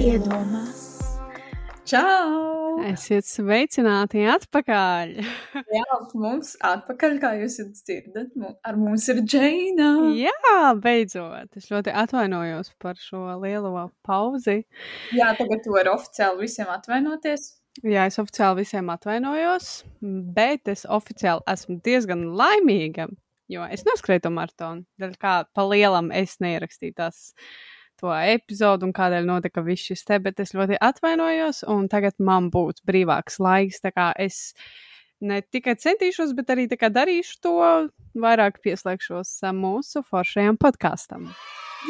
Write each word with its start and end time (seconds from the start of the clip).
iedomās. 0.00 0.82
Čau! 1.86 2.76
Esiet 2.84 3.24
sveicināti 3.24 4.24
atpakaļ! 4.28 5.12
Jā, 5.76 5.98
mums 6.18 6.52
atpakaļ, 6.66 7.14
kā 7.22 7.30
jūs 7.40 7.56
dzirdat, 7.78 8.34
ar 8.66 8.76
mums 8.80 9.06
ir 9.12 9.22
Džeina. 9.24 9.90
Jā, 10.18 10.72
beidzot. 10.82 11.54
Es 11.56 11.70
ļoti 11.72 11.94
atvainojos 11.96 12.74
par 12.82 12.98
šo 13.00 13.38
lielo 13.40 13.86
pauzi. 14.06 14.64
Jā, 15.16 15.30
tagad 15.38 15.62
tu 15.64 15.76
vari 15.76 15.92
oficiāli 15.94 16.44
visiem 16.44 16.72
atvainoties. 16.74 17.54
Jā, 17.84 18.08
es 18.08 18.18
oficiāli 18.20 18.64
visiem 18.64 18.90
atvainojos, 18.92 19.70
bet 20.36 20.68
es 20.72 20.84
oficiāli 20.88 21.44
esmu 21.52 21.78
diezgan 21.84 22.26
laimīga, 22.36 23.08
jo 23.52 23.64
es 23.72 23.86
noskrēju 23.88 24.26
to 24.26 24.34
maratonu. 24.34 24.84
Daļai 25.00 25.22
kā 25.22 25.38
pa 25.56 25.66
lielam 25.70 26.12
es 26.12 26.36
neierakstīju 26.44 26.96
tās 27.00 27.30
to 28.00 28.12
epizodu 28.14 28.86
un 28.88 28.94
kādēļ 28.96 29.28
notika 29.28 29.64
viss 29.66 29.90
šis 29.90 30.04
te, 30.08 30.18
bet 30.22 30.40
es 30.44 30.54
ļoti 30.56 30.78
atvainojos, 30.82 31.64
un 31.72 31.88
tagad 31.92 32.18
man 32.18 32.50
būs 32.54 32.82
brīvāks 32.86 33.40
laiks. 33.42 33.82
Tā 33.84 33.92
kā 33.94 34.10
es 34.20 34.54
ne 35.20 35.40
tikai 35.42 35.76
centīšos, 35.80 36.34
bet 36.36 36.52
arī 36.52 36.68
darīšu 36.68 37.40
to, 37.42 37.56
vairāk 38.16 38.60
pieslēgšos 38.64 39.38
mūsu 39.56 40.04
foršajam 40.06 40.58
podkāstam. 40.60 41.30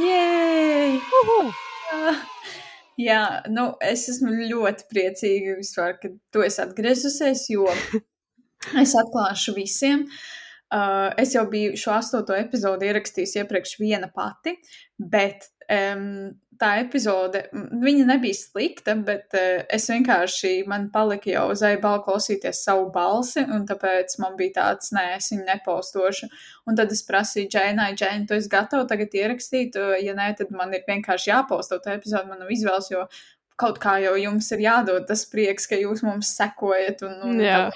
Jēj! 0.00 1.00
Uhu! 1.22 1.40
Jā, 3.06 3.42
nu, 3.52 3.74
es 3.84 4.06
esmu 4.08 4.32
ļoti 4.48 4.86
priecīga, 4.88 5.58
vispār, 5.58 5.98
ka 6.00 6.10
tu 6.32 6.44
esi 6.46 6.62
atgriezusies, 6.64 7.44
jo 7.52 7.68
es 8.82 8.94
atklāšu 8.96 9.56
visiem. 9.56 10.06
Uh, 10.66 11.12
es 11.20 11.36
jau 11.36 11.44
biju 11.46 11.76
šo 11.78 11.92
astoto 11.94 12.34
epizodi 12.34 12.88
ierakstījusi 12.88 13.38
iepriekš 13.42 13.76
viena 13.78 14.08
pati, 14.10 14.56
bet 14.98 15.46
tā 16.60 16.70
epizode, 16.80 17.42
viņa 17.52 18.06
nebija 18.08 18.36
slikta, 18.38 18.94
bet 19.06 19.34
uh, 19.36 19.64
es 19.72 19.88
vienkārši, 19.90 20.52
man 20.70 20.88
palika 20.94 21.30
jau 21.30 21.46
uz 21.52 21.62
aibala 21.66 22.00
klausīties 22.04 22.62
savu 22.64 22.88
balsi, 22.94 23.44
un 23.44 23.66
tāpēc 23.68 24.16
man 24.22 24.36
bija 24.38 24.56
tāds, 24.60 24.92
nē, 24.96 25.06
es 25.18 25.30
viņu 25.32 25.46
nepaustošu. 25.48 26.30
Un 26.66 26.78
tad 26.78 26.92
es 26.94 27.04
prasīju 27.06 27.50
Džēnai, 27.52 27.92
Džēna, 27.98 28.26
tu 28.28 28.36
esi 28.38 28.52
gatava 28.52 28.86
tagad 28.88 29.14
ierakstīt, 29.16 29.78
ja 30.02 30.16
nē, 30.16 30.32
tad 30.40 30.52
man 30.56 30.74
ir 30.76 30.86
vienkārši 30.88 31.32
jāpausto 31.32 31.80
tā 31.82 31.96
epizode, 31.98 32.28
man 32.30 32.44
nav 32.44 32.52
izvēles, 32.54 32.92
jo 32.94 33.06
kaut 33.60 33.80
kā 33.80 33.96
jau 34.04 34.14
jums 34.20 34.50
ir 34.52 34.66
jādod 34.66 35.06
tas 35.08 35.24
prieks, 35.32 35.68
ka 35.68 35.78
jūs 35.80 36.04
mums 36.04 36.34
sekojat. 36.36 37.04
Un, 37.08 37.20
un 37.30 37.44
Jā. 37.44 37.66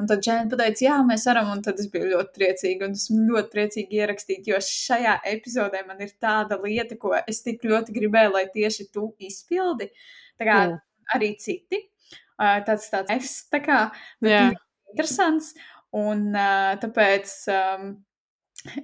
Un 0.00 0.08
tad 0.08 0.22
Džēna 0.24 0.48
pateica, 0.48 0.84
jā, 0.86 0.96
mēs 1.04 1.26
varam, 1.28 1.50
un 1.52 1.62
tad 1.64 1.80
es 1.82 1.88
biju 1.92 2.08
ļoti 2.14 2.32
priecīga. 2.38 2.88
Un 2.88 2.96
esmu 2.96 3.26
ļoti 3.28 3.52
priecīga 3.52 3.98
ierakstīt, 3.98 4.48
jo 4.48 4.60
šajā 4.64 5.18
epizodē 5.34 5.82
man 5.88 6.00
ir 6.00 6.14
tāda 6.22 6.56
lieta, 6.62 6.96
ko 7.00 7.12
es 7.20 7.42
tik 7.44 7.66
ļoti 7.68 7.96
gribēju, 7.96 8.32
lai 8.36 8.46
tieši 8.54 8.88
tu 8.94 9.10
izpildi. 9.20 9.90
Tā 10.40 10.48
kā 10.48 10.60
mm. 10.62 10.78
arī 11.16 11.34
citi. 11.42 11.84
Tāds 12.40 12.88
tāds 12.88 13.12
es, 13.12 13.34
tā 13.52 13.60
kā, 13.64 13.82
interesants. 14.24 15.52
Un 16.00 16.30
tāpēc 16.80 17.34
um, 17.52 17.92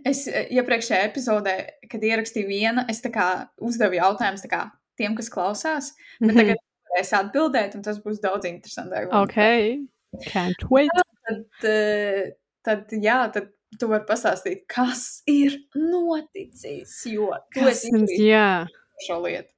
es 0.04 0.26
iepriekšējā 0.28 1.02
epizodē, 1.06 1.56
kad 1.88 2.04
ierakstīju 2.04 2.50
vienu, 2.50 2.84
es 2.90 3.00
tā 3.04 3.12
kā 3.14 3.28
uzdevu 3.62 3.96
jautājumus 4.00 4.44
tiem, 4.96 5.16
kas 5.16 5.32
klausās, 5.32 5.92
bet 6.20 6.28
mm 6.28 6.30
-hmm. 6.30 6.40
tagad 6.42 7.00
es 7.00 7.12
atbildēt, 7.12 7.74
un 7.76 7.82
tas 7.82 7.98
būs 8.02 8.20
daudz 8.20 8.48
interesantāk. 8.48 9.08
Okay. 9.12 9.86
Can't 10.24 10.70
wait. 10.70 10.90
Tad, 11.26 11.68
eh, 11.68 12.32
tad, 12.64 12.92
jā, 13.02 13.18
tad 13.34 13.50
tu 13.80 13.88
vari 13.90 14.06
pastāstīt, 14.08 14.64
kas 14.70 15.22
ir 15.30 15.58
noticis, 15.74 16.94
jo 17.10 17.32
tu 17.54 17.66
esi 17.68 17.92
šo 19.06 19.20
lietu. 19.24 19.52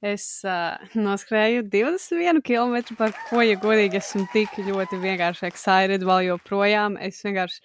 Es 0.00 0.24
uh, 0.48 0.80
noskrēju 0.96 1.66
21 1.68 2.40
km, 2.44 2.94
par 2.96 3.12
ko, 3.28 3.42
ja 3.44 3.58
godīgi, 3.60 4.00
esmu 4.00 4.24
tik 4.32 4.54
ļoti 4.64 4.96
vienkārši 5.02 5.48
excited 5.50 6.06
vēl 6.08 6.30
joprojām. 6.30 6.96
Es 7.04 7.18
vienkārši, 7.26 7.60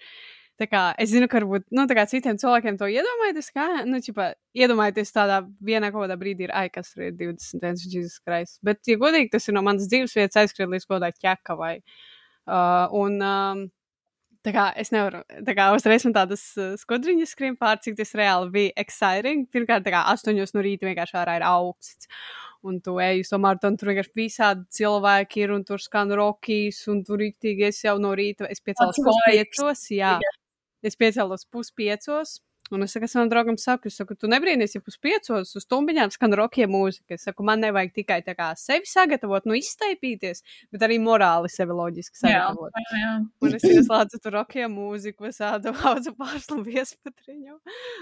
tā 0.60 0.68
kā, 0.68 0.82
es 1.00 1.14
zinu, 1.14 1.30
ka 1.32 1.40
varbūt, 1.40 1.64
nu, 1.72 1.86
tā 1.88 1.96
kā 1.96 2.04
citiem 2.10 2.36
cilvēkiem 2.40 2.76
to 2.76 2.90
iedomājaties, 2.92 3.48
kā, 3.56 3.68
nu, 3.88 4.02
čipa, 4.04 4.34
iedomājieties 4.56 5.16
tādā 5.16 5.40
vienā 5.64 5.88
kaut 5.94 6.04
kādā 6.04 6.18
brīdī 6.20 6.50
ir, 6.50 6.52
ai, 6.52 6.66
kas 6.74 6.92
tur 6.92 7.06
ir 7.08 7.16
21 7.16 7.80
Jesus 7.88 8.20
Christ. 8.20 8.60
Bet, 8.66 8.82
ja 8.90 9.00
godīgi, 9.00 9.32
tas 9.32 9.48
ir 9.48 9.56
no 9.56 9.64
manas 9.64 9.88
dzīves 9.88 10.18
vietas 10.18 10.42
aizskriet 10.42 10.74
līdz 10.74 10.84
kaut 10.90 10.98
kādai 10.98 11.14
ķekavai. 11.16 11.74
Uh, 11.80 12.04
Uh, 12.46 12.86
un, 12.94 13.18
um, 13.22 13.66
Tā 14.46 14.52
kā 14.54 14.64
es 14.78 14.92
nevaru, 14.94 15.24
tā 15.42 15.56
kā 15.58 15.64
uzreiz 15.74 16.04
man 16.06 16.12
tādas 16.14 16.42
uh, 16.54 16.76
skudriņas 16.78 17.32
skrien 17.34 17.56
pār, 17.58 17.80
cik 17.82 17.96
tas 17.98 18.12
reāli 18.14 18.52
bija 18.54 18.74
exciting. 18.78 19.48
Pirmkārt, 19.50 19.82
tā 19.82 19.90
kā 19.90 20.04
astoņos 20.12 20.54
no 20.54 20.62
rīta 20.62 20.86
vienkārši 20.86 21.16
ārā 21.18 21.34
ir 21.40 21.44
augsts. 21.48 22.06
Un 22.66 22.78
tu 22.82 22.94
ej 23.02 23.24
uz 23.24 23.32
to 23.32 23.40
maratonu, 23.42 23.78
tur 23.80 23.90
vienkārši 23.90 24.14
visādi 24.18 24.62
cilvēki 24.78 25.42
ir, 25.42 25.54
un 25.56 25.66
tur 25.66 25.82
skan 25.82 26.14
rokīs, 26.14 26.78
un 26.92 27.02
tur 27.06 27.18
rīktīgi 27.24 27.66
es 27.72 27.82
jau 27.82 27.96
no 28.02 28.14
rīta, 28.18 28.46
es 28.50 28.62
piecēlos 28.62 29.02
puspiecos, 29.02 29.82
jā. 29.94 30.14
Es 30.86 30.94
piecēlos 30.98 31.46
puspiecos, 31.50 32.38
Un 32.74 32.82
es 32.82 32.94
saku, 32.96 33.06
manam 33.14 33.30
draugam, 33.30 33.56
saku, 33.60 33.90
saku, 33.94 34.16
tu 34.18 34.26
nebrīnīties, 34.30 34.74
ja 34.74 34.82
puspiecos 34.82 35.52
uz 35.54 35.64
stumbiņām 35.64 36.10
skan 36.14 36.34
rokiem 36.40 36.72
mūzika. 36.74 37.14
Es 37.14 37.26
saku, 37.28 37.44
man 37.46 37.62
nevajag 37.62 37.92
tikai 38.00 38.18
tā 38.26 38.34
kā 38.38 38.48
sevi 38.58 38.90
sagatavot, 38.90 39.46
nu 39.46 39.54
iztaipīties, 39.58 40.42
bet 40.74 40.82
arī 40.82 40.98
morāli 41.02 41.50
sevi 41.52 41.76
loģiski 41.78 42.18
sagatavot. 42.24 42.74
Jā, 42.74 42.98
jā. 43.04 43.14
Un 43.46 43.56
es 43.60 43.68
ieslēdzu 43.70 44.22
tur 44.24 44.38
rokiem 44.40 44.74
mūziku, 44.74 45.30
es 45.30 45.38
ādu 45.46 45.74
hauzu 45.84 46.16
pārslu 46.18 46.60
viespatriņu. 46.66 47.58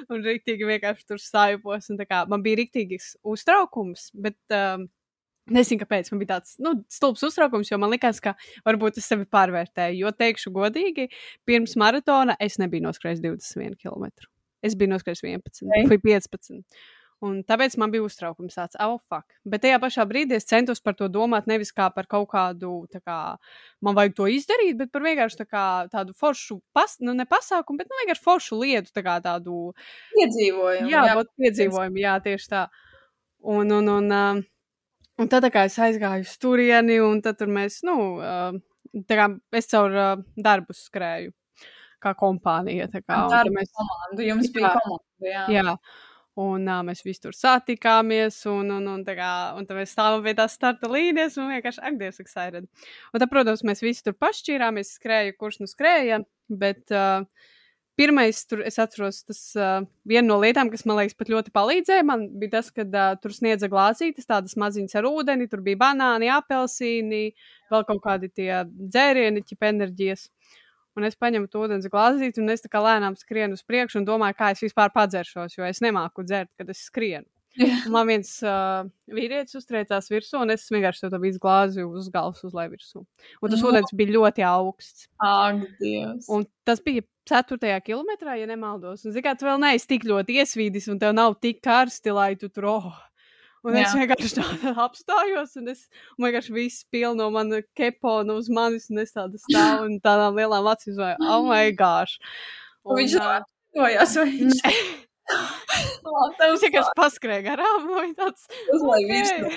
Un 0.09 0.25
riktīgi 0.25 0.73
vienkārši 0.73 1.09
tur 1.13 1.21
stājupos. 1.21 1.93
Un 1.93 2.01
tā 2.01 2.09
kā 2.09 2.25
man 2.31 2.45
bija 2.45 2.63
riktīgs 2.65 3.15
uztraukums, 3.35 4.11
bet. 4.17 4.41
Um, 4.53 4.89
Nezinu, 5.53 5.77
kāpēc 5.83 6.07
man 6.09 6.21
bija 6.23 6.39
tāds 6.39 6.55
nu, 6.65 6.71
stulbs 6.89 7.21
uztraukums, 7.27 7.69
jo 7.69 7.77
man 7.77 7.91
likās, 7.93 8.17
ka 8.25 8.33
varbūt 8.65 8.97
es 8.97 9.11
sevi 9.11 9.27
pārvērtēju. 9.29 9.99
Jo, 10.01 10.13
teikšu 10.17 10.55
godīgi, 10.57 11.11
pirms 11.45 11.77
maratona 11.77 12.33
es 12.41 12.57
nebiju 12.57 12.87
noskrējis 12.87 13.21
21 13.21 13.77
km. 13.77 14.09
Es 14.65 14.77
biju 14.79 14.95
noskrējis 14.95 15.25
11 15.27 15.67
okay. 15.69 15.89
vai 15.91 15.99
15. 16.03 16.63
Un 17.25 17.39
tāpēc 17.47 17.77
man 17.81 17.93
bija 17.93 18.05
uztraukums 18.05 18.57
tāds, 18.57 18.77
oh, 18.83 18.99
fuck. 19.09 19.37
Bet 19.49 19.63
tajā 19.65 19.79
pašā 19.81 20.05
brīdī 20.09 20.37
es 20.37 20.49
centos 20.49 20.83
par 20.85 20.97
to 20.99 21.07
domāt 21.13 21.47
nevis 21.49 21.71
kā 21.73 21.87
par 21.95 22.09
kaut 22.11 22.27
kādu, 22.33 22.73
kā, 22.99 23.19
man 23.85 23.97
vajag 23.97 24.17
to 24.19 24.27
izdarīt, 24.35 24.77
bet 24.81 24.91
par 24.93 25.05
vienkārši 25.07 25.39
tā 25.41 25.47
kā, 25.47 25.65
tādu 25.93 26.17
foršu, 26.19 26.59
pas, 26.77 26.97
nu, 27.01 27.15
ne 27.17 27.25
pasākumu, 27.29 27.81
bet 27.81 27.89
nu, 27.89 28.01
vienkārši 28.03 28.25
foršu 28.25 28.59
lietu, 28.61 28.93
tā 28.93 29.05
kā 29.07 29.15
tādu 29.25 29.61
piedzīvojumu. 30.19 30.91
Jā, 30.91 31.07
jā. 31.13 31.23
piedzīvojumu, 31.47 32.03
jā, 32.03 32.19
tieši 32.27 32.51
tā. 32.51 32.67
Un, 33.45 33.73
un, 33.79 33.89
un, 33.95 34.11
un, 34.19 34.43
un 35.23 35.33
tad, 35.33 35.49
kā 35.55 35.65
es 35.71 35.79
aizgāju 35.81 36.27
uz 36.27 36.35
turieni, 36.43 36.99
un 37.05 37.23
tad 37.25 37.41
tur 37.41 37.53
mēs, 37.53 37.81
nu, 37.89 37.97
tā 39.09 39.21
kā 39.23 39.31
es 39.63 39.71
caur 39.73 39.97
darbu 40.37 40.77
skrēju 40.77 41.33
kā 42.04 42.15
kompānija. 42.19 42.88
Tā 42.92 43.03
kā, 43.03 43.22
tā 43.32 43.44
mēs... 43.53 43.72
komandu, 43.75 44.26
jums 44.26 44.50
jā, 44.50 44.56
bija 44.59 44.75
komanda, 44.78 45.31
jā. 45.31 45.47
jā. 45.54 45.78
Un 46.34 46.66
uh, 46.66 46.81
mēs 46.82 47.04
visi 47.06 47.22
tur 47.22 47.34
satikāmies, 47.37 48.41
un, 48.50 48.72
un, 48.75 48.87
un, 48.91 49.03
kā, 49.06 49.32
un 49.54 49.69
tad 49.69 49.78
mēs 49.78 49.92
stāvam 49.94 50.25
pie 50.25 50.32
tās 50.34 50.56
starta 50.59 50.91
līnijas, 50.91 51.37
un 51.38 51.53
vienkārši 51.53 51.82
akdies 51.91 52.19
excited. 52.25 52.66
Un 53.12 53.22
tad, 53.22 53.28
protams, 53.31 53.62
mēs 53.66 53.84
visi 53.84 54.03
tur 54.03 54.16
pašķīrāmies, 54.19 54.97
skrēja, 54.98 55.37
kurš 55.38 55.60
nu 55.62 55.70
skrēja, 55.70 56.25
bet 56.50 56.91
uh, 56.91 57.22
pirmais, 57.94 58.42
tur 58.50 58.65
es 58.66 58.81
atceros, 58.82 59.22
tas 59.28 59.41
uh, 59.54 59.86
viena 60.10 60.26
no 60.26 60.41
lietām, 60.42 60.72
kas 60.72 60.82
man 60.88 60.98
liekas 60.98 61.15
pat 61.19 61.31
ļoti 61.31 61.54
palīdzēja, 61.54 62.06
man 62.10 62.26
bija 62.41 62.56
tas, 62.56 62.72
ka 62.75 62.82
uh, 62.82 63.15
tur 63.22 63.34
sniedza 63.36 63.71
glāzītes, 63.71 64.26
tādas 64.26 64.59
maziņas 64.59 64.98
ar 64.98 65.09
ūdeni, 65.10 65.47
tur 65.50 65.62
bija 65.62 65.84
banāni, 65.86 66.32
apelsīni, 66.34 67.28
vēl 67.71 67.86
kaut 67.92 68.03
kādi 68.04 68.33
tie 68.34 68.65
dzērieni, 68.66 69.47
ķip 69.47 69.71
enerģijas. 69.71 70.27
Un 70.95 71.07
es 71.09 71.17
paņemu 71.19 71.51
to 71.51 71.65
ūdens 71.67 71.89
glāzīti, 71.91 72.43
un 72.43 72.55
es 72.55 72.63
tā 72.63 72.71
kā 72.71 72.83
lēnām 72.85 73.17
skrienu 73.19 73.59
uz 73.59 73.65
priekšu 73.67 74.01
un 74.01 74.09
domāju, 74.09 74.39
kā 74.39 74.53
es 74.55 74.63
vispār 74.63 74.93
padzeršos, 74.95 75.57
jo 75.59 75.67
es 75.67 75.83
nemāku 75.83 76.27
dzert, 76.27 76.53
kad 76.59 76.71
es 76.71 76.85
skrienu. 76.87 77.27
Man 77.95 78.09
viens 78.09 78.31
uh, 78.43 78.83
vīrietis 79.15 79.55
uztriecās 79.59 80.11
virsū, 80.11 80.41
un 80.43 80.51
es 80.55 80.67
vienkārši 80.73 81.11
to 81.11 81.21
visu 81.23 81.41
glāzi 81.43 81.85
uz 81.87 82.09
galvas 82.15 82.43
uzlēju 82.47 82.73
virsū. 82.73 83.03
Un 83.41 83.53
tas 83.53 83.63
no. 83.63 83.71
ūdens 83.71 83.95
bija 83.95 84.15
ļoti 84.17 84.47
augsts. 84.49 85.07
Ak, 85.23 85.63
Dievs! 85.79 86.27
Un 86.35 86.47
tas 86.67 86.83
bija 86.85 87.05
4. 87.31 87.79
kilometrā, 87.87 88.37
ja 88.41 88.49
nemaldos. 88.51 89.07
Un, 89.07 89.15
mērā, 89.15 89.37
tu 89.39 89.47
vēl 89.49 89.63
neesi 89.63 89.91
tik 89.95 90.07
ļoti 90.09 90.41
iesvīdis, 90.43 90.91
un 90.93 91.01
tev 91.03 91.15
nav 91.17 91.39
tik 91.45 91.63
karsti, 91.65 92.15
lai 92.17 92.33
tu 92.41 92.51
tur, 92.51 92.69
oh, 92.75 92.91
Un 93.65 93.78
Jā. 93.78 93.87
es 93.87 93.95
vienkārši 93.97 94.37
tādā 94.37 94.75
apstājos, 94.87 95.55
un 95.61 95.72
es 95.72 95.87
un 96.19 96.27
vienkārši 96.27 96.53
viss 96.53 96.84
pilno 96.93 97.22
no 97.22 97.31
mana 97.33 97.63
kepona 97.78 98.37
uz 98.37 98.51
manis, 98.53 98.91
un 98.93 99.01
es 99.01 99.15
tādu 99.16 99.41
stāvu 99.41 99.89
un 99.89 99.97
tādām 100.05 100.37
lielām 100.37 100.69
acīm 100.69 100.99
vai, 101.01 101.15
oh 101.25 101.47
my 101.49 101.72
gosh. 101.78 102.19
Un, 102.84 103.01
viņš 103.01 103.16
atvainojās, 103.22 104.19
vai 104.21 104.28
Viņš 106.04 106.62
vienkārši 106.66 106.97
paskrēja 106.98 107.45
garām. 107.48 107.89
Tāds, 108.18 108.48
Uzlaiž 108.74 109.33
to 109.34 109.54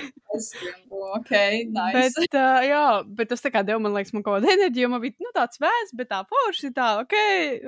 ok, 1.16 1.30
nice. 1.72 2.12
Bet, 2.18 2.36
uh, 2.36 2.60
jā, 2.66 2.82
bet 3.18 3.30
tas 3.32 3.42
tā 3.44 3.50
kā 3.52 3.62
deva 3.66 3.80
man, 3.82 3.94
liekas, 3.96 4.12
man 4.14 4.24
kaut 4.26 4.38
kādu 4.38 4.50
enerģiju. 4.52 4.90
Man 4.92 5.02
bija 5.02 5.16
nu, 5.24 5.32
tāds 5.36 5.60
vēsts, 5.62 5.94
bet 5.98 6.10
tā 6.12 6.20
forši 6.28 6.70
tā, 6.76 6.88
ok. 7.02 7.16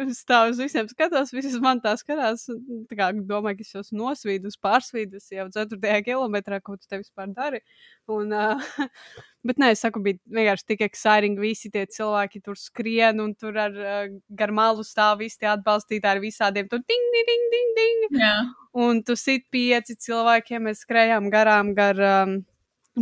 Es 0.06 0.23
tā 0.29 0.43
uz 0.50 0.61
visiem 0.61 0.88
skatos, 0.91 1.35
visas 1.37 1.59
man 1.62 1.82
tā 1.85 1.94
skatās. 2.00 2.47
Tā 2.91 2.99
kā 2.99 3.11
domāju, 3.17 3.61
ka 3.61 3.67
es 3.67 3.75
jau 3.75 3.85
esmu 3.85 4.03
nosvīdus, 4.03 4.61
pārsvīdus 4.62 5.31
jau 5.35 5.49
4. 5.56 6.03
kilometrā, 6.06 6.61
ko 6.65 6.76
tu 6.79 6.88
te 6.91 7.00
vispār 7.00 7.33
dari. 7.37 7.62
Un, 8.11 8.35
uh, 8.35 8.71
Bet, 9.47 9.57
nē, 9.57 9.71
es 9.73 9.81
saku, 9.81 10.03
bija 10.05 10.19
vienkārši 10.37 10.67
tik 10.69 10.83
exciting. 10.85 11.39
Visi 11.41 11.71
tie 11.73 11.87
cilvēki 11.89 12.43
tur 12.45 12.59
skrien 12.61 13.23
un 13.25 13.33
tur 13.33 13.57
ar 13.57 13.77
uh, 13.81 14.03
gar 14.37 14.53
malu 14.53 14.85
stāv 14.85 15.23
visi 15.23 15.41
tie 15.41 15.49
atbalstītāji 15.55 16.19
ar 16.19 16.21
visādiem 16.21 16.69
tur 16.69 16.83
ding, 16.85 17.07
ding, 17.15 17.29
ding, 17.31 17.47
ding. 17.55 17.71
ding. 17.79 18.21
Jā. 18.21 18.35
Un 18.77 19.01
tu 19.03 19.17
sit 19.17 19.47
pieci 19.51 19.97
cilvēkiem, 19.97 20.69
mēs 20.69 20.85
skrējām 20.85 21.31
garām 21.33 21.73
gar 21.75 21.99
um, 21.99 22.37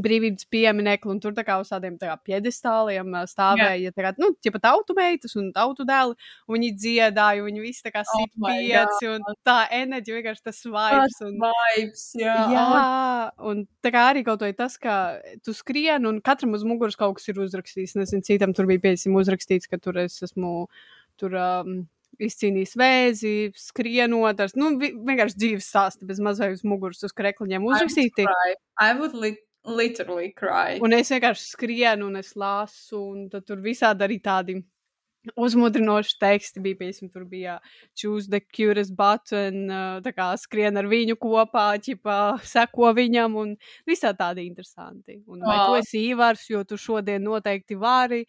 brīvības 0.04 0.46
pieminiektu, 0.52 1.10
un 1.12 1.20
tur 1.20 1.32
tā 1.36 1.44
kā 1.46 1.56
uz 1.60 1.68
tādiem 1.72 1.96
tā 2.00 2.14
piedestāliem 2.24 3.12
stāvēja 3.30 3.92
tā 3.96 4.04
kā, 4.06 4.12
nu, 4.22 4.30
ķipa 4.44 4.60
tautu 4.62 4.94
meitas 4.96 5.34
un 5.40 5.50
tautu 5.52 5.84
dēli, 5.88 6.14
un 6.48 6.54
viņi 6.56 6.70
dziedāja, 6.76 7.42
un 7.42 7.50
viņi 7.50 7.64
visi 7.64 7.82
tā 7.86 7.92
kā 7.94 8.04
Oh 8.06 8.20
sit 8.22 8.32
my 8.36 8.54
pieci, 8.58 9.10
un 9.12 9.26
tā 9.44 9.58
enerģija 9.80 10.18
vienkārši 10.20 10.44
tas 10.48 10.62
vibes. 10.64 11.18
Un, 11.28 11.36
Vibes, 11.42 12.06
jā. 12.20 12.36
Jā, 12.54 13.32
un 13.50 13.66
tā 13.84 13.92
kā 13.94 14.06
arī 14.12 14.24
kaut 14.26 14.40
vai 14.46 14.52
tas, 14.56 14.78
ka 14.78 15.18
tu 15.44 15.52
skrien, 15.56 16.06
un 16.06 16.20
katram 16.24 16.54
uz 16.54 16.64
muguras 16.64 16.96
kaut 16.96 17.18
kas 17.18 17.28
ir 17.28 17.38
uzrakstīts. 17.44 17.96
Nezinu, 17.98 18.22
citam 18.26 18.52
tur 18.56 18.66
bija 18.70 18.80
pieciem 18.88 19.14
uzrakstīts, 19.18 19.68
ka 19.70 19.78
tur 19.78 19.98
es 20.04 20.20
esmu 20.22 20.66
tur. 21.18 21.34
Um, 21.38 21.86
Izcīnījis 22.18 22.72
vēzi, 22.74 23.30
skrienot, 23.54 24.40
ar, 24.42 24.50
nu, 24.58 24.72
vi- 24.80 24.90
vienkārši 25.06 25.36
dzīves 25.38 25.66
stāstu, 25.70 26.06
bez 26.08 26.18
mazai 26.18 26.48
uz 26.50 26.64
muguras, 26.66 26.98
uz 27.06 27.12
krekliņiem 27.14 27.62
uzrakstīti. 27.62 28.24
I 28.80 28.88
would 28.98 29.14
li 29.14 29.36
literally 29.76 30.32
cry. 30.32 30.79
Un 30.82 30.93
es 30.97 31.11
vienkārši 31.12 31.44
skrienu, 31.53 32.06
un 32.09 32.17
es 32.17 32.35
lasu, 32.37 33.00
un 33.12 33.29
tur 33.31 33.56
visādi 33.65 34.06
arī 34.06 34.19
tādi 34.25 34.59
uzmudrinoši 35.37 36.15
teksti 36.23 36.62
bija. 36.65 36.76
Piemēram, 36.81 37.11
tur 37.12 37.25
bija 37.29 37.56
choose 37.99 38.29
the 38.31 38.41
cutest 38.41 38.94
button, 38.97 39.67
uh, 39.70 39.99
tā 40.05 40.12
kā 40.17 40.29
skrien 40.41 40.79
ar 40.81 40.88
viņu 40.88 41.17
kopā, 41.20 41.67
ķipā, 41.85 42.19
seko 42.55 42.93
viņam, 42.97 43.35
un 43.43 43.56
visā 43.88 44.15
tādi 44.17 44.47
interesanti. 44.49 45.19
Un 45.26 45.43
vai 45.44 45.59
tu 45.59 45.75
Vau. 45.75 45.81
esi 45.82 46.05
īvars, 46.12 46.47
jo 46.50 46.62
tu 46.65 46.79
šodien 46.81 47.23
noteikti 47.26 47.76
vari, 47.81 48.23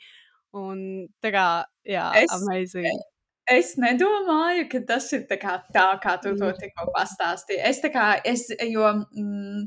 un 0.58 1.08
tā 1.24 1.32
kā, 1.36 1.48
jā, 1.88 2.10
Es- 2.24 2.36
amazing. 2.36 3.00
Es 3.50 3.72
nedomāju, 3.82 4.68
ka 4.70 4.80
tas 4.86 5.08
ir 5.18 5.24
tā 5.26 5.40
kā, 5.42 5.56
tā, 5.74 5.88
kā 6.04 6.20
tu 6.22 6.36
to 6.38 6.52
Mm. 6.52 6.58
tikko 6.60 6.92
pastāstīji. 6.94 7.64
Es 7.66 7.80
tā 7.82 7.90
kā, 7.90 8.22
es, 8.24 8.44
jo 8.62 8.84
mm, 8.94 9.64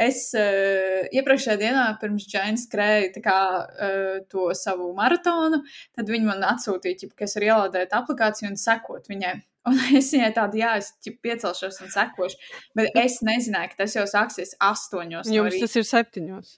es 0.00 0.24
uh, 0.38 1.04
iepriekšējā 1.12 1.56
dienā 1.60 1.84
pirms 2.00 2.26
Džainas 2.28 2.66
skrēju 2.68 3.12
tā 3.16 3.22
kā, 3.24 3.38
uh, 3.62 4.18
to 4.32 4.50
savu 4.58 4.90
maratonu, 4.96 5.62
tad 5.96 6.10
viņi 6.12 6.28
man 6.28 6.44
atsūtīja, 6.52 7.02
ķip, 7.02 7.14
ka 7.18 7.28
es 7.28 7.36
varu 7.38 7.50
ielādēt 7.50 7.96
aplikāciju 7.98 8.52
un 8.52 8.60
sekot 8.60 9.10
viņai. 9.12 9.40
Un 9.70 9.76
es 9.94 10.08
viņai 10.10 10.32
tādu, 10.34 10.58
jā, 10.58 10.72
es 10.80 10.88
ķip, 11.04 11.20
piecelšos 11.22 11.76
un 11.84 11.92
sekošu, 11.92 12.34
bet 12.74 12.96
es 12.98 13.20
nezināju, 13.22 13.70
ka 13.70 13.84
tas 13.84 13.94
jau 13.94 14.02
sāksies 14.10 14.56
astoņos. 14.58 15.28
no 15.30 15.36
Jums 15.36 15.54
rīta. 15.54 15.68
tas 15.68 15.78
ir 15.78 15.86
septiņos. 15.86 16.48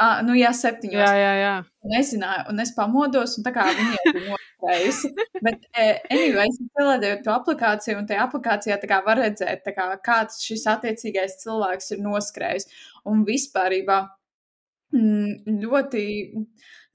Ah, 0.00 0.22
nu 0.24 0.32
jā, 0.36 0.54
septiņos. 0.56 1.02
Jā, 1.02 1.12
jā, 1.20 1.34
jā. 1.42 1.52
nezināju, 1.92 2.46
un 2.52 2.64
es 2.64 2.72
pamodos, 2.76 3.36
un 3.36 3.44
tā 3.44 3.52
kā 3.52 3.68
viņa 3.76 3.98
jau 3.98 4.14
bija 4.16 4.38
nospējusi. 4.56 5.12
Bet, 5.44 5.66
eh, 5.76 6.00
anyway, 6.10 6.48
es 6.48 6.58
ielādēju 6.60 7.22
to 7.24 7.32
aplikāciju, 7.34 7.98
un 8.00 8.06
tajā 8.06 8.26
aplikācijā 8.26 8.78
kā 8.86 9.02
var 9.04 9.18
redzēt, 9.18 9.64
kā, 9.76 9.88
kāds 10.04 10.42
šis 10.44 10.66
attiecīgais 10.66 11.40
cilvēks 11.42 11.92
ir 11.92 12.02
noskrējis. 12.04 12.68
Un 13.06 13.24
vispārībā 13.26 14.00
mm, 14.94 15.60
ļoti, 15.62 16.04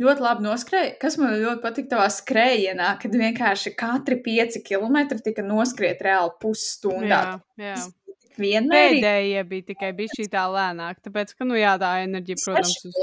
ļoti 0.01 0.25
labi 0.25 0.45
noskrēja. 0.45 0.97
Kas 1.01 1.17
man 1.21 1.37
ļoti 1.37 1.61
patīk 1.63 1.89
tavā 1.91 2.09
skrējienā, 2.11 2.95
kad 3.01 3.15
vienkārši 3.15 3.75
katri 3.77 4.21
pieci 4.23 4.63
kilometri 4.65 5.21
tika 5.23 5.45
noskriet 5.45 6.01
reāli 6.01 6.35
pusstundā. 6.41 7.23
jā, 7.57 7.71
jā. 7.71 7.75
Tas 7.75 7.89
vienmērīgi. 8.39 9.01
Pēdējie 9.01 9.43
bija 9.49 9.65
tikai 9.71 9.89
bija 9.97 10.15
šī 10.15 10.27
tā 10.31 10.45
lēnāk, 10.53 11.01
tāpēc, 11.05 11.33
ka, 11.35 11.47
nu, 11.49 11.57
jā, 11.59 11.73
tā 11.81 11.91
enerģija, 12.05 12.39
protams, 12.45 12.73
6 12.83 12.89
uz... 12.89 12.97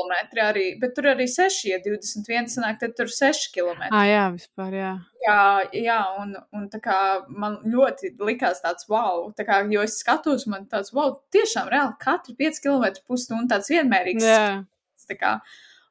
arī, 0.47 0.65
bet 0.81 0.95
tur 0.97 1.11
arī 1.13 1.29
6, 1.31 1.61
ja 1.69 1.81
21 1.85 2.51
sanāk, 2.55 2.81
tad 2.83 2.97
tur 2.99 3.13
6 3.13 3.53
km. 3.55 3.87
Ah, 3.91 4.07
jā, 4.09 4.25
vispār, 4.35 4.79
jā. 4.79 4.93
Jā, 5.25 5.41
jā 5.75 6.01
un, 6.23 6.37
un 6.55 6.67
tā 6.73 6.81
kā 6.85 6.99
man 7.29 7.61
ļoti 7.69 8.15
likās 8.23 8.63
tāds 8.65 8.89
wow, 8.89 9.29
tā 9.37 9.47
kā, 9.49 9.61
jo 9.73 9.85
es 9.85 9.99
skatos, 10.03 10.47
man 10.51 10.69
tāds 10.71 10.95
wow, 10.97 11.19
tiešām 11.35 11.69
reāli 11.73 11.99
katru 12.03 12.37
5 12.39 12.63
km 12.65 13.03
pusstundu 13.09 13.51
tāds 13.53 13.73
vienmērīgs. 13.75 14.25
jā. 14.29 14.63
Tā 15.09 15.17
kā. 15.17 15.39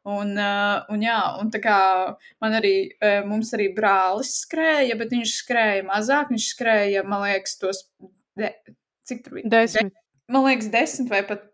Un, 0.08 0.38
uh, 0.40 0.86
un, 0.94 1.02
jā, 1.04 1.18
un 1.42 1.50
tā 1.52 1.60
kā 1.60 1.78
man 2.40 2.54
arī, 2.56 2.76
uh, 3.04 3.26
mums 3.28 3.50
arī 3.58 3.68
brālis 3.76 4.38
skrēja, 4.46 4.96
bet 5.00 5.12
viņš 5.12 5.34
skrēja 5.42 5.84
mazāk, 5.90 6.32
viņš 6.32 6.46
skrēja, 6.54 7.04
man 7.04 7.26
liekas, 7.26 7.58
tos, 7.60 7.82
cik 9.10 9.26
tur 9.26 9.40
bija? 9.40 9.52
Desmit. 9.54 9.94
Man 10.32 10.44
liekas, 10.48 10.72
desmit 10.74 11.12
vai 11.12 11.22
pat, 11.28 11.46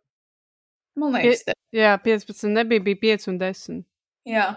man 0.98 1.14
liekas, 1.18 1.44
de, 1.48 1.58
Jā, 1.74 1.98
15 1.98 2.54
nebija, 2.54 2.84
bija 2.86 3.02
5 3.02 3.30
un 3.32 3.38
10. 3.42 3.84
Jā, 4.30 4.48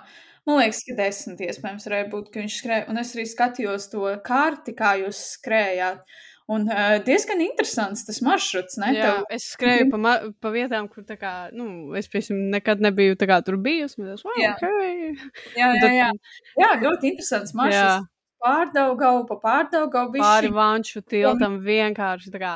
man 0.46 0.60
liekas, 0.60 0.82
ka 0.84 0.96
desmit 0.98 1.42
iespējams 1.48 1.88
varēja 1.88 2.08
būt, 2.12 2.30
ka 2.32 2.42
viņš 2.42 2.56
skrēja. 2.60 2.86
Un 2.92 3.00
es 3.00 3.12
arī 3.16 3.24
skatījos 3.30 3.90
to 3.92 4.08
karti, 4.24 4.74
kā 4.76 4.96
jūs 5.00 5.20
skrējāt. 5.38 6.04
Un 6.52 6.68
uh, 6.70 7.00
diezgan 7.02 7.40
interesants 7.42 8.04
tas 8.06 8.20
maršruts, 8.22 8.76
ne? 8.78 8.92
Jā, 8.94 9.06
Tev, 9.08 9.24
es 9.34 9.48
skrēju 9.56 9.88
pa, 9.90 10.12
pa 10.38 10.52
vietām, 10.54 10.86
kur 10.92 11.02
tā 11.08 11.16
kā, 11.18 11.32
nu, 11.56 11.96
es, 11.98 12.06
piemēram, 12.12 12.44
nekad 12.52 12.84
nebiju 12.84 13.16
tā 13.18 13.26
kā 13.26 13.40
tur 13.42 13.56
bijusi. 13.64 13.98
Wow, 14.04 14.36
Jā. 14.38 14.52
okay. 14.54 15.16
jā, 15.58 15.72
jā, 15.80 15.90
jā. 15.96 16.12
jā, 16.60 16.70
ļoti 16.84 17.10
interesants 17.10 17.50
Jā, 17.50 17.58
maršruts. 17.58 18.06
Pārdaugau, 18.42 19.22
pa 19.28 19.38
pārdaugau 19.42 20.10
pāri 20.12 20.48
bišķi. 20.48 20.52
vanšu 20.56 21.02
tiltam 21.08 21.60
vienkārši 21.64 22.32
tā 22.34 22.42
kā. 22.42 22.52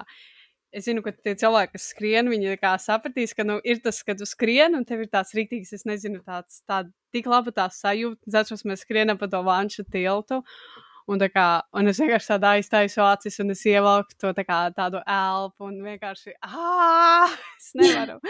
Es 0.70 0.84
zinu, 0.86 1.02
ka 1.02 1.10
tie 1.10 1.32
cilvēki, 1.34 1.72
kas 1.74 1.88
skrien, 1.90 2.28
viņi 2.30 2.52
tā 2.52 2.58
kā 2.60 2.74
sapratīs, 2.78 3.32
ka 3.34 3.42
nu, 3.42 3.56
ir 3.66 3.80
tas, 3.82 4.04
ka 4.06 4.14
tu 4.14 4.28
skrien, 4.28 4.76
un 4.78 4.84
tev 4.86 5.02
ir 5.02 5.08
tāds 5.10 5.34
rītīgs, 5.34 5.72
es 5.74 5.82
nezinu, 5.88 6.20
tāds, 6.22 6.60
tā, 6.68 6.84
tik 7.10 7.26
laba 7.26 7.50
tā 7.50 7.66
sajūta. 7.74 8.30
Atceros, 8.30 8.62
mēs 8.68 8.84
skrienam 8.86 9.18
pa 9.18 9.26
to 9.30 9.42
vanšu 9.46 9.88
tiltu. 9.90 10.44
Un, 11.10 11.18
kā, 11.34 11.46
un 11.74 11.90
es 11.90 11.98
vienkārši 11.98 12.30
tādā 12.30 12.52
aiztaisu 12.60 13.02
acis, 13.02 13.40
un 13.42 13.50
es 13.50 13.64
ievelku 13.66 14.14
to 14.20 14.30
tā 14.36 14.44
kā, 14.46 14.60
tādu 14.76 15.00
elpu, 15.02 15.66
un 15.66 15.80
vienkārši, 15.82 16.36
ah, 16.46 17.32
es 17.58 17.72
nevaru. 17.74 18.20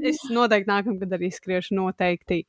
Es 0.00 0.22
noteikti 0.32 0.72
nākamgad 0.72 1.12
arī 1.18 1.28
skriešu, 1.34 1.76
noteikti. 1.76 2.46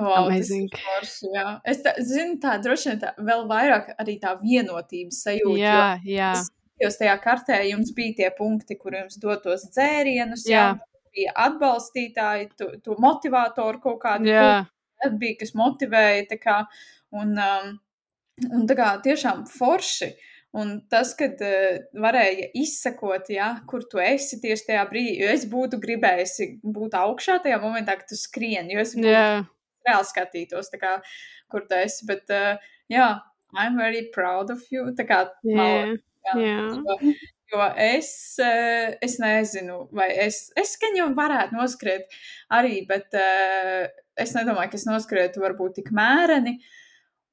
Wow, 0.00 0.30
forši, 0.76 1.34
jā. 1.34 1.44
Es 1.68 1.82
tā, 1.84 1.92
zinu, 2.04 2.38
tā 2.42 2.56
droši 2.62 2.92
vien 2.92 3.02
tā, 3.02 3.12
vēl 3.20 3.44
vairāk 3.50 3.92
arī 4.00 4.16
tā 4.22 4.36
vienotības 4.40 5.20
sajūta. 5.26 5.60
Jā, 5.60 5.84
jā, 6.08 6.32
skatījos 6.80 6.96
tajā 6.96 7.16
kartē, 7.20 7.58
jums 7.68 7.92
bija 7.92 8.16
tie 8.16 8.30
punkti, 8.36 8.76
kur 8.80 8.96
jums 8.96 9.18
dotos 9.20 9.68
dzērienus, 9.74 10.46
jā, 10.48 10.70
Jā. 10.72 11.04
bija 11.12 11.34
atbalstītāji, 11.36 12.50
to, 12.56 12.72
to 12.84 12.96
motivātoru 12.98 13.80
kaut 13.80 14.00
kādu. 14.00 14.30
jā, 14.30 14.64
tad 15.02 15.18
bija, 15.20 15.36
kas 15.40 15.54
motivēja. 15.54 16.26
tā 16.30 16.40
Kā, 16.40 16.56
un, 17.12 17.36
um, 17.36 17.78
un 18.50 18.66
tā 18.66 18.76
kā 18.78 18.96
tiešām 19.04 19.46
forši. 19.46 20.14
Un 20.50 20.80
tas, 20.90 21.12
kad 21.14 21.38
uh, 21.46 21.76
varēja 21.94 22.48
izsekot, 22.58 23.28
ja, 23.30 23.52
kur 23.70 23.84
tu 23.86 24.00
esi 24.02 24.40
tieši 24.42 24.72
tajā 24.72 24.80
brīdī, 24.90 25.20
jo 25.22 25.28
es 25.30 25.44
būtu 25.46 25.78
gribējusi 25.78 26.48
būt 26.64 26.96
augšā 26.98 27.36
tajā 27.44 27.60
momentā, 27.62 27.94
kad 28.00 28.10
tu 28.10 28.18
skrieni, 28.18 28.74
jo 28.74 28.82
es 28.82 28.96
būtu 28.96 29.12
jā. 29.12 29.44
Reāli 29.86 30.08
skatītos, 30.08 30.70
kā, 30.80 30.98
kur 31.50 31.66
tu 31.68 31.78
esi. 31.78 32.06
Bet, 32.08 32.26
uh, 32.34 32.72
jā, 32.90 33.10
I'm 33.54 33.76
very 33.76 34.08
proud 34.14 34.50
of 34.50 34.62
you. 34.70 34.90
Tā 34.96 35.06
kā, 35.08 35.24
jā, 35.46 35.68
jā, 36.26 36.34
jā. 36.38 36.56
Jo, 36.70 37.12
jo 37.52 37.64
es, 37.76 38.12
eh, 38.42 38.96
es 39.02 39.18
nezinu, 39.22 39.82
vai 39.96 40.10
es, 40.26 40.50
es 40.58 40.76
gan 40.80 40.98
jau 40.98 41.08
varētu 41.16 41.58
noskriet 41.58 42.12
arī, 42.54 42.84
bet 42.88 43.16
eh, 43.18 43.88
es 44.20 44.34
nedomāju, 44.36 44.72
ka 44.72 44.78
es 44.78 44.86
noskrietu 44.86 45.42
varbūt 45.42 45.80
tik 45.80 45.90
mēreni. 45.96 46.58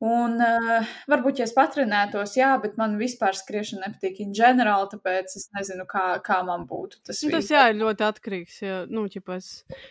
Un 0.06 0.36
uh, 0.38 0.90
varbūt, 1.10 1.40
ja 1.42 1.48
es 1.48 1.56
patrenētos, 1.58 2.36
jā, 2.38 2.52
bet 2.62 2.76
man 2.78 3.00
vispār 3.00 3.34
skriešana 3.34 3.88
nepatīk 3.88 4.20
in 4.22 4.36
general, 4.38 4.86
tāpēc 4.92 5.34
es 5.40 5.48
nezinu, 5.58 5.88
kā, 5.90 6.20
kā 6.22 6.44
man 6.46 6.68
būtu 6.70 7.00
tas. 7.02 7.24
Nu, 7.26 7.32
tas 7.34 7.50
jā, 7.50 7.64
ir 7.72 7.80
ļoti 7.80 8.06
atkarīgs. 8.06 8.60
Ja, 8.62 8.84
nu, 8.94 9.08
ķipas, 9.10 9.48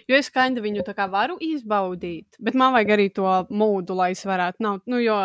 jo 0.06 0.18
es 0.18 0.30
kinda 0.30 0.62
viņu 0.62 0.86
tā 0.86 0.94
kā 0.94 1.08
varu 1.10 1.40
izbaudīt, 1.42 2.38
bet 2.38 2.54
man 2.54 2.76
vajag 2.76 2.92
arī 2.94 3.08
to 3.18 3.32
mūdu, 3.50 3.98
lai 3.98 4.12
es 4.14 4.22
varētu. 4.28 4.62
Nav, 4.62 4.84
nu, 4.86 5.02
jo 5.02 5.18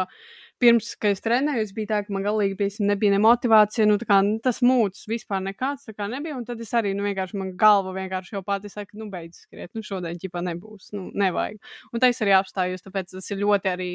pirms, 0.61 0.95
kad 1.01 1.13
es 1.15 1.21
trenēju, 1.25 1.61
es 1.65 1.75
biju 1.77 1.89
tā, 1.89 1.99
ka 2.05 2.13
man 2.13 2.25
galīgi 2.25 2.57
piemēram, 2.57 2.89
nebija 2.89 3.13
ne 3.13 3.21
motivācija, 3.21 3.85
nu, 3.89 3.99
kā, 4.01 4.19
nu, 4.25 4.39
tas 4.41 4.63
mūds 4.65 5.05
vispār 5.09 5.41
nekāds 5.45 5.89
kā 5.93 6.09
nebija. 6.09 6.37
Un 6.37 6.45
tad 6.49 6.61
es 6.61 6.73
arī, 6.77 6.95
nu, 6.97 7.05
vienkārši 7.05 7.37
man 7.37 7.53
galva 7.59 7.93
vienkārši 7.97 8.37
jau 8.37 8.43
pati 8.45 8.73
saka, 8.73 8.97
nu, 8.97 9.11
beidz 9.13 9.43
skriet, 9.45 9.73
nu, 9.77 9.85
šodien 9.85 10.17
ķipā 10.21 10.41
nebūs, 10.49 10.91
nu, 10.97 11.07
nevajag. 11.17 11.61
Un 11.93 12.03
tā 12.03 12.11
es 12.13 12.21
arī 12.25 12.33
apstājos, 12.37 12.85
tāpēc 12.85 13.13
tas 13.13 13.33
ir 13.33 13.41
ļoti 13.41 13.73
arī, 13.73 13.91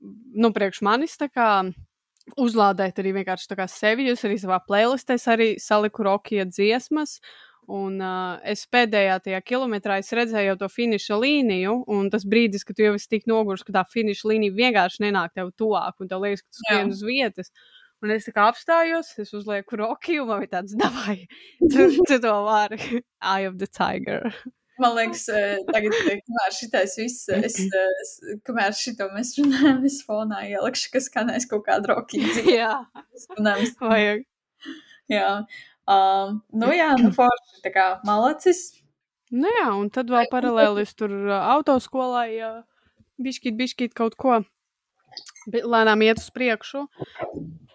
nu, 0.00 0.50
priekš 0.54 0.82
manis 0.86 1.18
tā 1.20 1.28
kā 1.32 1.50
uzlādēt 2.40 2.98
arī 3.00 3.14
vienkārši 3.20 3.68
sevi. 3.68 4.08
Jūs 4.10 4.24
arī 4.28 4.38
savā 4.40 4.60
playlistē 4.66 5.16
arī 5.32 5.54
saliku 5.58 6.06
rokija 6.06 6.46
dziesmas. 6.48 7.18
Un 7.70 8.00
uh, 8.02 8.40
es 8.42 8.64
pēdējā 8.66 9.20
tajā 9.22 9.40
kilometrā 9.46 10.00
redzēju 10.02 10.56
to 10.58 10.68
finiša 10.68 11.18
līniju, 11.22 11.84
un 11.86 12.08
tas 12.10 12.24
brīdis, 12.26 12.64
kad 12.66 12.74
tu 12.76 12.82
jau 12.82 12.96
esi 12.98 13.06
tik 13.12 13.28
noguris, 13.30 13.62
ka 13.62 13.76
tā 13.76 13.84
finiša 13.86 14.26
līnija 14.26 14.56
vienkārši 14.56 15.04
nenāk 15.04 15.36
tev 15.38 15.52
tuvāk, 15.54 16.00
un 16.00 16.10
tev 16.10 16.24
liekas, 16.24 16.42
ka 16.42 16.50
tu 16.50 16.64
skrien 16.64 16.90
uz 16.90 17.04
vietas. 17.06 17.52
Un 18.02 18.10
es 18.10 18.26
tā 18.26 18.32
kā 18.34 18.48
apstājos, 18.50 19.12
es 19.22 19.30
uzlieku 19.36 19.78
rokiju, 19.78 20.24
un 20.24 20.32
man 20.32 20.42
bija 20.42 20.56
tāds, 20.56 20.74
davai, 20.82 21.20
tu, 21.60 21.90
tu 22.00 22.18
to 22.18 22.34
vari. 22.48 22.80
Eye 23.22 23.46
of 23.46 23.60
the 23.62 23.68
tiger. 23.68 24.34
Man 24.80 24.96
liekas, 24.96 25.26
tagad, 25.68 25.96
kamēr 26.00 26.54
šitais 26.56 26.96
viss, 27.00 27.28
es, 27.36 27.58
es, 27.60 28.12
kamēr 28.48 28.74
šito 28.76 29.10
mēs 29.14 29.34
runājam, 29.38 29.82
es 29.88 30.00
fonā 30.06 30.42
ielikšu, 30.48 30.92
ka 30.94 31.02
skanēs 31.04 31.48
kaut 31.50 31.66
kāda 31.68 31.94
rokīdzi. 31.94 32.46
Jā, 32.60 32.74
vajag. 33.82 34.24
Jā, 35.10 35.30
um, 35.90 36.38
nu 36.62 36.70
jā, 36.72 36.92
nu 37.00 37.10
forši, 37.16 37.62
tā 37.64 37.74
kā 37.74 37.86
malacis. 38.08 38.70
Nu 39.30 39.50
jā, 39.50 39.68
un 39.78 39.90
tad 39.94 40.10
vēl 40.10 40.26
paralēli 40.30 40.86
es 40.86 40.96
tur 40.98 41.12
autoskolai 41.36 42.30
bišķīt, 43.22 43.56
bišķīt 43.58 43.94
kaut 43.98 44.16
ko 44.18 44.40
lēnām 45.50 46.02
iet 46.06 46.20
uz 46.22 46.30
priekšu. 46.34 46.86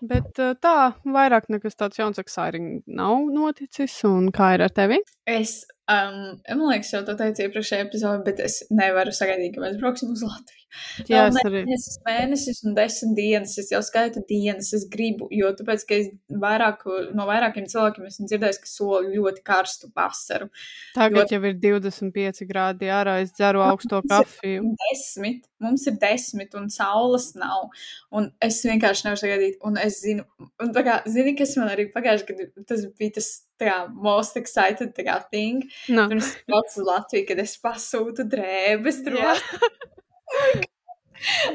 Bet 0.06 0.38
tā, 0.62 0.76
vairāk 1.06 1.48
nekas 1.50 1.78
tāds 1.80 2.00
jauns 2.00 2.20
exciting 2.22 2.84
nav 2.86 3.30
noticis. 3.34 3.96
Un 4.08 4.32
kā 4.36 4.54
ir 4.58 4.66
ar 4.68 4.74
tevi? 4.76 5.00
Es, 5.30 5.64
um, 5.92 6.20
man 6.50 6.68
liekas, 6.72 6.94
jau 6.96 7.02
to 7.08 7.16
teicu 7.20 7.46
iepriekšējā 7.46 7.88
epizodē, 7.88 8.22
bet 8.26 8.44
es 8.46 8.62
nevaru 8.74 9.14
sagaidīt, 9.16 9.56
ka 9.56 9.64
mēs 9.64 9.80
brauksim 9.82 10.14
uz 10.16 10.24
Latviju. 10.26 10.66
Jā, 11.10 11.26
es 11.30 11.38
arī. 11.42 11.62
Mēnesis, 11.66 11.98
mēnesis 12.06 12.62
un 12.66 12.76
desmit 12.78 13.16
dienas, 13.18 13.56
es 13.62 13.72
jau 13.72 13.82
skaitu 13.86 14.24
dienas, 14.28 14.72
es 14.76 14.86
gribu, 14.92 15.28
jo 15.34 15.52
tāpēc, 15.56 15.86
ka 15.88 15.98
es 16.02 16.10
vairāk, 16.42 16.86
no 17.16 17.28
vairākiem 17.30 17.68
cilvēkiem 17.72 18.10
esmu 18.10 18.28
dzirdējis, 18.30 18.62
ka 18.64 18.70
soli 18.70 19.14
ļoti 19.16 19.44
karstu 19.46 19.92
vasaru. 19.96 20.50
Tagad 20.98 21.32
jo... 21.32 21.38
jau 21.38 21.52
ir 21.52 21.58
25 21.64 22.44
grādi 22.50 22.92
ārā, 22.92 23.20
es 23.24 23.34
dzeru 23.36 23.64
augsto 23.66 24.02
kafiju. 24.10 24.68
Desmit, 24.86 25.46
mums 25.64 25.88
ir 25.90 26.00
desmit 26.02 26.56
un 26.60 26.70
saules 26.74 27.32
nav, 27.40 27.70
un 28.16 28.32
es 28.44 28.62
vienkārši 28.68 29.08
nevaru 29.08 29.24
sagaidīt, 29.24 29.60
un 29.66 29.80
es 29.82 30.02
zinu, 30.04 30.28
un 30.64 30.76
tā 30.76 30.86
kā, 30.88 31.02
zini, 31.10 31.38
kas 31.40 31.56
man 31.62 31.72
arī 31.74 31.90
pagājuši, 31.94 32.30
kad 32.32 32.66
tas 32.68 32.88
bija 33.00 33.20
tas 33.20 33.36
kā 33.62 33.78
most 33.92 34.38
excited 34.40 34.96
kā 34.96 35.20
thing. 35.30 35.64
No. 35.90 36.08
Pirms 36.12 36.32
es 36.32 36.42
braucu 36.48 36.82
uz 36.82 36.90
Latviju, 36.90 37.28
kad 37.30 37.44
es 37.44 37.56
pasūtu 37.62 38.28
drēbes 38.32 39.04
tur. 39.06 39.20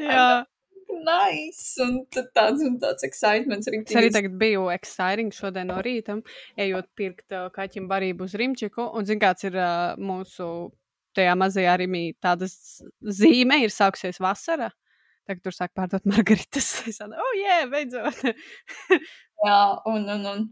Jā. 0.01 0.25
Nice! 1.01 1.79
Un 1.81 2.01
tāds 2.11 2.61
un 2.65 2.75
tāds 2.81 3.05
excitements 3.07 3.69
arī. 3.69 3.79
Es 3.87 3.97
arī 3.97 4.11
tagad 4.13 4.35
biju 4.41 4.67
exciting 4.73 5.31
šodien 5.33 5.71
no 5.71 5.79
rīta, 5.83 6.17
ejot 6.59 6.89
pirkt 6.99 7.33
uh, 7.35 7.47
kaķim 7.53 7.87
barību 7.89 8.27
uz 8.27 8.35
Rimčiku. 8.37 8.89
Un 8.97 9.07
zin 9.07 9.21
kāds 9.21 9.47
ir 9.47 9.57
uh, 9.57 9.95
mūsu 10.01 10.45
tajā 11.17 11.33
mazajā 11.39 11.77
Rimī 11.81 12.03
tādas 12.23 12.53
zīme, 13.01 13.61
ir 13.63 13.73
sākusies 13.73 14.21
vasara. 14.23 14.71
Tagad 15.29 15.43
tur 15.45 15.55
sāk 15.55 15.73
pārdot 15.77 16.07
margaritas. 16.09 16.73
Es 16.89 16.99
domāju, 17.01 17.23
oh, 17.23 17.33
jā, 17.39 17.61
yeah, 17.61 17.69
beidzot! 17.71 18.21
jā, 19.47 19.59
un, 19.91 20.07
un, 20.15 20.27
un 20.33 20.47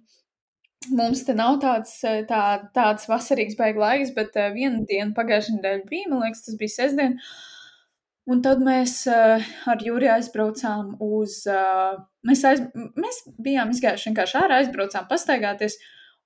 mums 0.88 1.24
te 1.28 1.36
nav 1.36 1.60
tāds, 1.64 2.00
tā, 2.30 2.42
tāds 2.76 3.08
vasarīgs 3.10 3.58
beigas 3.60 3.84
laiks, 3.84 4.16
bet 4.16 4.36
uh, 4.40 4.50
viena 4.56 4.82
diena 4.88 5.12
pagājušajā 5.18 5.58
nedēļā 5.58 5.86
bija, 5.90 6.10
man 6.12 6.26
liekas, 6.26 6.46
tas 6.48 6.60
bija 6.60 6.76
sestdiena. 6.76 7.30
Un 8.30 8.44
tad 8.46 8.62
mēs 8.62 9.02
uh, 9.10 9.48
ar 9.72 9.82
Juriju 9.82 10.12
aizbraucām 10.14 10.92
uz. 11.02 11.42
Mēs, 12.28 12.44
aiz, 12.46 12.62
mēs 13.00 13.24
bijām 13.42 13.72
izgājuši 13.74 14.12
vienkārši 14.12 14.38
ārā, 14.38 14.60
aizbraucām 14.62 15.08
pastaigāties. 15.10 15.80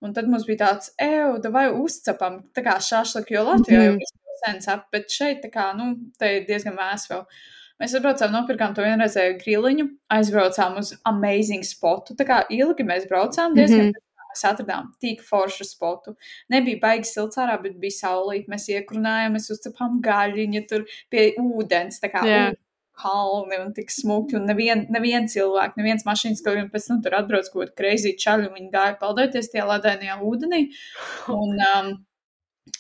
Un 0.03 0.12
tad 0.12 0.27
mums 0.27 0.43
bija 0.43 0.65
tāds, 0.65 0.91
ej, 1.00 1.39
vai 1.53 1.69
uzcepam, 1.72 2.41
tā 2.51 2.60
kā 2.65 2.75
šāšliku, 2.83 3.38
jo 3.38 3.45
Latvijā 3.48 3.86
jau 3.86 3.93
ir 3.95 4.10
sen 4.41 4.60
cep, 4.65 4.89
bet 4.91 5.13
šeit, 5.15 5.39
tā 5.45 5.51
kā, 5.53 5.69
nu, 5.77 5.93
te 6.19 6.41
ir 6.41 6.48
diezgan 6.50 6.75
vēs 6.75 7.07
vēl. 7.07 7.24
Mēs 7.79 7.95
atbraucām, 7.95 8.33
nopirkām 8.36 8.75
to 8.75 8.83
vienreizēju 8.83 9.38
griliņu, 9.39 9.86
aizbraucām 10.12 10.75
uz 10.81 10.91
amazing 11.07 11.63
spotu. 11.63 12.17
Tā 12.19 12.27
kā 12.27 12.41
ilgi 12.51 12.83
mēs 12.83 13.07
braucām, 13.07 13.55
diezgan 13.55 13.88
mm 13.88 13.93
-hmm 13.93 14.12
mēs 14.34 14.44
atradām 14.50 14.92
tik 15.04 15.24
foršu 15.25 15.68
spotu. 15.70 16.16
Nebija 16.54 16.82
baigi 16.82 17.10
silts 17.10 17.40
ārā, 17.42 17.60
bet 17.63 17.80
bija 17.82 18.00
saulīt. 18.02 18.50
Mēs 18.52 18.68
iekrunājām, 18.74 19.38
mēs 19.38 19.50
uzcepām 19.54 20.02
gaļiņu 20.04 20.66
tur 20.70 20.86
pie 21.13 21.32
ūdens. 21.42 22.02
Jā. 22.04 22.52
kalni 22.94 23.58
un 23.58 23.72
tik 23.74 23.90
smuki. 23.90 24.36
Un 24.38 24.44
nevien, 24.46 24.84
nevien 24.94 25.25
cilvēks, 25.32 25.80
neviens 25.80 26.04
mašīnas 26.06 26.44
kaut 26.46 26.60
kādā 26.60 26.70
pēc 26.70 26.90
tam 26.92 27.00
tur 27.02 27.16
atbrauc 27.18 27.48
kaut 27.50 27.63
kādu 27.63 27.78
kreizi 27.80 28.12
čaļu. 28.22 28.52
Viņi 28.54 28.70
gāja 28.74 28.98
peldēties 29.02 29.50
tajā 29.54 29.66
ledēnajā 29.72 30.18
ūdenī. 30.22 30.68
Un, 31.34 31.56
um, 31.70 31.94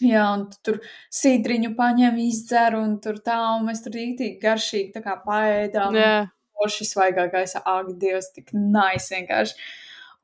Jā, 0.03 0.23
un 0.31 0.45
tur 0.65 0.79
sīdriņu 1.13 1.73
paņem, 1.77 2.15
izdzer, 2.23 2.77
un 2.79 2.95
tur 3.03 3.19
tā, 3.23 3.35
un 3.57 3.67
mēs 3.67 3.83
tur 3.83 3.93
rītīgi 3.97 4.39
garšīgi 4.41 4.93
tā 4.95 5.03
kā 5.03 5.17
paēdām. 5.25 5.97
Jā. 5.99 6.13
Forši 6.55 6.87
svaigākais, 6.87 7.57
ak, 7.59 7.91
Dievs, 7.99 8.31
tik 8.35 8.53
nice 8.55 9.11
vienkārši. 9.11 9.57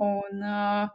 Un, 0.05 0.39
uh, 0.39 0.88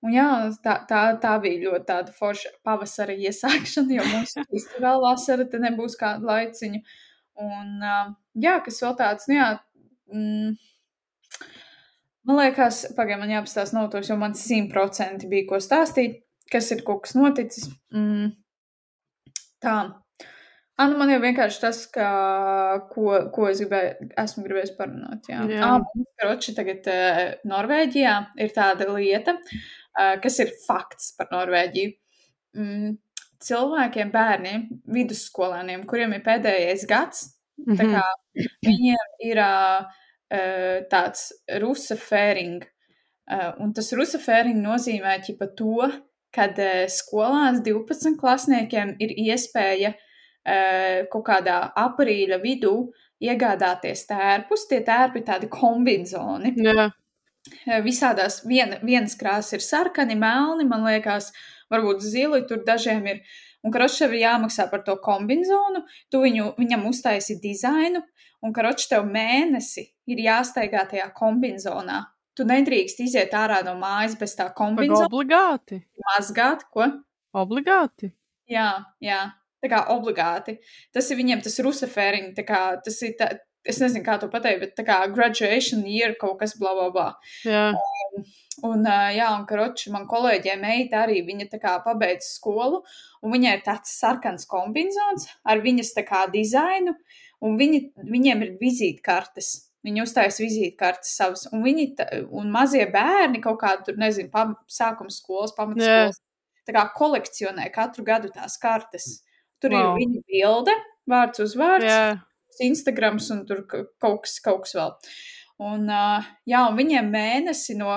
Un 0.00 0.14
jā, 0.14 0.26
tā, 0.64 0.78
tā, 0.88 1.00
tā 1.20 1.34
bija 1.42 1.60
ļoti 1.66 1.86
tāda 1.90 2.14
forša 2.16 2.54
pavasara 2.64 3.12
iesākšana, 3.20 3.98
jo 3.98 4.06
mums 4.08 4.32
īstenībā 4.56 4.86
vēl 4.86 5.02
vasara 5.04 5.44
te 5.50 5.60
nebūs 5.60 5.96
kāda 6.00 6.24
laiciņa. 6.30 6.80
Un 7.40 7.84
jā, 8.40 8.56
kas 8.64 8.80
vēl 8.84 8.96
tāds, 8.96 9.28
nu 9.28 9.36
jā, 9.36 9.48
mm, 10.12 10.54
man 12.28 12.40
liekas, 12.40 12.86
pagaidām 12.96 13.26
man 13.26 13.34
jāpastāst 13.36 13.76
notos, 13.76 14.08
jo 14.08 14.16
man 14.20 14.36
simtprocenti 14.36 15.28
bija 15.28 15.48
ko 15.50 15.60
stāstīt, 15.60 16.22
kas 16.52 16.70
ir 16.72 16.80
kaut 16.86 17.04
kas 17.04 17.16
noticis. 17.18 17.68
Mm, 17.92 18.32
tā. 19.60 19.74
Anu, 20.80 20.96
man 20.96 21.12
jau 21.12 21.18
vienkārši 21.20 21.60
tas, 21.60 21.82
ka, 21.92 22.06
ko, 22.88 23.18
ko 23.34 23.50
es 23.50 23.60
gribēju, 23.60 24.08
esmu 24.22 24.46
gribējis 24.46 24.72
parunāt. 24.78 25.28
Jā, 25.28 25.42
jā. 25.44 25.74
Ah, 25.76 26.06
karoči, 26.22 26.56
tagad 26.56 26.88
Norvēģijā 27.52 28.14
ir 28.40 28.54
tāda 28.56 28.88
lieta, 28.94 29.36
uh, 29.36 29.68
kas 29.94 30.38
ir 30.42 30.52
fakts 30.66 31.14
par 31.18 31.30
Norvēģiju. 31.32 31.92
Mm, 32.58 32.96
cilvēkiem, 33.40 34.10
bērniem, 34.12 34.66
vidusskolēniem, 34.94 35.86
kuriem 35.88 36.16
ir 36.16 36.24
pēdējais 36.26 36.84
gads, 36.90 37.24
mm 37.62 37.76
-hmm. 37.76 37.94
kā, 37.94 38.04
viņiem 38.66 39.16
ir 39.30 39.40
uh, 39.44 39.88
tāds 40.92 41.30
rusa 41.62 41.96
fēring. 41.96 42.64
Uh, 43.30 43.52
un 43.62 43.72
tas 43.72 43.92
rusa 43.92 44.18
fēring 44.18 44.60
nozīmē 44.62 45.20
ķipa 45.26 45.50
to, 45.56 45.90
kad 46.30 46.58
skolās 46.86 47.58
12 47.66 48.16
klasniekiem 48.18 48.94
ir 49.02 49.10
iespēja 49.18 49.94
kaut 51.10 51.24
kādā 51.26 51.56
aprīļa 51.76 52.38
vidū 52.40 52.74
iegādāties 53.20 54.06
tērpus. 54.08 54.66
Tie 54.70 54.80
tērpi 54.86 55.20
ir 55.20 55.26
tādi 55.26 55.50
kombinzoni. 55.52 56.54
Visādās 57.84 58.42
vien, 58.44 58.76
vienas 58.84 59.16
krāsas 59.16 59.56
ir 59.56 59.64
sarkani, 59.64 60.16
melni, 60.18 60.66
man 60.68 60.84
liekas, 60.84 61.30
varbūt 61.72 62.04
zili, 62.04 62.42
tur 62.48 62.64
dažiem 62.66 63.06
ir. 63.08 63.22
Un 63.64 63.72
karočam 63.72 64.12
ir 64.14 64.22
jāmaksā 64.22 64.70
par 64.70 64.84
to 64.86 64.94
kombināciju, 65.04 65.82
tu 66.12 66.22
viņu, 66.22 66.54
viņam 66.56 66.86
uztaisi 66.88 67.36
dizainu, 67.42 68.00
un 68.40 68.54
karočam 68.56 68.94
tev 68.94 69.10
mēnesi 69.10 69.84
ir 70.08 70.22
jāstaigā 70.24 70.86
tajā 70.88 71.10
kombinācijā. 71.16 72.00
Tu 72.38 72.46
nedrīkst 72.46 73.02
iziet 73.04 73.34
ārā 73.36 73.58
no 73.66 73.74
mājas 73.76 74.14
bez 74.16 74.32
tā 74.38 74.46
kombinācijas. 74.56 75.10
Obligāti. 75.10 75.80
Mazgāt, 76.06 76.64
ko? 76.72 76.86
Obligāti. 77.36 78.14
Jā, 78.48 78.70
jā. 79.04 79.20
Tā 79.60 79.68
kā 79.68 79.80
obligāti. 79.92 80.56
Tas 80.94 81.10
ir 81.12 81.18
viņiem 81.18 81.42
tas 81.44 81.58
rusafēriņš, 81.60 82.38
tas 82.86 83.00
ir 83.04 83.16
tā, 83.18 83.28
es 83.64 83.80
nezinu, 83.80 84.02
kā 84.04 84.16
to 84.20 84.28
pateikt, 84.32 84.60
bet 84.62 84.76
tā 84.78 84.84
kā 84.86 84.98
graduation 85.12 85.82
year 85.88 86.14
kaut 86.20 86.38
kas 86.40 86.56
bla 86.58 86.72
bla 86.76 86.88
bla. 86.94 87.06
Jā. 87.46 87.70
Um, 87.76 88.26
un, 88.70 88.84
uh, 88.84 89.08
jā, 89.14 89.30
un 89.36 89.46
karoči, 89.48 89.92
man 89.94 90.06
kolēģē 90.10 90.56
meita 90.60 91.04
arī, 91.04 91.20
viņa 91.26 91.48
tā 91.52 91.60
kā 91.62 91.76
pabeidz 91.84 92.28
skolu, 92.36 92.82
un 93.24 93.34
viņai 93.34 93.56
ir 93.58 93.64
tāds 93.66 93.96
sarkans 94.00 94.48
kombinācons 94.50 95.28
ar 95.44 95.64
viņas 95.64 95.92
tā 95.96 96.06
kā 96.08 96.24
dizainu, 96.32 96.96
un 97.44 97.58
viņi, 97.60 97.82
viņiem 98.08 98.46
ir 98.46 98.54
vizītkartes. 98.60 99.52
Viņi 99.80 100.02
uzstājas 100.02 100.36
vizītkartes 100.42 101.14
savas, 101.16 101.46
un 101.56 101.62
viņi, 101.64 101.86
tā, 101.96 102.04
un 102.36 102.50
mazie 102.52 102.82
bērni 102.92 103.40
kaut 103.40 103.62
kādu 103.62 103.86
tur, 103.86 104.00
nezinu, 104.00 104.28
pam, 104.32 104.52
sākuma 104.68 105.12
skolas, 105.14 105.54
pamatskolas, 105.56 106.20
tā 106.68 106.74
kā 106.76 106.82
kolekcionē 106.98 107.70
katru 107.72 108.04
gadu 108.04 108.28
tās 108.34 108.58
kartes. 108.60 109.22
Tur 109.60 109.72
wow. 109.72 109.94
ir 109.96 110.02
viņa 110.02 110.20
bilde, 110.28 110.74
vārds 111.08 111.40
uzvārds. 111.46 111.88
Yeah 111.88 112.20
Instagrams 112.64 113.30
un 113.34 113.44
tur 113.48 113.62
kaut 113.68 114.24
kas, 114.24 114.38
kaut 114.44 114.64
kas 114.66 114.74
vēl. 114.78 114.96
Un, 115.60 115.86
jā, 116.48 116.64
un 116.64 116.76
viņiem 116.78 117.10
mēnesi 117.12 117.76
no, 117.76 117.92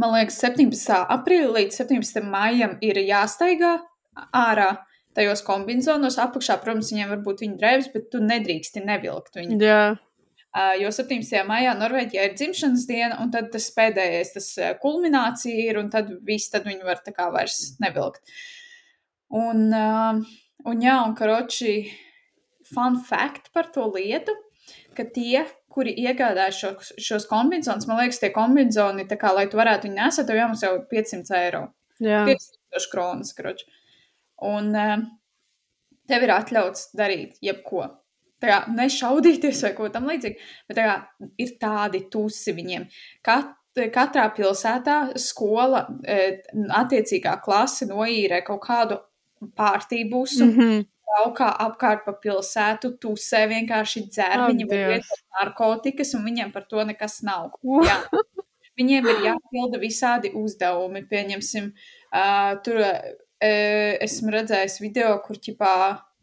man 0.00 0.14
liekas, 0.16 0.40
17. 0.40 0.98
aprīļa 1.18 1.54
līdz 1.58 1.80
17. 1.82 2.22
maijam 2.24 2.76
ir 2.84 3.00
jāstaigā 3.04 3.76
ārā 4.34 4.70
tajos 5.18 5.42
kombinācijos. 5.46 6.18
Apakšā, 6.22 6.58
protams, 6.62 6.92
viņiem 6.94 7.12
var 7.12 7.24
būt 7.24 7.44
viņa 7.44 7.58
drēbes, 7.60 7.90
bet 7.94 8.10
tu 8.12 8.22
nedrīksti 8.24 8.84
nevilkt 8.86 9.40
viņu. 9.40 9.58
Jā. 9.62 9.82
Jo 10.80 10.88
17. 10.94 11.42
maijā 11.46 11.74
Norvēģijā 11.76 12.24
ir 12.24 12.34
dzimšanas 12.34 12.86
diena, 12.88 13.18
un 13.22 13.28
tad 13.30 13.50
tas 13.52 13.68
pēdējais, 13.76 14.32
tas 14.34 14.48
kulminācija 14.82 15.68
ir, 15.68 15.78
un 15.78 15.90
tad 15.92 16.08
viss, 16.26 16.50
tad 16.50 16.64
viņi 16.66 16.86
var 16.88 17.02
tā 17.04 17.12
kā 17.14 17.28
vairs 17.34 17.76
nevilkt. 17.82 18.22
Un, 19.38 19.68
un 19.68 20.82
jā, 20.82 20.96
un 21.04 21.12
karoči, 21.18 21.74
fun 22.74 22.98
fact 23.04 23.52
par 23.54 23.70
to 23.74 23.86
lietu, 23.94 24.34
ka 24.96 25.06
tie, 25.14 25.44
kuri 25.72 25.94
iegādājas 26.04 26.58
šo, 26.60 26.72
šos 27.00 27.28
kombinācijas, 27.30 27.86
man 27.88 28.02
liekas, 28.02 28.20
tie 28.22 28.32
kā, 28.32 29.32
lai 29.36 29.46
tu 29.50 29.60
varētu 29.60 29.88
viņu 29.88 29.98
nesat, 29.98 30.28
tev 30.28 30.40
jāmaksā 30.40 30.72
jau 30.72 30.80
500 30.90 31.38
eiro. 31.42 31.62
Jā. 32.04 32.24
5000 32.28 32.90
kronas, 32.92 33.32
karoči. 33.36 33.66
Un 34.46 34.70
uh, 34.76 34.98
tev 36.08 36.26
ir 36.26 36.34
atļauts 36.34 36.92
darīt 36.98 37.38
jebko. 37.44 37.86
Tā 38.38 38.50
kā 38.50 38.58
nešaudīties 38.70 39.64
vai 39.66 39.72
ko 39.74 39.88
tamlīdzīgu, 39.90 40.50
bet 40.70 40.78
tā 40.78 40.84
kā 40.86 41.30
ir 41.42 41.54
tādi 41.58 42.04
tusi 42.12 42.54
viņiem. 42.54 42.84
Kat, 43.26 43.50
katrā 43.94 44.28
pilsētā 44.36 44.98
skola, 45.18 45.84
e, 46.06 46.38
attiecīgā 46.78 47.34
klase 47.42 47.88
noīrē 47.90 48.44
kaut 48.46 48.62
kādu 48.62 49.00
pārtībusu, 49.58 50.44
mm. 50.44 50.54
-hmm. 50.54 50.86
Braukā 51.08 51.48
apkārt 51.66 52.04
pa 52.06 52.14
pilsētu, 52.22 52.94
tusē 53.02 53.44
vienkārši 53.50 54.04
dzer, 54.08 54.34
Ak, 54.44 54.52
viņi 54.52 54.68
var 54.70 54.92
lietot 54.94 55.22
narkotikas, 55.38 56.14
un 56.18 56.26
viņiem 56.28 56.52
par 56.54 56.66
to 56.70 56.84
nekas 56.88 57.20
nav. 57.26 57.54
Jā. 57.88 58.00
Viņiem 58.78 59.08
ir 59.10 59.24
jāpilda 59.26 59.80
visādi 59.82 60.30
uzdevumi, 60.38 61.02
pieņemsim, 61.10 61.72
uh, 62.12 62.52
tur 62.62 62.78
uh, 62.84 63.08
esmu 63.42 64.34
redzējis 64.36 64.78
video, 64.84 65.16
kur 65.24 65.40
ķipā 65.42 65.72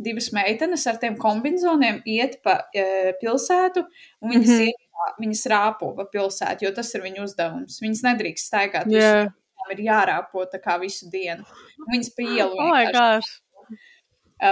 divas 0.05 0.29
meitenes 0.35 0.85
ar 0.87 0.99
tiem 1.01 1.17
kombinācijiem 1.19 2.01
iet 2.15 2.39
pa 2.45 2.61
uh, 2.63 3.11
pilsētu, 3.19 3.83
un 4.23 4.31
viņas, 4.31 4.53
mm 4.53 4.61
-hmm. 4.61 4.71
iet, 4.71 5.17
viņas 5.19 5.43
rāpo 5.51 5.91
pa 5.97 6.07
pilsētu, 6.11 6.67
jo 6.67 6.71
tas 6.75 6.93
ir 6.95 7.03
viņu 7.03 7.25
uzdevums. 7.27 7.81
Viņas 7.83 8.05
nedrīkst 8.07 8.51
staigāt 8.51 8.87
Jā. 8.87 9.11
visu, 9.25 9.35
ir 9.75 9.83
jārāpo 9.89 10.45
tā 10.47 10.61
kā 10.63 10.79
visu 10.79 11.11
dienu. 11.11 11.43
Viņas 11.91 12.15
pa 12.15 12.23
ielu 12.23 12.55
Oh 12.55 12.71
my 12.71 12.85
vienkārši. 12.85 12.95
gosh. 12.95 13.31
Uh, 13.35 13.45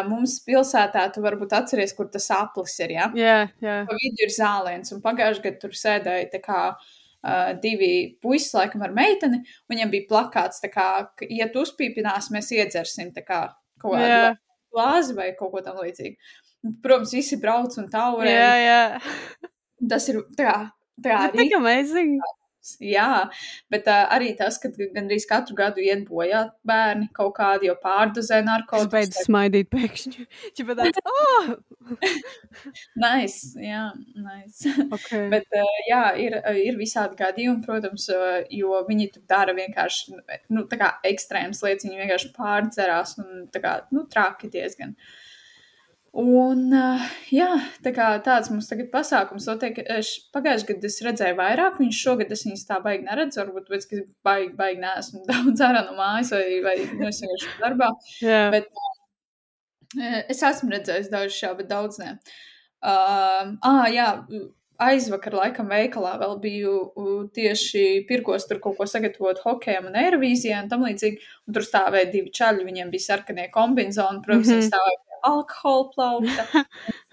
mums 0.07 0.37
pilsētā, 0.45 1.05
tu 1.13 1.23
varbūt 1.23 1.55
atceries, 1.57 1.93
kur 1.97 2.09
tas 2.11 2.29
aplis 2.35 2.75
ir, 2.83 2.95
jā? 2.97 3.07
Jā, 3.19 3.39
jā. 3.63 3.77
Pa 3.87 3.97
vidu 3.99 4.25
ir 4.25 4.33
zālēns, 4.33 4.93
un 4.95 5.01
pagājušajā 5.03 5.45
gadā 5.47 5.61
tur 5.61 5.75
sēdēja 5.77 6.29
tā 6.33 6.41
kā 6.43 6.59
uh, 6.73 7.49
divi 7.63 7.91
puiši, 8.23 8.51
laikam, 8.57 8.85
ar 8.85 8.95
meiteni. 8.95 9.41
Viņam 9.71 9.91
bija 9.93 10.09
plakāts, 10.11 10.61
tā 10.63 10.71
kā, 10.73 10.87
ka, 11.19 11.27
ja 11.29 11.49
tu 11.51 11.65
uzpīpinās, 11.65 12.31
mēs 12.35 12.53
iedzersim 12.55 13.11
tā 13.15 13.25
kā 13.27 13.43
kaut 13.83 13.99
kādu 13.99 14.37
glāzi 14.73 15.17
vai 15.17 15.33
kaut 15.37 15.53
ko 15.53 15.65
tam 15.65 15.81
līdzīgu. 15.83 16.15
Un, 16.63 16.77
Protams, 16.83 17.11
visi 17.13 17.37
brauc 17.41 17.75
un 17.81 17.89
taurē. 17.91 18.31
Jā, 18.31 18.53
jā. 18.61 19.49
Tas 19.91 20.07
ir 20.07 20.21
tā 20.37 20.53
tā 21.01 21.17
Tas 21.17 21.35
tik 21.35 21.55
amazing. 21.57 22.17
Jā, 22.79 23.27
bet 23.72 23.88
uh, 23.91 24.05
arī 24.15 24.29
tas, 24.39 24.55
ka 24.62 24.70
gandrīz 24.72 25.25
katru 25.27 25.55
gadu 25.58 25.84
iet 25.84 26.05
bojā 26.08 26.46
bērni 26.67 27.10
kaut 27.15 27.34
kādi 27.36 27.67
jau 27.67 27.75
pārdozē 27.82 28.39
narkotikas. 28.46 28.91
beidzu 28.93 29.25
smaidīt 29.27 29.67
pēkšņi. 29.74 30.27
Čipa 30.55 30.77
tāds, 30.79 31.01
oh! 31.03 31.50
Nice, 33.03 33.51
jā, 33.60 33.89
nice. 34.15 34.72
Okay. 34.96 35.27
Bet, 35.34 35.50
uh, 35.60 35.82
jā, 35.89 36.03
ir, 36.24 36.38
uh, 36.39 36.55
ir 36.55 36.79
visādi 36.79 37.20
gadījumi, 37.20 37.65
protams, 37.65 38.08
uh, 38.15 38.39
jo 38.48 38.79
viņi 38.88 39.10
tur 39.17 39.27
dara 39.27 39.55
vienkārši 39.58 40.15
nu, 40.55 40.63
tā 40.72 40.79
kā 40.79 40.93
ekstrēmas 41.12 41.60
lietas. 41.65 41.89
Viņi 41.89 42.00
vienkārši 42.05 42.32
pārdzerās 42.38 43.17
un 43.20 43.48
tā 43.51 43.60
kā, 43.63 43.75
nu, 43.91 44.08
traki 44.08 44.48
diezgan. 44.53 44.96
Un, 46.13 46.67
uh, 46.77 47.01
jā, 47.34 47.48
tā 47.82 47.89
kā 47.96 48.12
tāds 48.22 48.51
mums 48.53 48.67
tagad 48.70 48.91
pasākums. 48.93 49.48
Notiek, 49.50 49.79
pagājušajā 50.36 50.67
gadā 50.70 50.89
es 50.91 50.98
redzēju 51.01 51.38
vairāk, 51.39 51.79
viņš 51.82 52.01
šogad 52.05 52.34
es 52.36 52.43
viņus 52.46 52.67
tā 52.70 52.77
baigi 52.84 53.08
neredzu, 53.08 53.39
varbūt 53.41 53.72
pēc, 53.72 53.88
ka 53.89 54.01
baigi, 54.29 54.51
baigi 54.60 54.84
neesmu 54.84 55.24
daudz 55.32 55.63
ārā 55.65 55.82
no 55.88 55.96
mājas 55.98 56.29
vai, 56.36 56.43
vai 56.67 56.75
es 57.10 57.22
vienkārši 57.24 57.53
darbā. 57.63 57.88
jā. 58.22 58.43
Bet 58.53 58.70
uh, 58.77 60.20
es 60.29 60.43
esmu 60.51 60.70
redzējis 60.75 61.10
dažus 61.13 61.39
šā, 61.41 61.55
bet 61.58 61.72
daudz 61.72 61.98
ne. 62.03 62.12
Uh, 62.84 63.55
ah, 63.65 63.88
jā, 63.89 64.12
aizvakar 64.84 65.34
laikam 65.38 65.69
veikalā 65.71 66.12
vēl 66.21 66.34
biju 66.43 66.76
tieši 67.34 68.04
pirkos 68.10 68.45
tur 68.49 68.60
kaut 68.62 68.76
ko 68.78 68.86
sagatavot 68.89 69.39
hokejam 69.45 69.88
un 69.89 69.97
aerovīzijai 70.02 70.62
un 70.62 70.69
tam 70.69 70.86
līdzīgi. 70.86 71.21
Un 71.47 71.56
tur 71.58 71.65
stāvēja 71.65 72.10
divi 72.13 72.34
čaļi, 72.38 72.65
viņiem 72.69 72.91
bija 72.93 73.06
sarkanie 73.10 73.47
kombināciji, 73.54 74.21
protams, 74.26 74.49
Mhm. 74.52 74.60
viņi 74.60 74.69
stāvēja 74.69 74.99
alkohola 75.29 75.89
plaukta. 75.93 76.63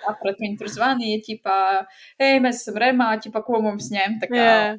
Saprat, 0.05 0.39
viņi 0.41 0.61
tur 0.61 0.71
zvanīja, 0.73 1.23
ķipā, 1.27 1.57
ej, 2.21 2.39
mēs 2.45 2.63
esam 2.63 2.79
remā, 2.81 3.11
ķipā, 3.23 3.43
ko 3.47 3.63
mums 3.65 3.91
ņemt. 3.95 4.31
jā. 4.37 4.79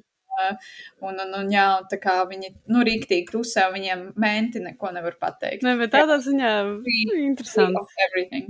Un, 1.03 1.17
un, 1.19 1.33
un, 1.37 1.49
jā, 1.51 1.65
un 1.77 1.87
tā 1.91 1.97
kā 2.01 2.13
viņi, 2.25 2.53
nu, 2.71 2.81
rīktīgi 2.87 3.35
un 3.35 3.67
viņiem 3.73 4.05
menti 4.21 4.61
neko 4.63 4.89
nevar 4.95 5.17
pateikt. 5.21 5.65
Ne, 5.67 5.75
bet 5.77 5.91
tādā 5.93 6.17
ziņā 6.23 6.51
interesanti. 7.19 8.45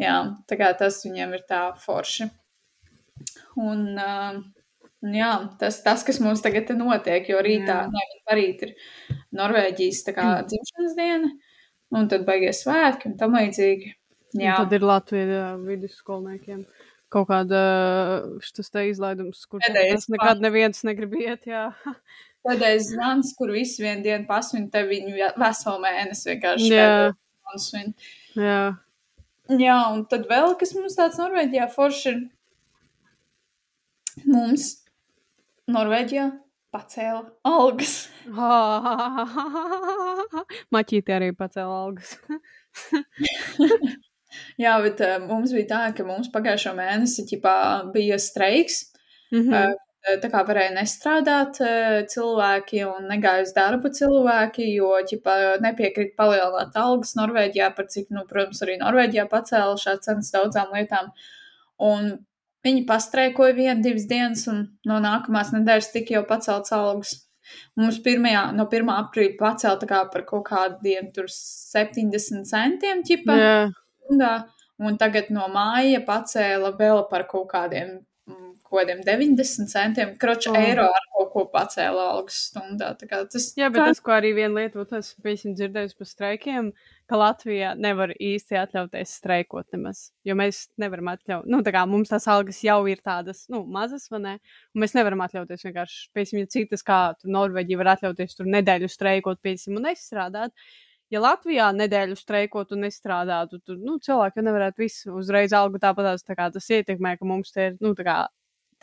Jā, 0.00 0.16
tā 0.50 0.58
kā 0.60 0.72
tas 0.76 0.98
viņiem 1.06 1.36
ir 1.38 1.44
tā 1.48 1.62
forši. 1.80 2.26
Un, 3.60 3.84
uh, 4.00 4.40
un 5.04 5.16
jā, 5.16 5.30
tas, 5.60 5.80
tas, 5.84 6.04
kas 6.06 6.20
mums 6.24 6.42
tagad 6.44 6.72
notiek, 6.78 7.28
jo 7.28 7.40
rītā, 7.44 7.82
Jā. 7.84 7.88
ne, 7.92 8.04
parīt 8.28 8.64
ir 8.66 8.74
Norvēģijas 9.36 10.02
kā 10.16 10.28
dzimšanas 10.48 10.96
diena, 10.98 11.30
un 11.94 12.08
tad 12.10 12.24
baigies 12.28 12.62
svētki 12.64 13.10
un 13.10 13.16
tam 13.20 13.34
līdzīgi. 13.38 13.94
Un 14.36 14.44
Jā, 14.44 14.56
Tad 14.60 14.72
ir 14.76 14.84
Latvijas 14.86 15.58
vidusskolniekiem 15.66 16.60
kaut 17.10 17.26
kāda 17.26 17.60
šis 18.46 18.70
te 18.70 18.84
izlaidums, 18.92 19.40
kur 19.50 19.58
Pēdējais 19.64 20.04
tas 20.04 20.12
nekad 20.14 20.42
neviens 20.44 20.84
negrib 20.86 21.16
iet. 21.18 21.48
Jā, 21.50 21.64
pēdējais 22.46 22.92
zvans, 22.92 23.32
kur 23.38 23.50
visi 23.50 23.82
vienu 23.82 24.04
dienu 24.06 24.28
pasvin, 24.28 24.68
te 24.70 24.84
viņu 24.86 25.16
ve- 25.16 25.32
veselu 25.42 25.82
mēnesi 25.82 26.30
vienkārši 26.30 26.70
Jā. 26.70 26.84
pēdējo 26.84 27.16
zvanu 27.16 27.64
svin. 27.66 27.90
jā. 28.38 28.60
Jā, 29.50 29.76
un 29.90 30.04
tad 30.06 30.28
vēl, 30.30 30.52
kas 30.60 30.70
mums 30.78 30.94
tāds 30.94 31.18
Norvēģijā 31.18 31.64
forši 31.74 32.12
ir, 32.12 32.20
mums 34.30 34.68
Norvēģijā 35.70 36.28
pacēla 36.74 37.22
algas. 37.48 37.94
Maķīte 40.74 41.16
arī 41.16 41.30
pacēla 41.36 41.74
algas. 41.84 42.10
Jā, 44.62 44.74
bet 44.84 45.00
uh, 45.02 45.18
mums 45.26 45.50
bija 45.54 45.66
tā, 45.72 45.82
ka 45.96 46.02
mums 46.06 46.28
pagājušo 46.32 46.72
mēnesi 46.78 47.26
ķipā, 47.30 47.56
bija 47.94 48.16
streiks. 48.22 48.76
Mhm. 49.34 49.54
Uh, 49.54 49.72
tā 50.22 50.30
kā 50.32 50.40
varēja 50.48 50.72
nestrādāt 50.72 51.58
uh, 51.60 51.98
cilvēki 52.08 52.78
un 52.88 53.10
negāja 53.10 53.44
uz 53.44 53.52
darbu 53.56 53.88
cilvēki, 53.92 54.70
jo 54.78 54.94
ķipā, 55.10 55.34
nepiekrīt 55.60 56.14
palielināt 56.16 56.78
algas 56.80 57.12
Norvēģijā, 57.18 57.68
par 57.76 57.86
cik, 57.92 58.08
nu, 58.16 58.24
protams, 58.30 58.62
arī 58.64 58.78
Norvēģijā 58.80 59.26
pacēla 59.28 59.76
šādas 59.82 60.08
cenas 60.08 60.32
daudzām 60.32 60.72
lietām. 60.76 61.06
Un 61.84 62.00
viņi 62.66 62.84
pastreikoja 62.88 63.56
vienu, 63.56 63.80
divas 63.84 64.06
dienas, 64.10 64.46
un 64.50 64.64
no 64.88 65.00
nākamās 65.02 65.52
nedēļas 65.54 65.92
tika 65.94 66.18
jau 66.18 66.24
pacelts 66.28 66.74
algas. 66.76 67.16
Mums 67.78 67.98
pirmajā, 68.04 68.44
no 68.54 68.68
1. 68.70 68.90
aprīļa 68.94 69.36
pacēla 69.40 69.88
kā 69.90 70.04
par 70.12 70.24
kaut 70.28 70.44
kādiem 70.50 71.08
tur 71.14 71.26
70 71.34 72.46
centiem 72.46 73.02
ķipa 73.06 73.38
Jā, 73.40 73.56
stundā, 74.04 74.34
un 74.78 74.98
tagad 75.00 75.32
no 75.34 75.48
māja 75.50 76.02
pacēla 76.06 76.70
vēl 76.78 77.04
par 77.10 77.26
kaut 77.30 77.48
kādiem, 77.50 77.96
mm, 78.30 78.52
kaut 78.70 78.84
kādiem 78.84 79.02
90 79.06 79.68
centiem. 79.70 80.14
Kroča 80.20 80.52
Oh. 80.54 80.58
eiro 80.58 80.86
ar 80.86 81.06
kaut 81.16 81.30
ko 81.32 81.44
pacēla 81.52 82.06
algas 82.14 82.38
stundā. 82.48 82.94
Kā 83.10 83.22
tas 83.28 83.50
Jā, 83.58 83.68
bet 83.72 83.82
tas, 83.82 84.00
ko 84.00 84.14
arī 84.14 84.32
viena 84.34 84.62
lieta, 84.62 84.78
ko 84.78 84.96
es 84.96 85.14
esmu 85.18 85.54
dzirdējusi 85.58 85.96
par 85.98 86.08
streikiem, 86.08 86.72
ka 87.10 87.18
Latvijā 87.18 87.72
nevar 87.78 88.14
īsti 88.14 88.58
atļauties 88.60 89.14
streikot 89.20 89.66
nemaz. 89.74 90.10
Jo 90.24 90.36
mēs 90.38 90.68
nevaram 90.78 91.10
atļaut, 91.12 91.48
nu, 91.50 91.62
tā 91.66 91.74
kā 91.74 91.86
mums 91.90 92.12
tās 92.12 92.28
algas 92.30 92.62
jau 92.64 92.78
ir 92.86 93.02
tādas, 93.02 93.46
nu, 93.50 93.64
mazas, 93.66 94.06
vai 94.10 94.20
ne? 94.20 94.36
Un 94.74 94.84
mēs 94.84 94.94
nevaram 94.94 95.24
atļauties 95.26 95.66
vienkārši, 95.66 96.04
piemēram, 96.14 96.44
ja 96.44 96.52
citas, 96.58 96.86
kā 96.86 97.00
Norvēģija 97.24 97.80
var 97.82 97.96
atļauties 97.96 98.38
tur 98.38 98.46
nedēļu 98.46 98.90
streikot, 98.90 99.42
piemēram, 99.42 99.80
un 99.80 99.90
nestrādāt. 99.90 100.54
Ja 101.10 101.18
Latvijā 101.18 101.72
nedēļu 101.74 102.14
streikot 102.14 102.70
un 102.76 102.84
nestrādātu, 102.86 103.58
tad 103.66 103.80
nu, 103.82 103.96
cilvēki 103.98 104.44
nevarētu 104.46 104.78
visu 104.78 105.16
uzreiz 105.18 105.50
algu 105.58 105.80
tāpatās. 105.82 106.22
Tā 106.22 106.36
kā 106.38 106.46
tas 106.54 106.70
ietekmē, 106.70 107.16
ka 107.18 107.26
mums 107.26 107.50
te 107.50 107.72
ir 107.72 107.80
nu, 107.82 107.96
tā 107.98 108.06
kā 108.06 108.18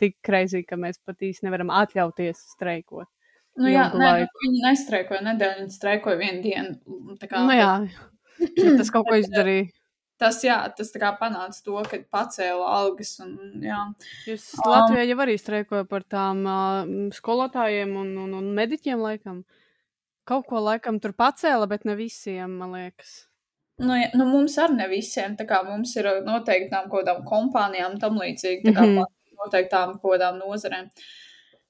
tik 0.00 0.18
kreizī, 0.24 0.64
ka 0.66 0.78
mēs 0.80 1.00
pat 1.04 1.22
īsti 1.24 1.46
nevaram 1.46 1.72
atļauties 1.74 2.44
streikot. 2.54 3.08
Nu, 3.58 3.66
jā, 3.66 3.88
nē, 3.90 4.10
nu, 4.22 4.28
viņi 4.44 4.62
nestreikoja 4.62 5.24
nedēļu, 5.32 5.64
viņi 5.64 5.74
streikoja 5.74 6.18
vienu 6.20 6.42
dienu. 6.44 7.16
Kā, 7.24 7.42
Nu, 7.42 7.56
jā, 7.56 7.72
tas 8.78 8.92
kaut 8.94 9.08
ko 9.08 9.18
izdarīja. 9.18 9.72
Tas, 10.18 10.40
jā, 10.42 10.56
tas 10.74 10.90
tā 10.90 10.98
kā 10.98 11.12
panāca 11.18 11.60
to, 11.62 11.76
ka 11.86 12.00
pacēla 12.10 12.70
algas. 12.80 13.12
Un, 13.22 13.36
jā. 13.62 13.78
Jūs 14.26 14.48
Latvijā 14.66 15.04
jau 15.06 15.18
arī 15.22 15.36
streikoja 15.38 15.86
par 15.86 16.02
tām 16.10 16.42
uh, 16.42 16.90
skolotājiem 17.14 17.94
un, 18.00 18.10
un, 18.24 18.32
un 18.40 18.48
mediķiem, 18.56 18.98
laikam. 18.98 19.44
Kaut 20.28 20.48
ko 20.50 20.60
laikam 20.60 20.98
tur 21.02 21.14
pacēla, 21.16 21.70
bet 21.70 21.86
ne 21.88 21.94
visiem, 21.98 22.58
man 22.60 22.74
liekas. 22.74 23.14
Nu, 23.78 23.94
jā, 23.94 24.10
nu, 24.18 24.26
mums 24.26 24.58
arī 24.58 24.80
ne 24.80 24.88
visiem, 24.90 25.36
tā 25.38 25.46
kā 25.46 25.62
mums 25.66 25.94
ir 26.00 26.10
noteiktām 26.26 26.90
kaut 26.90 27.04
kādām 27.04 27.22
kompānijām 27.26 27.94
tam 28.02 28.18
līdzīgi. 28.18 28.72
Mm 28.72 28.74
-hmm. 28.74 29.06
Noteiktām 29.44 29.96
kaut 29.98 30.16
kādām 30.16 30.40
nozarēm. 30.42 30.90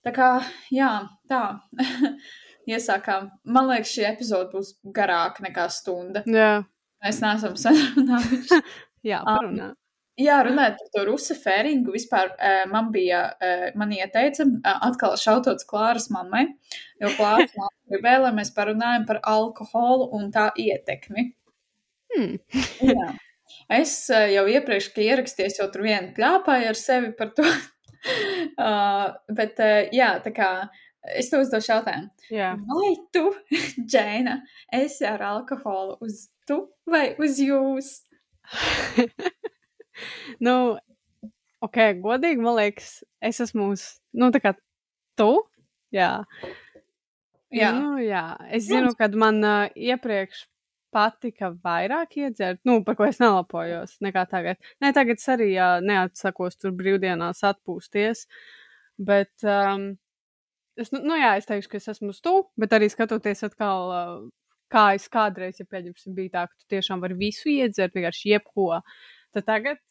Tā 0.06 0.12
kā, 0.14 0.30
jā, 0.74 0.92
tā. 1.28 1.42
Iesākām. 2.68 3.30
Man 3.48 3.70
liekas, 3.70 3.94
šī 3.96 4.04
epizode 4.10 4.52
būs 4.52 4.74
garāka 4.94 5.40
nekā 5.46 5.68
stunda. 5.72 6.20
Jā, 6.28 6.64
Mēs 7.04 7.20
neesam 7.22 7.54
sarunājuši. 7.58 8.62
jā 9.10 9.20
Ah. 9.22 9.36
parunā. 9.38 9.74
Jā, 10.18 10.40
runājot 10.42 10.80
par 10.80 10.88
to 10.96 11.02
rusu 11.06 11.34
fēringu, 11.38 11.92
vispār 11.94 12.32
eh, 12.42 12.64
man 12.66 12.88
bija, 12.90 13.20
eh, 13.40 13.68
man 13.78 13.92
ieteica, 13.94 14.48
eh, 14.66 14.78
atkal 14.88 15.14
šautots 15.14 15.66
Klāras 15.68 16.08
mammai, 16.10 16.42
jo 16.98 17.12
Klāras 17.14 17.54
mamma 17.60 17.70
gribēja, 17.92 18.22
lai 18.24 18.32
mēs 18.40 18.50
parunājam 18.56 19.06
par 19.06 19.20
alkoholu 19.22 20.08
un 20.18 20.32
tā 20.34 20.48
ietekmi. 20.58 21.28
Hmm. 22.10 22.34
Jā. 22.82 23.12
Es 23.68 23.92
eh, 24.08 24.30
jau 24.32 24.46
iepriekš, 24.48 24.92
ka 24.94 25.02
ieraksties, 25.04 25.58
jau 25.60 25.68
tur 25.72 25.84
vien 25.84 26.12
kļāpāju 26.16 26.70
ar 26.70 26.78
sevi 26.78 27.12
par 27.16 27.34
to. 27.36 27.44
uh, 28.64 29.08
bet, 29.34 29.60
uh, 29.60 29.90
jā, 29.92 30.14
tā 30.24 30.32
kā 30.32 30.48
es 31.18 31.28
tev 31.28 31.44
uzdošu 31.44 31.74
jautājumu. 31.74 32.08
Jā. 32.32 32.54
Vai 32.70 32.92
tu, 33.12 33.26
Džēna, 33.90 34.38
esi 34.80 35.04
ar 35.08 35.24
alkoholu 35.34 35.98
uz 36.04 36.28
tu 36.48 36.62
vai 36.88 37.10
uz 37.20 37.42
jūs? 37.44 37.92
nu, 40.46 40.54
ok, 41.60 41.82
godīgi, 42.00 42.40
man 42.40 42.56
liekas, 42.62 43.02
es 43.20 43.42
esmu 43.44 43.74
uz, 43.74 43.84
nu, 44.16 44.32
tā 44.32 44.40
kā 44.44 44.56
tu. 45.18 45.32
Jā. 45.92 46.22
Jā, 47.52 47.72
Nu, 47.72 47.96
jā. 48.00 48.36
Es 48.52 48.66
zinu, 48.68 48.92
kad 48.96 49.14
man 49.16 49.40
uh, 49.44 49.68
iepriekš 49.72 50.46
patika 50.94 51.50
vairāk 51.64 52.16
iedzert, 52.20 52.60
nu, 52.68 52.78
par 52.86 52.96
ko 52.98 53.06
es 53.08 53.20
nelapojos, 53.22 53.96
nekā 54.04 54.24
tagad. 54.30 54.60
Nē, 54.82 54.92
tagad 54.96 55.20
es 55.20 55.28
arī 55.32 55.52
jā, 55.54 55.68
neatsakos 55.84 56.58
tur 56.60 56.74
brīvdienās 56.78 57.44
atpūsties, 57.48 58.26
bet, 59.10 59.32
um, 59.44 59.90
es, 60.78 60.92
nu, 60.94 61.02
nu, 61.04 61.18
jā, 61.20 61.34
es 61.40 61.48
teikšu, 61.48 61.72
ka 61.72 61.82
es 61.82 61.90
esmu 61.94 62.14
tu, 62.24 62.36
bet 62.60 62.76
arī 62.76 62.90
skatoties 62.92 63.46
atkal, 63.50 63.92
uh, 63.92 64.16
kā 64.72 64.88
es 64.98 65.08
kādreiz, 65.12 65.60
ja 65.60 65.68
pieņemsim, 65.68 66.16
bija 66.16 66.34
tā, 66.36 66.46
ka 66.48 66.58
tu 66.58 66.72
tiešām 66.76 67.04
vari 67.04 67.18
visu 67.20 67.52
iedzert, 67.52 67.96
vienkārši 67.96 68.34
jebko, 68.36 68.72
tad 69.36 69.48
tagad 69.48 69.84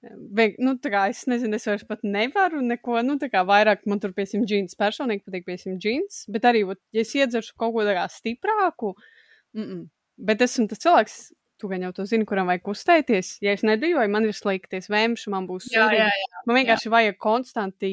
Vien, 0.00 0.54
nu, 0.64 0.72
tā 0.80 0.88
kā 0.94 1.00
es 1.12 1.26
nezinu, 1.28 1.58
es 1.58 1.66
vairs 1.68 1.82
pat 1.84 2.04
nevaru 2.08 2.62
neko, 2.64 3.02
nu, 3.04 3.18
tā 3.20 3.28
kā 3.32 3.42
vairāk 3.44 3.82
man 3.90 4.00
tur, 4.00 4.14
piemēram, 4.16 4.46
džins 4.48 4.78
personīgi 4.80 5.26
patīk, 5.26 5.44
piemēram, 5.44 5.74
džins, 5.82 6.22
bet 6.32 6.46
arī, 6.48 6.62
ja 6.96 7.02
es 7.04 7.12
iedzeršu 7.18 7.52
kaut 7.60 7.74
ko 7.74 7.84
tādu 7.84 8.06
stiprāku, 8.14 8.94
mm 9.56 9.66
-mm. 9.66 9.86
bet 10.16 10.42
esmu 10.42 10.68
tas 10.68 10.82
cilvēks, 10.82 11.20
tu 11.60 11.68
gan 11.68 11.82
jau 11.84 11.92
to 11.92 12.06
zini, 12.08 12.26
kuram 12.28 12.48
vajag 12.50 12.64
kustēties. 12.64 13.38
Ja 13.44 13.54
es 13.56 13.64
nedēļoju, 13.66 14.10
man 14.12 14.28
ir 14.28 14.36
slikti, 14.36 14.80
es 14.80 14.88
vēmšu, 14.92 15.32
man 15.34 15.48
būs 15.48 15.68
jā, 15.72 15.86
jā. 15.92 16.06
sūdīgi. 16.08 16.44
Man 16.48 16.60
vienkārši 16.60 16.88
jā. 16.88 16.94
vajag 16.96 17.18
konstanti 17.20 17.92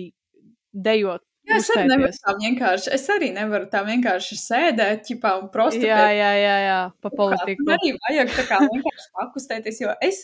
dejot. 0.71 1.23
jā 1.47 1.59
es 1.61 1.69
arī 1.71 1.85
nevaru 1.87 2.11
tā 2.23 2.33
vienkārši, 2.41 2.91
es 2.97 3.05
arī 3.09 3.29
nevaru 3.35 3.69
tā 3.71 3.83
vienkārši 3.87 4.35
sēdēt, 4.39 5.05
ķipā 5.07 5.31
un 5.39 5.45
Jā, 5.45 5.51
prostitēt. 5.51 5.87
jā, 6.19 6.31
jā, 6.41 6.57
jā, 6.65 6.79
pa 7.01 7.11
politiku. 7.21 7.67
Man 7.67 7.79
arī 7.79 7.93
vajag 8.07 8.33
tā 8.35 8.45
kā 8.49 8.59
vienkārši 8.65 9.07
pakustēties, 9.19 9.81
jo 9.83 9.95
es, 10.01 10.21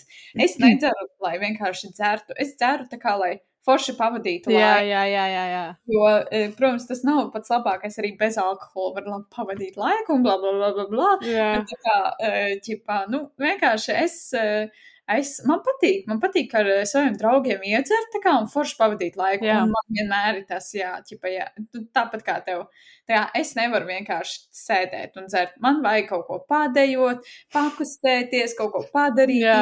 es 0.47 0.57
nedzeru, 0.63 1.07
lai 1.23 1.37
vienkārši 1.39 1.93
dzertu. 1.95 2.35
Es 2.37 2.55
dzeru 2.59 2.89
tā 2.91 2.99
kā, 2.99 3.15
lai 3.19 3.37
forši 3.65 3.93
pavadītu 3.99 4.51
Jā, 4.51 4.69
laiku. 4.75 4.87
jā, 4.91 5.01
jā, 5.13 5.25
jā, 5.33 5.43
jā. 5.53 5.63
Jo, 5.95 6.07
e, 6.31 6.41
protams, 6.57 6.87
tas 6.89 7.03
nav 7.07 7.29
pats 7.33 7.51
labākais 7.53 7.99
arī 8.01 8.13
bez 8.19 8.37
alkohola. 8.41 8.95
Var 8.99 9.11
labi 9.15 9.29
pavadīt 9.35 9.77
laiku 9.79 10.17
un 10.17 10.23
bla, 10.25 10.37
bla, 10.41 10.51
bla, 10.57 10.71
bla. 10.73 10.87
bla. 10.91 11.11
jā. 11.27 11.51
Bet 11.59 11.69
Tā 11.73 11.77
kā, 11.87 11.99
e, 12.19 12.57
ķipā, 12.65 12.97
nu, 13.13 13.29
vienkārši 13.39 13.95
es, 14.03 14.17
e, 14.35 14.67
es, 15.15 15.31
man 15.47 15.59
patīk, 15.65 16.05
man 16.07 16.19
patīk 16.23 16.53
ar 16.59 16.69
saviem 16.87 17.15
draugiem 17.19 17.63
iedzert 17.67 18.11
tā 18.15 18.21
kā 18.23 18.35
un 18.39 18.47
forši 18.51 18.77
pavadīt 18.79 19.15
laiku. 19.19 19.45
Jā. 19.47 19.61
Man 19.67 19.89
vienmēr 19.95 20.41
ir 20.41 20.45
tas, 20.49 20.67
jā, 20.75 20.93
ķipā, 21.07 21.31
jā, 21.33 21.47
tu- 21.71 21.85
tāpat 21.95 22.23
kā 22.27 22.37
tev. 22.45 22.65
Tā 23.07 23.15
kā 23.17 23.23
es 23.41 23.55
nevaru 23.59 23.87
vienkārši 23.89 24.45
sēdēt 24.55 25.17
un 25.19 25.27
dzert. 25.31 25.55
Man 25.63 25.81
vajag 25.83 26.07
kaut 26.11 26.27
ko 26.27 26.39
padējot, 26.51 27.23
pakustēties, 27.55 28.55
kaut 28.59 28.71
ko 28.75 28.83
padarīt. 28.93 29.43
Jā. 29.47 29.57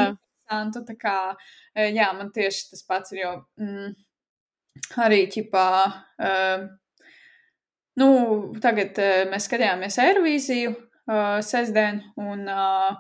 Interesantu, 0.51 0.83
Tā 0.85 0.95
kā, 0.99 1.35
e, 1.75 1.91
jā, 1.91 2.11
man 2.13 2.31
tieši 2.31 2.71
tas 2.71 2.83
pats 2.87 3.11
ir, 3.13 3.21
jo 3.23 3.31
mm, 3.59 3.93
arī, 4.97 5.27
ķipā, 5.31 5.67
uh, 6.21 6.67
nu, 7.99 8.09
tagad 8.61 8.97
uh, 8.99 9.29
mēs 9.31 9.47
skatījāmies 9.47 9.99
Eirovīziju 9.99 10.73
uh, 10.73 11.39
sestdien, 11.41 12.01
un 12.17 12.47
uh, 12.49 12.97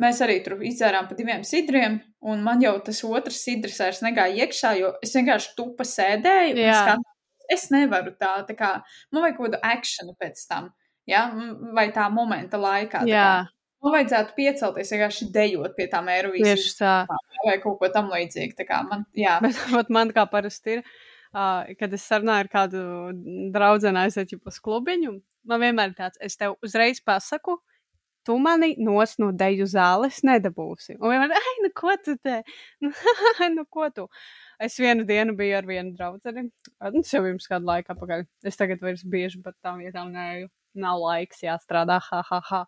mēs 0.00 0.20
arī 0.22 0.42
tur 0.44 0.60
izdzērām 0.62 1.08
pa 1.08 1.14
diviem 1.14 1.44
sidriem, 1.44 2.00
un 2.22 2.42
man 2.42 2.62
jau 2.62 2.76
tas 2.84 3.02
otrs 3.04 3.42
sidrs 3.42 3.80
vairs 3.80 4.02
negāja 4.02 4.46
iekšā, 4.46 4.76
jo 4.80 4.94
es 5.02 5.14
vienkārši 5.14 5.54
tupa 5.56 5.84
sēdēju. 5.84 6.56
Es 7.46 7.68
nevaru 7.70 8.10
tā, 8.18 8.40
tā 8.42 8.56
kā, 8.58 8.72
man 9.14 9.22
vajag 9.22 9.36
kaut 9.36 9.46
kādu 9.46 9.58
akciju 9.62 10.16
pēc 10.18 10.40
tam, 10.50 10.72
ja? 11.06 11.28
Vai 11.76 11.92
tā 11.94 12.08
momenta 12.10 12.58
laikā. 12.58 13.04
tā 13.04 13.06
jā. 13.06 13.22
kā. 13.22 13.55
Man 13.86 13.94
vajadzētu 13.94 14.34
piecelties, 14.34 14.88
vienkārši 14.90 15.28
dejot 15.30 15.76
pie 15.76 15.84
tām 15.90 16.08
Eirovīzijas 16.10 16.62
Tieši 16.64 16.78
tā. 16.80 16.94
vai 17.46 17.52
kaut 17.62 17.76
ko 17.78 17.90
tam 17.94 18.08
līdzīgu. 18.10 18.56
Tā 18.58 18.66
kā 18.66 18.80
man, 18.82 19.04
jā, 19.14 19.36
Bet 19.44 19.60
ot, 19.78 19.92
man 19.94 20.10
kā 20.14 20.24
parasti 20.30 20.78
ir, 20.78 20.82
uh, 21.30 21.68
kad 21.78 21.94
es 21.94 22.06
sarunāju 22.10 22.46
ar 22.48 22.50
kādu 22.50 22.82
draugu, 23.54 23.92
aiziet 24.02 24.34
uz 24.34 24.58
klubiņu, 24.64 25.14
man 25.46 25.62
vienmēr 25.62 25.92
ir 25.92 25.98
tāds, 26.00 26.18
es 26.18 26.34
tev 26.40 26.56
uzreiz 26.66 26.98
pasaku, 26.98 27.60
tu 28.26 28.34
mani 28.42 28.72
nos 28.82 29.14
no 29.22 29.30
deju 29.30 29.68
zāles 29.70 30.18
nedabūsi. 30.26 30.96
Un 30.98 31.14
vienmēr, 31.14 31.36
ai, 31.38 31.54
nu 31.62 31.70
ko 31.78 31.94
tu 32.02 32.16
te? 32.18 32.40
Nu, 32.82 32.90
nu 33.54 33.68
ko 33.70 33.86
tu? 33.94 34.08
Es 34.58 34.80
vienu 34.82 35.06
dienu 35.06 35.36
biju 35.38 35.60
ar 35.60 35.68
vienu 35.68 35.94
draugu. 35.94 36.18
Nu, 36.34 36.50
tas 36.96 37.14
jau 37.14 37.22
pirms 37.22 37.46
kādu 37.46 37.70
laiku 37.70 37.94
apakaļ. 37.94 38.26
Es 38.50 38.58
tagad 38.58 38.82
vairs 38.82 39.06
bieži 39.06 39.38
par 39.44 39.54
tām 39.62 39.78
vietām 39.84 40.10
neju. 40.10 40.50
Nav 40.76 40.98
laiks 41.00 41.44
jāstrādā, 41.44 42.00
ha, 42.10 42.24
ha, 42.26 42.40
ha. 42.50 42.64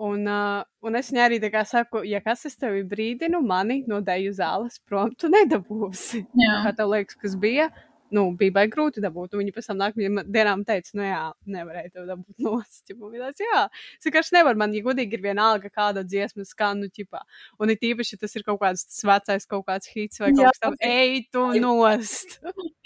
Un, 0.00 0.24
uh, 0.24 0.62
un 0.80 0.96
es 0.96 1.10
viņai 1.12 1.24
arī 1.26 1.38
saku, 1.68 2.00
ja 2.08 2.20
kas 2.24 2.46
es 2.46 2.56
tevi 2.56 2.82
brīdinu, 2.82 3.42
mani 3.44 3.84
no 3.86 4.00
deju 4.00 4.32
zāles 4.32 4.80
prom 4.88 5.12
tu 5.14 5.28
nedabūsi. 5.28 6.26
jā. 6.32 6.62
Kā 6.64 6.72
tev 6.76 6.88
liekas, 6.94 7.16
kas 7.20 7.36
bija? 7.36 7.70
Nu, 8.12 8.26
bija 8.36 8.52
baigi 8.52 8.74
grūti 8.74 9.00
dabūt. 9.00 9.38
Viņa 9.40 9.52
pēc 9.56 9.68
tam 9.70 9.78
nākamajā 9.80 10.24
dienā 10.28 10.52
man 10.52 10.64
teica, 10.68 10.90
nu 10.98 11.04
jā, 11.06 11.20
nevarēja 11.48 11.92
tev 11.94 12.08
dabūt 12.10 12.44
nost. 12.44 12.92
Un 12.92 13.06
viņa 13.08 13.30
tāds, 13.30 13.44
jā, 13.44 13.62
es 13.96 14.08
vienkārši 14.08 14.36
nevaru. 14.36 14.60
Man, 14.60 14.74
ja 14.76 14.84
godīgi 14.84 15.16
ir 15.16 15.24
vienalga, 15.24 15.70
kāda 15.72 16.04
dziesma 16.04 16.44
skan, 16.48 16.84
nu, 16.84 16.90
ķipā. 16.92 17.22
Un 17.60 17.72
it 17.72 17.84
īpaši, 17.88 18.16
ja 18.16 18.24
tas 18.24 18.36
ir 18.36 18.44
kaut 18.48 18.60
kāds 18.60 19.00
vecais, 19.08 19.48
kaut 19.48 19.64
kāds 19.68 19.88
hits 19.94 20.20
vai 20.20 20.34
kaut 20.34 20.50
kas 20.50 20.60
tāds, 20.60 20.84
ej, 20.84 21.24
tu 21.32 21.46
nost. 21.64 22.36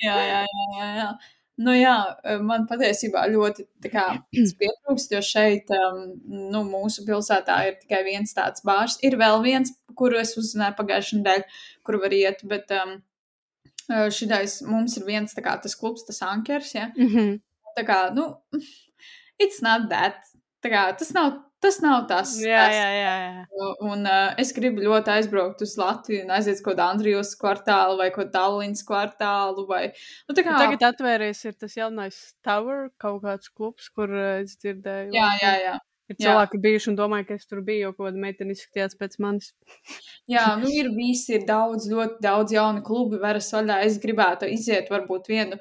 Jā, 0.03 0.15
jā, 0.15 0.45
jā, 0.47 0.69
jā, 0.79 0.93
jā. 1.01 1.11
Nu, 1.57 1.73
jā, 1.73 1.95
man 2.45 2.67
patiesībā 2.69 3.23
ļoti 3.33 3.65
pietrūkst, 4.61 5.15
jo 5.15 5.23
šeit, 5.25 5.71
um, 5.73 6.03
nu, 6.53 6.61
mūsu 6.69 7.07
pilsētā 7.07 7.57
ir 7.71 7.79
tikai 7.81 8.03
viens 8.05 8.37
tāds 8.37 8.65
bārs. 8.67 8.99
Ir 9.07 9.17
vēl 9.21 9.41
viens, 9.45 9.73
kuru 9.97 10.21
es 10.21 10.35
uzzināju 10.37 10.77
pagājušajā 10.77 11.21
nedēļā, 11.23 11.47
kur 11.87 12.01
var 12.03 12.13
iet, 12.13 12.45
bet 12.51 12.75
um, 12.77 12.99
šitais 13.89 14.61
mums 14.69 14.99
ir 15.01 15.09
viens 15.09 15.33
kā 15.33 15.57
tas 15.63 15.79
klubs, 15.79 16.05
tas 16.05 16.21
ankers, 16.27 16.75
ja. 16.75 16.91
Mm 16.97 17.09
-hmm. 17.09 17.41
Tā 17.77 17.85
kā, 17.85 17.99
nu, 18.15 18.37
it's 19.41 19.63
not 19.63 19.89
that. 19.91 20.21
Tā 20.65 20.71
kā, 20.73 20.99
tas 20.99 21.13
nav, 21.13 21.33
tas 21.65 21.79
nav 21.85 22.05
tas. 22.11 22.35
Jā, 22.43 22.61
tas. 22.67 22.77
jā, 22.77 22.89
jā. 22.97 23.15
jā. 23.25 23.71
Un 23.87 24.07
uh, 24.09 24.37
es 24.41 24.53
gribu 24.57 24.85
ļoti 24.85 25.13
aizbraukt 25.17 25.65
uz 25.67 25.75
Latviju 25.81 26.27
un 26.27 26.35
aiziet 26.37 26.63
kaut 26.63 26.75
kādu 26.77 26.87
Andrijas 26.87 27.35
kvartālu 27.41 27.99
vai 28.01 28.09
kaut 28.13 28.27
kādu 28.27 28.35
Tallinas 28.37 28.87
kvartālu. 28.87 29.67
Vai, 29.71 29.83
nu, 30.29 30.37
kā, 30.37 30.57
Tagad 30.57 30.89
atvērties 30.93 31.45
ir 31.51 31.59
tas 31.61 31.77
jaunais 31.79 32.21
Tower, 32.47 32.89
kaut 33.03 33.23
kāds 33.25 33.53
klubs, 33.53 33.91
kur 33.93 34.13
uh, 34.13 34.41
es 34.45 34.57
dzirdēju. 34.63 35.15
jā, 35.17 35.31
jā, 35.43 35.55
jā. 35.65 35.77
Ir 36.07 36.19
cilvēki 36.23 36.61
bijuši 36.63 36.91
un 36.93 36.97
domāju, 36.99 37.27
ka 37.27 37.35
es 37.35 37.49
tur 37.51 37.63
biju, 37.67 37.89
jo 37.89 37.93
kaut 37.97 38.09
kāda 38.09 38.21
meitene 38.23 38.55
izskatījās 38.55 38.95
pēc 39.01 39.17
manis. 39.25 39.49
Jā, 40.31 40.45
nu 40.61 40.71
ir 40.71 40.93
visi, 40.95 41.35
ir 41.35 41.47
daudz, 41.49 41.89
ļoti 41.91 42.21
daudz 42.23 42.55
jaunu 42.55 42.83
klubu, 42.87 43.19
varas 43.23 43.49
vaļā. 43.55 43.81
Es 43.89 43.99
gribētu 44.03 44.47
iziet, 44.51 44.91
varbūt 44.93 45.27
vienu. 45.33 45.59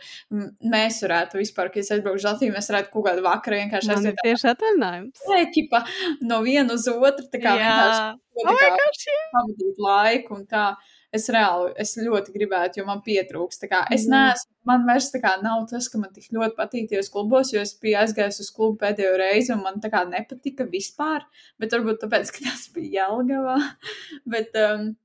Mēs 0.75 1.01
varētu 1.05 1.41
vispār, 1.41 1.71
kad 1.73 1.81
es 1.81 1.89
aizbraukšu 1.95 2.21
uz 2.21 2.27
Latviju, 2.29 2.53
mēs 2.57 2.69
varētu 2.69 2.93
kaut 2.93 3.07
kādu 3.09 3.25
vakaru 3.25 3.61
vienkārši 3.63 3.89
Man 3.89 3.97
ir 3.97 4.11
aiziet 4.11 4.21
tieši 4.27 4.51
atvaļinājums. 4.53 5.25
ekipa 5.41 5.81
no 6.21 6.41
viena 6.45 6.77
uz 6.77 6.85
otru. 6.93 7.25
Tā 7.33 7.41
kā 7.41 7.57
vienkārši 7.57 8.03
Jā, 8.05 8.13
to 8.35 8.45
oh 8.45 8.61
tā 8.61 8.69
kā 8.77 8.87
jā. 9.09 9.17
pavadīt 9.33 9.81
laiku 9.89 10.37
un 10.37 10.45
tā. 10.51 10.67
Es 11.15 11.29
reāli, 11.31 11.71
es 11.81 11.93
ļoti 11.97 12.33
gribētu, 12.35 12.81
jo 12.81 12.85
man 12.87 13.01
pietrūks. 13.05 13.61
Kā 13.71 13.85
Es 13.91 14.03
Mhm. 14.05 14.11
neesmu, 14.15 14.51
man 14.67 14.85
vairs 14.87 15.07
tā 15.13 15.21
kā 15.23 15.31
nav 15.43 15.67
tas, 15.69 15.87
ka 15.87 15.97
man 16.01 16.11
tik 16.13 16.27
ļoti 16.35 16.55
patīk 16.57 16.89
tajos 16.91 17.09
klubos, 17.13 17.53
jo 17.53 17.61
es 17.61 17.73
biju 17.79 17.97
aizgājis 18.01 18.39
uz 18.43 18.51
klubu 18.51 18.77
pēdējo 18.83 19.15
reizi 19.21 19.53
un 19.55 19.63
man 19.63 19.79
tā 19.79 19.89
kā 19.93 20.03
nepatika 20.09 20.67
vispār. 20.69 21.23
Bet 21.59 21.71
varbūt 21.71 22.03
tāpēc, 22.03 22.31
ka 22.35 22.39
tas 22.49 22.67
bija 22.75 23.07
Jelgavā. 23.07 23.57
bet, 24.27 24.51
um, 24.55 24.95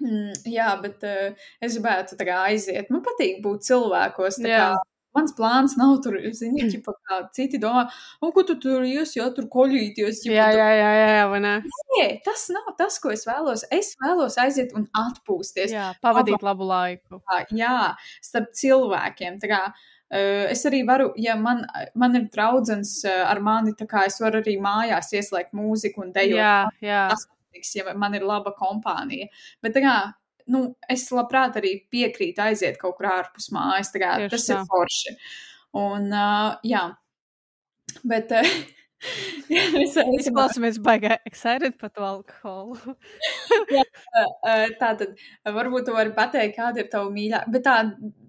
mm, 0.00 0.32
jā, 0.46 0.70
bet 0.82 1.04
uh, 1.04 1.34
es 1.60 1.76
gribētu 1.78 2.16
tā 2.16 2.26
kā 2.26 2.40
aiziet. 2.48 2.90
Man 2.90 3.02
patīk 3.02 3.42
būt 3.42 3.66
cilvēkos. 3.68 4.40
Tā 4.40 4.48
kā 4.48 4.74
mans 5.16 5.34
plāns 5.36 5.76
nav 5.80 5.96
tur, 6.04 6.18
zini, 6.36 6.66
ķipa, 6.72 6.94
kā 7.06 7.20
citi 7.36 7.60
domā, 7.62 7.86
un 8.22 8.32
ko 8.34 8.44
tu 8.46 8.56
tur 8.60 8.84
iesi, 8.88 9.18
ja 9.20 9.30
tur 9.34 9.48
koļīties, 9.52 10.24
Jā, 10.28 10.48
jā, 10.56 10.68
jā, 10.78 10.90
jā, 10.98 11.08
jā 11.18 11.24
vai 11.32 11.40
ne? 11.44 11.54
Nē, 11.94 12.06
tas 12.26 12.46
nav 12.54 12.72
tas, 12.78 12.98
ko 13.02 13.12
es 13.14 13.26
vēlos. 13.28 13.66
Es 13.74 13.94
vēlos 14.02 14.38
aiziet 14.42 14.74
un 14.78 14.88
atpūsties. 14.98 15.74
Jā, 15.74 15.92
pavadīt 16.04 16.44
labu 16.44 16.68
laiku. 16.68 17.22
jā, 17.54 17.94
starp 18.24 18.50
cilvēkiem. 18.58 19.38
Tā 19.42 19.50
kā, 19.50 19.60
es 20.54 20.64
arī 20.68 20.82
varu, 20.88 21.12
ja 21.20 21.36
man, 21.40 21.64
man 21.98 22.18
ir 22.18 22.26
draugs 22.34 23.04
ar 23.10 23.40
mani, 23.44 23.76
tā 23.78 23.86
kā 23.90 24.06
es 24.08 24.20
varu 24.22 24.42
arī 24.42 24.58
mājās 24.62 25.12
ieslēgt 25.14 25.54
mūziku 25.56 26.04
un 26.04 26.12
dejot. 26.16 26.40
Jā, 26.40 26.58
jā. 26.84 27.06
Tas 27.12 27.28
ja 27.74 27.94
man 27.94 28.14
ir 28.14 28.26
laba 28.26 28.54
kompānija. 28.58 29.28
Bet 29.62 29.76
tā 29.76 29.82
kā, 29.84 29.94
nu, 30.52 30.64
es 30.90 31.06
labprāt 31.14 31.58
arī 31.60 31.74
piekrītu 31.92 32.44
aiziet 32.44 32.78
kaut 32.80 32.98
kur 32.98 33.10
ārpus 33.12 33.50
mājas. 33.54 33.92
Kā, 33.94 34.16
Tieši 34.22 34.32
tas 34.34 34.46
tā. 34.48 34.58
ir 34.58 34.70
forši. 34.70 35.16
Un, 35.80 36.08
uh, 36.12 36.54
jā. 36.66 36.84
Bet, 38.06 38.32
uh, 38.34 38.50
jā, 39.54 39.64
es, 39.80 39.96
es, 40.00 40.12
Izklausāmies 40.20 40.78
baigā 40.84 41.18
excited 41.28 41.78
par 41.80 41.92
to 41.94 42.06
alkoholu. 42.08 42.78
Uh, 44.14 44.68
tā 44.78 44.92
tad 44.98 45.16
varbūt 45.56 45.88
tu 45.88 45.94
vari 45.94 46.12
pateikt, 46.14 46.54
kāda 46.54 46.84
ir 46.84 46.88
tava 46.92 47.08
mīļākā. 47.10 47.50
Bet 47.50 47.64
tā, 47.66 47.72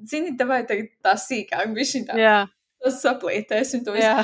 zini, 0.09 0.31
tev 0.39 0.53
tagad 0.65 0.87
tā 1.05 1.13
sīkāk, 1.21 1.75
viņš 1.75 1.91
ir 1.99 2.05
tā, 2.07 2.15
Jā, 2.17 2.37
tas 2.81 2.97
saplietēs, 3.03 3.75
un 3.77 3.83
tu 3.85 3.93
esi 3.93 4.07
jā. 4.07 4.23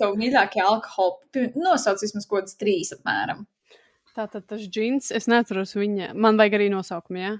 tavu 0.00 0.18
mīļākie 0.20 0.60
alkoholi. 0.64 1.46
Nosauc 1.56 2.02
vismaz 2.04 2.28
kaut 2.28 2.42
kāds 2.42 2.58
trīs 2.60 2.92
apmēram. 2.96 3.46
Tātad 4.16 4.46
tas 4.50 4.64
džins, 4.66 5.12
es 5.14 5.28
neatceros 5.30 5.76
viņa. 5.78 6.12
Man 6.18 6.40
vajag 6.40 6.58
arī 6.58 6.68
nosaukumu, 6.72 7.22
jā? 7.22 7.36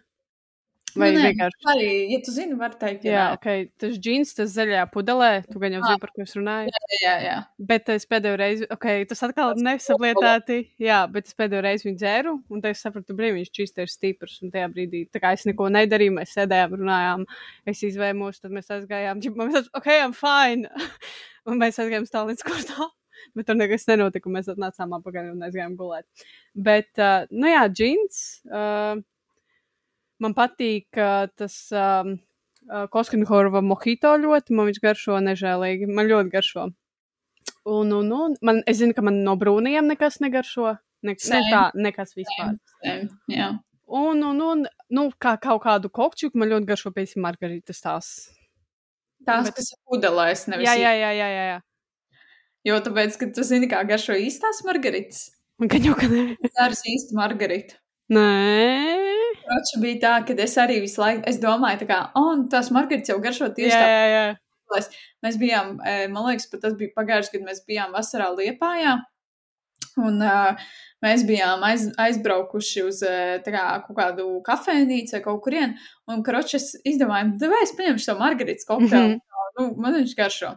Vai 0.98 1.10
nu, 1.14 1.20
nē, 1.20 1.30
vienkārši? 1.30 1.66
Arī, 1.70 1.88
ja 2.10 2.18
tu 2.24 2.32
zini, 2.34 2.56
var 2.58 2.72
teikt, 2.78 3.04
Jā, 3.06 3.12
jā, 3.14 3.24
ok. 3.36 3.46
Tas 3.78 3.98
džins, 4.02 4.32
tas 4.34 4.50
zaļajā 4.56 4.86
pudelē, 4.90 5.28
tu 5.46 5.62
gan 5.62 5.76
jau 5.76 5.82
zini, 5.84 6.00
par 6.02 6.12
ko 6.14 6.24
es 6.24 6.34
runāju. 6.34 6.72
jā, 6.72 6.98
jā, 7.04 7.14
jā. 7.24 7.36
Bet 7.70 7.92
es 7.94 8.06
pēdējo 8.10 8.40
reizi, 8.40 8.68
ok, 8.74 8.88
tas 9.12 9.22
atkal 9.28 9.54
nesaplietēti. 9.60 10.58
Jā, 10.82 11.00
bet 11.14 11.30
es 11.30 11.38
pēdējo 11.38 11.62
reizi 11.66 11.88
viņu 11.88 12.00
dzēru, 12.02 12.36
un 12.50 12.64
tad 12.64 12.74
es 12.74 12.84
sapratu, 12.86 13.16
brīvi, 13.18 13.38
viņš 13.38 13.54
čīsti 13.60 13.86
ir 13.86 13.92
stiprs. 13.94 14.38
Un 14.42 14.54
tajā 14.54 14.70
brīdī, 14.74 15.04
tā 15.14 15.22
kā 15.22 15.34
es 15.38 15.46
neko 15.46 15.70
nedarīju, 15.78 16.16
mēs 16.18 16.34
sēdējām, 16.38 16.78
runājām, 16.82 17.26
es 17.70 17.84
izvēmos, 17.86 18.42
tad 18.42 18.56
mēs 18.56 18.72
aizgājām, 18.74 19.22
ģip, 19.22 19.38
mēs 19.38 19.60
teicu, 19.60 19.74
ok, 19.78 19.92
I'm 20.00 20.16
fine. 20.16 20.90
un 21.48 21.62
mēs 21.62 21.78
aizgājām 21.78 22.10
stāv 22.10 22.32
līdz 22.32 22.46
kortā. 22.50 22.90
Bet 23.36 23.48
tur 23.48 23.58
nekas 23.58 23.86
nenotika, 23.90 24.32
mēs 24.32 24.50
atnācām 24.52 24.96
apakaļ 24.98 25.30
un 25.34 25.46
aizgājām 25.46 25.76
gulēt. 25.78 26.26
Bet, 26.54 26.90
uh, 26.98 27.28
nu 27.30 27.50
jā, 27.50 27.64
džins. 27.72 28.24
Uh, 28.50 29.00
man 30.20 30.36
patīk 30.36 31.00
uh, 31.00 31.28
tas 31.36 31.56
um, 31.72 32.16
uh, 32.68 32.84
Koskinhorva 32.92 33.62
mojito 33.64 34.12
ļoti, 34.20 34.56
man 34.56 34.70
viņš 34.70 34.82
garšo 34.84 35.18
nežēlīgi, 35.24 35.88
man 35.90 36.10
ļoti 36.10 36.34
garšo. 36.34 36.68
Un, 37.70 37.92
un, 37.92 38.12
un 38.12 38.36
man, 38.44 38.62
es 38.68 38.80
zinu, 38.80 38.96
ka 38.96 39.04
man 39.04 39.22
no 39.24 39.36
brūniem 39.40 39.88
nekas 39.90 40.20
negaršo. 40.24 40.76
Ne, 41.00 41.14
ne 41.14 41.22
Same. 41.22 41.48
tā, 41.48 41.62
nekas 41.80 42.12
vispār. 42.16 42.56
Same, 42.82 43.08
jā. 43.32 43.54
Un, 43.90 44.20
un, 44.22 44.42
un 44.44 44.66
nu, 44.94 45.06
kā 45.18 45.34
kaut 45.42 45.64
kādu 45.64 45.90
kokčuku 45.90 46.38
man 46.38 46.50
ļoti 46.52 46.68
garšo 46.68 46.92
pēc 46.94 47.16
margaritas 47.18 47.80
tās. 47.82 48.10
Tās, 49.26 49.48
Bet- 49.48 49.56
kas 49.56 49.72
ir 49.72 49.80
pudelēs, 49.88 50.46
nevis 50.52 50.68
Jā, 50.68 50.76
jā, 50.78 50.92
jā, 50.96 51.10
jā, 51.16 51.28
jā. 51.34 51.44
jā. 51.54 51.58
Jo 52.66 52.80
tāpēc, 52.84 53.16
ka 53.20 53.28
tu 53.36 53.44
zini, 53.46 53.68
kā 53.70 53.80
garšo 53.88 54.16
īstās 54.20 54.60
margaritas. 54.66 55.30
Kad 55.60 55.84
jau 55.84 55.94
kad 55.96 56.12
ne. 56.12 56.24
Tā 56.56 56.68
ir 56.70 56.76
īsta 56.94 57.16
margarita. 57.16 57.76
Nē. 58.10 59.00
Taču 59.44 59.80
bija 59.82 60.00
tā, 60.02 60.14
ka 60.26 60.36
es 60.44 60.56
arī 60.60 60.80
visu 60.82 61.00
laiku, 61.02 61.22
es 61.30 61.38
domāju, 61.42 61.82
tā 61.82 61.88
kā, 61.90 61.98
oh, 62.18 62.32
tās 62.50 62.70
margaritas 62.74 63.12
jau 63.12 63.20
garšo 63.22 63.50
tieši 63.56 63.72
Jā, 63.72 63.80
tā. 63.80 63.90
jā, 63.90 64.10
jā. 64.14 64.90
Mēs 65.24 65.36
bijām, 65.38 65.72
eh, 65.82 66.04
man 66.10 66.28
liekas, 66.28 66.46
pat 66.50 66.62
tas 66.64 66.76
bija 66.78 66.94
pagājuši, 66.96 67.32
kad 67.34 67.46
mēs 67.48 67.64
bijām 67.66 67.94
vasarā 67.96 68.30
Liepājā. 68.36 69.00
Un 69.98 70.20
uh, 70.22 70.60
mēs 71.02 71.24
bijām 71.26 71.64
aiz, 71.66 71.88
aizbraukuši 71.98 72.84
uz 72.86 73.00
tā 73.44 73.52
kā, 73.52 73.64
kaut 73.86 73.96
kādu 73.98 74.28
kafejnīcu 74.46 75.16
vai 75.16 75.22
kaut 75.24 75.40
kurien. 75.44 75.74
Un 76.08 76.22
kročs 76.26 76.76
izdomāja, 76.86 77.32
vai 77.42 77.64
es 77.64 77.74
paņemšu 77.76 78.06
savu 78.06 78.22
margaritas 78.22 78.68
kokteili. 78.68 79.16
Mm 79.16 79.18
-hmm. 79.18 79.58
nu, 79.58 79.82
man 79.82 79.98
viņš 79.98 80.14
garšo. 80.16 80.54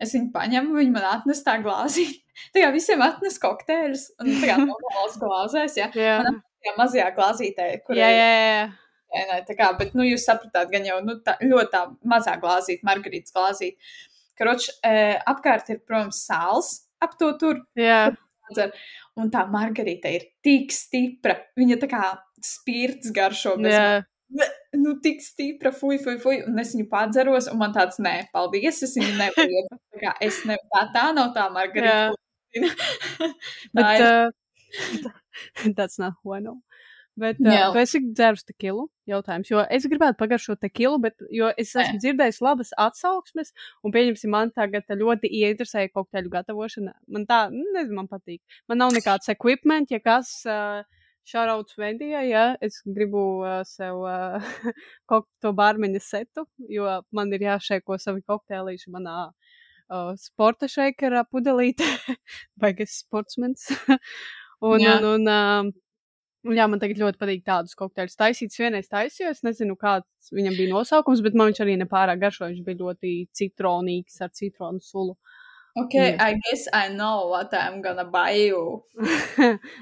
Es 0.00 0.14
viņu 0.16 0.30
paņemu, 0.34 0.76
viņi 0.78 0.92
man 0.94 1.06
atnes 1.10 1.42
tā 1.46 1.58
glāzī. 1.62 2.06
Tā 2.54 2.62
kā 2.62 2.70
visiem 2.72 3.02
atnes 3.04 3.36
kokteļus, 3.42 4.04
un 4.22 4.30
tā 4.40 4.52
kā 4.52 4.58
normāls 4.64 5.18
glāzēs, 5.20 5.76
jā. 5.76 5.90
Jā, 5.98 6.20
Man 6.24 6.38
tajā 6.40 6.76
mazajā 6.78 7.08
glāzītē, 7.16 7.66
kur 7.84 7.98
jā, 7.98 8.08
jā. 8.14 8.30
jā. 8.36 8.62
Nē, 9.10 9.24
nē, 9.26 9.38
tā 9.48 9.56
kā, 9.58 9.72
bet, 9.76 9.92
nu, 9.98 10.04
jūs 10.06 10.24
sapratāt, 10.28 10.70
gan 10.70 10.84
jau 10.86 11.00
nu, 11.02 11.16
tā, 11.24 11.34
ļoti 11.42 11.72
tā 11.72 11.82
mazā 12.08 12.36
glāzīte, 12.40 12.86
margarītas 12.86 13.34
glāzīte. 13.34 13.92
Kroč, 14.38 14.68
e, 14.86 14.92
apkārt 15.28 15.72
ir, 15.74 15.80
protams, 15.84 16.22
sāls 16.28 16.70
ap 17.02 17.16
to 17.20 17.32
tur, 17.40 17.62
jā. 17.76 18.04
dzer, 18.52 18.72
un 19.20 19.32
tā 19.32 19.44
margarīta 19.50 20.12
ir 20.14 20.28
tik 20.44 20.72
stipra. 20.74 21.36
Viņa 21.58 21.80
tā 21.82 21.90
kā 21.90 22.04
spirts 22.44 23.12
garšo, 23.16 23.56
bez, 23.60 23.74
jā. 23.74 24.00
Nu, 24.76 24.94
tik 25.02 25.22
stipra, 25.24 25.72
fuj, 25.74 25.98
fuj, 26.04 26.18
fuj, 26.22 26.40
un 26.48 26.62
es 26.62 26.74
viņu 26.76 26.88
padzeros, 26.90 27.50
un 27.52 27.60
man 27.62 27.74
tāds, 27.76 28.00
nē, 28.02 28.14
paldies, 28.34 28.82
es 28.86 28.96
viņu 28.98 29.16
nevaru. 29.18 29.62
Kā 30.00 30.14
es 30.24 30.42
ne, 30.48 30.58
tā, 30.72 30.86
tā 30.94 31.06
nav 31.16 31.32
tā 31.36 31.48
margarīta. 31.52 32.14
Jā. 32.54 32.70
tā 33.76 33.82
Bet, 33.82 34.00
ir. 34.00 34.06
uh, 34.06 35.72
that's 35.76 35.98
not 35.98 36.14
who 36.22 36.34
I 36.34 36.40
know. 36.40 36.60
Bet 37.20 37.40
uh, 37.42 37.72
tu 37.74 37.80
esi 37.82 38.00
dzērusi 38.06 38.46
tekilu? 38.52 38.86
Jautājums, 39.10 39.50
jo 39.50 39.60
es 39.74 39.84
gribētu 39.90 40.16
pagaršot 40.20 40.60
tekilu, 40.62 41.00
bet 41.02 41.18
es 41.58 41.74
Nē. 41.74 41.82
esmu 41.82 41.98
dzirdējis 42.00 42.38
labas 42.46 42.70
atsauksmes, 42.78 43.50
un 43.84 43.92
pieņemsim, 43.92 44.30
man 44.32 44.52
tagad 44.54 44.86
ļoti 44.94 45.28
ieinteresēja 45.40 45.90
kokteļu 45.92 46.30
gatavošana. 46.32 46.94
Man 47.10 47.26
tā, 47.28 47.42
nu, 47.52 47.66
nezinu, 47.74 47.98
man 47.98 48.08
patīk. 48.08 48.40
Man 48.70 48.80
nav 48.80 48.94
nekāds 48.96 49.28
equipment, 49.34 49.90
ja 49.92 50.00
kas. 50.00 50.32
Uh, 50.46 50.86
Šārauts 51.30 51.76
Vendijai, 51.78 52.24
ja 52.32 52.44
es 52.64 52.80
gribu 52.82 53.20
uh, 53.44 53.60
sev 53.68 54.00
uh, 54.02 54.46
to 55.42 55.52
bārmeņa 55.54 56.00
setu, 56.02 56.46
jo 56.70 56.88
man 57.14 57.30
ir 57.36 57.44
jāšēko 57.46 57.98
savi 58.02 58.24
kokteilīši 58.26 58.90
manā 58.90 59.28
uh, 59.28 60.10
sporta 60.18 60.68
šeikarā 60.70 61.22
pudelītē, 61.30 61.86
baigas 62.62 63.00
sportsmens. 63.04 63.68
un, 64.70 64.82
Jā. 64.82 64.96
un, 64.96 65.06
un, 65.12 65.28
um, 65.30 65.70
un, 66.48 66.56
jā, 66.56 66.66
man 66.72 66.82
tagad 66.82 67.02
ļoti 67.04 67.20
patīk 67.20 67.44
tādus 67.46 67.78
kokteļus 67.78 68.18
taisīt. 68.18 68.50
Es 68.50 68.62
vienreiz 68.62 68.90
taisīju, 68.90 69.30
es 69.30 69.44
nezinu, 69.46 69.78
kāds 69.78 70.34
viņam 70.34 70.58
bija 70.58 70.74
nosaukums, 70.74 71.22
bet 71.26 71.38
man 71.38 71.52
viņš 71.52 71.62
arī 71.62 71.78
nepārāk 71.84 72.24
garšo. 72.24 72.50
Viņš 72.50 72.66
bija 72.66 72.82
ļoti 72.82 73.14
citronīgs 73.38 74.18
ar 74.26 74.34
citronu 74.34 74.82
sulu. 74.82 75.14
Ok, 75.78 75.94
jā. 75.94 76.18
I 76.18 76.34
guess 76.42 76.66
I 76.74 76.90
know 76.90 77.30
what 77.30 77.54
I'm 77.54 77.78
gonna 77.84 78.02
buy 78.02 78.34
you. 78.50 78.82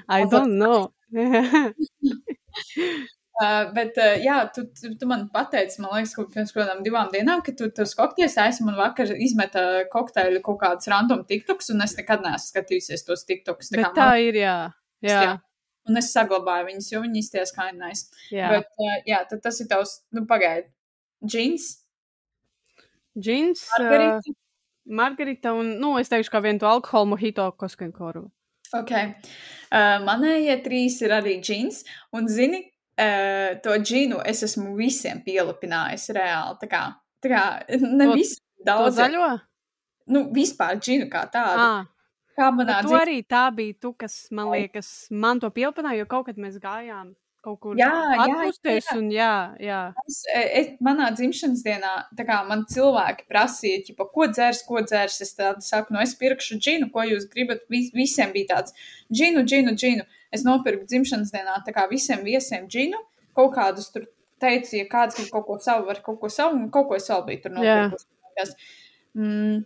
I 0.05 0.25
don't 0.29 0.59
know. 0.61 0.91
Uh, 3.39 3.69
bet, 3.71 3.95
uh, 3.95 4.17
jā, 4.19 4.41
tu, 4.51 4.65
tu, 4.75 4.89
tu 4.99 5.07
man 5.07 5.21
pateici, 5.31 5.77
man 5.79 5.93
liekas, 5.95 6.11
ka 6.11 6.25
pirms 6.27 6.49
kādām 6.51 6.81
divām 6.83 7.07
dienām, 7.13 7.39
ka 7.39 7.53
tu 7.55 7.69
tos 7.71 7.93
kokteļus 7.95 8.33
taisi, 8.35 8.65
man 8.67 8.75
vakar 8.75 9.13
izmeta 9.15 9.61
kokteļu 9.93 10.41
kaut 10.43 10.57
kādus 10.59 10.89
random 10.91 11.21
tiktoks, 11.29 11.69
un 11.71 11.85
es 11.85 11.93
nekad 11.95 12.25
neesmu 12.25 12.51
skatījusies 12.51 13.05
tos 13.07 13.23
tiktoks. 13.29 13.71
bet 13.77 13.95
tā 13.95 14.09
ir, 14.25 14.41
jā. 14.41 14.57
Jā, 15.07 15.21
jā. 15.23 15.37
Un 15.87 16.01
es 16.01 16.09
saglabāju 16.11 16.67
viņus, 16.67 16.89
jo 16.91 16.99
viņi 17.05 17.23
izties 17.23 17.55
kā 17.55 17.69
nais. 17.77 18.09
jā. 18.27 18.49
Bet, 18.57 18.67
uh, 18.75 18.97
jā, 19.07 19.21
tad 19.31 19.45
tas 19.47 19.63
ir 19.63 19.71
tavs, 19.71 19.95
nu, 20.11 20.25
pagaidi. 20.27 20.67
Džins, 21.23 21.69
Džins, 23.15 23.63
uh, 23.71 23.85
margarita. 23.85 24.35
Margarita 24.99 25.55
un, 25.55 25.77
nu, 25.79 25.93
es 26.01 26.11
teikšu, 26.11 26.33
kā 26.33 26.43
vienu 26.43 26.59
to 26.59 26.67
alkoholu 26.67 27.13
mohito 27.13 27.47
koskenkoru. 27.55 28.25
Ok. 28.73 28.91
Uh, 29.71 29.99
manējie 30.05 30.55
trīs 30.65 31.01
ir 31.01 31.09
arī 31.15 31.37
džins, 31.41 31.83
un 32.13 32.27
zini, 32.27 32.59
uh, 32.99 33.55
to 33.63 33.77
džinu 33.81 34.21
es 34.25 34.43
esmu 34.43 34.75
visiem 34.77 35.21
pielipinājis 35.25 36.09
reāli. 36.17 36.57
Tā 36.61 36.69
kā, 36.69 36.81
tā 37.23 37.29
kā 37.33 37.43
ne 37.81 38.05
To- 38.09 38.13
visi 38.17 38.37
To 38.59 38.63
daudz. 38.65 38.97
zaļo? 38.97 39.39
Nu, 40.09 40.23
vispār 40.33 40.79
džinu 40.81 41.09
kā 41.09 41.25
tādu. 41.31 41.59
Ah, 41.61 41.85
Kā 42.39 42.49
manā 42.55 42.65
bet 42.79 42.81
tu 42.85 42.87
dzīvē. 42.89 43.01
arī 43.05 43.17
tā 43.27 43.43
bija 43.55 43.73
tu, 43.81 43.93
kas, 43.93 44.27
man 44.31 44.47
liekas, 44.53 45.07
man 45.11 45.39
to 45.39 45.49
pielpināja, 45.51 45.99
jo 45.99 46.05
kaut 46.05 46.25
kad 46.27 46.37
mēs 46.37 46.57
gājām 46.59 47.13
kaut 47.49 47.59
kur 47.63 47.79
Jā, 47.79 47.89
jā, 47.89 48.25
atpūsties, 48.25 48.89
jā. 48.89 48.97
un 48.99 49.09
jā, 49.13 49.33
jā. 49.63 49.79
Es, 50.05 50.19
es, 50.33 50.69
manā 50.85 51.09
dzimšanas 51.15 51.63
dienā, 51.65 51.93
kā 52.27 52.37
man 52.47 52.63
cilvēki 52.69 53.25
prasīja, 53.31 53.81
ķipa, 53.87 54.07
ko 54.13 54.27
dzers, 54.31 54.61
ko 54.67 54.83
dzers, 54.85 55.19
es 55.25 55.33
saku, 55.65 55.95
no 55.95 56.03
es 56.03 56.13
pirkšu 56.19 56.59
džinu, 56.61 56.91
ko 56.93 57.07
jūs 57.07 57.25
gribat. 57.33 57.65
Vis, 57.73 57.89
visiem 57.95 58.31
bija 58.35 58.53
tāds 58.53 58.77
džinu, 59.09 59.43
džinu, 59.47 59.75
džinu. 59.77 60.05
Es 60.35 60.45
nopirku 60.45 60.85
dzimšanas 60.89 61.33
dienā, 61.33 61.57
kā 61.73 61.87
visiem 61.89 62.21
viesiem 62.27 62.69
džinu, 62.69 63.01
kaut 63.37 63.55
kādus 63.57 63.89
tur 63.93 64.05
teicu, 64.39 64.77
ja 64.79 64.85
kāds 64.89 65.17
grib 65.17 65.33
kaut 65.33 65.47
ko 65.47 65.57
savu, 65.63 65.87
var 65.89 66.03
kaut 66.05 66.19
ko 66.21 66.29
savu, 66.31 66.57
un 66.59 66.69
kaut 66.73 66.89
ko 66.89 66.99
es 66.99 67.09
vēl 67.11 67.25
biju 67.27 67.43
tur 67.45 67.57
Jā. 67.57 67.81
nopirkusi. 67.89 68.69
Mm, 69.19 69.63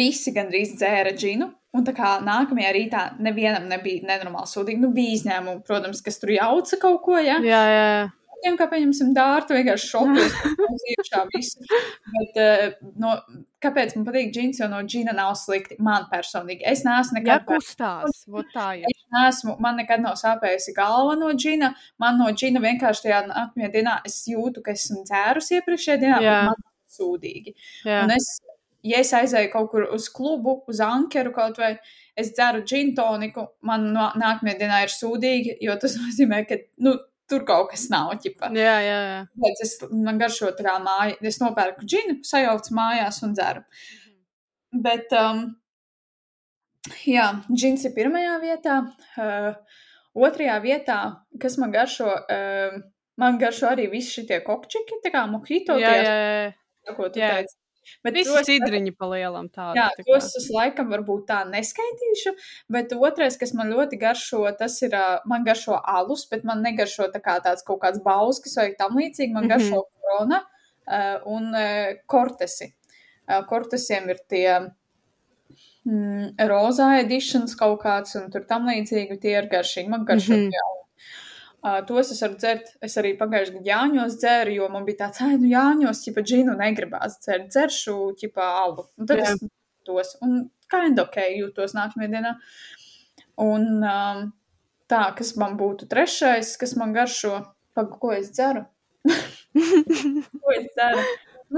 visi 0.00 0.34
gandrīz 0.36 0.74
dzēra 0.76 1.14
džinu. 1.16 1.52
Un 1.78 1.86
tā 1.86 1.94
kā 1.94 2.16
nākamajā 2.26 2.70
rītā 2.74 3.02
nevienam 3.22 3.68
nebija 3.70 4.06
nenormāli 4.08 4.50
sūdīgi. 4.50 4.82
Nu, 4.82 4.92
bija 4.94 5.16
izņēmumi, 5.18 5.64
protams, 5.68 6.02
kas 6.04 6.18
tur 6.18 6.34
jauca 6.34 6.78
kaut 6.82 7.02
ko. 7.04 7.18
Ja? 7.22 7.38
Jā, 7.44 7.60
jā, 7.70 7.84
jā. 7.86 8.06
tiem, 8.42 8.56
kā 8.58 8.66
pieņemsim 8.70 9.12
dārtu, 9.14 9.54
vienkārši 9.58 10.00
uz 10.08 10.84
iekšā 10.94 11.22
visu. 11.32 11.62
Bet, 12.14 12.40
uh, 12.42 12.90
no, 13.02 13.14
kāpēc 13.62 13.94
man 13.96 14.06
patīk 14.06 14.32
džins, 14.34 14.60
jo 14.62 14.68
no 14.70 14.80
džina 14.86 15.14
nav 15.16 15.34
slikti. 15.38 15.78
Man 15.82 16.06
personīgi. 16.12 16.62
Es 16.66 16.84
neesmu 16.86 17.20
Jā, 17.20 17.24
nekad. 17.24 17.46
kustās. 17.50 18.24
Vot 18.30 18.50
tā 18.54 18.70
ir. 18.80 18.86
Es 18.90 19.04
neesmu, 19.14 19.56
man 19.62 19.78
nekad 19.82 20.02
nav 20.04 20.18
sāpējusi 20.20 20.74
galva 20.76 21.14
no 21.18 21.30
džina. 21.34 21.72
Man 22.02 22.18
no 22.22 22.30
džina 22.34 22.62
vienkārši 22.64 23.06
tajā 23.08 23.22
nākamajā 23.30 23.72
dienā 23.74 23.98
es 24.08 24.20
jūtu, 24.30 24.62
ka 24.66 24.74
esmu 24.74 25.04
dzērus 25.08 25.52
iepriekšējā 25.58 25.98
dienā, 26.04 26.20
Jā. 26.26 26.38
man 26.50 26.66
sūdīgi. 26.94 27.54
Jā. 27.86 28.04
Un 28.06 28.14
es, 28.14 28.28
ja 28.88 29.02
es 29.04 29.12
aizēju 29.16 29.52
kaut 29.52 29.70
kur 29.72 29.86
uz 29.94 30.08
klubu, 30.14 30.58
uz 30.70 30.80
ankeru 30.84 31.32
kaut 31.36 31.60
vai, 31.60 31.74
es 32.18 32.32
dzeru 32.34 32.64
džinu 32.66 32.96
toniku, 32.98 33.46
man 33.68 33.90
no, 33.94 34.08
nākamajā 34.18 34.58
dienā 34.62 34.82
ir 34.86 34.94
sūdīgi, 34.94 35.58
jo 35.64 35.76
tas 35.80 35.96
nozīmē, 36.02 36.42
ka 36.48 36.60
nu, 36.84 36.96
tur 37.28 37.44
kaut 37.48 37.70
kas 37.72 37.86
nav. 37.92 38.14
Ķipa. 38.22 38.50
Jā, 38.56 38.76
jā, 38.84 38.98
jā. 39.10 39.22
Bet 39.44 39.62
es, 39.64 39.76
man 39.92 40.20
garšo 40.20 40.52
tā 40.56 40.66
kā 40.66 40.76
māja, 40.82 41.16
es 41.30 41.40
nopērku 41.42 41.86
džinu, 41.86 42.20
sajaucu 42.26 42.76
mājās 42.78 43.20
un 43.26 43.34
dzeru. 43.36 43.64
Bet, 44.84 45.12
um, 45.16 45.44
jā, 47.08 47.28
džins 47.52 47.84
ir 47.88 47.94
pirmajā 47.96 48.38
vietā. 48.44 48.80
Uh, 49.20 49.52
otrajā 50.18 50.58
vietā, 50.64 50.98
kas 51.40 51.58
man 51.60 51.72
garšo, 51.74 52.08
uh, 52.08 52.80
man 53.20 53.40
garšo 53.40 53.72
arī 53.72 53.88
visi 53.92 54.22
šie 54.22 54.42
kokčiki, 54.44 55.02
tā 55.04 55.12
kā 55.14 55.26
mojito, 55.30 55.78
Jā, 55.80 55.94
jā, 56.00 56.18
jā. 56.18 56.96
ko 56.96 57.10
tu 57.12 57.20
jā. 57.22 57.32
teici. 57.36 57.57
Bet 58.04 58.16
Visi 58.18 58.42
sidriņi 58.46 58.92
pa 58.98 59.08
lielam 59.12 59.48
tādi. 59.52 59.80
Jā, 59.80 59.88
tā 59.96 60.04
tos 60.06 60.30
es 60.40 60.48
laikam 60.54 60.90
varbūt 60.92 61.26
tā 61.30 61.42
neskaitīšu, 61.48 62.34
bet 62.74 62.94
otrais, 62.96 63.38
kas 63.40 63.54
man 63.58 63.72
ļoti 63.74 64.00
garšo, 64.00 64.44
tas 64.58 64.78
ir, 64.86 64.96
man 65.30 65.46
garšo 65.46 65.78
alus, 65.78 66.26
bet 66.30 66.46
man 66.48 66.62
negaršo 66.66 67.10
tā 67.14 67.22
kā 67.24 67.38
tāds 67.44 67.66
kaut 67.66 67.82
kāds 67.84 68.02
bauskis 68.04 68.56
vai 68.60 68.70
tam 68.78 68.98
līdzīgi, 68.98 69.34
man 69.34 69.48
garšo 69.50 69.84
korona 69.86 70.42
ā, 70.86 71.02
un 71.28 71.52
ā, 71.54 71.68
kortesi. 72.06 72.72
Ā, 73.28 73.42
Kortesiem 73.48 74.08
ir 74.08 74.22
tie 74.30 74.46
mm, 75.84 76.38
rozā 76.48 76.94
editions 77.02 77.56
kaut 77.58 77.82
kāds 77.82 78.16
un 78.20 78.30
tur 78.32 78.46
tam 78.48 78.68
līdzīgi, 78.70 79.20
tie 79.20 79.36
ir 79.36 79.50
garšīgi, 79.52 79.90
man 79.92 80.06
garšo 80.08 80.34
mm 80.34 80.44
-hmm. 80.48 80.77
Uh, 81.58 81.80
tos 81.86 82.12
es 82.14 82.20
varu 82.22 82.36
dzert. 82.38 82.68
Es 82.86 82.94
arī 83.00 83.16
pagājušajā 83.18 83.56
gadā 83.56 83.70
Jāņos 83.72 84.16
dzēru, 84.22 84.54
jo 84.60 84.68
man 84.70 84.84
bija 84.86 85.00
tāds, 85.04 85.22
nu, 85.42 85.48
Jāņos, 85.50 86.04
ja 86.06 86.22
džinu 86.22 86.54
negribās 86.58 87.18
dzert, 87.24 87.48
dzeršu, 87.50 87.96
ķipā, 88.20 88.46
alu. 88.62 88.86
Un 88.98 89.10
tad 89.10 89.24
Jā. 89.24 89.32
es 89.32 89.42
tos, 89.88 90.14
un 90.22 90.44
kind 90.70 91.00
ok, 91.02 91.18
jūtos 91.40 91.74
nākamajā 91.74 92.12
dienā. 92.12 92.34
Un 93.42 93.66
um, 93.82 94.24
tā, 94.90 95.02
kas 95.18 95.34
man 95.40 95.56
būtu 95.58 95.88
trešais, 95.90 96.54
kas 96.60 96.76
man 96.78 96.94
garšo, 96.94 97.40
pag, 97.74 97.96
ko 98.02 98.12
es 98.14 98.30
dzeru? 98.34 98.62
ko 100.42 100.54
es 100.54 100.70
dzeru? 100.76 101.06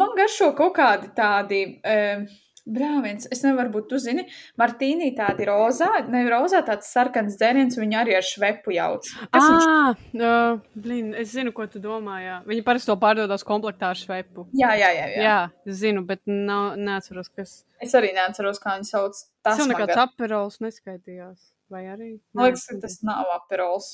Man 0.00 0.16
garšo 0.16 0.52
kaut 0.56 0.76
kādi 0.78 1.12
tādi. 1.16 1.64
Um, 1.84 2.24
Brāviens, 2.68 3.28
es 3.32 3.40
nevaru 3.44 3.72
būt, 3.74 3.86
tu 3.90 4.00
zini, 4.02 4.26
Martīnī 4.60 5.10
tādi 5.16 5.46
rozā, 5.48 5.88
ne 6.12 6.24
rozā, 6.28 6.60
tāds 6.66 6.90
sarkans 6.92 7.38
dzēriens, 7.40 7.78
un 7.78 7.86
viņi 7.86 7.98
arī 8.02 8.16
ar 8.18 8.26
švepu 8.26 8.74
jauc. 8.76 9.08
Kas 9.32 9.46
viņš 9.46 9.68
Ah, 9.70 9.94
uh, 9.94 10.60
blin, 10.74 11.14
es 11.18 11.32
zinu, 11.32 11.54
ko 11.56 11.66
tu 11.70 11.80
domā. 11.82 12.18
Jā. 12.24 12.36
Viņi 12.48 12.64
parasti 12.66 12.90
to 12.90 12.96
pārdodas 13.00 13.46
komplektā 13.46 13.92
ar 13.94 13.98
švepu. 13.98 14.46
Jā, 14.56 14.74
jā, 14.78 14.90
jā. 14.96 15.06
jā. 15.14 15.22
Jā, 15.24 15.38
zinu, 15.80 16.04
bet 16.08 16.22
nav, 16.28 16.76
neatceros, 16.80 17.32
kas. 17.32 17.56
Es 17.80 17.96
arī 17.96 18.12
neatceros, 18.16 18.60
kā 18.62 18.76
viņu 18.76 18.90
sauc. 18.90 19.24
Tas 19.46 19.60
jau 19.60 19.68
nekāds 19.70 19.96
aperols 20.04 20.60
neskaitījās. 20.64 21.50
Vai 21.70 21.86
arī? 21.86 22.12
Man 22.34 22.50
liekas, 22.50 22.66
ka 22.68 22.80
tas 22.82 22.98
nav 23.06 23.30
aperols. 23.38 23.90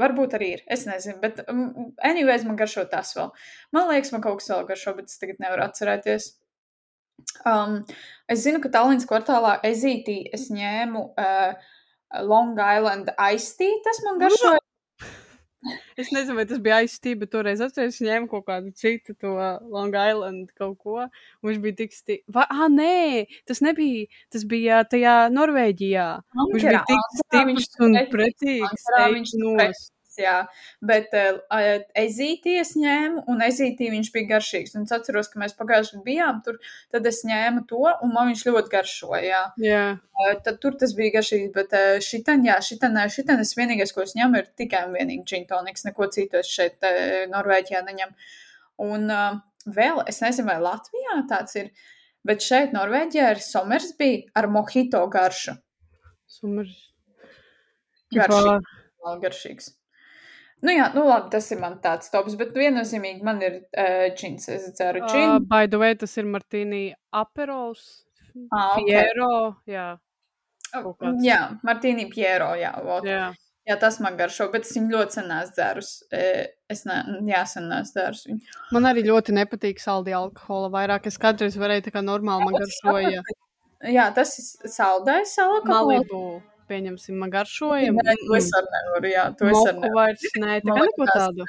Varbūt 0.00 0.38
arī 0.38 0.54
ir. 0.56 0.62
Es 0.72 0.86
nezinu, 0.88 1.18
bet, 1.20 1.42
um, 1.52 1.92
anyways, 2.08 2.46
man 2.48 2.56
garšo 2.56 2.86
tas 2.88 3.12
vēl. 3.16 3.28
Man 3.76 3.90
liekas, 3.90 4.12
man 4.14 4.22
kaut 4.24 4.40
kas 4.40 4.48
vēl 4.48 4.64
garšo, 4.70 4.94
bet 4.96 5.12
es 5.12 5.20
tagad 5.20 5.42
nevaru 5.42 5.66
atcerēties. 5.66 6.30
Um, 7.48 7.80
es 8.30 8.42
zinu, 8.46 8.62
ka 8.62 8.70
Tallinas 8.72 9.06
kvartālā 9.08 9.58
ezītī 9.66 10.22
es 10.34 10.48
ņēmu 10.54 11.06
uh, 11.12 11.54
Long 12.26 12.58
Island 12.58 13.12
Ice 13.32 13.56
Tea. 13.58 13.80
Tas 13.86 14.02
man 14.06 14.20
garšo. 14.22 14.58
Es 15.94 16.08
nezinu, 16.10 16.34
vai 16.40 16.44
tas 16.50 16.58
bija 16.58 16.80
aizstība, 16.82 17.20
bet 17.22 17.30
toreiz 17.30 17.60
atceros, 17.62 18.00
ņēmu 18.02 18.26
kaut 18.32 18.48
kādu 18.48 18.72
citu 18.74 19.14
to 19.14 19.36
Long 19.70 19.94
Island 19.94 20.50
kaut 20.58 20.74
ko. 20.82 21.04
Viņš 21.46 21.60
bija 21.62 21.76
tik 21.84 21.94
stiprs. 21.94 22.48
Ah, 22.50 22.66
nē, 22.72 23.28
tas 23.46 23.62
nebija. 23.62 24.08
Tas 24.32 24.42
bija 24.50 24.80
tajā 24.90 25.14
Norvēģijā. 25.30 26.08
Viņš 26.40 26.66
bija 26.66 26.82
tik 26.88 26.98
Ankarā 26.98 27.44
stiprs 27.46 27.82
un 27.86 27.98
pretīgs. 28.10 28.72
Ankarā 28.72 29.06
Viņš 29.14 29.36
nos. 29.44 29.84
Jā, 30.20 30.42
bet 30.84 31.14
uh, 31.16 31.38
ezītī 31.96 32.58
es 32.60 32.74
ņēmu, 32.76 33.22
un 33.32 33.40
ezītī 33.46 33.88
viņš 33.92 34.10
bija 34.12 34.28
garšīgs. 34.34 34.74
Un 34.76 34.84
es 34.84 34.92
atceros, 34.92 35.30
ka 35.32 35.40
mēs 35.40 35.56
pagājušajā 35.56 35.96
gadā 35.96 36.06
bijām 36.06 36.42
tur, 36.44 36.58
tad 36.92 37.06
es 37.08 37.22
ņēmu 37.28 37.64
to, 37.70 37.80
un 38.04 38.12
man 38.12 38.28
viņš 38.28 38.44
ļoti 38.48 38.72
garšoja. 38.74 39.22
Jā, 39.30 39.42
Uh, 40.12 40.34
tad 40.44 40.60
tur 40.62 40.76
tas 40.78 40.92
bija 40.98 41.16
garšīgi, 41.16 41.48
bet 41.54 41.72
uh, 41.78 41.96
šitan, 42.04 42.44
jā, 42.46 42.58
šitan, 42.62 43.00
šitan 43.12 43.40
es 43.42 43.54
vienīgais, 43.56 43.94
ko 43.96 44.04
es 44.04 44.12
ņemu, 44.18 44.42
ir 44.42 44.52
tikai 44.60 44.84
un 44.88 44.98
vienīgi 44.98 45.24
džintoniks. 45.32 45.86
Neko 45.88 46.10
citu 46.12 46.42
es 46.42 46.52
šeit 46.52 46.84
uh, 46.84 47.24
Norvēģijā 47.32 47.82
neņemu. 47.88 48.30
Un 48.84 49.08
uh, 49.08 49.40
vēl, 49.66 50.04
es 50.12 50.20
nezinu, 50.24 50.50
vai 50.52 50.60
Latvijā 50.62 51.18
tāds 51.30 51.58
ir, 51.60 51.72
bet 52.26 52.44
šeit 52.44 52.76
Norvēģijā 52.76 53.34
ir 53.34 53.44
Somersby 53.44 54.14
ar 54.36 54.50
mojito 54.52 55.02
garšu. 55.12 55.56
sumers. 56.28 56.76
Garšīgi. 58.12 58.58
Garšīgs. 59.22 59.72
Nu 60.62 60.70
jā, 60.70 60.84
nu 60.94 61.02
labi, 61.08 61.30
tas 61.32 61.48
ir 61.50 61.58
man 61.58 61.80
tāds 61.82 62.10
tops, 62.12 62.36
bet 62.38 62.52
viennozīmīgi 62.54 63.24
man 63.26 63.40
ir 63.42 63.56
uh, 63.74 64.08
džins. 64.14 64.48
Es 64.48 64.68
dzeru 64.78 65.02
Uh, 65.02 65.10
džinu. 65.10 65.40
by 65.50 65.66
the 65.66 65.78
way, 65.82 65.94
tas 65.98 66.14
ir 66.20 66.28
Martīnī 66.30 66.84
aperols. 67.12 68.04
Ah, 68.54 68.76
ok. 68.78 68.86
Fiero. 68.86 69.30
Jā. 69.68 69.88
Jā, 71.20 71.40
Martīni 71.66 72.06
Piero, 72.08 72.54
jā, 72.56 72.70
vot. 72.86 73.04
jā. 73.04 73.26
jā, 73.68 73.74
tas 73.82 73.98
man 74.00 74.14
garšo, 74.16 74.46
bet 74.54 74.64
es 74.64 74.72
viņu 74.78 74.94
ļoti 74.94 75.18
sen 75.18 75.34
esmu 75.36 75.52
dzērus. 75.58 75.90
Es 76.72 76.86
ne, 76.88 76.96
jā, 77.28 77.42
sen 77.50 77.66
esmu 77.76 77.92
dzērus 77.98 78.22
viņu. 78.30 78.54
Man 78.72 78.88
arī 78.88 79.02
ļoti 79.04 79.34
nepatīk 79.36 79.82
saldi 79.82 80.14
alkohola. 80.16 80.70
Vairāk 80.72 81.10
es 81.10 81.18
kādreiz 81.20 81.58
varēju 81.60 81.88
tā 81.90 81.92
kā 81.98 82.00
normāli 82.06 82.46
man 82.48 82.56
garšoja. 82.62 83.20
Jā, 83.92 84.06
tas 84.16 84.32
ir 84.38 84.70
saldais 84.70 85.34
alkohols. 85.42 85.68
Malibu, 85.68 86.22
pieņemsim, 86.72 87.20
man 87.20 87.34
garšoja. 87.34 87.92
Nē, 87.98 88.16
to 88.24 88.40
es 88.40 88.48
arī 88.58 88.72
nevaru, 88.78 89.12
jā, 89.12 89.28
to 89.36 89.52
es 89.52 89.60
arī 89.60 89.76
nevaru. 89.76 90.00
vairs 90.00 90.26
nē, 90.40 90.56
tā 90.64 90.80
kā 90.80 90.88
neko 90.88 91.12
tādu. 91.12 91.46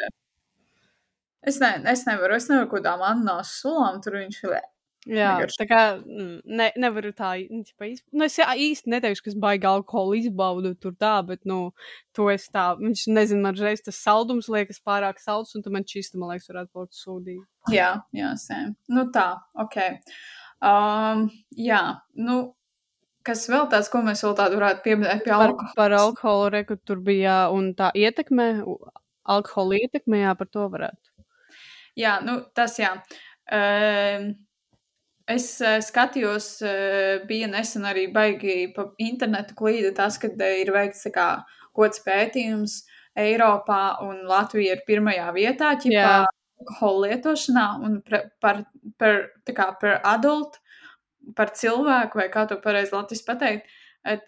Es, 1.43 1.57
ne, 1.59 1.73
es 1.91 2.05
nevaru, 2.07 2.38
es 2.39 2.47
nevaru 2.51 2.69
kaut 2.71 2.83
kādām 2.83 3.01
annās 3.07 3.57
sulām, 3.63 3.99
tur 4.03 4.21
viņš 4.21 4.43
ir. 4.47 4.62
Jā, 5.03 5.33
negaršo. 5.36 5.57
tā 5.59 5.65
kā 5.67 5.79
mm, 5.99 6.36
ne, 6.47 6.69
nevaru 6.79 7.12
tā 7.15 7.33
nu, 7.51 7.65
ķipa, 7.67 7.89
iz... 7.91 7.99
nu, 8.15 8.23
es 8.23 8.38
jā, 8.39 8.47
īsti 8.55 8.91
neteikšu, 8.93 9.25
ka 9.25 9.31
es 9.33 9.38
baigi 9.43 9.67
alkoholu 9.67 10.15
izbaudu 10.21 10.71
tur 10.79 10.93
tā, 10.95 11.17
bet, 11.27 11.41
nu, 11.49 11.73
to 12.15 12.29
es 12.31 12.47
tā, 12.53 12.69
viņš 12.79 13.05
nezinu, 13.12 13.43
man 13.43 13.59
reiz 13.59 13.83
tas 13.83 13.99
saldums 13.99 14.47
liekas 14.53 14.79
pārāk 14.86 15.19
salds, 15.19 15.51
un 15.57 15.65
tu 15.65 15.73
man 15.75 15.83
čista, 15.88 16.19
man 16.21 16.31
liekas, 16.31 16.47
varētu 16.51 16.71
būt 16.79 16.95
sūdīgi. 17.01 17.43
Jā, 17.75 17.91
jā, 18.15 18.31
sēm. 18.39 18.77
Nu 18.95 19.09
tā, 19.15 19.27
ok. 19.59 19.79
Um, 20.63 21.27
jā, 21.59 21.83
nu, 22.23 22.39
kas 23.27 23.45
vēl 23.51 23.67
tāds, 23.71 23.89
ko 23.91 24.03
mēs 24.05 24.23
vēl 24.25 24.36
tādu 24.38 24.59
varētu 24.59 24.83
pieminēt 24.86 25.23
pie 25.25 25.33
Par, 25.33 25.49
alkohola? 25.49 25.73
par 25.77 25.95
alkoholu 25.97 26.53
reku 26.57 26.77
tur 26.83 27.01
bija, 27.03 27.38
un 27.55 27.71
tā 27.77 27.91
ietekme, 27.95 28.47
alkohola 29.23 29.79
ietekme, 29.81 30.23
jā, 30.25 30.33
par 30.39 30.49
to 30.51 30.67
varētu. 30.73 31.27
Jā, 31.99 32.17
nu, 32.25 32.39
tas 32.57 32.79
jā. 32.81 32.95
Um, 33.53 34.31
es 35.29 35.47
uh, 35.62 35.77
skatījos, 35.83 36.47
uh, 36.65 37.25
bija 37.29 37.49
nesen 37.51 37.86
arī 37.88 38.07
baigi 38.13 38.71
pa 38.75 38.88
internetu 39.03 39.55
klīda 39.59 39.93
tas, 39.99 40.17
kad 40.21 40.39
uh, 40.39 40.55
ir 40.63 40.73
veikts 40.73 41.05
kā 41.13 41.27
gods 41.77 42.01
pētījums 42.05 42.81
Eiropā 43.19 43.99
un 44.01 44.23
Latvija 44.25 44.73
ir 44.73 44.81
pirmajā 44.88 45.27
vietā, 45.36 45.75
ķipā 45.77 46.23
alkohola 46.63 47.12
lietošanā 47.12 47.67
un 47.86 47.99
par, 48.41 48.63
par, 48.97 49.19
tā 49.45 49.55
kā 49.55 49.69
par 49.81 49.99
adultu, 50.15 50.62
par 51.38 51.53
cilvēku, 51.55 52.19
vai 52.19 52.27
kā 52.33 52.45
to 52.49 52.59
pareizi 52.62 52.95
latviski 52.95 53.27
pateikt. 53.29 53.79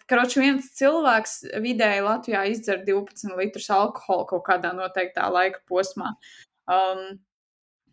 Kroči 0.08 0.40
viens 0.40 0.70
cilvēks 0.78 1.34
vidēji 1.60 2.04
Latvijā 2.06 2.46
izdzer 2.48 2.80
12 2.86 3.36
litrus 3.36 3.68
alkohola 3.74 4.24
kaut 4.30 4.44
kādā 4.46 4.72
noteiktā 4.72 5.26
laika 5.28 5.60
posmā. 5.68 6.14
Um, 6.64 7.18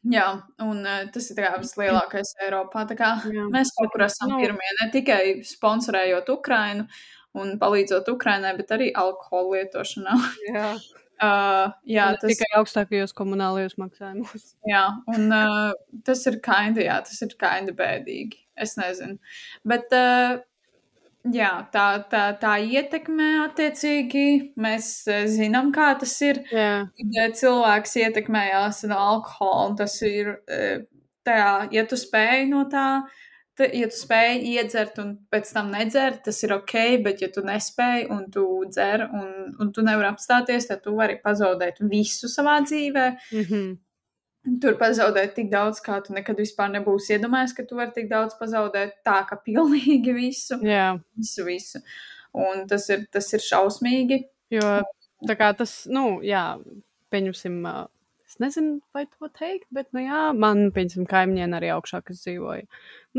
jā, 0.08 0.30
un 0.64 0.80
uh, 0.86 1.02
tas 1.12 1.28
ir 1.34 1.44
vislielākais 1.60 2.38
Eiropā. 2.48 2.86
Mēs 3.52 3.74
kaut 3.76 3.92
kur 3.92 4.06
esam 4.08 4.38
pirmie, 4.40 4.72
ne 4.80 4.90
tikai 4.96 5.24
sponsorējot 5.48 6.32
Ukrainu 6.32 6.88
un 7.36 7.58
palīdzot 7.60 8.08
Ukrainai, 8.14 8.56
bet 8.56 8.72
arī 8.72 8.92
alkohola 8.96 9.58
lietošanā. 9.60 10.18
Jā, 10.54 10.72
Uh, 11.24 11.74
jā, 11.88 12.08
tas 12.14 12.24
tas, 12.24 12.34
tikai 12.34 12.50
augstākajos 12.60 13.14
komunālajos 13.16 13.78
maksājumos. 13.80 14.48
jā, 14.74 14.86
un 15.14 15.30
uh, 15.32 15.76
tas 16.08 16.24
ir 16.30 16.40
kaindi, 16.44 16.88
jā, 16.90 16.98
tas 17.06 17.22
ir 17.24 17.36
kaindi 17.40 17.76
bēdīgi. 17.78 18.42
Es 18.60 18.76
nezinu. 18.78 19.16
Bet 19.68 19.94
uh, 19.96 20.42
jā, 21.34 21.52
tā, 21.74 21.88
tā, 22.12 22.26
tā 22.42 22.56
ietekmē 22.62 23.30
attiecīgi. 23.48 24.28
Mēs 24.62 24.94
zinām, 25.34 25.72
kā 25.76 25.94
tas 26.02 26.16
ir. 26.26 26.44
Jā. 26.54 26.86
Cilvēks 27.40 27.98
ietekmējās 28.04 28.84
no 28.92 29.00
alkohola, 29.14 29.72
tas 29.84 29.98
ir 30.06 30.36
tā, 31.26 31.44
ja 31.74 31.86
tu 31.90 32.00
spēj 32.00 32.48
no 32.52 32.68
tā. 32.72 32.88
Ta, 33.58 33.68
ja 33.70 33.86
tu 33.86 33.98
spēj 34.00 34.40
iedzert 34.50 34.98
un 35.02 35.12
pēc 35.30 35.52
tam 35.54 35.70
nedzert, 35.74 36.24
tas 36.26 36.40
ir 36.42 36.56
ok, 36.56 36.74
bet 37.06 37.22
ja 37.22 37.30
tu 37.34 37.44
nespēj 37.46 38.08
un 38.14 38.24
tu 38.34 38.46
dzer 38.66 39.06
un, 39.06 39.28
un 39.62 39.70
tu 39.76 39.84
nevari 39.86 40.10
apstāties, 40.10 40.66
tad 40.72 40.82
tu 40.86 40.96
vari 40.98 41.20
pazaudēt 41.22 41.84
visu 41.92 42.32
savā 42.32 42.60
dzīvē. 42.66 43.06
Mm 43.32 43.46
-hmm. 43.52 43.76
Tur 44.62 44.74
pazaudēt 44.80 45.36
tik 45.36 45.52
daudz, 45.52 45.80
kā 45.80 46.02
tu 46.04 46.14
nekad 46.14 46.38
vispār 46.38 46.74
nebūsi 46.74 47.14
iedomājies, 47.16 47.54
ka 47.56 47.64
tu 47.64 47.76
vari 47.76 47.92
tik 47.96 48.10
daudz 48.10 48.34
pazaudēt. 48.40 48.98
Tā 49.06 49.22
kā 49.30 49.38
pilnīgi 49.46 50.14
visu. 50.24 50.58
Jā. 50.62 51.00
Visu, 51.16 51.46
visu. 51.46 51.80
Un 52.34 52.68
tas 52.68 52.90
ir, 52.90 53.06
tas 53.12 53.34
ir 53.34 53.40
šausmīgi. 53.40 54.24
Jo 54.50 54.82
tā 55.28 55.36
kā 55.40 55.52
tas, 55.58 55.84
nu, 55.92 56.20
jā, 56.26 56.44
pieņemsim, 57.14 57.60
uh, 57.68 57.86
es 58.34 58.40
nezinu, 58.42 58.80
vai 58.96 59.06
to 59.06 59.28
teikt, 59.30 59.68
bet, 59.74 59.92
nu, 59.94 60.02
jā, 60.02 60.22
man, 60.34 60.66
pieņemsim, 60.74 61.06
kaimiņiene 61.10 61.58
arī 61.60 61.70
augšā, 61.76 62.00
kas 62.08 62.24
dzīvoja. 62.24 62.66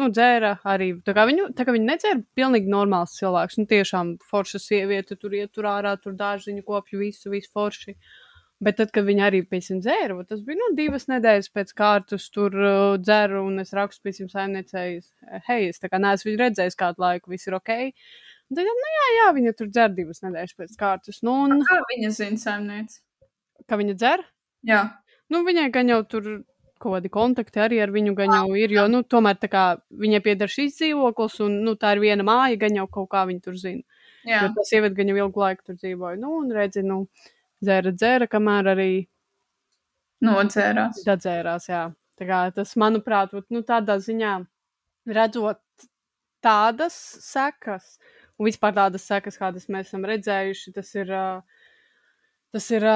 Nu, 0.00 0.08
dzēra 0.10 0.56
arī, 0.66 0.90
tā 1.06 1.14
kā 1.14 1.26
viņu, 1.28 1.52
tā 1.54 1.66
kā 1.66 1.74
viņi 1.76 1.86
nedzēra 1.86 2.20
pilnīgi 2.34 2.72
normāls 2.72 3.14
cilvēks, 3.20 3.60
nu, 3.60 3.68
tiešām 3.70 4.16
forša 4.26 4.60
sieviete, 4.64 5.18
tur 5.20 5.36
iet 5.38 5.54
tur 5.54 5.70
ārā, 5.70 5.94
tur 6.02 6.16
dārziņu 6.18 6.66
kopju, 6.66 7.04
visu, 7.04 7.30
visu 7.30 7.52
forši. 7.54 7.94
Bet 8.64 8.78
tad, 8.78 8.90
kad 8.94 9.06
viņi 9.06 9.22
arī 9.26 9.40
pēc 9.46 9.70
tam 9.70 9.80
dzēra, 9.84 10.18
tas 10.26 10.42
bija 10.46 10.58
nu, 10.58 10.68
divas 10.78 11.08
nedēļas 11.10 11.50
pēc 11.54 11.72
kārtas, 11.78 12.28
tur 12.34 12.54
uh, 12.54 12.98
dzeru, 13.02 13.42
un 13.50 13.62
es 13.62 13.74
rakstu 13.76 14.06
pēc 14.06 14.22
tam 14.22 14.30
saimniecēji, 14.34 15.00
hei, 15.48 15.70
es 15.70 15.82
tā 15.82 15.90
kā 15.92 15.98
neesmu 16.02 16.30
viņu 16.30 16.40
redzējis 16.42 16.78
kādu 16.80 17.02
laiku, 17.04 17.34
viss 17.34 17.50
ir 17.50 17.58
ok. 17.58 17.74
Un 18.50 18.58
tad, 18.58 18.70
nu 18.70 18.92
jā, 18.94 19.08
jā, 19.18 19.32
viņa 19.38 19.56
tur 19.58 19.72
dzer 19.74 19.90
divas 19.96 20.22
nedēļas 20.24 20.58
pēc 20.58 20.78
kārtas. 20.80 21.20
Nu, 21.26 21.34
un, 21.44 21.66
Kā 21.66 21.82
viņa 21.90 22.14
zina, 22.14 22.40
saimniece? 22.40 23.02
ka 23.68 23.78
viņa 23.80 23.98
dzer, 23.98 24.24
Jā, 24.64 24.80
nu, 25.32 25.44
viņai 25.46 25.70
gan 25.74 25.92
jau 25.92 26.02
tur 26.08 26.28
kaut 26.84 26.98
kādi 26.98 27.10
kontakti 27.12 27.62
arī 27.62 27.78
ar 27.80 27.92
viņu 27.94 28.12
gan 28.18 28.32
jau 28.34 28.56
ir, 28.58 28.72
jo, 28.74 28.84
nu, 28.90 29.00
tomēr 29.08 29.38
tā 29.40 29.48
kā 29.52 29.64
viņai 30.04 30.20
pieder 30.24 30.50
šīs 30.50 30.76
dzīvoklis, 30.76 31.38
un, 31.46 31.60
nu, 31.64 31.76
tā 31.80 31.94
ir 31.96 32.02
viena 32.02 32.26
māja, 32.26 32.58
gan 32.60 32.76
jau 32.76 32.86
kaut 32.98 33.08
kā 33.14 33.24
viņa 33.28 33.44
tur 33.44 33.56
zina. 33.60 33.82
jā. 34.26 34.42
Jo 34.44 34.52
tas 34.56 34.70
sieviete 34.72 34.98
gan 34.98 35.12
jau 35.12 35.16
ilgu 35.22 35.44
laiku 35.44 35.70
tur 35.70 35.78
dzīvoja, 35.80 36.18
nu, 36.20 36.34
un 36.42 36.52
redzi, 36.52 36.84
nu, 36.84 37.04
dzēra, 37.64 37.94
dzēra, 37.96 38.28
kamēr 38.30 38.72
arī 38.74 38.90
nodzērās. 40.24 41.02
Dadzērās, 41.06 41.68
jā. 41.70 41.84
Tā 42.18 42.28
kā 42.28 42.40
tas, 42.54 42.74
manuprāt, 42.80 43.32
vat, 43.34 43.46
nu, 43.52 43.64
tādā 43.66 43.96
ziņā 44.02 44.36
redzot 45.10 45.62
tādas 46.44 46.94
sekas, 47.24 47.96
un 48.38 48.48
vispār 48.48 48.74
tādas 48.76 49.06
sekas, 49.08 49.38
kādas 49.40 49.66
mēs 49.72 49.88
esam 49.88 50.04
redzējuši, 50.08 50.74
tas 50.76 50.92
ir, 50.98 51.12
tas 52.54 52.70
ir, 52.76 52.86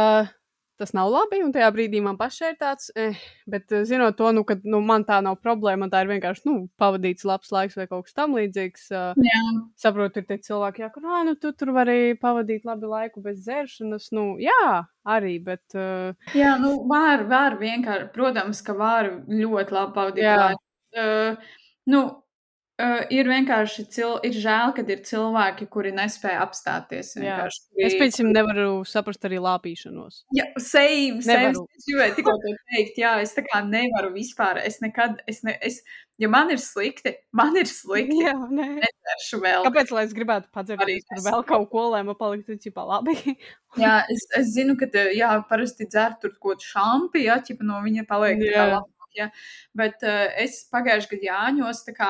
tas 0.78 0.94
nav 0.96 1.10
labi, 1.12 1.40
un 1.44 1.52
tajā 1.54 1.68
brīdī 1.74 2.00
man 2.04 2.18
pašai 2.20 2.52
ir 2.52 2.58
tāds, 2.60 2.90
eh, 2.96 3.18
bet 3.50 3.72
uh, 3.74 3.84
zinot 3.88 4.16
to, 4.18 4.30
nu, 4.34 4.44
ka, 4.48 4.56
nu, 4.64 4.80
man 4.84 5.04
tā 5.08 5.18
nav 5.24 5.38
problēma, 5.44 5.90
tā 5.92 6.04
ir 6.04 6.12
vienkārši, 6.12 6.44
nu, 6.48 6.54
pavadīts 6.80 7.26
labs 7.28 7.52
laiks 7.54 7.78
vai 7.78 7.88
kaut 7.90 8.06
kas 8.06 8.16
tam 8.16 8.36
līdzīgs. 8.38 8.86
Uh, 8.92 9.24
Jā, 9.28 9.42
saprotu, 9.80 10.22
ir 10.22 10.28
tie 10.28 10.38
cilvēki, 10.48 10.84
jā, 10.84 10.92
ka, 10.94 11.02
nā, 11.04 11.24
nu, 11.28 11.34
tu 11.40 11.52
tur 11.56 11.74
vari 11.76 12.14
pavadīt 12.20 12.68
labi 12.68 12.90
laiku 12.90 13.24
bez 13.24 13.42
dzeršanas, 13.42 14.10
nu, 14.16 14.28
jā, 14.42 14.84
arī, 15.08 15.34
bet, 15.44 15.64
uh, 15.74 16.14
jā 16.38 16.54
nu, 16.62 16.76
var, 16.90 17.26
var 17.30 17.58
vienkārši, 17.60 18.10
protams, 18.14 18.62
ka 18.64 18.76
var 18.78 19.12
ļoti 19.26 19.76
labi 19.76 19.96
pavadīt 19.98 20.26
Jā. 20.26 20.38
laiku. 20.44 20.64
Uh, 20.98 21.52
nu, 21.92 22.06
uh, 22.78 23.04
ir 23.12 23.28
vienkārši 23.28 23.84
cil 23.92 24.16
ir 24.26 24.36
žēl, 24.38 24.72
kad 24.76 24.88
ir 24.92 25.02
cilvēki, 25.06 25.68
kuri 25.72 25.92
nespēja 25.96 26.42
apstāties. 26.44 27.14
Vienkārši. 27.18 27.62
es 27.86 27.96
pēc 27.98 28.18
tam 28.20 28.32
nevaru 28.34 28.82
saprast 28.88 29.24
arī 29.28 29.40
lāpīšanos. 29.42 30.22
Jā, 30.36 30.48
same, 30.56 31.22
same. 31.24 31.48
Nevaru. 31.48 31.64
Es 31.78 31.88
gribēju 31.88 32.18
tikko 32.18 32.34
to 32.42 32.52
teikt, 32.72 33.00
jā, 33.02 33.14
es 33.24 33.34
tā 33.36 33.44
kā 33.46 33.62
nevaru 33.66 34.12
vispār, 34.14 34.62
es 34.64 34.78
nekad, 34.84 35.18
es 35.30 35.42
ne, 35.46 35.56
es, 35.64 35.80
ja 36.22 36.30
man 36.32 36.52
ir 36.54 36.62
slikti, 36.62 37.14
man 37.36 37.58
ir 37.58 37.68
slikti, 37.70 38.22
Jā, 38.24 38.34
nē. 38.34 38.68
nezeršu 38.84 39.42
vēl. 39.42 39.66
Kāpēc, 39.68 39.92
lai 39.94 40.06
es 40.08 40.14
gribētu 40.16 40.50
padzert 40.54 40.82
Arī 40.84 40.98
vēl 41.26 41.44
kaut 41.48 41.68
ko, 41.72 41.88
lai 41.94 42.04
man 42.06 42.18
paliktu 42.18 42.58
cipā 42.62 42.86
labi? 42.86 43.16
Jā, 43.82 44.00
es, 44.10 44.24
es 44.38 44.54
zinu, 44.54 44.78
ka, 44.80 44.88
te, 44.90 45.10
jā, 45.18 45.34
parasti 45.50 45.86
dzer 45.90 46.16
tur 46.22 46.32
kaut 46.38 46.62
ko 46.62 46.70
šampi, 46.72 47.26
jā, 47.26 47.36
ķipa 47.44 47.66
no 47.68 47.82
viņa 47.84 48.06
paliek 48.08 48.40
Jā. 48.40 48.64
labāk, 48.72 49.10
jā. 49.14 49.26
Bet 49.76 50.02
uh, 50.06 50.24
es 50.40 50.62
pagājuši 50.72 51.10
gadu 51.12 51.28
Jāņos, 51.28 51.82
tā 51.84 51.92
kā, 51.94 52.08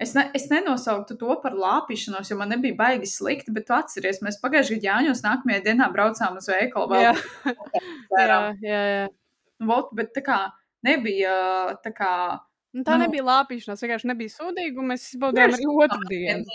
es, 0.00 0.14
ne, 0.16 0.22
es 0.36 0.46
nenosauktu 0.50 1.16
to 1.20 1.30
par 1.42 1.52
lāpīšanos, 1.58 2.30
jo 2.32 2.36
man 2.40 2.48
nebija 2.54 2.74
baigi 2.78 3.06
slikti, 3.10 3.52
bet 3.54 3.64
tu 3.68 3.72
atceries, 3.76 4.22
mēs 4.24 4.40
pagājuši 4.42 4.74
gadu 4.78 4.86
Jāņos 4.88 5.20
nākamajā 5.26 5.60
dienā 5.66 5.86
braucām 5.92 6.32
uz 6.40 6.46
veikalu 6.50 6.86
vēl. 6.94 7.02
Jā. 7.04 7.12
jā, 8.16 8.38
jā, 8.64 8.80
jā. 8.94 9.04
Vot, 9.68 9.86
bet 9.96 10.08
tā 10.16 10.22
kā 10.24 10.38
nebija 10.86 11.34
tā 11.84 11.90
kā. 11.96 12.12
Nu, 12.72 12.80
tā 12.86 12.92
Nu. 12.96 13.00
nebija 13.04 13.24
lāpīšanās, 13.26 13.80
vienkārši 13.82 14.08
nebija 14.12 14.30
sūdīga, 14.32 14.76
un 14.78 14.86
mēs 14.92 15.02
izbaudījām 15.12 15.50
arī 15.56 15.64
otru 15.74 16.02
dienu. 16.06 16.44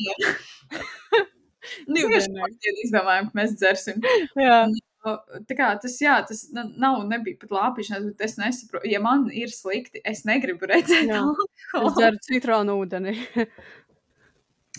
Divas 1.98 2.28
dienas 2.30 2.80
izdomājām, 2.86 3.26
ka 3.32 3.36
mēs 3.41 3.52
dzersim. 3.60 3.98
Jā, 4.39 4.60
kā 5.06 5.70
tas, 5.82 5.95
jā, 6.01 6.18
tas 6.28 6.43
nav, 6.53 6.99
nebija 7.10 7.39
pat 7.41 7.53
lāpīšanās, 7.56 8.06
bet 8.12 8.24
es 8.28 8.38
nesaprotu, 8.41 8.89
ja 8.91 9.01
man 9.03 9.28
ir 9.34 9.53
slikti, 9.53 10.01
es 10.08 10.24
negribu 10.28 10.70
redzēt 10.72 11.12
alkoholu. 11.14 11.47
es 11.82 11.97
dzeru 11.99 12.22
citronu 12.28 12.78
ūdeni. 12.82 13.16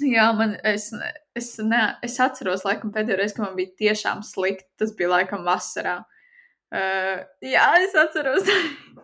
Jā, 0.04 0.26
man, 0.36 0.50
es, 0.68 0.90
es, 1.38 1.54
ne, 1.64 1.96
es 2.04 2.18
atceros, 2.20 2.66
laikam, 2.66 2.90
pēdējo 2.92 3.16
reizi, 3.16 3.34
kad 3.38 3.46
man 3.46 3.54
bija 3.56 3.72
tiešām 3.80 4.20
slikti, 4.26 4.68
tas 4.76 4.92
bija 4.96 5.08
laikam 5.14 5.46
vasarā. 5.46 6.02
Uh, 6.68 7.22
jā, 7.40 7.64
es 7.80 7.96
atceros, 7.96 8.44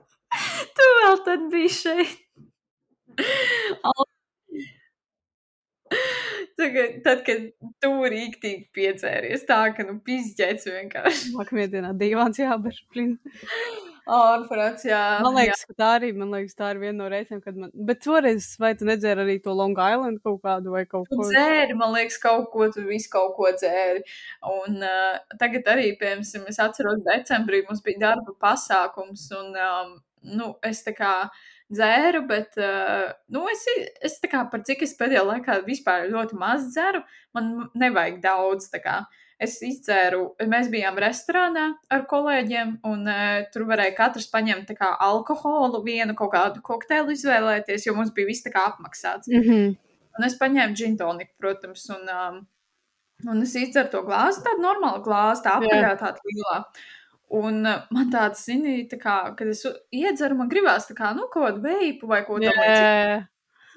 tu 0.77 0.89
vēl 0.99 1.17
tad 1.25 1.47
biji 1.55 1.71
šeit. 1.79 2.19
Tagad, 6.61 6.99
tad, 7.07 7.23
kad 7.27 7.47
tu 7.83 7.93
rīktīgi 8.13 8.67
piedzēries, 8.77 9.47
tā 9.49 9.63
ka, 9.77 9.87
nu, 9.89 9.99
pizģēts 10.05 10.69
vienkārši. 10.69 11.33
Nākamajā 11.39 11.71
dienā 11.79 11.95
divāns 11.99 12.41
jāber. 12.43 12.77
blin. 12.93 13.17
Ārprāts, 14.03 14.83
jā. 14.83 14.99
Man 15.23 15.37
liekas, 15.37 15.61
ka 15.69 15.77
tā 15.79 15.89
arī, 16.01 16.09
man 16.17 16.33
liekas, 16.35 16.57
tā 16.59 16.73
ir 16.75 16.81
viena 16.83 16.97
no 17.05 17.09
reizēm, 17.13 17.39
kad 17.45 17.59
man, 17.59 17.71
bet 17.87 18.01
toreiz, 18.03 18.49
vai 18.59 18.73
tu 18.79 18.89
nedzēri 18.89 19.23
arī 19.23 19.37
to 19.45 19.55
Long 19.55 19.79
Island 19.79 20.19
kaut 20.27 20.41
kādu 20.43 20.75
vai 20.75 20.83
kaut 20.91 21.07
Tu 21.07 21.21
ko? 21.21 21.29
dzēri, 21.31 21.77
man 21.79 21.95
liekas, 21.95 22.19
kaut 22.23 22.49
ko, 22.51 22.67
tu 22.75 22.83
visu 22.89 23.13
kaut 23.13 23.37
ko 23.39 23.53
dzēri. 23.55 24.03
Un 24.51 24.83
uh, 24.83 25.21
tagad 25.39 25.71
arī, 25.71 25.93
piemēram, 26.01 26.49
es 26.51 26.59
atceros, 26.67 26.99
decembrī 27.07 27.63
mums 27.69 27.85
bija 27.87 28.09
darba 28.09 28.35
pasākums, 28.43 29.29
un, 29.39 29.55
um, 29.55 29.95
nu, 30.35 30.51
es 30.67 30.83
tā 30.83 30.97
kā 30.99 31.15
dzēru, 31.73 32.23
bet, 32.29 32.57
uh, 32.61 33.11
nu, 33.33 33.45
es, 33.51 33.65
es 34.05 34.19
tā 34.23 34.31
kā 34.33 34.45
par 34.53 34.63
cik 34.67 34.85
es 34.87 34.95
pēdējā 34.99 35.25
laikā 35.27 35.59
vispār 35.67 36.09
ļoti 36.13 36.39
maz 36.39 36.71
dzeru, 36.75 37.03
man 37.37 37.53
nevajag 37.79 38.23
daudz. 38.25 38.71
Es 39.43 39.57
izdzēru, 39.67 40.37
mēs 40.47 40.69
bijām 40.71 41.01
restorānā 41.03 41.65
ar 41.91 42.05
kolēģiem, 42.07 42.77
un 42.87 43.09
uh, 43.11 43.41
tur 43.51 43.65
varēja 43.67 43.97
katrs 43.99 44.29
paņemt 44.31 44.71
kā 44.79 44.93
alkoholu, 45.03 45.81
vienu 45.83 46.15
kaut 46.19 46.31
kādu 46.37 46.63
kokteili 46.63 47.17
izvēlēties, 47.17 47.89
jo 47.89 47.97
mums 47.97 48.13
bija 48.15 48.31
viss 48.31 48.47
tā 48.47 48.53
kā 48.55 48.69
apmaksāts. 48.71 49.33
Mm 49.33 49.43
-hmm. 49.49 49.75
Un 50.19 50.27
es 50.29 50.39
paņēmu 50.39 50.77
džintoniku, 50.77 51.35
protams, 51.41 51.85
un, 51.95 52.09
um, 52.15 52.41
un 53.33 53.43
es 53.43 53.55
izceru 53.57 53.91
to 53.91 54.03
glāzi, 54.07 54.45
tādu 54.45 54.63
normālu 54.63 55.03
glāzi, 55.05 55.45
tā 55.47 55.57
apaļā, 55.59 55.95
tāda 56.01 56.21
lielā. 56.29 56.57
Un 57.33 57.63
uh, 57.65 57.85
man 57.95 58.11
tāds, 58.13 58.45
zini, 58.45 58.83
tā 58.91 58.99
kā, 59.01 59.17
kad 59.39 59.49
es 59.49 59.63
iedzeru, 59.95 60.37
man 60.37 60.51
gribās 60.53 60.89
tā 60.89 60.97
kā, 60.99 61.15
nu, 61.17 61.29
kaut 61.33 61.47
kādu 61.47 61.63
veipu 61.65 62.11
vai 62.11 62.21
ko 62.27 62.37
tādu 62.43 62.53
Jā, 62.53 63.23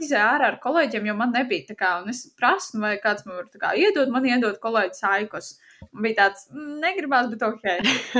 izēju 0.03 0.22
ārā 0.22 0.49
ar 0.51 0.58
kolēģiem, 0.64 1.06
jo 1.08 1.16
man 1.16 1.32
nebija 1.36 1.70
tā 1.70 1.76
kā, 1.80 1.91
un 2.01 2.12
es 2.12 2.26
prasu, 2.36 2.82
vai 2.84 2.95
kāds 3.03 3.24
man 3.28 3.39
var 3.39 3.51
tā 3.51 3.62
kā 3.62 3.76
iedot, 3.80 4.12
man 4.12 4.28
iedot 4.28 4.60
kolēģis 4.64 5.06
aikos. 5.12 5.53
Man 5.91 6.08
bija 6.08 6.18
tāds, 6.24 6.49
mm, 6.51 6.74
negribās, 6.84 7.30
bet 7.32 7.45
ok. 7.47 7.64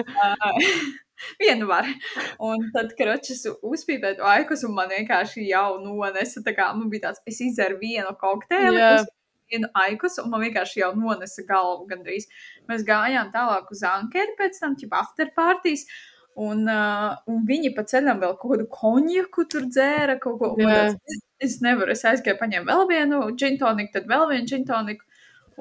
Vienu 1.42 1.68
var. 1.68 1.88
Un 2.44 2.70
tad, 2.76 2.94
kad 2.98 3.14
es 3.16 3.46
uzpīpēju 3.48 4.20
to 4.20 4.30
aikus, 4.30 4.66
un 4.68 4.76
man 4.78 4.92
vienkārši 4.92 5.48
jau 5.50 5.78
nonesa, 5.84 6.44
tā 6.46 6.56
kā 6.58 6.72
man 6.76 6.90
bija 6.92 7.10
tāds, 7.10 7.24
es 7.28 7.42
izēru 7.44 7.80
vienu 7.82 8.16
kokteili, 8.20 8.80
Jā. 8.80 8.96
uz 9.00 9.12
vienu 9.52 9.70
aikus, 9.86 10.18
un 10.24 10.32
man 10.34 10.44
vienkārši 10.46 10.82
jau 10.82 10.92
nonesa 10.98 11.46
galvu 11.48 11.88
gandrīz. 11.92 12.28
Mēs 12.70 12.86
gājām 12.88 13.32
tālāk 13.34 13.72
uz 13.74 13.84
Ankeri 13.90 14.36
pēc 14.40 14.60
tam, 14.62 14.76
ķip 14.80 14.96
after 14.98 15.32
partijas, 15.36 15.86
un, 16.36 16.66
uh, 16.68 17.16
un 17.32 17.44
viņi 17.48 17.74
pa 17.76 17.86
ceļam 17.88 18.22
vēl 18.24 18.38
kaut 18.40 18.56
kādu 18.56 18.70
konjaku 18.72 19.48
tur 19.52 19.68
dzēra, 19.70 20.18
kaut 20.22 20.40
ko. 20.42 20.54
tāds, 20.60 20.98
Es, 21.06 21.22
es 21.52 21.60
nevaru, 21.64 21.92
es 21.94 22.06
aizgāju 22.08 22.40
paņēmu 22.40 22.70
vēl 22.70 22.88
vienu 22.90 23.22
džintoniku, 23.36 23.92
tad 23.94 24.10
vēl 24.10 24.30
vienu 24.32 24.50
džintoniku, 24.50 25.06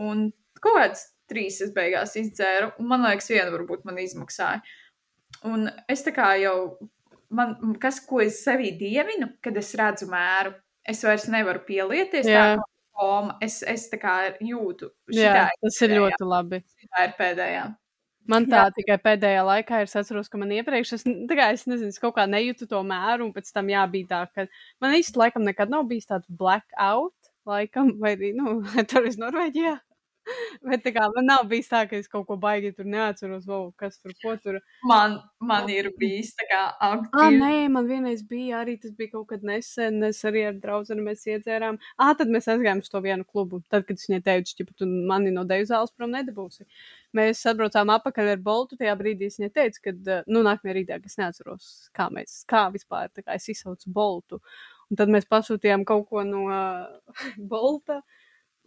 un 0.00 0.28
kaut 0.60 0.78
kāds 0.78 1.06
trīs 1.30 1.60
es 1.64 1.72
beigās 1.74 2.16
izdzēru, 2.20 2.74
un 2.80 2.88
man 2.90 3.04
liekas, 3.06 3.30
viena 3.32 3.50
varbūt 3.54 3.86
man 3.88 4.00
izmaksāja. 4.02 4.62
Un 5.48 5.68
es 5.90 6.04
tā 6.06 6.12
kā 6.14 6.30
jau, 6.40 6.56
man, 7.34 7.56
kas, 7.82 8.00
ko 8.06 8.22
es 8.24 8.42
sevī 8.44 8.72
dievinu, 8.78 9.32
kad 9.44 9.56
es 9.60 9.72
redzu 9.78 10.08
mēru, 10.10 10.54
es 10.88 11.02
vairs 11.04 11.26
nevaru 11.32 11.64
pielieties. 11.66 12.28
Jā. 12.28 12.44
Tā, 12.54 12.68
koma. 12.96 13.38
Es, 13.44 13.60
es 13.66 13.88
tā 13.92 14.00
kā 14.00 14.18
jūtu. 14.42 14.90
Jā, 15.14 15.48
tas 15.62 15.80
ir 15.84 15.96
ļoti 15.98 16.28
labi. 16.28 16.62
tā 16.86 17.08
ir 17.08 17.16
pēdējā. 17.18 17.64
Man 18.30 18.46
tā 18.48 18.62
jā. 18.62 18.72
tikai 18.78 18.96
pēdējā 19.04 19.40
laikā 19.44 19.82
ir 19.82 19.90
atceros, 20.00 20.30
ka 20.32 20.38
man 20.40 20.52
iepriekš, 20.56 20.94
es, 20.96 21.02
tā 21.04 21.36
kā 21.36 21.50
es 21.52 21.66
nezinu, 21.68 21.92
es 21.92 22.00
kaut 22.00 22.14
kā 22.16 22.24
nejūtu 22.24 22.68
to 22.70 22.80
mēru, 22.86 23.26
un 23.26 23.34
pēc 23.36 23.50
tam 23.52 23.68
jā, 23.68 23.82
bija 23.92 24.08
tā, 24.14 24.20
ka 24.32 24.46
man 24.80 24.96
īsti 24.96 25.20
laikam 25.20 25.44
nekad 25.44 25.72
nav 25.72 25.84
bijis 25.90 26.08
tāds 26.08 26.30
blackout, 26.32 27.12
laikam, 27.44 27.92
vai 28.00 28.14
arī, 28.16 28.32
nu, 28.38 28.62
tur 28.90 29.10
es 29.10 29.20
Norvēģijā. 29.20 29.76
Bet 30.68 30.86
kā 30.94 31.06
man 31.12 31.28
nav 31.28 31.44
bijis 31.50 31.68
tā, 31.70 31.82
ka 31.88 31.98
es 31.98 32.08
kaut 32.10 32.26
ko 32.28 32.36
baigi 32.40 32.72
tur 32.76 32.88
neatceros, 32.88 33.44
vēl 33.48 33.68
kas 33.80 33.98
tur, 34.00 34.14
ko 34.22 34.34
tur. 34.40 34.58
Man, 34.88 35.18
man 35.44 35.68
ir 35.72 35.90
bijis 36.00 36.32
tā 36.38 36.46
kā 36.50 36.62
aktīvi. 36.88 37.20
Ah, 37.20 37.30
nē, 37.34 37.68
man 37.74 37.88
vienreiz 37.90 38.24
bija 38.28 38.62
arī, 38.62 38.76
tas 38.80 38.94
bija 38.96 39.14
kaut 39.14 39.28
kad 39.32 39.44
nesen, 39.46 40.00
es 40.08 40.22
arī 40.28 40.46
ar 40.48 40.58
draugu 40.62 40.98
mēs 41.00 41.26
iedzērām. 41.28 41.78
Ah, 41.98 42.14
tad 42.18 42.32
mēs 42.32 42.48
aizgājām 42.50 42.82
uz 42.84 42.92
to 42.92 43.02
vienu 43.04 43.26
klubu. 43.28 43.62
Tad, 43.72 43.86
kad 43.88 44.00
es 44.00 44.08
viņai 44.08 44.22
teicu, 44.24 44.64
ka 44.64 44.78
tu 44.82 44.88
mani 45.10 45.34
no 45.34 45.46
deju 45.48 45.68
zāles 45.70 45.94
prom 45.94 46.14
nedabūsi. 46.14 46.68
Mēs 47.14 47.44
atbraucām 47.50 47.92
apakaļ 47.94 48.34
ar 48.34 48.44
boltu. 48.44 48.78
Tajā 48.80 48.94
brīdī 48.98 49.30
es 49.30 49.38
viņai 49.40 49.52
teicu, 49.60 49.82
ka, 49.84 49.96
nu, 50.26 50.42
nākamajā 50.46 50.78
rītā, 50.80 51.00
es 51.04 51.18
neatceros, 51.20 51.72
kā 51.94 52.08
mēs, 52.14 52.42
kā 52.50 52.66
vispār, 52.74 53.12
kā 53.20 53.36
es 53.36 53.48
izsaucu 53.52 53.92
boltu. 53.94 54.40
Un 54.90 55.00
tad 55.00 55.12
mēs 55.12 55.28
pasūtījām 55.30 55.86
kaut 55.88 56.08
ko 56.10 56.24
no 56.26 56.46
uh, 56.48 57.14
bolta. 57.54 58.02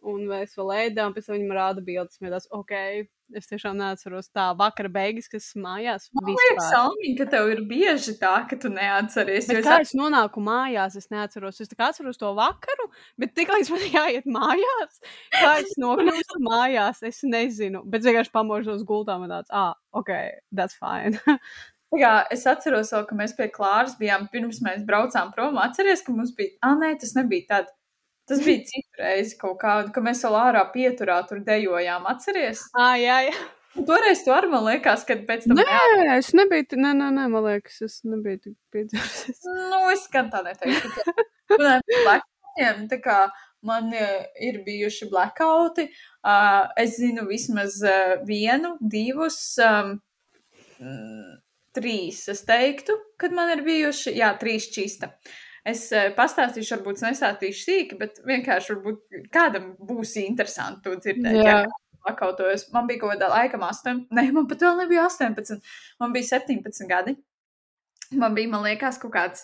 Un 0.06 0.26
mēs 0.30 0.54
vēl 0.58 0.74
ēdām, 0.86 1.14
pēc 1.16 1.28
tam 1.28 1.38
viņam 1.38 1.54
rāda 1.58 1.84
bildes. 1.84 2.20
Mēs 2.22 2.32
domājam, 2.32 2.60
ok, 2.60 3.08
es 3.36 3.50
tiešām 3.50 3.76
neatceros 3.80 4.30
tā 4.32 4.46
vakara 4.58 4.92
beigas, 4.94 5.28
kas 5.32 5.50
mājās. 5.60 6.08
Man 6.16 6.30
liekas, 6.32 6.68
Salmiņ, 6.72 7.16
ka 7.20 7.28
tev 7.34 7.52
ir 7.52 7.64
bieži 7.70 8.14
tā, 8.22 8.34
ka 8.50 8.60
tu 8.62 8.72
neatceries. 8.74 9.50
Bet 9.50 9.66
kā 9.66 9.80
es 9.84 9.96
nonāku 9.98 10.44
mājās, 10.44 10.98
es 11.00 11.10
neatceros. 11.14 11.62
Es 11.64 11.74
atceros 11.74 12.22
to 12.22 12.34
vakaru, 12.38 12.90
bet 13.20 13.34
tiklīdz 13.38 13.72
man 13.74 13.88
jāiet 13.98 14.30
mājās, 14.30 15.02
kā 15.36 15.56
es 15.64 15.74
nokļūstu 15.82 16.44
mājās, 16.46 17.02
es 17.08 17.24
nezinu. 17.28 17.84
Bet 17.90 18.06
vienkārši 18.08 18.34
pamožos 18.36 18.86
gultā 18.88 19.18
man 19.20 19.34
tāds, 19.34 19.52
ah, 19.52 19.74
ok, 19.98 20.14
that's 20.54 20.78
fine. 20.80 21.18
Jā, 21.96 22.26
es 22.34 22.42
atceros, 22.50 22.90
vēl, 22.92 23.06
ka 23.08 23.16
mēs 23.16 23.34
pie 23.38 23.48
Klāras 23.52 23.96
bijām 24.00 24.26
pirms 24.32 24.60
mēs 24.66 24.84
braucām 24.88 25.32
prom. 25.32 25.56
Atceries, 25.64 26.04
ka 26.04 26.12
mums 26.12 26.34
bija, 26.36 26.58
ah, 26.68 26.76
nē, 26.76 26.98
tas 27.00 27.16
nebija 27.16 27.48
tad. 27.54 27.70
Tas 28.28 28.42
bija 28.44 28.64
citu 28.68 29.02
reizi 29.02 29.38
kaut 29.40 29.60
kādu, 29.62 29.92
ka 29.96 30.04
mēs 30.04 30.24
vēl 30.26 30.36
ārā 30.40 30.64
pieturā 30.74 31.22
tur 31.30 31.40
dejojām. 31.48 32.08
Atceries? 32.12 32.66
Ah, 32.76 32.98
jā, 33.00 33.22
jā. 33.30 33.36
Toreiz 33.88 34.24
tu 34.26 34.34
arī 34.34 34.50
man 34.52 34.66
liekas, 34.66 35.04
ka 35.08 35.16
pēc 35.28 35.46
tam. 35.46 35.60
Nē, 35.60 35.66
jā... 35.70 36.18
es 36.18 36.32
nebiju, 36.36 36.80
nē, 36.82 36.94
nē, 36.98 37.12
nē, 37.14 37.28
man 37.34 37.46
liekas, 37.46 37.78
es 37.86 38.00
nebiju 38.08 38.42
tik 38.48 38.56
piedzērusies. 38.74 39.44
Nu, 39.72 39.84
es 39.94 40.08
gan 40.12 40.32
tā 40.34 40.42
neteiktu. 40.46 41.16
Blackoutiem, 41.54 42.88
tā 42.92 43.00
kā 43.04 43.20
man 43.68 43.94
ir 43.94 44.62
bijuši 44.66 45.10
blackouti. 45.12 45.88
Uh, 46.26 46.66
es 46.80 46.98
zinu 46.98 47.28
vismaz 47.30 47.80
uh, 47.86 48.18
vienu, 48.28 48.76
divus. 48.82 49.40
Um, 49.62 50.00
trīs, 51.78 52.24
es 52.34 52.42
teiktu, 52.48 52.96
kad 53.22 53.36
man 53.36 53.54
ir 53.54 53.64
bijuši, 53.66 54.16
jā, 54.18 54.32
trīs 54.42 54.70
čista. 54.74 55.14
Es 55.68 55.88
uh, 55.92 56.08
pastāstīšu, 56.16 56.78
varbūt 56.78 57.04
nesātīšu 57.04 57.66
sīki, 57.66 57.98
bet 58.00 58.22
vienkārši 58.28 58.74
varbūt 58.76 59.28
kādam 59.34 59.74
būs 59.90 60.16
interesanti 60.22 60.86
to 60.86 60.96
dzirdēt. 61.02 61.42
Jā. 61.42 61.60
Jā 61.66 61.84
pakautojos. 62.08 62.68
Man 62.74 62.88
bija 62.88 63.02
kaut 63.02 63.16
kāda 63.16 63.30
laika, 63.32 63.60
8, 63.60 64.08
ne, 64.16 64.26
man 64.36 64.48
pat 64.50 64.64
vēl 64.64 64.82
nebija 64.84 65.08
18, 65.10 65.60
man 66.02 66.16
bija 66.16 66.32
17 66.38 66.90
gadi. 66.90 67.18
Man 68.16 68.36
bija, 68.38 68.52
man 68.54 68.64
liekas, 68.64 69.00
kaut 69.02 69.14
kāds 69.16 69.44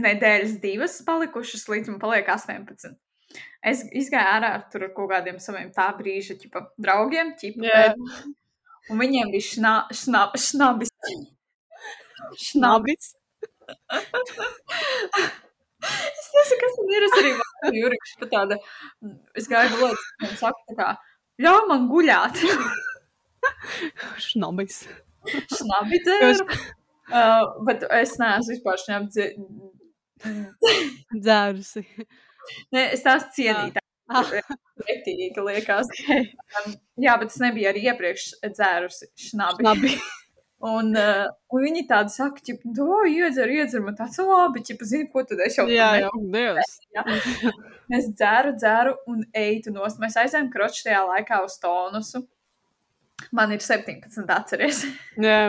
nedēļas, 0.00 0.58
divas 0.62 0.96
palikušas, 1.06 1.66
līdz 1.68 1.92
man 1.92 2.00
paliek 2.02 2.28
18. 2.32 2.96
Es 3.70 3.84
izgāju 3.94 4.32
ārā 4.38 4.54
ar 4.56 4.66
tur 4.72 4.86
kaut 4.96 5.10
kādiem 5.12 5.38
saviem 5.42 5.68
tā 5.74 5.90
brīža 5.98 6.38
ķipa, 6.40 6.64
draugiem, 6.80 7.34
ķipa, 7.38 7.66
yeah. 7.66 7.92
un 8.90 9.02
viņiem 9.02 9.30
bija 9.34 9.48
šna, 9.50 9.74
šna, 9.94 10.24
šnabis. 10.46 10.94
Šnabis. 12.40 13.12
kas 17.20 17.28
man 17.28 17.30
ir. 17.30 17.38
Es 17.40 17.68
arī 17.70 17.84
jūrīšu 17.84 18.18
pa 18.22 18.30
tāda, 18.34 18.58
es 19.38 19.48
gāju 19.50 19.76
gulēt, 19.76 20.08
un 20.26 20.34
saku 20.40 20.66
tā 20.70 20.78
kā, 20.80 20.88
ļauj 21.46 21.62
man 21.70 21.88
guļāt. 21.90 22.42
Šnabis. 24.26 24.82
Šnabi 25.52 26.00
dzēru. 26.06 26.46
Uh, 27.10 27.44
bet 27.66 27.84
es 27.96 28.14
neesmu 28.20 28.54
vispār 28.54 28.78
šnabi 28.80 29.26
dzērusi. 31.16 31.84
Nē, 32.74 32.84
es 32.94 33.02
tās 33.04 33.26
cienīju. 33.36 33.82
Ah. 34.10 34.26
Retīga 34.86 35.44
liekas. 35.46 35.90
Um, 36.60 36.72
jā, 36.98 37.12
bet 37.20 37.30
es 37.30 37.38
nebiju 37.38 37.68
arī 37.70 37.84
iepriekš 37.86 38.24
dzērusi 38.42 39.06
šnabi. 39.28 39.62
šnabi. 39.62 39.92
Un, 40.60 40.90
uh, 40.92 41.24
un 41.56 41.62
viņi 41.64 41.86
tādi 41.88 42.12
saka, 42.12 42.42
ka, 42.44 42.72
to 42.76 42.98
iedzer, 43.08 43.48
iedzer, 43.48 43.80
man 43.84 43.96
tāds 43.96 44.18
labi, 44.20 44.60
ķipa, 44.66 44.88
zini, 44.90 45.06
ko 45.12 45.22
tad 45.24 45.40
es 45.46 45.56
jau 45.56 45.64
jā, 45.72 45.88
jā, 46.02 46.10
Dievs. 46.34 46.74
Jā. 46.96 47.04
Es 47.96 48.10
dzeru, 48.12 48.52
dzeru 48.60 48.92
un 49.10 49.24
eitu 49.34 49.72
nost. 49.74 49.96
Mēs 50.02 50.18
aizējām 50.20 50.52
kroču 50.52 50.84
tajā 50.86 51.00
laikā 51.08 51.40
uz 51.46 51.56
tonusu. 51.62 52.20
Man 53.34 53.56
ir 53.56 53.64
17, 53.64 54.28
atceries. 54.36 54.84
Jā 55.18 55.40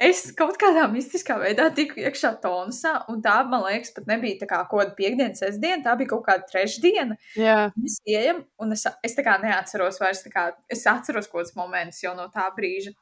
es 0.00 0.22
kaut 0.36 0.56
kādā 0.60 0.86
mistiskā 0.90 1.36
veidā 1.40 1.68
tiku 1.76 2.00
iekšā 2.00 2.32
tonusā, 2.42 2.94
un 3.12 3.20
tā, 3.24 3.36
man 3.48 3.64
liekas, 3.66 3.92
pat 3.96 4.08
nebija 4.10 4.40
tā 4.42 4.48
kā 4.50 4.62
kaut 4.70 4.80
kāda 4.82 4.96
piekdiena, 4.98 5.36
sestdiena, 5.36 5.82
tā 5.84 5.94
bija 6.00 6.12
kaut 6.14 6.24
kāda 6.28 6.48
trešdiena. 6.48 7.18
Jā. 7.38 7.58
Mēs 7.76 8.00
ejam, 8.08 8.42
un 8.62 8.76
es, 8.76 8.86
es 9.06 9.16
tā 9.18 9.24
kā 9.26 9.36
neatceros 9.42 10.00
vairs, 10.02 10.24
kā 10.32 10.48
es 10.72 10.86
atceros 10.88 11.28
kaut 11.28 11.42
kādus 11.42 11.56
momentus 11.58 12.02
jau 12.04 12.14
no 12.16 12.26
tā 12.32 12.48
brīža. 12.56 12.94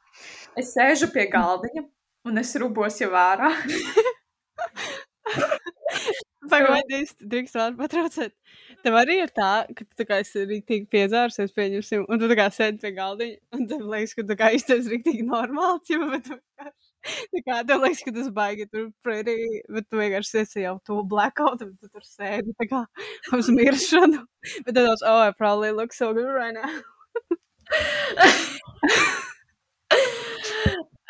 Es 0.59 0.73
sēžu 0.75 1.11
pie 1.15 1.29
galdiņa, 1.31 1.85
un 2.29 2.43
es 2.43 2.55
rubos 2.59 2.99
jau 3.01 3.13
ārā. 3.15 3.53
Pagaidīs, 6.49 7.13
drīkst 7.21 7.57
vārdu 7.59 7.77
patraucēt. 7.83 8.33
Tev 8.83 8.95
arī 8.97 9.19
ir 9.23 9.31
tā, 9.35 9.67
ka 9.75 9.85
tu 9.85 9.99
tā 9.99 10.05
kā 10.09 10.19
esi 10.23 10.45
rīktīgi 10.49 10.87
piedzārsies, 10.91 11.53
pieņemsim, 11.55 12.05
un 12.09 12.21
tu 12.21 12.29
tā 12.31 12.37
kā 12.39 12.47
sēdi 12.53 12.81
pie 12.81 12.93
galdiņa, 12.95 13.37
un 13.55 13.67
tev 13.69 13.83
liekas, 13.91 14.15
ka 14.17 14.25
tu 14.25 14.37
kā 14.39 14.49
izties 14.57 14.89
rīktīgi 14.89 15.27
normāli, 15.27 15.93
ja, 15.93 15.99
bet 16.09 16.25
tu 16.25 16.37
vienkārši 16.39 16.88
kā 17.47 17.61
tev 17.67 17.83
liekas, 17.83 18.03
ka 18.05 18.13
tas 18.15 18.29
baigi 18.35 18.65
tur 18.69 18.89
pretī, 19.05 19.35
bet 19.71 19.87
tu 19.89 19.99
vienkārši 19.99 20.41
esi 20.43 20.65
jau 20.65 20.75
to 20.85 21.01
blackout, 21.13 21.59
bet 21.63 21.77
tu 21.79 21.87
tur 21.89 22.05
sēdi 22.05 22.55
tā 22.59 22.67
kā 22.69 22.83
uz 23.39 23.49
miršanu. 23.53 24.23
Bet 24.65 24.73
tad 24.75 24.83
tāds, 24.85 25.05
oh, 25.05 25.21
I 25.27 25.31
probably 25.31 25.71
look 25.71 25.93
so 25.93 26.13
good 26.13 26.29
right 26.29 26.53
now. 26.53 26.69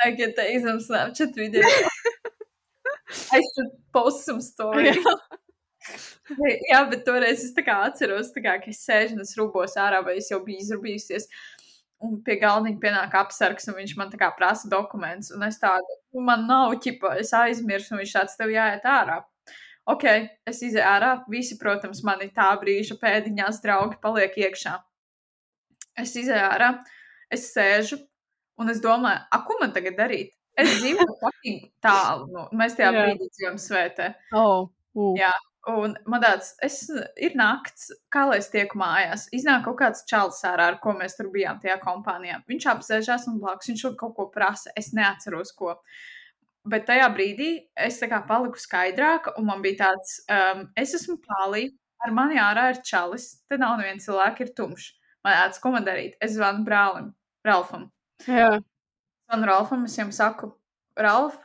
I 0.01 0.11
can 0.15 0.33
take 0.35 0.61
some 0.61 0.79
Snapchat 0.79 1.35
video. 1.35 1.63
I 3.31 3.41
should 3.41 3.71
post 3.91 4.25
some 4.25 4.41
story. 4.41 4.93
Jā, 6.69 6.83
bet 6.89 7.01
toreiz 7.07 7.41
es 7.41 7.53
tā 7.55 7.63
kā 7.65 7.79
atceros, 7.87 8.29
tā 8.35 8.43
kā, 8.45 8.57
ka 8.61 8.69
es 8.69 8.83
sēžu 8.85 9.15
un 9.17 9.23
es 9.23 9.33
rūbos 9.39 9.73
ārā, 9.81 10.03
vai 10.05 10.19
es 10.19 10.29
jau 10.29 10.37
biju 10.45 10.61
izrūbījusies. 10.61 11.25
Un 12.05 12.19
pie 12.23 12.37
galdiņa 12.39 12.79
pienāk 12.79 13.15
apsargs, 13.19 13.67
un 13.67 13.75
viņš 13.75 13.95
man 13.99 14.11
tā 14.11 14.19
kā 14.21 14.29
prasa 14.37 14.69
dokumentus. 14.71 15.33
Un 15.35 15.43
es 15.47 15.59
tādu, 15.59 15.97
nu, 16.15 16.23
man 16.23 16.45
nav 16.47 16.77
ķipa, 16.83 17.17
es 17.19 17.33
aizmirsu, 17.35 17.91
un 17.93 18.03
viņš 18.03 18.13
tāds 18.15 18.39
tev 18.39 18.53
jāiet 18.53 18.87
ārā. 18.87 19.17
Ok, 19.89 20.05
es 20.47 20.61
izēju 20.63 20.85
ārā. 20.85 21.11
Visi, 21.31 21.57
protams, 21.59 22.03
mani 22.07 22.29
tā 22.35 22.47
brīža 22.61 22.95
pēdiņās 23.01 23.59
draugi 23.65 23.99
paliek 24.03 24.37
iekšā. 24.45 24.77
Es 25.99 26.15
izēju 26.15 26.45
ārā, 26.45 26.69
es 27.33 27.49
sēžu, 27.51 27.99
un 28.61 28.71
es 28.71 28.79
domāju, 28.83 29.25
a, 29.27 29.41
ko 29.43 29.57
man 29.59 29.75
tagad 29.75 29.97
darīt? 29.99 30.35
Es 30.59 30.79
dzīvoju 30.79 31.55
tālu, 31.83 32.27
nu, 32.33 32.45
mēs 32.59 32.75
tajā 32.77 32.91
brīdī 32.95 33.27
dzīvojam 33.27 33.59
svētē. 33.63 34.09
Oh, 34.35 34.69
uh. 34.95 35.13
Jā, 35.19 35.31
Un 35.69 35.95
man 36.09 36.23
tāds, 36.23 36.53
es, 36.65 36.81
ir 37.19 37.35
nakts, 37.37 37.89
kā 38.13 38.25
lai 38.29 38.39
es 38.41 38.49
tieku 38.53 38.79
mājās. 38.79 39.27
Iznāk 39.35 39.65
kaut 39.67 39.79
kāds 39.81 40.05
čalis 40.09 40.39
ārā, 40.47 40.69
ar 40.71 40.77
ko 40.83 40.93
mēs 40.97 41.17
tur 41.17 41.29
bijām 41.33 41.59
tajā 41.61 41.77
kompānijā. 41.83 42.39
Viņš 42.49 42.67
apsēžās 42.73 43.27
un 43.31 43.41
blakus 43.41 43.71
viņš 43.71 43.85
kaut 43.99 44.15
ko 44.17 44.29
prasa. 44.33 44.73
Es 44.79 44.93
neatceros, 44.97 45.51
ko. 45.57 45.75
Bet 46.69 46.87
tajā 46.89 47.07
brīdī 47.15 47.51
es 47.87 47.99
tā 48.01 48.09
kā 48.11 48.21
paliku 48.27 48.61
skaidrāka, 48.61 49.33
un 49.39 49.47
man 49.49 49.63
bija 49.65 49.85
tāds, 49.85 50.19
um, 50.31 50.65
es 50.79 50.93
esmu 50.97 51.17
pālī, 51.23 51.69
ar 52.03 52.13
mani 52.15 52.39
ārā 52.41 52.69
ir 52.73 52.81
čalis, 52.85 53.31
te 53.49 53.59
nav 53.59 53.77
neviens 53.79 54.05
cilvēks, 54.07 54.45
ir 54.45 54.55
tumšs. 54.57 54.93
Man 55.25 55.35
tāds, 55.35 55.59
ko 55.59 55.73
man 55.73 55.87
darīt? 55.87 56.15
Es 56.23 56.35
zvanu 56.37 56.63
brālim, 56.67 57.11
Ralfam. 57.47 57.89
Jā. 58.27 58.59
Zvanu 59.27 59.49
Ralfam, 59.49 59.85
es 59.87 59.97
viņam 59.97 60.13
saku, 60.15 60.51
Ralf, 60.99 61.39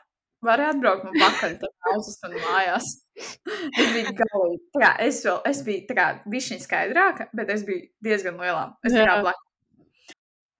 vari 0.46 0.66
atbraukt 0.68 1.06
man 1.06 1.16
pakaļ, 1.18 1.56
tad 1.62 1.90
aizsust 1.92 2.24
man 2.24 2.36
mājās. 2.42 2.90
es 3.80 3.92
biju 3.94 4.14
galīgi. 4.18 4.60
Tā 4.74 4.82
kā 4.82 4.90
es 5.06 5.20
vēl, 5.26 5.40
es 5.50 5.62
biju 5.66 5.84
tā 5.90 5.96
kā 5.98 6.06
bišķiņ 6.30 6.62
skaidrāka, 6.64 7.28
bet 7.36 7.52
es 7.54 7.64
biju 7.66 7.86
diezgan 8.04 8.40
lielā. 8.40 8.66
Es 8.86 8.96
kā 8.96 9.18
blakus. 9.20 9.50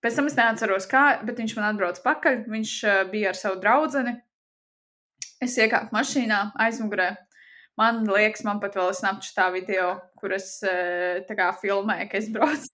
Pēc 0.05 0.19
tam 0.19 0.29
es 0.29 0.37
neatceros, 0.37 0.87
kā, 0.91 1.05
bet 1.25 1.39
viņš 1.41 1.57
man 1.57 1.71
atbrauc 1.71 2.01
pakaļ. 2.05 2.43
Viņš 2.53 2.73
uh, 2.85 3.03
bija 3.09 3.31
ar 3.33 3.39
savu 3.41 3.57
draudzeni. 3.63 4.19
Es 5.45 5.57
iekāpu 5.61 5.97
mašīnā 5.97 6.41
aizmugurē. 6.67 7.15
Man 7.81 8.05
liekas, 8.07 8.45
man 8.47 8.61
pat 8.63 8.77
vēl 8.79 8.93
ir 8.93 8.99
snapčatā 9.01 9.49
video, 9.55 9.89
kur 10.21 10.37
es 10.37 10.61
tā 10.63 11.35
kā 11.35 11.49
filmēju, 11.59 12.07
ka 12.13 12.21
es 12.21 12.29
braucu. 12.31 12.74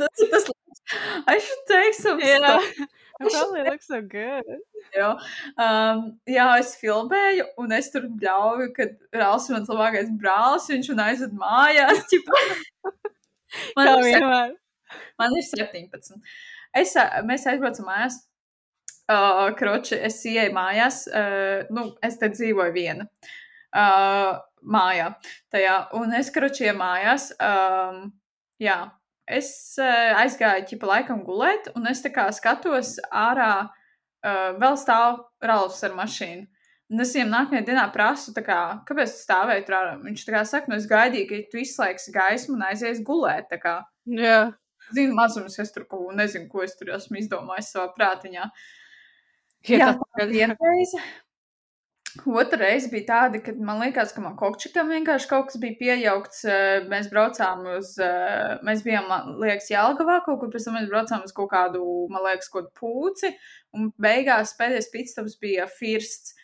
Tas 0.00 0.24
tas, 0.34 0.50
I 1.26 1.38
should 1.38 1.64
take 1.70 1.94
some 1.94 2.20
Yeah. 2.20 2.38
stuff. 2.38 2.88
Probably 3.20 3.62
looks 3.62 3.86
so 3.86 4.00
good. 4.02 4.42
Jo, 4.96 5.12
um, 5.56 6.00
jā, 6.28 6.46
es 6.58 6.72
filmēju, 6.80 7.44
un 7.62 7.72
es 7.72 7.86
tur 7.94 8.08
bļauju, 8.10 8.66
ka 8.74 8.88
Rāls 9.14 9.46
ir 9.48 9.54
mans 9.54 9.70
labākais 9.70 10.10
brālis, 10.18 10.66
viņš 10.72 10.88
man 10.92 11.02
aizved 11.06 11.36
mājās. 11.38 12.02
Man, 13.76 13.86
ir, 13.86 13.94
sep- 13.94 14.08
vienmēr. 14.08 14.54
man 15.22 15.36
ir 15.38 15.46
17. 15.46 16.18
Es, 16.82 16.94
mēs 17.30 17.46
aizbraucam 17.52 17.86
mājās. 17.88 18.18
Uh, 19.04 19.50
kroči, 19.58 19.98
es 20.10 20.18
ieeju 20.26 20.54
mājās, 20.56 21.02
uh, 21.12 21.66
nu, 21.76 21.90
es 22.02 22.14
te 22.16 22.30
dzīvoju 22.32 22.72
viena 22.72 23.04
uh, 23.06 24.38
mājā. 24.64 25.10
Tajā, 25.52 25.74
un 26.00 26.14
es 26.16 26.30
kroči 26.34 26.64
ieeju 26.66 26.78
mājās. 26.80 27.26
Um, 27.38 28.06
jā, 28.64 28.78
es 29.26 29.50
uh, 29.80 30.14
aizgāju 30.20 30.66
ķipa 30.70 30.90
laikam 30.90 31.22
gulēt, 31.26 31.70
un 31.78 31.88
es 31.90 32.02
tā 32.04 32.12
kā 32.14 32.26
skatos 32.34 32.96
ārā, 33.08 33.68
uh, 33.68 34.50
vēl 34.60 34.76
stāv 34.80 35.22
Ralfs 35.44 35.84
ar 35.86 35.96
mašīnu. 35.96 36.46
Un 36.92 37.00
es 37.00 37.14
viņam 37.16 37.32
nākamajā 37.32 37.64
dienā 37.64 37.86
prasu, 37.94 38.34
kā, 38.44 38.58
kāpēc 38.86 39.14
tu 39.14 39.22
stāvēji 39.22 39.64
tur 39.66 39.78
ārā. 39.78 39.94
Viņš 40.04 40.26
tā 40.26 40.34
kā 40.34 40.42
saka, 40.46 40.68
nu 40.70 40.76
es 40.76 40.84
gaidīju, 40.90 41.26
ka 41.30 41.40
tu 41.50 41.62
izslēgsi 41.62 42.12
gaismu 42.14 42.58
un 42.58 42.66
aizies 42.68 43.00
gulēt. 43.06 43.54
Jā. 44.04 44.38
zinu, 44.92 45.16
mazums, 45.16 45.56
es 45.58 45.72
tur 45.72 45.86
kaut 45.88 46.04
ko 46.04 46.16
nezinu, 46.16 46.46
ko 46.52 46.62
es 46.62 46.76
tur 46.76 46.92
esmu 46.98 47.18
izdomājis 47.22 47.72
savā 47.72 47.88
prātiņā. 47.96 48.50
Jā, 49.64 49.78
Jā, 49.80 49.92
tā 49.96 50.26
bija 50.28 50.28
viena 50.28 50.56
reize. 50.60 51.00
Otra 52.22 52.58
reize 52.60 52.88
bija 52.92 53.06
tāda, 53.08 53.40
kad 53.42 53.58
man 53.58 53.80
liekas, 53.82 54.12
ka 54.14 54.22
man 54.22 54.36
kokčikam 54.38 54.92
vienkārši 54.92 55.28
kaut 55.30 55.48
kas 55.48 55.58
bija 55.62 55.74
piejaukts. 55.80 56.44
eh, 56.46 56.86
Mēs 56.90 57.10
braucām 57.10 57.64
uz, 57.76 57.96
eh, 57.98 58.54
mēs 58.62 58.84
bijām, 58.86 59.08
man 59.10 59.34
liekas, 59.42 59.70
Jālgavā 59.72 60.20
kaut 60.24 60.38
kur, 60.40 60.52
pēc 60.52 60.68
tam 60.68 60.78
mēs 60.78 60.88
braucām 60.92 61.24
uz 61.26 61.34
kaut 61.34 61.50
kādu, 61.50 61.82
man 62.08 62.22
liekas, 62.22 62.48
kaut 62.52 62.70
pūci, 62.78 63.34
un 63.74 63.90
beigās 63.98 64.54
pēdējais 64.58 64.90
pitstops 64.94 65.38
bija 65.42 65.66
firsts. 65.66 66.34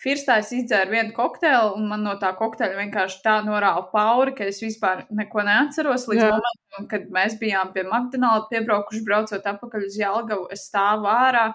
Firstā 0.00 0.38
es 0.40 0.48
izdzēru 0.56 0.94
vienu 0.94 1.12
kokteili, 1.12 1.74
un 1.76 1.88
man 1.90 2.00
no 2.02 2.14
tā 2.16 2.30
kokteļa 2.32 2.78
vienkārši 2.78 3.18
tā 3.20 3.34
norāva 3.44 3.82
pauri, 3.92 4.32
ka 4.32 4.46
es 4.48 4.62
vispār 4.64 5.04
neko 5.12 5.42
neatceros 5.44 6.06
līdz 6.08 6.22
Jā. 6.24 6.30
momentam, 6.30 6.86
kad 6.88 7.10
mēs 7.12 7.36
bijām 7.36 7.74
pie 7.74 7.84
McDonald's 7.84 8.48
piebraukuši, 8.48 9.04
braucot 9.04 9.44
atpakaļ 9.52 9.84
uz 9.84 9.98
Jālgavu. 10.00 10.46
Es 10.56 10.64
stāvu 10.70 11.04
ārā, 11.04 11.50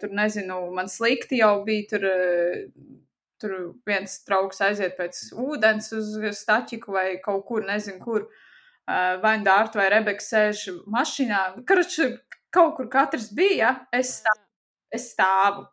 tur 0.00 0.12
nezinu, 0.12 0.58
man 0.76 0.90
slikti 0.92 1.40
jau 1.40 1.56
bija, 1.64 1.86
tur, 1.94 2.06
uh, 2.08 2.96
tur 3.40 3.54
viens 3.88 4.16
draugs 4.28 4.60
aiziet 4.64 4.96
pēc 4.98 5.20
ūdens 5.40 5.92
uz 5.96 6.14
staķiku 6.40 6.94
vai 6.94 7.06
kaut 7.24 7.46
kur, 7.48 7.64
nezinu, 7.66 8.00
kur. 8.04 8.28
Uh, 8.84 9.16
vai 9.22 9.38
nu 9.40 9.46
Dārta 9.46 9.80
vai 9.80 9.88
Rebeka 9.88 10.20
sēž 10.20 10.66
mašīnā. 10.92 11.40
Karuči, 11.68 12.10
kaut 12.52 12.74
kur 12.76 12.90
katrs 12.92 13.30
bija, 13.32 13.78
es 13.94 14.18
stāvu. 14.20 14.42
Es 14.94 15.06
stāvu. 15.14 15.64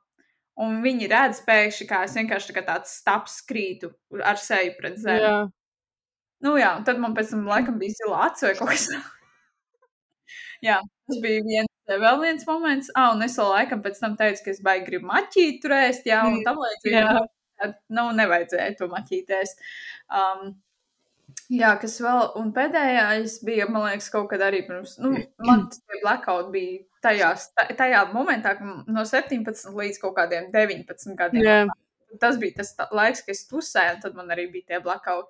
Un 0.62 0.80
viņi 0.84 1.10
redz 1.12 1.42
pēkšņi, 1.46 1.88
kā 1.89 2.04
es 2.06 2.16
vienkārši 2.18 2.56
tā 2.56 2.64
tāds 2.68 2.96
staps 3.02 3.39
krītu 3.48 3.92
ar 4.24 4.39
seju 4.42 4.76
pret 4.80 4.98
zemi. 5.02 5.24
Jā. 5.26 5.36
Nu 6.42 6.56
jā, 6.58 6.72
un 6.80 6.86
tad 6.88 7.00
man 7.02 7.16
pēc 7.18 7.34
tam 7.34 7.46
laikam 7.50 7.78
bija 7.82 8.00
zila 8.00 8.26
acu 8.28 8.48
vai 8.48 8.56
kaut 8.58 8.74
kas 8.74 8.88
tāds. 8.92 9.12
jā, 10.66 10.80
tas 10.82 11.22
bija 11.24 11.68
viens, 11.92 12.02
vēl 12.08 12.22
viens 12.24 12.48
moments. 12.48 12.92
Ah, 12.96 13.12
un 13.16 13.22
es 13.26 13.36
vēl 13.38 13.50
laikam 13.52 13.82
pēc 13.84 14.00
tam 14.00 14.16
teicu, 14.20 14.44
ka 14.46 14.52
es 14.52 14.62
baigi 14.64 14.86
gribu 14.88 15.08
maķīt 15.10 15.62
tur 15.62 15.72
ēst, 15.78 16.06
jā, 16.08 16.24
un 16.26 16.39
Mm, 16.39 16.44
tam 16.48 16.58
līdzīgi. 16.64 17.28
Nu, 17.94 18.08
nevajadzēja 18.18 18.78
to 18.80 18.88
maķīt 18.89 19.28
ēst. 19.38 19.60
Um, 20.10 20.56
jā, 21.52 21.76
kas 21.82 22.00
vēl, 22.02 22.32
un 22.39 22.50
pēdējais 22.56 23.36
bija, 23.46 23.68
man 23.70 23.86
liekas, 23.89 24.10
kaut 24.14 24.30
kad 24.32 24.42
arī 24.42 24.64
pirms, 24.68 24.98
nu, 25.04 25.12
man 25.46 25.68
tie 25.70 26.00
blackout 26.02 26.50
bija 26.52 26.80
tajās, 27.06 27.50
ta- 27.56 27.68
tajā 27.78 28.02
momentā, 28.14 28.56
no 28.88 29.06
17 29.06 29.70
līdz 29.78 30.00
kaut 30.02 30.16
kādiem 30.18 30.50
19 30.54 31.16
gadiem 31.20 31.44
Jā. 31.46 31.68
tas 32.20 32.38
bija 32.38 32.58
tas 32.64 32.74
laiks, 32.92 33.22
kad 33.26 33.36
es 33.36 33.46
tusēju, 33.50 33.96
un 33.96 34.02
tad 34.02 34.16
man 34.16 34.28
arī 34.34 34.50
bija 34.52 34.68
tie 34.74 34.80
blackout. 34.80 35.30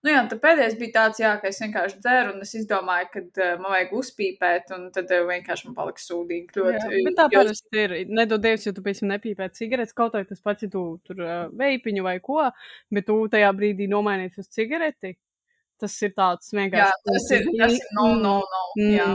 Nu 0.00 0.08
jā, 0.14 0.20
tad 0.30 0.38
pēdējais 0.40 0.76
bija 0.80 0.92
tāds, 0.94 1.18
jā, 1.20 1.30
ka 1.42 1.50
es 1.50 1.58
vienkārši 1.60 1.98
dzeru, 2.00 2.30
un 2.32 2.44
es 2.46 2.54
izdomāju, 2.56 3.08
ka 3.12 3.20
uh, 3.20 3.50
man 3.60 3.74
vajag 3.74 3.90
uzpīpēt, 3.98 4.70
un 4.72 4.86
tad 4.94 5.10
uh, 5.12 5.26
vienkārši 5.28 5.66
man 5.68 5.74
palika 5.76 6.00
sūdīgi. 6.00 6.54
Jā, 6.56 6.70
Ļoti, 6.78 7.02
bet 7.04 7.18
tā 7.18 7.26
jo- 7.28 7.42
parasti 7.42 7.82
ir. 7.82 7.94
Nedod 8.08 8.40
Dievs, 8.46 8.64
ja 8.64 8.72
tu 8.76 8.84
pēc 8.86 9.02
tam 9.02 9.10
nepīpē 9.12 9.50
cigaretes, 9.58 9.92
kaut 9.98 10.16
vai 10.16 10.22
tas 10.30 10.40
pats, 10.40 10.64
ja 10.64 10.72
tu 10.72 10.84
tur 11.04 11.20
uh, 11.20 11.34
veipiņu 11.60 12.06
vai 12.06 12.16
ko, 12.24 12.46
bet 12.96 13.06
tu 13.10 13.18
tajā 13.34 13.50
brīdī 13.58 13.90
nomainīsi 13.92 14.40
uz 14.40 14.48
cigareti. 14.56 15.18
Tas 15.80 15.94
ir 16.04 16.16
tāds 16.16 16.48
vienkārši. 16.56 16.80
Jā, 16.80 17.04
tas 17.12 17.28
ir, 17.36 17.46
tas 17.60 17.76
ir 17.76 17.92
no, 18.00 18.08
no, 18.24 18.34
no. 18.44 18.64
Mm, 18.80 18.90
Jā. 18.96 19.06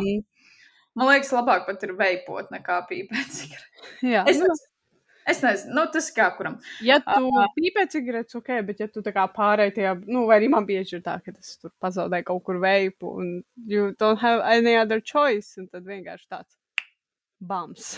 Man 0.96 1.10
liekas, 1.12 1.34
labāk 1.36 1.66
pat 1.68 1.82
ir 1.84 1.92
veipot 1.98 2.54
nekā 2.54 2.78
pīpēt 2.90 3.34
cigaretes. 3.42 3.90
jā. 4.06 4.22
Es, 4.30 4.38
nu, 4.42 4.54
es 5.32 5.42
nezinu, 5.44 5.76
nu, 5.78 5.86
tas 5.94 6.10
kā 6.16 6.28
kuram. 6.38 6.58
Ja 6.86 7.00
tu 7.04 7.32
pīpē 7.58 7.86
cigaretes, 7.92 8.38
ok, 8.40 8.52
bet 8.68 8.84
ja 8.84 8.90
tu 8.92 9.04
tā 9.06 9.14
kā 9.16 9.26
pārēji 9.36 9.78
tajā, 9.80 9.96
nu, 10.08 10.26
vai 10.30 10.40
arī 10.42 10.52
man 10.54 10.68
bieži 10.68 11.00
ir 11.00 11.06
tā, 11.06 11.18
ka 11.24 11.34
tas 11.36 11.56
tur 11.62 11.74
pazaudē 11.84 12.22
kaut 12.28 12.44
kur 12.48 12.62
veipu, 12.64 13.16
un 13.22 13.32
you 13.70 13.94
don't 14.00 14.22
have 14.22 14.46
any 14.46 14.76
other 14.78 15.02
choice, 15.02 15.56
un 15.62 15.68
tad 15.72 15.88
vienkārši 15.88 16.30
tāds 16.30 16.56
bams. 17.42 17.96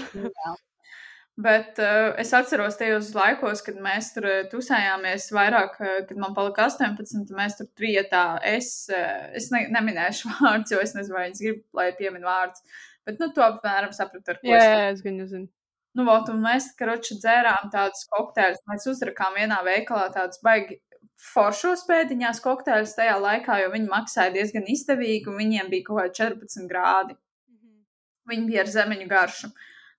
Bet 1.38 1.78
uh, 1.78 2.16
es 2.18 2.32
atceros 2.34 2.80
tajos 2.80 3.12
laikos, 3.14 3.62
kad 3.62 3.76
mēs 3.78 4.10
tur 4.16 4.26
uh, 4.26 4.38
tusējāmies 4.50 5.28
vairāk, 5.36 5.76
uh, 5.78 6.00
kad 6.10 6.18
man 6.18 6.34
palika 6.34 6.66
18, 6.66 7.30
mēs 7.38 7.60
tur 7.60 7.68
trietā. 7.78 8.24
Es, 8.42 8.72
uh, 8.90 9.28
es 9.38 9.52
ne, 9.54 9.68
neminēšu 9.76 10.32
vārdus, 10.40 10.74
jo 10.74 10.82
es 10.82 10.96
nezinu, 10.98 11.14
vai 11.14 11.28
viņas 11.28 11.44
grib, 11.46 11.62
lai 11.78 11.92
pieminu 12.00 12.26
vārdus. 12.26 12.66
Bet, 13.06 13.22
nu, 13.22 13.30
to 13.36 13.46
apmēram 13.46 13.94
sapratu, 13.94 14.34
ar 14.34 14.42
ko 14.42 14.50
Jā, 14.50 14.58
es 14.58 14.66
jā, 14.66 14.90
es 14.96 15.06
gan 15.06 15.22
nezinu. 15.22 15.48
Nu, 15.98 16.06
vot, 16.06 16.28
un 16.30 16.44
mēs, 16.44 16.72
karoči, 16.78 17.16
dzērām 17.18 17.72
tādus 17.74 18.04
kokteļus. 18.12 18.66
Mēs 18.70 18.84
uzrakām 18.92 19.38
vienā 19.40 19.64
veikalā 19.66 20.12
tādus 20.14 20.44
baigi 20.46 20.78
foršos 21.18 21.88
pēdiņās 21.88 22.42
kokteļus 22.44 22.94
tajā 23.00 23.16
laikā, 23.22 23.62
jo 23.64 23.72
viņi 23.74 23.90
maksāja 23.90 24.36
diezgan 24.36 24.68
izdevīgi, 24.70 25.26
un 25.32 25.40
viņiem 25.42 25.72
bija 25.72 25.88
kaut 25.88 26.04
kādi 26.04 26.20
14 26.20 26.70
grādi. 26.70 27.18
Viņi 28.30 28.46
bija 28.52 28.62
ar 28.62 28.70
zemeņu 28.76 29.08
garšu. 29.10 29.50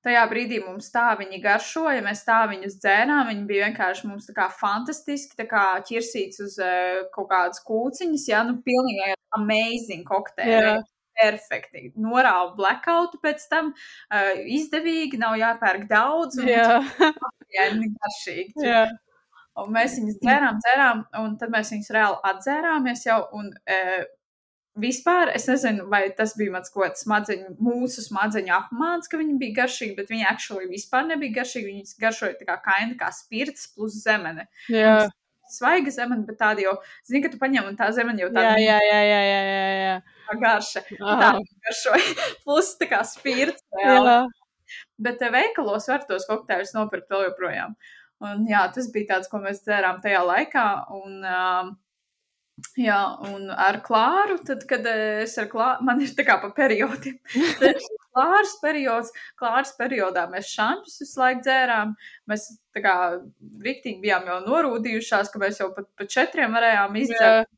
Tajā 0.07 0.21
brīdī 0.31 0.61
mums 0.63 0.93
tā 0.95 1.09
viņi 1.19 1.41
garšoja, 1.43 2.05
mēs 2.07 2.23
tā 2.29 2.39
viņus 2.53 2.77
dzērām. 2.79 3.33
Viņi 3.33 3.43
bija 3.49 3.67
vienkārši 3.67 4.07
mums 4.07 4.29
tā 4.29 4.37
kā 4.37 4.47
fantastiski, 4.61 5.35
tā 5.41 5.49
kā 5.51 5.65
ķirsīts 5.89 6.45
uz 6.45 6.55
uh, 6.63 7.09
kaut 7.17 7.33
kādas 7.33 7.65
kūciņas, 7.67 8.29
jā, 8.31 8.45
nu, 8.47 8.61
pilnīgi 8.63 9.17
amazing 9.35 10.07
kokteļi. 10.07 10.55
Jā. 10.55 10.77
Perfekti. 11.19 11.85
Norāva 11.99 12.53
blackoutu 12.59 13.19
pēc 13.23 13.45
tam, 13.51 13.73
uh, 13.75 14.31
izdevīgi, 14.59 15.19
nav 15.19 15.37
jāpērk 15.41 15.89
daudz. 15.91 16.39
un 16.43 16.49
Jā, 16.49 16.69
Jā, 17.55 17.69
viņi 17.75 17.93
garšīgi. 17.97 18.65
jā. 18.67 18.87
Un 19.59 19.73
mēs 19.75 19.97
viņus 19.99 20.21
dzērām, 20.23 20.59
dzērām, 20.63 20.99
un 21.19 21.33
tad 21.41 21.51
mēs 21.51 21.73
viņus 21.75 21.89
reāli 21.97 22.19
atzērāmies 22.31 23.01
jau. 23.09 23.17
Un, 23.35 23.49
e, 23.67 24.05
vispār 24.79 25.33
es 25.35 25.49
nezinu, 25.51 25.89
vai 25.91 26.05
tas 26.15 26.37
bija 26.39 26.53
mans 26.55 26.71
kaut 26.71 26.85
kāds 26.85 27.03
smadzeņu, 27.03 27.57
mūsu 27.67 28.05
smadzeņu 28.05 28.53
apmāns, 28.55 29.11
ka 29.11 29.19
viņi 29.19 29.35
bija 29.41 29.57
garšīgi, 29.65 29.97
bet 29.99 30.13
viņi 30.15 30.29
actually 30.31 30.69
vispār 30.71 31.09
nebija 31.09 31.41
garšīgi. 31.41 31.73
Viņi 31.73 31.97
garšoja 32.05 32.37
tā 32.39 32.47
kā 32.53 32.59
kaina, 32.69 32.95
kā 33.01 33.11
spirts 33.17 33.67
plus 33.75 33.99
zemene. 34.05 34.47
jā. 34.71 35.09
Svaiga 35.49 35.89
zemene, 35.91 36.27
bet 36.29 36.37
tāda 36.37 36.61
jau, 36.61 36.75
zini, 37.09 37.23
ka 37.25 37.31
tu 37.33 37.39
paņem 37.41 37.71
un 37.71 37.77
tā 37.81 37.87
zemene 37.97 38.21
jau 38.21 38.29
Jā, 38.29 38.35
tāda 38.37 38.59
jā, 38.61 38.75
jā, 38.85 38.99
jā, 39.09 39.21
jā, 39.25 39.39
jā, 39.49 39.69
jā. 39.81 39.95
Tā 40.29 40.39
garša. 40.43 40.85
Tā 40.95 41.33
garšoja. 41.39 42.29
Plus 42.45 42.75
tā 42.81 42.91
kā 42.93 43.03
spirts. 43.09 43.65
reāli. 43.75 44.13
Jā, 44.13 44.21
Bet 44.99 45.23
eh, 45.23 45.33
veikalos 45.33 45.89
var 45.91 46.07
tos 46.09 46.27
kokteļus 46.29 46.75
nopirkt 46.77 47.11
vēl 47.13 47.29
joprojām. 47.29 47.77
Un, 48.25 48.47
jā, 48.51 48.65
tas 48.75 48.89
bija 48.95 49.15
tāds, 49.15 49.31
ko 49.31 49.41
mēs 49.43 49.63
dzērām 49.63 50.01
tajā 50.03 50.25
laikā. 50.27 50.65
Un, 50.97 51.21
um, 51.23 51.71
jā, 52.81 52.99
un 53.31 53.53
ar 53.55 53.79
klāru, 53.87 54.41
tad, 54.47 54.67
kad 54.71 54.87
eh, 54.91 55.23
es 55.25 55.37
ar 55.41 55.49
klāru, 55.53 55.85
man 55.89 56.03
ir 56.05 56.13
tā 56.19 56.27
kā 56.29 56.41
pa 56.43 56.53
periodiem. 56.57 57.21
Klārs 58.19 58.57
periods, 58.59 59.13
klārs 59.39 59.71
periodā 59.79 60.25
mēs 60.33 60.49
šampus 60.51 60.97
visu 61.05 61.21
laiku 61.21 61.45
dzērām. 61.45 61.93
Mēs 62.27 62.49
tā 62.75 62.83
kā 62.83 62.95
riktīgi 63.63 64.01
bijām 64.03 64.27
jau 64.27 64.41
norūdījušās, 64.49 65.31
ka 65.31 65.39
mēs 65.39 65.61
jau 65.63 65.69
pat 65.77 65.87
pa 65.95 66.07
četriem 66.17 66.57
varējām 66.57 66.99
izdzert. 66.99 67.53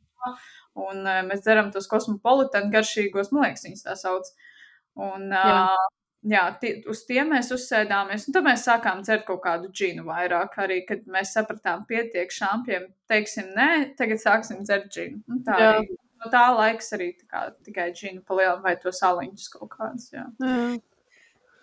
Un 0.78 1.02
uh, 1.02 1.22
mēs 1.26 1.42
dzeram 1.44 1.72
tos 1.74 1.88
kosmopolitānu 1.90 2.70
garšīgos, 2.74 3.32
man 3.34 3.48
liekas, 3.48 3.64
viņas 3.66 3.86
tā 3.88 3.96
sauc. 3.98 4.28
Un, 5.00 5.30
Jā. 5.32 5.64
uh, 5.72 5.88
jā, 6.30 6.44
tie, 6.62 6.74
uz 6.90 7.02
tiem 7.08 7.32
mēs 7.34 7.50
uzsēdāmies. 7.56 8.28
Un 8.28 8.36
tad 8.36 8.46
mēs 8.46 8.66
sākām 8.68 9.02
dzert 9.06 9.26
kaut 9.28 9.42
kādu 9.46 9.72
džinu 9.72 10.04
vairāk. 10.08 10.54
Arī, 10.62 10.82
kad 10.88 11.02
mēs 11.10 11.34
sapratām, 11.36 11.86
pietiek 11.90 12.30
šampiem, 12.34 12.90
teiksim, 13.10 13.50
nē, 13.56 13.70
tagad 13.98 14.22
sāksim 14.22 14.62
dzert 14.66 14.90
džinu. 14.92 15.24
Un 15.30 15.42
tā 15.46 15.58
Jā. 15.58 15.74
arī. 15.78 15.98
No 16.20 16.28
tā 16.28 16.44
laiks 16.52 16.90
arī 16.92 17.14
tā 17.16 17.24
kā, 17.32 17.46
tikai 17.64 17.86
džinu 17.96 18.20
palielinām 18.28 18.60
vai 18.66 18.74
to 18.76 18.92
saliņus 18.92 19.46
kaut 19.54 19.70
kādus. 19.72 20.10
Jā. 20.12 20.26
Jā. 20.44 20.56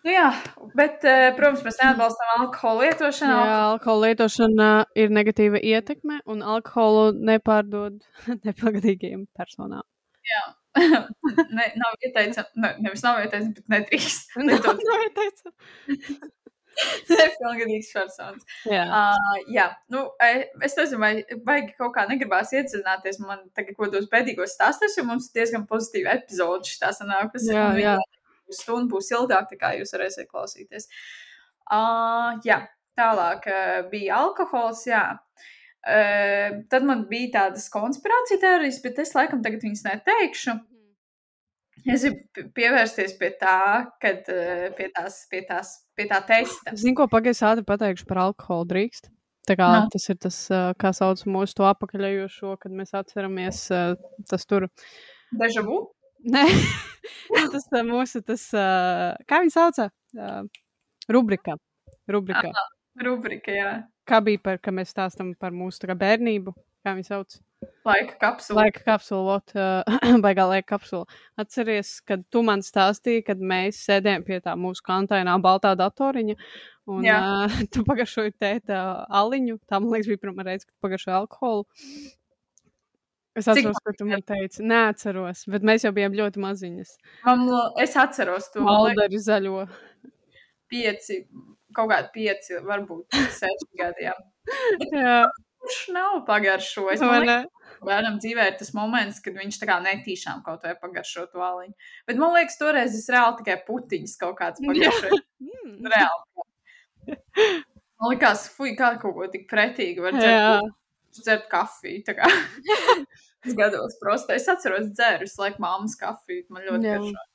Nu 0.07 0.13
jā, 0.13 0.27
bet, 0.77 1.03
eh, 1.03 1.33
protams, 1.35 1.65
mēs 1.65 1.81
neatbalstām 1.81 2.29
alkohola 2.37 2.85
lietošanu. 2.85 3.39
Jā, 3.43 3.57
alkohola 3.73 4.07
lietošana 4.13 4.69
ir 5.03 5.11
negatīva 5.11 5.59
ietekme, 5.59 6.21
un 6.31 6.45
alkoholu 6.55 7.09
nepārdod 7.27 7.99
nepilngadīgiem 8.47 9.25
personām. 9.35 9.83
Jā, 10.27 10.45
ne, 11.57 11.67
nav 11.81 11.99
ieteicams, 11.99 12.55
ne, 12.55 12.71
nevis 12.85 13.03
nav 13.03 13.19
ieteicams, 13.25 13.59
bet 13.59 13.75
nedrīkst. 13.75 14.35
Nav, 14.47 14.71
nav 14.87 15.05
ieteicams. 15.09 16.25
Nepilngadīgs 17.09 17.91
personas. 17.91 18.43
Jā. 18.69 18.83
Uh, 18.85 19.37
jā, 19.51 19.71
nu, 19.91 20.05
e- 20.23 20.45
es 20.63 20.77
nezinu, 20.77 21.01
vai 21.01 21.39
baigi 21.47 21.73
kaut 21.79 21.95
kā 21.97 22.05
negribās 22.07 22.53
iedzināties 22.55 23.17
man 23.23 23.41
tagad, 23.57 23.75
ko 23.75 23.89
tos 23.91 24.07
bēdīgos 24.11 24.55
stāstos, 24.55 24.95
jo 24.95 25.03
mums 25.09 25.27
ir 25.31 25.41
diezgan 25.41 25.67
pozitīva 25.67 26.15
epizode 26.21 26.69
šitā 26.69 26.93
sanākusi. 26.95 27.51
Jā, 27.51 27.71
jā. 27.81 27.97
Stunda 28.53 28.91
būs 28.93 29.11
ilgāk, 29.15 29.49
tā 29.51 29.59
kā 29.59 29.73
jūs 29.77 29.93
varēsiet 29.95 30.29
klausīties. 30.31 30.87
Uh, 31.67 32.37
jā, 32.47 32.61
tālāk 32.97 33.47
uh, 33.51 33.81
bija 33.91 34.21
alkohols, 34.23 34.85
jā. 34.87 35.03
Uh, 35.87 36.63
tad 36.71 36.87
man 36.87 37.05
bija 37.09 37.33
tādas 37.35 37.67
konspirācija 37.71 38.41
teorijas, 38.43 38.81
bet 38.83 38.99
es 39.03 39.13
laikam 39.15 39.43
tagad 39.43 39.63
viņas 39.63 39.85
neteikšu. 39.87 40.57
Es 41.87 42.03
gribu 42.03 42.23
pi- 42.35 42.47
pievērsties 42.57 43.13
pie 43.19 43.29
tā, 43.39 43.59
kad 44.01 44.25
pie 44.75 44.87
tās, 44.91 45.21
pie 45.31 45.43
tās, 45.47 45.69
pie 45.95 46.07
tā 46.09 46.17
testa. 46.27 46.73
Zinu, 46.75 46.97
ko 46.97 47.05
pagaidzi 47.11 47.45
ātri 47.47 47.63
pateikšu 47.67 48.07
par 48.09 48.25
alkoholu 48.25 48.67
drīkst. 48.73 49.11
Tā 49.47 49.55
kā 49.55 49.67
no. 49.71 49.85
tas 49.93 50.09
ir 50.11 50.17
tas, 50.19 50.37
kā 50.81 50.91
sauc 50.95 51.21
mūsu 51.29 51.55
to 51.61 51.67
apakaļējošo, 51.69 52.57
kad 52.59 52.73
mēs 52.75 52.91
atceramies 52.97 53.61
tas 54.27 54.49
tur. 54.49 54.67
Deja 55.31 55.63
vu? 55.63 55.85
Nē, 56.25 56.45
Nu, 57.31 57.47
tas 57.51 57.67
mūsu, 57.87 58.21
tas, 58.25 58.43
kā 59.27 59.41
viņi 59.43 59.53
sauca? 59.53 59.89
Rubrika. 61.11 61.57
Rubrika. 62.11 62.51
Rubrika, 63.03 63.53
jā. 63.53 63.73
Kā 64.07 64.21
bija 64.23 64.41
par, 64.43 64.61
ka 64.63 64.71
mēs 64.73 64.93
stāstam 64.93 65.33
par 65.39 65.53
mūsu 65.55 65.89
kā 65.89 65.95
bērnību? 65.99 66.53
Kā 66.85 66.95
viņi 66.95 67.09
sauc? 67.09 67.35
Laika 67.87 68.15
kapsula. 68.21 68.63
Laika 68.63 68.83
kapsula, 68.85 69.37
ot, 69.39 69.53
ā, 69.57 69.97
baigā 70.25 70.45
laika 70.47 70.75
kapsula. 70.75 71.07
Atceries, 71.41 71.97
kad 72.07 72.23
tu 72.31 72.43
man 72.45 72.63
stāstīji, 72.65 73.25
kad 73.27 73.41
mēs 73.41 73.81
sēdējām 73.87 74.25
pie 74.27 74.39
tā 74.45 74.53
mūsu 74.59 74.85
kantainā 74.85 75.35
baltā 75.43 75.73
datoriņa, 75.79 76.37
un 76.93 77.07
Jā. 77.07 77.17
uh, 77.47 77.57
tu 77.73 77.83
pagaršoji 77.87 78.35
tēta 78.39 78.79
aliņu. 79.21 79.59
Tā, 79.67 79.81
man 79.81 79.91
liekas, 79.93 80.11
bija 80.13 80.23
pirmā 80.23 80.47
reize, 80.47 80.67
kad 80.69 80.75
pagaršoji 80.85 81.17
alkoholu. 81.17 81.67
Es 83.37 83.47
atceros, 83.51 83.81
ko 83.85 83.93
tu 83.97 84.07
man 84.09 84.23
teici. 84.25 84.63
Neatceros, 84.65 85.43
bet 85.53 85.65
mēs 85.67 85.85
jau 85.85 85.93
bijām 85.95 86.15
ļoti 86.17 86.41
maziņas. 86.41 86.93
Man, 87.27 87.45
es 87.83 87.93
atceros 87.99 88.49
to 88.53 88.65
Maldari 88.65 89.19
zaļo. 89.21 89.67
pieci, 90.71 91.21
kaut 91.77 91.91
kādi 91.93 92.13
pieci, 92.15 92.57
varbūt 92.65 93.19
seši 93.39 93.69
gadi. 93.77 94.09
jā. 94.09 94.15
Jā, 94.93 95.19
Kurš 95.67 95.87
nav 95.91 96.21
pagaršojis? 96.27 97.01
Man 97.01 97.25
liekas, 97.25 97.77
bērnam 97.83 98.17
dzīvē 98.21 98.45
ir 98.51 98.57
tas 98.59 98.69
moments, 98.77 99.19
kad 99.23 99.35
viņš 99.37 99.57
tā 99.61 99.67
kā 99.69 99.77
netīšām 99.83 100.43
kaut 100.45 100.63
vai 100.63 100.75
pagaršo 100.79 101.25
to 101.33 101.41
aliņu. 101.43 101.73
Bet 102.07 102.21
man 102.21 102.35
liekas, 102.37 102.59
toreiz 102.61 102.95
es 102.95 103.09
reāli 103.11 103.41
tikai 103.41 103.57
putiņas 103.67 104.15
kaut 104.21 104.37
kāds 104.39 104.63
pagaršoju. 104.63 105.19
Mm. 105.43 105.89
Reāli. 105.93 106.47
Man 107.97 108.13
liekas, 108.13 108.47
fuj, 108.53 108.75
kā 108.79 108.93
kaut 109.01 109.17
ko 109.17 109.27
tik 109.33 109.47
pretīgi 109.49 110.03
var 110.03 110.15
Jā, 110.21 110.61
dzert. 111.25 111.49
kafiju. 111.51 112.03
Es 113.47 113.53
gados 113.55 113.93
prosta. 114.01 114.35
Es 114.35 114.47
atceros 114.51 114.89
dzēru 114.91 115.23
visu 115.23 115.39
laiku 115.39 115.61
māmas 115.63 115.93
kafiju. 115.95 116.47
Man 116.51 116.65
ļoti 116.67 116.89
garšo. 116.89 117.25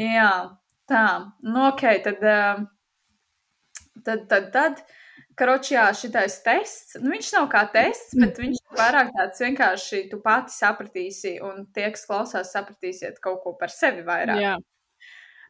Jā, 0.00 0.30
tā. 0.90 1.02
Nu, 1.44 1.66
ok, 1.68 1.84
tad, 2.02 2.24
um, 2.26 2.64
tad, 4.02 4.24
tad, 4.32 4.48
tad. 4.54 4.80
Karoči, 5.36 5.74
jā, 5.76 5.84
šitais 5.92 6.38
tests, 6.42 6.96
nu 7.02 7.12
viņš 7.12 7.28
nav 7.34 7.50
kā 7.52 7.66
tests, 7.72 8.16
bet 8.16 8.40
viņš 8.40 8.56
ir 8.56 8.78
vairāk 8.78 9.12
tāds 9.12 9.42
vienkārši 9.44 10.06
tu 10.08 10.18
pati 10.24 10.54
sapratīsi, 10.56 11.34
un 11.44 11.66
tie, 11.76 11.90
kas 11.92 12.06
klausās, 12.08 12.54
sapratīsiet 12.56 13.20
kaut 13.24 13.42
ko 13.44 13.52
par 13.60 13.72
sevi 13.72 14.00
vairāk. 14.06 14.40
jā. 14.40 14.54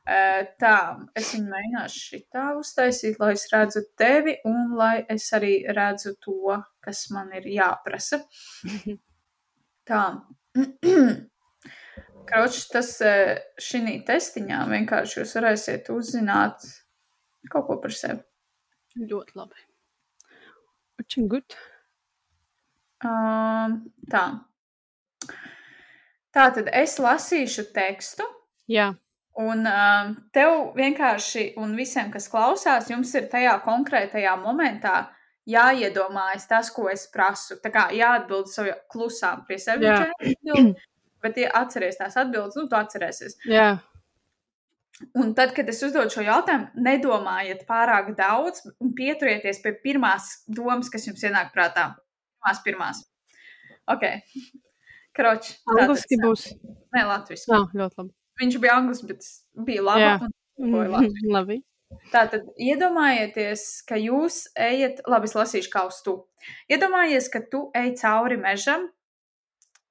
Tā, 0.06 0.76
es 1.18 1.32
viņu 1.34 1.48
mēģināšu 1.50 2.02
šitā 2.12 2.42
uztaisīt, 2.60 3.16
lai 3.18 3.32
es 3.34 3.48
redzu 3.50 3.80
tevi 3.98 4.36
un 4.46 4.76
lai 4.78 5.00
es 5.10 5.24
arī 5.34 5.56
redzu 5.66 6.12
to, 6.22 6.54
kas 6.84 7.08
man 7.10 7.32
ir 7.34 7.48
jāprasa. 7.50 8.20
Tā. 9.90 10.02
Kroč, 12.26 12.60
tas 12.70 12.92
šī 13.62 13.96
testiņā 14.06 14.60
vienkārši 14.70 15.20
jūs 15.20 15.34
varēsiet 15.38 15.90
uzzināt 15.94 16.62
kaut 17.50 17.66
ko 17.68 17.78
par 17.82 17.94
sevi. 17.94 18.22
Ļoti 18.96 19.38
labi. 19.38 19.66
Učin 21.02 21.26
gut. 21.30 21.54
Um, 23.04 23.76
tā. 24.10 24.22
Tā 26.34 26.46
tad 26.56 26.70
es 26.72 26.96
lasīšu 27.02 27.68
tekstu. 27.74 28.26
Jā. 28.66 28.88
Yeah. 28.90 29.02
Un 29.36 29.66
um, 29.68 30.12
tev 30.32 30.70
vienkārši, 30.78 31.50
un 31.60 31.74
visiem, 31.76 32.08
kas 32.12 32.28
klausās, 32.32 32.88
jums 32.88 33.10
ir 33.18 33.26
tajā 33.32 33.58
konkrētajā 33.66 34.32
momentā 34.40 35.10
jāiedomājas 35.46 36.48
tas, 36.48 36.70
ko 36.72 36.88
es 36.88 37.04
prasu. 37.12 37.58
Tā 37.60 37.72
kā 37.74 37.88
jāatbild 37.94 38.48
savu 38.48 38.72
klusām 38.92 39.44
pie 39.48 39.60
sevis, 39.60 40.08
bet 41.22 41.42
ja 41.42 41.52
atceries 41.60 42.00
tās 42.00 42.16
atbildes, 42.16 42.56
nu, 42.56 42.64
tu 42.70 42.80
atcerēsies. 42.80 43.38
jā. 43.50 43.76
Un 45.12 45.34
tad, 45.36 45.50
kad 45.52 45.68
es 45.68 45.82
uzdodu 45.84 46.08
šo 46.08 46.22
jautājumu, 46.24 46.70
nedomājiet 46.80 47.66
pārāk 47.68 48.14
daudz 48.16 48.62
un 48.80 48.94
pieturieties 48.96 49.60
pie 49.60 49.74
pirmās 49.82 50.30
domas, 50.48 50.88
kas 50.88 51.04
jums 51.04 51.20
ienāk 51.28 51.52
prātā. 51.52 51.90
Pirmās, 52.40 52.62
pirmās. 52.64 53.02
Ok. 53.92 54.06
Kroč. 55.16 55.50
Angliski 55.74 56.16
būs. 56.22 56.46
Nē, 56.96 57.04
latviski. 57.10 57.52
Jā, 57.52 57.66
ļoti 57.76 58.00
labi. 58.00 58.14
Viņš 58.40 58.58
bija 58.60 58.76
anglis, 58.76 59.00
bet 59.06 59.24
bija 59.66 59.84
labi. 59.86 60.04
Jā. 60.04 60.18
un 60.20 60.34
tulkoja 60.60 60.92
latviski. 60.92 61.22
Mhm, 61.22 61.32
labi. 61.36 61.62
Tātad 62.10 62.48
iedomājieties, 62.58 63.62
ka 63.86 63.98
jūs 64.00 64.42
ejat, 64.58 65.00
labi, 65.06 65.28
es 65.30 65.36
lasīšu 65.38 65.70
kā 65.72 65.86
uz 65.86 66.00
tu. 66.04 66.18
Iedomājies, 66.70 67.30
ka 67.32 67.40
tu 67.52 67.66
ej 67.78 67.94
cauri 68.00 68.38
mežam, 68.40 68.88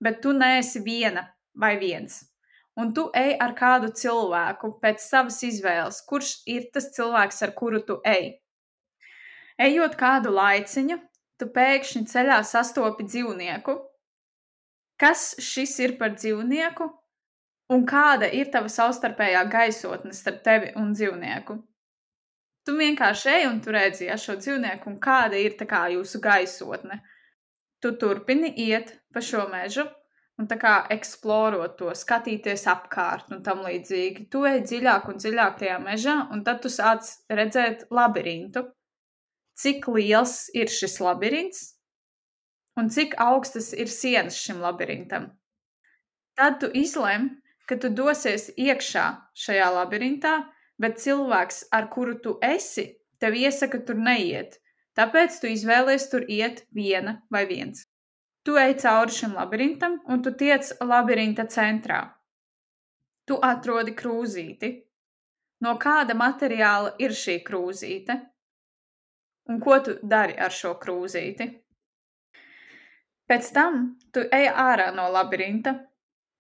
bet 0.03 0.21
tu 0.23 0.33
neesi 0.35 0.81
viena 0.83 1.29
vai 1.55 1.75
viens. 1.79 2.23
Un 2.75 2.91
tu 2.93 3.07
ej 3.15 3.37
ar 3.39 3.53
kādu 3.55 3.93
cilvēku 3.95 4.73
pēc 4.83 4.99
savas 4.99 5.39
izvēles, 5.47 6.01
kurš 6.09 6.41
ir 6.51 6.67
tas 6.75 6.89
cilvēks, 6.97 7.39
ar 7.47 7.55
kuru 7.55 7.79
tu 7.87 8.01
ej. 8.03 8.35
Ejot 9.55 9.95
kādu 9.95 10.33
laiciņu, 10.35 10.99
tu 11.39 11.47
pēkšņi 11.55 12.03
ceļā 12.11 12.41
sastopi 12.43 13.07
dzīvnieku. 13.07 13.77
Kas 14.99 15.31
šis 15.39 15.79
ir 15.83 15.95
par 15.99 16.15
dzīvnieku? 16.19 16.89
Un 17.73 17.85
kāda 17.89 18.27
ir 18.29 18.51
tava 18.53 18.69
savstarpējā 18.69 19.41
gaisotne 19.49 20.13
starp 20.13 20.43
tevi 20.45 20.71
un 20.77 20.93
dzīvnieku? 20.93 21.57
Tu 22.65 22.73
vienkārši 22.77 23.29
ej 23.31 23.47
un 23.49 23.59
tu 23.61 23.73
redzi 23.73 24.07
ja, 24.07 24.17
šo 24.17 24.37
dzīvnieku, 24.41 24.89
un 24.89 24.99
kāda 25.01 25.37
ir 25.37 25.57
kā 25.69 25.85
jūsu 25.93 26.21
gaisotne. 26.21 27.01
Tu 27.81 27.91
turpini 28.01 28.51
iet 28.67 28.95
pa 29.13 29.21
šo 29.21 29.45
mežu 29.49 29.85
un 30.41 30.49
tā 30.51 30.57
kā 30.59 30.73
eksplorot 30.91 31.77
to, 31.79 31.91
skatīties 31.95 32.65
apkārt 32.71 33.31
un 33.31 33.43
tam 33.45 33.61
līdzīgi. 33.65 34.27
Tu 34.31 34.41
ej 34.49 34.63
dziļāk 34.65 35.07
un 35.11 35.21
dziļāk 35.21 35.59
tajā 35.61 35.77
mežā, 35.83 36.15
un 36.33 36.43
tad 36.47 36.61
tu 36.63 36.71
sāc 36.73 37.07
redzēt 37.31 37.87
labirintu. 37.93 38.65
Cik 39.55 39.87
liels 39.95 40.49
ir 40.53 40.67
šis 40.67 40.99
labirints 40.99 41.61
un 42.75 42.89
cik 42.91 43.15
augstas 43.23 43.71
ir 43.73 43.87
sienas 43.87 44.35
šim 44.35 44.59
labirintam? 44.59 45.29
Tad 46.35 46.59
tu 46.59 46.67
izlem, 46.75 47.29
ka 47.69 47.77
tu 47.81 47.89
dosies 47.89 48.51
iekšā 48.57 49.05
šajā 49.45 49.71
labirintā, 49.77 50.35
bet 50.81 50.99
cilvēks, 51.01 51.65
ar 51.71 51.89
kuru 51.93 52.19
tu 52.21 52.37
esi, 52.43 52.85
tev 53.19 53.35
iesaka 53.39 53.81
tur 53.87 53.99
neiet. 53.99 54.59
Tāpēc 54.95 55.39
tu 55.41 55.51
izvēlies 55.51 56.07
tur 56.11 56.23
iet 56.31 56.63
viena 56.75 57.19
vai 57.31 57.43
viens. 57.49 57.83
Tu 58.45 58.55
ej 58.61 58.77
cauri 58.83 59.11
šim 59.11 59.33
labirintam, 59.35 59.97
un 60.05 60.21
tu 60.23 60.31
tiec 60.31 60.69
labirinta 60.81 61.47
centrā. 61.51 61.99
Tu 63.25 63.35
atrodi 63.41 63.95
krūzīti. 63.97 64.69
No 65.65 65.75
kāda 65.81 66.13
materiāla 66.13 66.93
ir 67.01 67.15
šī 67.17 67.39
krūzīte? 67.47 68.19
Un 69.49 69.59
ko 69.61 69.79
tu 69.81 69.97
dari 70.03 70.37
ar 70.37 70.53
šo 70.53 70.75
krūzīti? 70.81 71.47
Pēc 73.25 73.49
tam 73.53 73.81
tu 74.13 74.21
ej 74.37 74.51
ārā 74.53 74.91
no 74.93 75.07
labirinta, 75.09 75.73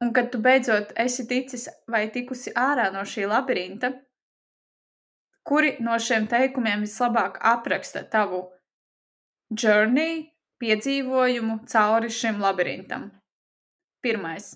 un 0.03 0.11
kad 0.13 0.31
tu 0.31 0.41
beidzot 0.43 0.93
esi 0.99 1.27
ticis 1.27 1.67
vai 1.91 2.07
tikusi 2.11 2.53
ārā 2.55 2.89
no 2.93 3.05
šī 3.07 3.27
labirinta, 3.31 3.91
kuri 5.45 5.75
no 5.85 5.97
šiem 6.01 6.27
teikumiem 6.31 6.83
vislabāk 6.85 7.37
apraksta 7.53 8.03
tavu 8.11 8.41
journey, 9.51 10.25
piedzīvojumu 10.59 11.61
cauri 11.71 12.09
šim 12.09 12.41
labirintam? 12.41 13.09
Pirmais. 14.03 14.55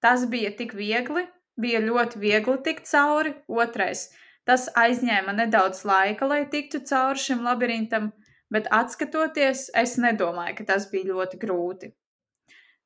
Tas 0.00 0.24
bija 0.30 0.50
tik 0.56 0.72
viegli, 0.74 1.26
bija 1.60 1.82
ļoti 1.84 2.20
viegli 2.22 2.56
tikt 2.64 2.88
cauri. 2.88 3.34
Otrais. 3.48 4.08
Tas 4.48 4.70
aizņēma 4.82 5.34
nedaudz 5.36 5.84
laika, 5.86 6.26
lai 6.26 6.44
tiktu 6.50 6.80
cauri 6.88 7.20
šim 7.20 7.44
labirintam, 7.44 8.08
bet 8.50 8.70
atskatoties, 8.74 9.68
es 9.76 9.98
nedomāju, 10.00 10.56
ka 10.58 10.66
tas 10.72 10.88
bija 10.90 11.12
ļoti 11.12 11.38
grūti. 11.42 11.92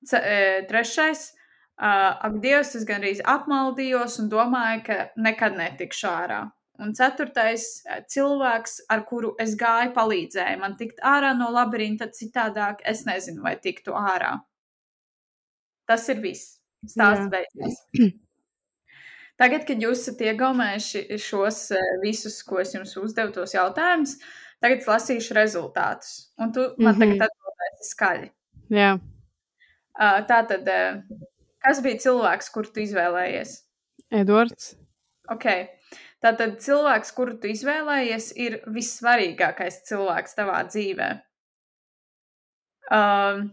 C 0.04 0.20
trešais. 0.68 1.30
Uh, 1.74 2.14
ak, 2.28 2.36
Dievs, 2.42 2.74
es 2.78 2.84
gandrīz 2.86 3.20
apmaldījos 3.26 4.20
un 4.22 4.28
domāju, 4.30 4.82
ka 4.86 4.98
nekad 5.18 5.56
netikšu 5.58 6.06
ārā. 6.06 6.42
Un 6.82 6.90
ceturtais 6.94 7.64
cilvēks, 8.10 8.80
ar 8.90 9.04
kuru 9.06 9.32
es 9.42 9.54
gāju, 9.58 9.92
palīdzēja 9.94 10.58
man 10.58 10.74
tikt 10.78 11.02
ārā 11.06 11.30
no 11.38 11.52
labirinta, 11.54 12.08
citādāk 12.10 12.82
es 12.86 13.04
nezinu, 13.06 13.42
vai 13.46 13.54
tiktu 13.62 13.94
ārā. 13.94 14.36
Tas 15.86 16.06
ir 16.10 16.22
viss. 16.22 16.58
Stāsts 16.90 17.30
beidzies. 17.32 17.80
Tagad, 19.40 19.64
kad 19.66 19.82
jūs 19.82 20.04
esat 20.04 20.22
iegaumējuši 20.28 21.18
šos 21.18 21.60
visus, 22.02 22.38
ko 22.46 22.60
es 22.62 22.74
jums 22.74 22.94
uzdevu, 23.00 23.32
tos 23.34 23.54
jautājumus, 23.56 24.14
tagad 24.62 24.84
es 24.84 24.86
lasīšu 24.86 25.34
rezultātus. 25.34 26.12
Un 26.38 26.52
tu 26.54 26.68
man 26.78 26.94
mm 26.94 27.02
-hmm. 27.02 27.18
tagad 27.18 27.32
atbildēsi 27.32 27.88
skaļi. 27.90 28.30
Jā. 28.78 28.92
Uh, 29.94 30.20
tā 30.28 30.38
tad, 30.46 30.70
uh, 30.70 31.02
kas 31.64 31.80
bija 31.84 32.00
cilvēks, 32.04 32.50
kuru 32.54 32.72
tu 32.72 32.82
izvēlējies? 32.84 33.56
Edvards. 34.14 34.74
Ok. 35.32 35.46
Tātad 36.24 36.58
cilvēks, 36.64 37.12
kuru 37.16 37.36
tu 37.40 37.50
izvēlējies, 37.52 38.30
ir 38.40 38.58
vissvarīgākais 38.72 39.82
cilvēks 39.88 40.36
tavā 40.38 40.62
dzīvē. 40.70 41.08
Um, 42.92 43.46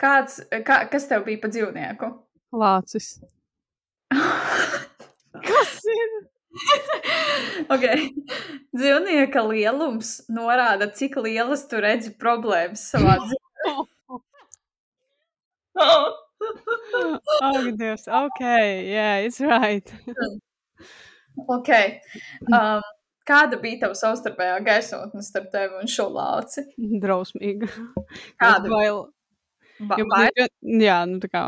kāds, 0.00 0.40
kā, 0.64 0.82
kas 0.92 1.08
tev 1.10 1.24
bija 1.28 1.42
pa 1.42 1.50
dzīvnieku? 1.52 2.10
Lācis. 2.60 3.10
kas 5.50 5.74
ir? 5.92 6.16
ok. 7.72 7.84
Dzīvnieka 8.76 9.44
lielums 9.48 10.14
norāda, 10.32 10.88
cik 10.92 11.20
lielas 11.24 11.66
tu 11.68 11.80
redzi 11.84 12.14
problēmas 12.20 12.88
savā 12.92 13.18
dzīvē. 13.24 13.76
oh, 17.42 17.70
Dievs. 17.72 18.06
Ok, 18.08 18.40
yeah, 18.40 19.16
it's 19.24 19.40
right. 19.40 19.92
Ok. 21.38 21.68
Um, 22.50 22.80
kāda 23.28 23.60
bija 23.62 23.84
tava 23.84 23.94
savstarpējā 23.94 24.56
gaisotne 24.66 25.20
starp 25.22 25.52
tevi 25.52 25.76
un 25.78 25.86
šo 25.86 26.08
lāci? 26.10 26.64
Drausmīga. 26.98 27.68
Kāda? 28.42 28.66
Bail. 28.72 29.04
Ba 29.86 30.00
Jo, 30.00 30.08
bail? 30.10 30.48
jā, 30.82 30.96
nu 31.06 31.20
tā 31.22 31.30
kā 31.30 31.42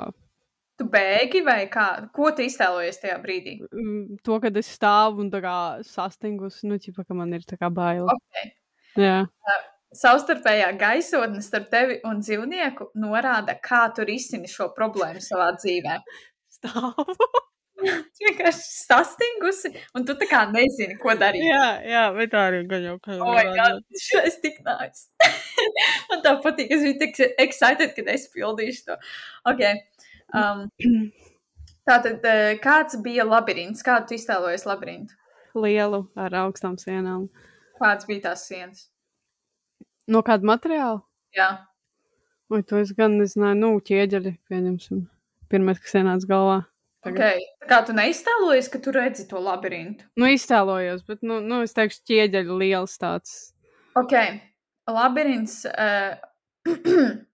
Tu 0.79 0.87
bēgi 0.89 1.43
vai 1.43 1.65
kā? 1.73 1.89
Ko 2.15 2.31
tu 2.33 2.47
iztēlojies 2.47 3.03
tajā 3.03 3.17
brīdī? 3.25 3.57
mm, 3.67 4.21
to, 4.25 4.39
kad 4.41 4.55
es 4.57 4.71
stāvu 4.79 5.25
un 5.27 5.33
tā 5.35 5.43
kā 5.43 5.57
sastingus, 5.85 6.63
nu, 6.65 6.79
ķipa, 6.81 7.03
ka 7.05 7.17
man 7.19 7.35
ir 7.35 7.43
tā 7.45 7.59
kā 7.59 7.69
baila. 7.75 8.15
Ok. 8.15 8.55
Jā. 9.03 9.19
Savstarpējā 9.91 10.71
gaisotne 10.79 11.43
starp 11.43 11.71
tevi 11.73 11.97
un 12.07 12.21
dzīvnieku 12.23 12.93
norāda, 13.03 13.57
kā 13.59 13.89
tu 13.95 14.05
risini 14.07 14.47
šo 14.51 14.69
problēmu 14.77 15.23
savā 15.25 15.51
dzīvē. 15.59 16.01
Stāvu. 16.59 17.07
Tu 17.81 18.27
vienkārši 18.27 18.61
sastingusi, 18.61 19.71
un 19.97 20.05
tu 20.05 20.13
tā 20.21 20.27
kā 20.29 20.43
nezini, 20.53 20.99
ko 21.01 21.15
darīt. 21.17 21.47
jā, 21.47 21.69
jā, 21.89 22.03
bet 22.13 22.29
tā 22.35 22.43
arī 22.51 22.59
gan 22.69 22.83
jau 22.85 22.97
kā 23.01 23.17
Oh 23.17 23.31
my 23.33 23.45
God, 23.57 23.79
šis 23.97 24.37
tik 24.43 24.59
nice. 24.67 25.07
Man 26.11 26.21
tā 26.27 26.35
patīk, 26.45 26.75
es 26.77 26.85
biju 26.85 26.99
tik 27.01 27.23
excited, 27.41 27.95
kad 27.97 28.11
es 28.13 28.29
pildīšu 28.35 28.85
to. 28.91 28.99
Ok. 29.49 29.65
Um, 30.37 30.67
tātad, 31.89 32.21
eh, 32.21 32.59
kāds 32.61 33.01
bija 33.01 33.25
labirints? 33.25 33.81
Kādu 33.87 34.11
tu 34.11 34.21
iztēlojies 34.21 34.69
labirintu? 34.69 35.17
Lielu 35.57 36.05
ar 36.21 36.37
augstām 36.45 36.77
sienām. 36.77 37.31
Kāds 37.81 38.05
bija 38.11 38.29
tās 38.29 38.45
sienas? 38.51 38.91
No 40.09 40.23
kāda 40.27 40.49
materiāla? 40.49 41.03
Jā. 41.37 41.51
Vai 42.51 42.63
to 42.67 42.81
es 42.81 42.91
gan 42.97 43.15
nezināju, 43.21 43.59
nu, 43.61 43.71
ķieģeļi, 43.87 44.35
pieņemsim. 44.51 45.05
Pirmais, 45.51 45.79
kas 45.83 45.99
ienāca 46.01 46.31
galvā. 46.31 46.59
Tagad. 47.05 47.21
Okay. 47.21 47.45
Kā 47.71 47.79
tu 47.87 47.95
neiztēlojies, 47.97 48.69
ka 48.73 48.81
tu 48.83 48.93
redzi 48.93 49.25
to 49.31 49.41
labirintu? 49.41 50.05
Nu, 50.21 50.29
iztēlojos, 50.29 51.05
bet, 51.09 51.23
nu, 51.25 51.39
nu 51.41 51.63
es 51.65 51.73
teikšu, 51.77 52.03
ķieģeļi 52.11 52.59
liels 52.65 52.99
tāds. 53.01 53.37
Ok. 53.97 54.17
Labirints. 54.91 55.63
Uh, 55.71 56.19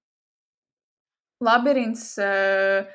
labirints 1.48 2.04
uh, 2.22 2.86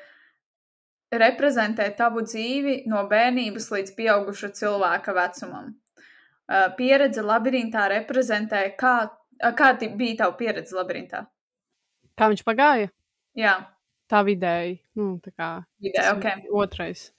reprezentē 1.12 1.90
tavu 1.98 2.24
dzīvi 2.24 2.82
no 2.90 3.04
bērnības 3.10 3.68
līdz 3.74 3.94
pieauguša 3.98 4.52
cilvēka 4.56 5.14
vecumam. 5.18 5.72
Uh, 6.48 6.70
pieredze 6.78 7.22
labirintā 7.24 7.84
reprezentē, 7.92 8.64
kā, 8.80 8.96
kā 9.50 9.78
ti- 9.78 9.88
bija 9.88 10.16
tava 10.24 10.36
pieredze 10.36 10.72
labirintā? 10.76 11.26
Kā 12.16 12.28
viņš 12.30 12.44
pagāja? 12.44 12.90
Jā, 13.36 13.66
Tā 14.12 14.20
vidēji. 14.26 14.78
Nu, 14.94 15.18
tā 15.24 15.30
kā 15.32 15.64
vidē, 15.80 15.96
tas 15.96 16.16
ok. 16.18 16.48
otrais. 16.52 17.10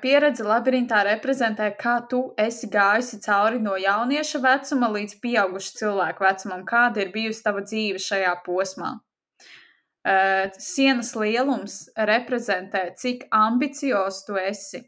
Pieredze 0.00 0.44
labirintā 0.44 1.00
reprezentē, 1.02 1.76
kā 1.76 2.06
tu 2.08 2.34
esi 2.38 2.68
gājusi 2.70 3.18
cauri 3.24 3.58
no 3.58 3.72
jaunieša 3.74 4.38
vecuma 4.44 4.86
līdz 4.92 5.16
pieauguša 5.20 5.72
cilvēka 5.80 6.20
vecumam. 6.22 6.62
Kāda 6.64 6.98
ir 7.02 7.10
bijusi 7.10 7.42
tava 7.42 7.60
dzīve 7.66 7.98
šajā 7.98 8.36
posmā? 8.46 9.00
Sienas 10.58 11.14
lielums 11.16 11.88
reprezentē, 11.96 12.94
cik 12.98 13.26
ambiciozs 13.32 14.24
tu 14.26 14.36
esi, 14.38 14.82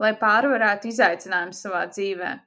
lai 0.00 0.12
pārvarētu 0.12 0.88
izaicinājumus 0.92 1.60
savā 1.64 1.86
dzīvē. 1.88 2.40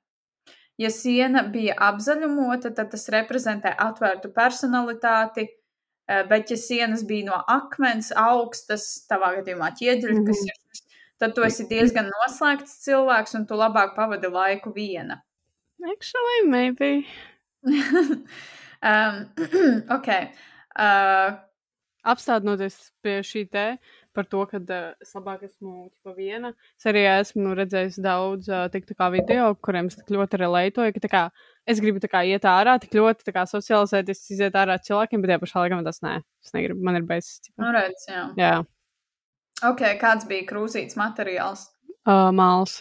Ja 0.79 0.89
siena 0.95 1.43
bija 1.43 1.75
apzaļumota, 1.89 2.71
tad 2.75 2.91
tas 2.93 3.09
reprezentē 3.11 3.73
atvērtu 3.83 4.31
personalitāti, 4.35 5.47
uh, 6.07 6.21
bet 6.29 6.51
ja 6.53 6.57
sienas 6.57 7.03
bija 7.07 7.31
no 7.31 7.41
akmens, 7.51 8.13
augstas, 8.15 8.87
tavā 9.11 9.35
gadījumā 9.41 9.73
ķieģeļa, 9.75 10.21
kas 10.27 10.45
Mhm. 10.45 10.47
ir 10.47 10.61
šis 10.71 10.85
tad 11.19 11.35
tu 11.35 11.43
esi 11.43 11.65
diezgan 11.67 12.07
noslēgts 12.13 12.77
cilvēks 12.85 13.35
un 13.35 13.45
tu 13.49 13.57
labāk 13.59 13.91
pavadi 13.97 14.31
laiku 14.31 14.71
viena. 14.75 15.19
Actually, 15.91 16.47
maybe. 16.47 17.07
um, 18.81 19.27
ok. 19.97 20.09
Uh, 20.79 21.35
Apstādoties 22.07 22.77
pie 23.03 23.19
šī 23.27 23.43
te 23.51 23.65
par 24.15 24.25
to, 24.29 24.45
ka 24.49 24.59
uh, 24.59 24.89
es 25.01 25.13
labāk 25.15 25.43
esmu 25.47 25.89
ķipa 25.89 26.15
viena. 26.17 26.53
Es 26.79 26.87
arī 26.89 27.05
esmu 27.11 27.53
redzējis 27.59 27.99
daudz 28.03 28.49
uh, 28.49 28.65
tik 28.73 28.89
video, 29.13 29.53
kuriem 29.61 29.91
es 29.91 29.99
tik 29.99 30.09
ļoti 30.15 30.41
relētoju, 30.41 30.95
ka 30.97 31.11
kā 31.13 31.23
es 31.69 31.79
gribu 31.83 32.01
kā 32.09 32.23
iet 32.25 32.47
ārā, 32.49 32.79
tik 32.81 32.97
ļoti 32.97 33.27
tā 33.27 33.35
kā 33.35 33.45
socializēties, 33.49 34.25
iziet 34.33 34.57
ārā 34.57 34.79
ar 34.79 34.83
cilvēkiem, 34.83 35.21
bet 35.21 35.33
tajā 35.35 35.43
pašā 35.45 35.63
laikā 35.63 35.79
man 35.79 35.87
tas 35.87 36.01
nē. 36.01 36.17
Es 36.43 36.53
negribu, 36.53 36.83
man 36.83 36.99
ir 36.99 37.07
beidzis. 37.07 37.51
nu 37.57 37.71
redz, 37.75 38.07
jā. 38.09 38.25
Jā, 38.39 38.57
Ok, 39.59 39.81
kāds 39.99 40.23
bija 40.27 40.45
krūzīts 40.47 40.95
materiāls? 40.95 41.67
uh, 42.07 42.29
māls. 42.31 42.79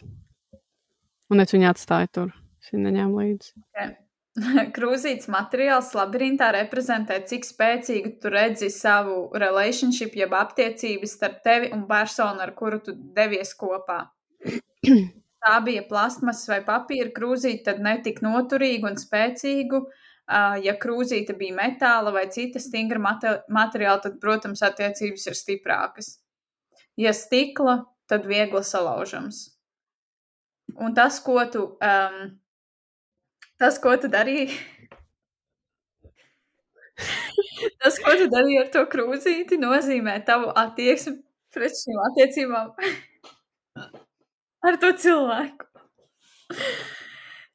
Un 1.28 1.42
es 1.42 1.50
viņu 1.52 1.66
atstāju 1.72 2.10
tur. 2.14 2.28
Es 2.62 2.70
viņu 2.72 2.84
neņēmu 2.86 3.18
līdzi. 3.18 3.50
Okay. 3.66 3.96
Krūzīts 4.76 5.28
materiāls 5.32 5.92
labirintā 5.96 6.50
reprezentē, 6.54 7.20
cik 7.28 7.46
spēcīgi 7.46 8.14
tu 8.22 8.32
redzi 8.32 8.70
savu 8.72 9.28
relationship, 9.38 10.16
jeb 10.18 10.34
attiecības 10.36 11.16
starp 11.18 11.40
tevi 11.44 11.72
un 11.74 11.86
personu, 11.90 12.42
ar 12.44 12.54
kuru 12.58 12.80
tu 12.84 12.94
devies 13.16 13.54
kopā. 13.58 14.04
Tā 15.38 15.58
bija 15.64 15.84
plasmas 15.86 16.42
vai 16.50 16.60
papīra 16.66 17.12
krūzīte, 17.14 17.64
tad 17.70 17.82
netik 17.82 18.22
noturīga 18.26 18.90
un 18.90 18.98
spēcīga. 18.98 19.84
Ja 20.60 20.74
krūzīte 20.76 21.32
bija 21.38 21.54
metāla 21.56 22.10
vai 22.12 22.26
cita 22.28 22.60
stingra 22.60 23.00
mate- 23.00 23.36
materiāla, 23.54 24.02
tad, 24.02 24.18
protams, 24.20 24.64
attiecības 24.66 25.28
ir 25.30 25.38
stiprākas. 25.38 26.10
Ja 27.00 27.14
stikla, 27.16 27.78
tad 28.10 28.26
viegli 28.28 28.60
salaužams. 28.66 29.38
Un 30.76 30.92
tas, 30.98 31.22
ko 31.24 31.38
tu, 31.48 31.62
um, 31.80 32.18
tas, 33.58 33.78
ko 33.82 33.94
tu 34.00 34.10
darīji, 34.10 34.54
tas, 37.82 37.98
ko 38.02 38.14
tu 38.20 38.28
darīji 38.32 38.60
ar 38.62 38.70
to 38.74 38.84
krūzīti, 38.92 39.58
nozīmē 39.62 40.18
tavu 40.26 40.52
attieksmi 40.62 41.18
pret 41.54 41.74
šīm 41.80 41.98
attiecībām 42.10 42.74
ar 44.68 44.78
to 44.82 44.92
cilvēku. 45.04 45.66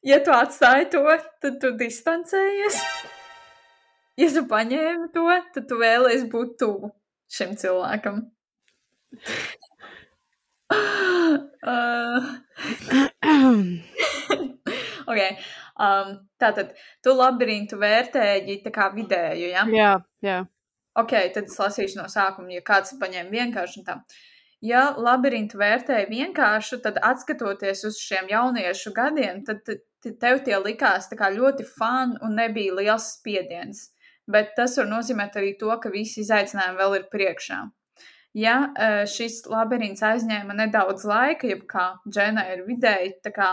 Ja 0.04 0.20
tu 0.24 0.34
atstāji 0.36 0.90
to, 0.92 1.02
tad 1.40 1.56
tu 1.62 1.72
distancējies. 1.80 2.76
Ja 4.20 4.28
tu 4.36 4.44
paņēmi 4.50 5.08
to, 5.14 5.24
tad 5.56 5.66
tu 5.70 5.80
vēlēsies 5.80 6.28
būt 6.30 6.58
tuvu 6.60 6.92
šim 7.32 7.56
cilvēkam. 7.58 8.20
uh, 11.64 12.20
okay. 15.08 15.38
Um, 15.78 16.16
tātad, 16.40 16.74
tu 17.04 17.14
labirintu 17.16 17.78
vērtēji 17.80 18.60
tā 18.64 18.74
kā 18.74 18.90
vidēju, 18.94 19.48
ja? 19.52 19.64
jā, 19.70 19.94
jā. 20.24 20.42
Ok, 20.94 21.16
tad 21.34 21.50
es 21.50 21.58
lasīšu 21.58 21.98
no 21.98 22.06
sākuma, 22.10 22.52
ja 22.54 22.62
kāds 22.66 22.94
paņēma 23.00 23.32
vienkārši 23.32 23.80
un 23.80 23.86
tā. 23.88 23.96
ja 24.62 24.84
labirintu 24.96 25.58
vērtēja 25.58 26.06
vienkāršu, 26.10 26.78
tad 26.84 27.00
atskatoties 27.02 27.82
uz 27.88 27.98
šiem 27.98 28.30
jauniešu 28.30 28.94
gadiem, 28.94 29.42
tad 29.44 29.66
tev 30.04 30.44
tie 30.46 30.56
likās 30.60 31.10
ļoti 31.10 31.66
fani 31.78 32.20
un 32.22 32.36
nebija 32.38 32.74
liels 32.74 33.10
spiediens. 33.18 33.90
Bet 34.26 34.54
tas 34.56 34.78
var 34.78 34.86
nozīmēt 34.88 35.36
arī 35.36 35.56
to, 35.60 35.68
ka 35.82 35.90
visi 35.92 36.22
izaicinājumi 36.22 36.78
vēl 36.78 36.94
ir 36.96 37.08
priekšā. 37.12 37.58
Ja 38.34 38.54
šis 39.06 39.44
labirints 39.46 40.02
aizņēma 40.02 40.56
nedaudz 40.58 41.04
laika, 41.06 41.46
jeb 41.46 41.66
kā 41.70 41.98
dženai 42.08 42.46
ir 42.54 42.64
vidēji, 42.66 43.12
kā, 43.34 43.50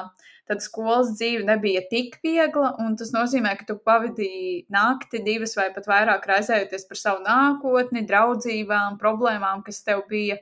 tad 0.50 0.64
skolas 0.64 1.14
dzīve 1.16 1.44
nebija 1.48 1.84
tik 1.90 2.18
viegla, 2.26 2.74
un 2.84 2.96
tas 3.00 3.14
nozīmē, 3.16 3.54
ka 3.60 3.68
tu 3.70 3.78
pavadīji 3.86 4.66
nakti 4.74 5.22
divas 5.26 5.56
vai 5.60 5.70
pat 5.76 5.90
vairāk 5.90 6.26
raizējoties 6.32 6.88
par 6.90 7.02
savu 7.02 7.24
nākotni, 7.28 8.06
draudzībām, 8.10 8.98
problēmām, 9.02 9.64
kas 9.68 9.84
tev 9.88 10.04
bija, 10.10 10.40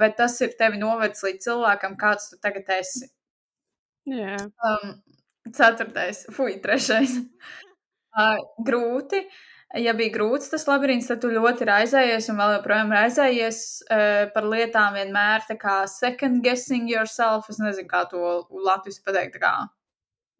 bet 0.00 0.16
tas 0.20 0.38
ir 0.44 0.54
tevi 0.58 0.80
novedis 0.80 1.24
līdz 1.26 1.48
cilvēkam, 1.48 1.98
kāds 2.00 2.30
tu 2.32 2.40
tagad 2.42 2.70
esi. 2.78 3.10
Yeah. 4.08 4.50
Um, 4.64 4.98
ceturtais, 5.52 6.26
fuj, 6.32 6.58
trešais. 6.64 7.18
Uh, 8.14 8.36
grūti. 8.62 9.18
Ja 9.74 9.90
bija 9.98 10.12
grūts 10.14 10.52
tas 10.52 10.68
labirints, 10.68 11.08
tad 11.10 11.18
tu 11.22 11.32
ļoti 11.34 11.66
raizējies 11.66 12.28
un 12.30 12.36
vēl 12.38 12.52
joprojām 12.58 12.92
raizējies 12.94 13.60
uh, 13.88 14.26
par 14.34 14.46
lietām 14.46 14.94
vienmēr 14.94 15.42
tā 15.48 15.56
kā 15.58 15.80
second 15.90 16.44
guessing 16.44 16.86
yourself. 16.90 17.48
Es 17.50 17.58
nezinu, 17.58 17.88
kā 17.90 18.04
to 18.10 18.20
latviešu 18.54 19.02
pateikt. 19.06 19.40
Kā. 19.42 19.54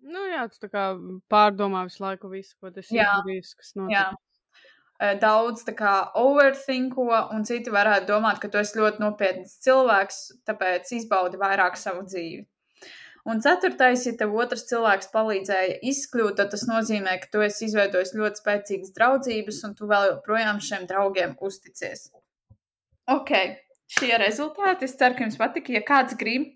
Nu, 0.07 0.23
jā, 0.31 0.45
tu 0.53 0.63
tā 0.63 0.71
kā 0.71 0.85
pārdomā 1.33 1.83
visu 1.89 2.05
laiku 2.05 2.31
visu, 2.31 2.55
ko 2.61 2.71
tas 2.71 2.93
izdarījis, 2.93 3.57
kas 3.59 3.75
notiek. 3.81 3.97
Jā. 3.97 4.07
Daudz 5.19 5.65
tā 5.67 5.75
kā 5.75 5.95
overthinko, 6.17 7.09
un 7.35 7.43
citi 7.49 7.73
varētu 7.75 8.07
domāt, 8.13 8.39
ka 8.41 8.49
tu 8.53 8.61
esi 8.61 8.79
ļoti 8.79 9.03
nopietns 9.03 9.59
cilvēks, 9.67 10.21
tāpēc 10.47 10.93
izbaudi 11.01 11.41
vairāk 11.41 11.75
savu 11.81 12.05
dzīvi. 12.07 12.45
Un 13.25 13.41
ceturtais, 13.41 14.03
ja 14.05 14.13
tev 14.21 14.35
otrs 14.37 14.67
cilvēks 14.69 15.09
palīdzēja 15.15 15.79
izkļūt, 15.91 16.35
tad 16.41 16.51
tas 16.53 16.67
nozīmē, 16.69 17.15
ka 17.23 17.31
tu 17.33 17.45
esi 17.45 17.71
izveidojis 17.71 18.13
ļoti 18.19 18.43
spēcīgas 18.43 18.93
draudzības, 18.99 19.63
un 19.65 19.77
tu 19.79 19.89
vēl 19.89 20.11
joprojām 20.11 20.61
šiem 20.61 20.85
draugiem 20.91 21.33
uzticies. 21.41 22.11
Ok, 23.09 23.33
šie 23.97 24.13
rezultāti. 24.21 24.85
Es 24.85 24.99
ceru, 25.01 25.17
ka 25.17 25.25
jums 25.25 25.41
patika. 25.41 25.73
Ja 25.73 25.81
kāds 25.89 26.19
grib, 26.21 26.51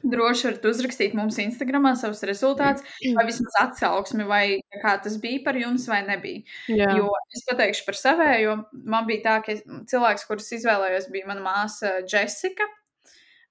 droši 0.00 0.46
varat 0.48 0.64
uzrakstīt 0.70 1.16
mums 1.18 1.36
Instagramā 1.42 1.92
savus 2.00 2.22
rezultātus, 2.28 2.84
vai 3.16 3.24
vismaz 3.28 3.58
atsauksmi, 3.60 4.26
vai 4.28 4.44
kā 4.82 4.94
tas 5.04 5.18
bija 5.20 5.42
par 5.44 5.58
jums, 5.60 5.84
vai 5.90 6.00
nebija. 6.06 6.44
Jā. 6.72 6.88
Jo 6.98 7.10
es 7.36 7.44
pateikšu 7.48 7.84
par 7.88 7.98
savējo. 8.00 8.56
Man 8.88 9.08
bija 9.08 9.24
tā, 9.26 9.36
ka 9.44 9.58
cilvēks, 9.92 10.24
kurus 10.28 10.48
izvēlējos, 10.56 11.10
bija 11.12 11.28
mana 11.32 11.44
māsa 11.44 11.98
Jessica. 12.04 12.68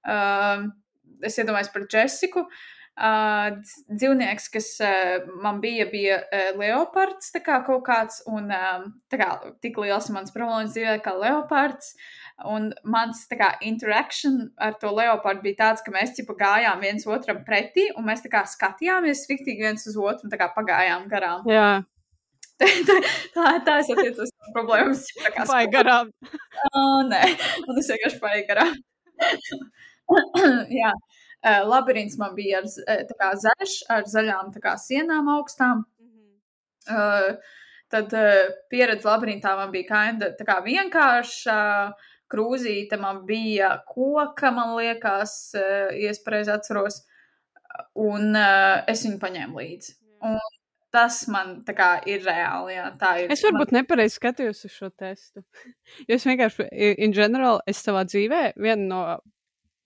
Uh, 0.06 0.66
es 1.24 1.38
iedomājos 1.40 1.72
par 1.74 1.86
Jessiku. 1.92 2.46
Uh, 2.96 3.58
dzīvnieks, 3.92 4.46
kas 4.54 4.70
uh, 4.80 5.26
man 5.44 5.58
bija, 5.60 5.84
bija 5.90 6.14
uh, 6.24 6.46
leopards, 6.56 7.28
tā 7.34 7.42
kā 7.44 7.58
kaut 7.66 7.82
kāds, 7.84 8.22
un 8.24 8.48
um, 8.48 8.86
tā 9.12 9.18
kā 9.20 9.26
tik 9.60 9.76
liels 9.82 10.08
mans 10.14 10.32
problēmas 10.32 10.72
dzīvē 10.72 10.94
kā 11.04 11.12
leopards. 11.20 11.92
Un 12.48 12.70
mans 12.88 13.22
tā 13.28 13.36
kā 13.40 13.50
interakcija 13.64 14.48
ar 14.64 14.78
to 14.80 14.94
leopardu 14.96 15.44
bija 15.44 15.60
tāds, 15.60 15.84
ka 15.84 15.92
mēs 15.92 16.16
tikai 16.16 16.38
gājām 16.40 16.80
viens 16.84 17.04
otram 17.08 17.42
pretī, 17.44 17.86
un 17.96 18.08
mēs 18.08 18.24
tā 18.24 18.32
kā 18.32 18.42
skatījāmies 18.48 19.26
riktīgi 19.28 19.68
viens 19.68 19.86
uz 19.88 19.96
otru 20.00 20.28
un 20.28 20.32
tā 20.32 20.40
kā 20.40 20.48
pagājām 20.56 21.04
garām. 21.12 21.44
Jā. 21.52 21.68
tā, 22.88 22.96
tā, 23.36 23.50
tā, 23.64 23.78
es 23.82 23.92
attiecos 23.92 24.32
problēmas. 24.56 25.04
Paiet 25.36 25.72
garām. 25.72 26.12
oh, 26.72 27.02
nē, 27.08 27.22
un 27.68 27.80
es 27.80 27.92
vienkārši 27.92 28.22
paiet 28.24 28.48
garām. 28.48 28.72
Jā, 30.80 30.92
labirints 31.66 32.18
man 32.20 32.34
bija 32.36 32.62
ar 32.62 33.04
kā, 33.12 33.30
zaļš, 33.44 33.76
ar 33.92 34.08
zaļām 34.10 34.52
kā, 34.62 34.76
sienām 34.80 35.30
augstām. 35.36 35.84
Mm 36.00 36.10
-hmm. 36.10 36.96
uh, 36.96 37.62
tad 37.92 38.12
uh, 38.12 38.52
pieredze 38.70 39.08
labirintā 39.08 39.56
man 39.56 39.72
bija 39.74 39.88
kinda, 39.92 40.34
kā, 40.46 40.60
vienkārša. 40.64 41.58
Krūzīte 42.26 42.96
man 42.98 43.20
bija 43.26 43.68
koka, 43.86 44.50
man 44.50 44.74
liekas, 44.76 45.54
uh, 45.54 45.94
ja 45.94 46.10
es 46.10 46.18
pareizi 46.24 46.50
atceros, 46.50 47.04
un 47.94 48.34
uh, 48.34 48.82
es 48.90 49.04
viņu 49.06 49.20
paņēmu 49.22 49.60
līdzi. 49.60 49.94
Un 50.26 50.40
tas 50.96 51.20
man 51.30 51.60
kā, 51.68 51.90
ir 52.08 52.24
reāli. 52.26 52.74
Jā, 52.74 52.88
ir, 53.20 53.30
es 53.30 53.44
varbūt 53.44 53.72
man... 53.72 53.82
nepareizi 53.82 54.18
skatījos 54.18 54.64
uz 54.68 54.74
šo 54.74 54.90
testu. 54.90 55.44
jo 56.08 56.18
es 56.18 56.26
vienkārši, 56.26 56.68
in 57.06 57.14
general, 57.16 57.60
es 57.68 57.82
savā 57.84 58.04
dzīvē, 58.08 58.42
viena 58.56 58.88
no 58.88 59.02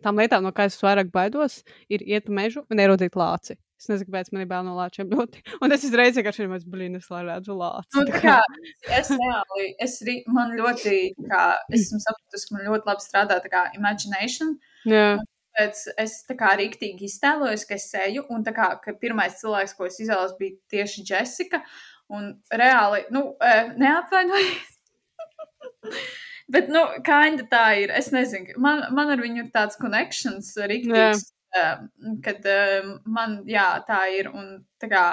tām 0.04 0.20
lietām, 0.20 0.44
no 0.44 0.52
kā 0.56 0.68
es 0.70 0.78
vairāk 0.80 1.10
baidos, 1.14 1.60
ir 1.92 2.04
iet 2.06 2.30
uz 2.30 2.36
mežu 2.36 2.64
un 2.70 2.82
ieraudzīt 2.82 3.18
lāci. 3.18 3.56
Es 3.80 3.88
nezinu, 3.88 4.10
kāpēc 4.10 4.28
man 4.34 4.42
ir 4.44 4.48
bail 4.50 4.64
no 4.66 4.74
lāčiem 4.76 5.08
ļoti. 5.08 5.40
Un 5.64 5.72
es 5.72 5.84
uzreiz 5.88 6.18
vienkārši 6.18 6.44
ir 6.44 6.64
blīnis, 6.68 7.06
lai 7.08 7.22
redzu 7.24 7.56
lāci. 7.56 7.96
Nu, 7.96 8.04
kā, 8.12 8.36
es 8.92 9.08
reāli, 9.14 9.68
es 9.80 9.94
ri, 10.04 10.18
man 10.28 10.52
ļoti, 10.58 10.98
kā, 11.30 11.44
esmu 11.72 12.00
sapratusi, 12.04 12.48
ka 12.50 12.56
man 12.58 12.66
ļoti 12.68 12.90
labi 12.90 13.06
strādā 13.06 13.38
tā 13.40 13.52
kā 13.52 13.62
imagination. 13.78 14.58
Jā. 14.84 15.14
Tāpēc 15.56 15.80
es 16.04 16.18
tā 16.28 16.36
kā 16.38 16.52
rīktīgi 16.60 17.08
iztēlojos, 17.08 17.64
ka 17.68 17.78
es 17.80 17.88
eju, 18.04 18.26
un 18.32 18.44
tā 18.44 18.52
kā 18.56 18.68
ka 18.84 18.94
pirmais 19.00 19.40
cilvēks, 19.40 19.74
ko 19.78 19.88
es 19.88 19.96
izvēlos, 20.04 20.36
bija 20.38 20.60
tieši 20.76 21.06
Jessica. 21.08 21.64
Un 22.12 22.34
reāli, 22.52 23.06
nu, 23.14 23.30
eh, 23.40 23.72
neapvainojies. 23.80 24.76
Bet, 26.50 26.70
nu, 26.72 26.82
kinda 27.06 27.44
tā 27.50 27.66
ir. 27.84 27.92
Es 27.94 28.10
nezinu, 28.14 28.56
man, 28.62 28.82
man 28.96 29.12
ar 29.14 29.22
viņu 29.22 29.44
ir 29.44 29.52
tāds 29.54 29.78
connections 29.78 30.50
rīktīgs, 30.58 31.28
uh, 31.54 31.84
kad 32.24 32.48
uh, 32.48 32.96
man, 33.06 33.40
jā, 33.50 33.68
tā 33.86 34.00
ir. 34.16 34.30
Un 34.34 34.56
tā 34.82 34.90
kā, 34.90 35.04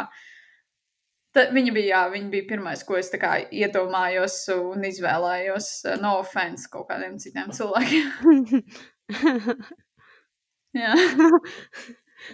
ta, 1.35 1.47
viņa 1.53 1.75
bija, 1.75 1.89
jā, 1.91 2.03
viņa 2.15 2.31
bija 2.33 2.47
pirmais, 2.49 2.81
ko 2.87 2.97
es 2.97 3.13
kā 3.13 3.35
iedomājos 3.53 4.39
un 4.55 4.87
izvēlējos. 4.89 5.69
Uh, 5.85 5.97
no 6.01 6.15
offense 6.23 6.69
kaut 6.73 6.89
kādiem 6.89 7.19
citiem 7.21 7.53
cilvēkiem. 7.53 8.63
jā. 10.83 10.95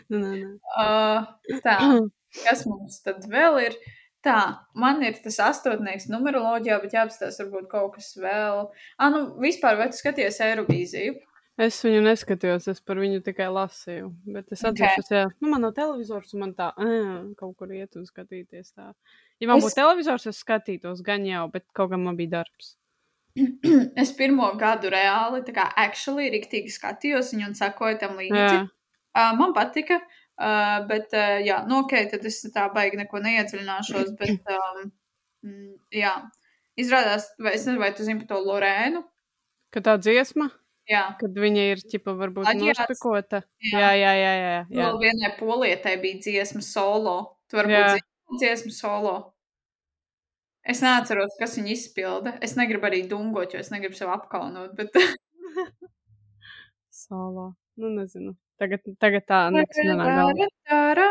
nu, 0.07 0.15
nu, 0.15 0.23
nu. 0.23 0.53
Uh, 0.77 1.59
tā, 1.65 1.75
kas 2.45 2.63
mums 2.69 3.03
tad 3.03 3.27
vēl 3.27 3.65
ir? 3.65 3.77
Tā, 4.23 4.39
man 4.79 5.01
ir 5.03 5.17
tas 5.19 5.35
astotnieks 5.43 6.07
numeroloģijā, 6.07 6.77
bet 6.79 6.93
jāapstāsta 6.95 7.43
varbūt 7.43 7.67
kaut 7.71 7.97
kas 7.97 8.13
vēl. 8.15 8.69
Ah, 8.95 9.09
nu, 9.11 9.25
vispār, 9.43 9.75
vai 9.79 9.89
tu 9.91 9.99
skaties 9.99 10.39
Eirovīziju? 10.45 11.17
Es 11.61 11.77
viņu 11.85 11.99
neskatījos, 12.05 12.69
es 12.71 12.79
par 12.81 12.97
viņu 13.03 13.19
tikai 13.25 13.49
lasīju. 13.53 14.07
Bet 14.33 14.55
es 14.55 14.63
atzīšos, 14.65 15.09
okay. 15.09 15.27
ka 15.27 15.43
nu, 15.43 15.51
man 15.51 15.61
nav 15.67 15.75
televizors, 15.77 16.31
un 16.33 16.45
man 16.45 16.55
tā 16.57 16.71
ā, 16.71 16.87
kaut 17.37 17.57
kur 17.59 17.75
iet 17.75 17.99
un 17.99 18.07
skatīties. 18.07 18.71
Tā. 18.71 18.93
Ja 19.43 19.51
man 19.51 19.59
es... 19.59 19.67
būtu 19.67 19.77
televizors, 19.81 20.29
es 20.31 20.39
skatītos 20.41 21.03
gan 21.05 21.27
jau, 21.27 21.43
bet 21.53 21.67
kaut 21.75 21.91
kam 21.91 22.07
man 22.07 22.17
bija 22.17 22.39
darbs. 22.39 22.73
es 24.01 24.15
pirmo 24.15 24.47
gadu 24.57 24.89
reāli, 24.93 25.43
tā 25.43 25.53
kā 25.59 25.67
actually, 25.83 26.31
riktīgi 26.33 26.71
skatījos 26.73 27.35
viņu 27.35 27.51
un 27.51 27.59
sakoju 27.59 27.99
tam 28.01 28.15
līdzi. 28.23 28.63
Uh, 29.13 29.35
man 29.37 29.51
patika. 29.53 29.99
Uh, 29.99 30.22
Uh, 30.33 30.81
bet, 30.89 31.13
uh, 31.13 31.37
jā, 31.45 31.59
nu, 31.69 31.83
ok, 31.83 31.93
tad 32.09 32.23
es 32.25 32.39
tā 32.55 32.65
baigi 32.73 32.97
neko 32.97 33.21
neiedziļināšos, 33.21 34.13
bet, 34.21 34.49
um, 34.49 34.89
jā, 35.93 36.15
izrādās, 36.79 37.29
vai 37.37 37.53
es 37.53 37.67
nezinu, 37.67 37.81
vai 37.83 37.91
tu 37.93 38.07
zini 38.07 38.23
par 38.23 38.31
to 38.33 38.41
Lorēnu? 38.47 39.03
Ka 39.73 39.83
tā 39.85 39.97
dziesma? 40.01 40.49
Jā. 40.89 41.03
Kad 41.19 41.37
viņa 41.39 41.67
ir, 41.73 41.83
ķipa, 41.93 42.15
varbūt 42.19 42.49
nošpikota. 42.59 43.43
Jā, 43.63 43.93
jā, 43.93 43.93
jā, 43.95 44.15
jā. 44.19 44.33
jā, 44.33 44.55
jā. 44.57 44.65
Vēl 44.81 44.99
vienai 45.05 45.31
polietai 45.37 45.93
bija 46.01 46.19
dziesma 46.25 46.63
solo. 46.65 47.15
Tu 47.47 47.59
varbūt 47.59 47.93
zini 47.95 48.41
dziesmu 48.41 48.73
solo. 48.75 49.13
Es 50.63 50.79
neatceros, 50.83 51.35
kas 51.39 51.55
viņu 51.59 51.71
izpilda. 51.75 52.35
Es 52.43 52.57
negribu 52.59 52.87
arī 52.87 53.03
dungot, 53.07 53.55
jo 53.55 53.63
es 53.63 53.71
negribu 53.71 53.95
sev 53.99 54.11
apkaunot, 54.13 54.75
bet... 54.79 54.95
solo. 57.03 57.53
Nu, 57.79 57.89
nezinu. 57.89 58.35
Tagad, 58.61 58.81
tagad 59.01 59.23
tā 59.29 59.39
nekas 59.53 59.79
nenāk 59.83 60.07
galvā. 60.17 61.07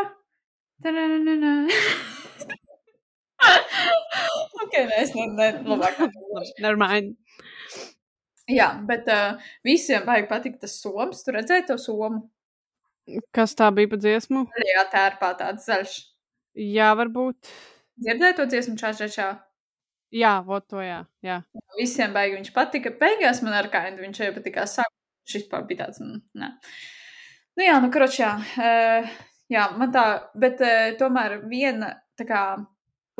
ok, 4.63 4.73
nē, 4.73 4.97
es 5.01 5.11
ne, 5.15 5.27
ne, 5.31 5.49
labāk. 5.67 5.99
Nevermind. 6.63 7.17
Jā, 8.51 8.69
bet 8.87 9.07
uh, 9.11 9.39
visiem 9.63 10.03
vajag 10.07 10.27
patikt 10.31 10.59
tas 10.63 10.75
soms. 10.81 11.23
Tu 11.23 11.35
redzēji 11.35 11.67
to 11.69 11.77
somu? 11.79 12.19
Kas 13.35 13.55
tā 13.59 13.67
bija 13.75 13.91
pa 13.91 13.99
dziesmu? 13.99 14.45
Jā, 14.63 14.83
tērpā 14.91 15.29
tāds 15.39 15.67
zaļš. 15.67 15.93
Jā, 16.59 16.91
varbūt. 16.99 17.51
Dzirdēji 18.03 18.37
to 18.37 18.45
dziesmu 18.51 18.75
čā, 18.79 18.93
čā, 18.97 19.07
čā? 19.11 19.29
Jā, 20.13 20.35
vot 20.45 20.65
to 20.69 20.81
jā, 20.83 20.99
jā. 21.25 21.39
Visiem 21.79 22.13
baigi 22.13 22.37
viņš 22.37 22.51
patika. 22.53 22.91
Beigās 22.99 23.41
man 23.45 23.55
ar 23.57 23.69
kādu 23.73 24.03
viņš 24.03 24.19
jau 24.21 24.33
patikā 24.35 24.67
sāk. 24.69 24.91
Šis 25.29 25.47
pār 25.49 25.63
bija 25.67 25.85
tāds, 25.85 26.01
mm, 26.03 26.19
nē. 26.37 26.49
Nu 27.59 27.65
jā, 27.65 27.77
nu 27.83 27.89
kročā. 27.93 28.33
Uh, 28.57 29.09
jā, 29.53 29.67
man 29.77 29.91
tā, 29.93 30.05
bet 30.39 30.61
uh, 30.63 30.93
tomēr 30.99 31.41
viena, 31.49 31.93
tā 32.19 32.25
kā 32.29 32.43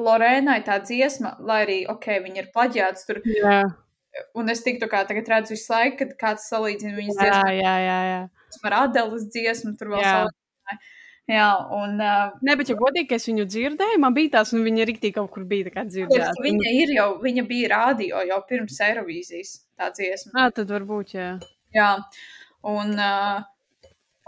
Lorēnai 0.01 0.63
tā 0.65 0.79
dziesma, 0.81 1.35
lai 1.45 1.59
arī, 1.67 1.79
ok, 1.89 2.07
viņa 2.23 2.41
ir 2.41 2.49
plaģēts 2.55 3.05
tur. 3.09 3.21
Jā. 3.29 3.61
un 4.37 4.49
es 4.49 4.63
tiktu 4.65 4.89
kā 4.89 5.03
tagad 5.09 5.29
redzu 5.29 5.53
visu 5.55 5.69
laiku, 5.73 5.99
kad 6.01 6.15
kāds 6.17 6.49
salīdzina 6.49 6.97
viņas 6.97 7.19
Jā, 7.19 7.27
dziesmu 7.29 7.53
jā, 7.59 7.75
jā. 7.81 7.99
jā. 8.09 8.19
ar 8.69 8.75
Adelas 8.79 9.29
dziesmu, 9.33 9.73
tur 9.77 9.93
vēl 9.93 10.03
salīdzināja. 10.05 10.81
Jā, 11.31 11.47
un 11.71 12.01
uh, 12.03 12.33
Nē, 12.43 12.57
bet, 12.59 12.67
ja 12.67 12.75
godīgi, 12.75 13.07
ka 13.07 13.15
es 13.15 13.29
viņu 13.29 13.45
dzirdēju, 13.47 13.99
man 14.03 14.15
bija 14.17 14.33
tās, 14.33 14.49
un 14.57 14.65
viņa 14.65 14.89
rīktīgi 14.89 15.15
kaut 15.15 15.29
kur 15.31 15.45
bija 15.47 15.71
tā 15.71 15.85
dzirdēta. 15.87 16.33
viņa 16.43 16.73
ir 16.81 16.91
jau, 16.97 17.07
viņa 17.23 17.45
bija 17.47 17.69
rādio 17.71 18.25
jau 18.27 18.39
pirms 18.49 18.81
Eirovīzijas 18.83 19.53
tā 19.79 19.87
dziesma. 19.95 20.33
Jā, 20.35 20.49
tad 20.57 20.73
varbūt, 20.75 21.13
jā. 21.15 21.29
Jā, 21.77 21.93
un, 22.73 22.91
uh, 22.97 23.45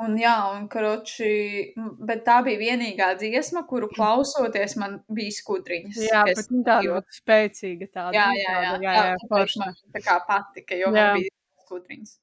un 0.04 0.18
jā, 0.20 0.34
un 0.56 0.68
karoči, 0.72 1.74
bet 2.04 2.26
tā 2.28 2.41
bija 2.43 2.60
vienīgā 2.60 3.14
dziesma, 3.20 3.66
kuru 3.70 3.88
klausoties 3.93 4.76
man 4.82 5.00
bija 5.08 5.32
skudriņas. 5.38 6.02
Jā, 6.10 6.26
bet 6.28 6.41
viņa 6.52 6.64
tāda 6.68 6.84
jo- 6.88 6.98
ļoti 7.00 7.20
spēcīga 7.22 7.88
tāda. 7.93 8.14
Jā, 8.18 8.28
nu, 8.28 8.41
jā, 8.41 8.52
jā, 8.52 8.62
jā, 8.62 8.76
tā, 8.76 8.84
jā, 8.84 9.16
tāpēc 9.24 9.34
forša. 9.56 9.72
tā 9.96 10.04
kā 10.04 10.20
patika, 10.28 10.76
jo 10.76 10.91
Jā. 10.91 10.93
man 10.93 11.20
bija 11.22 11.30
skudriņas. 11.66 12.20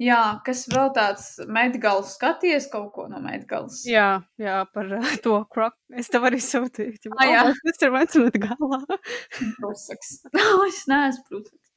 Jā, 0.00 0.40
kas 0.46 0.62
vēl 0.72 0.94
tāds 0.96 1.24
medgals 1.46 2.14
skaties 2.16 2.70
kaut 2.72 2.94
ko 2.94 3.06
no 3.06 3.18
medgals? 3.20 3.82
Jā, 3.84 4.22
jā, 4.40 4.64
par 4.72 4.88
to 5.22 5.44
krok. 5.52 5.74
Es 5.92 6.08
tev 6.08 6.24
arī 6.24 6.38
sūtīju. 6.40 6.96
Ah, 7.18 7.26
jā. 7.28 7.42
Tas 7.66 7.82
ir 7.84 7.90
vecumot 7.92 8.32
galā. 8.40 8.80
Prusaks. 9.60 10.22
es 10.68 10.86
neesmu 10.88 11.24
prusaks. 11.28 11.68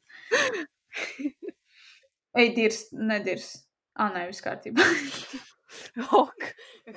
Ej, 2.33 2.55
dirs, 2.55 2.87
nedirs. 2.95 3.62
Ā, 3.93 4.09
nē, 4.13 4.27
viss 4.29 4.43
kārtībā. 4.45 4.85
Ok. 6.13 6.43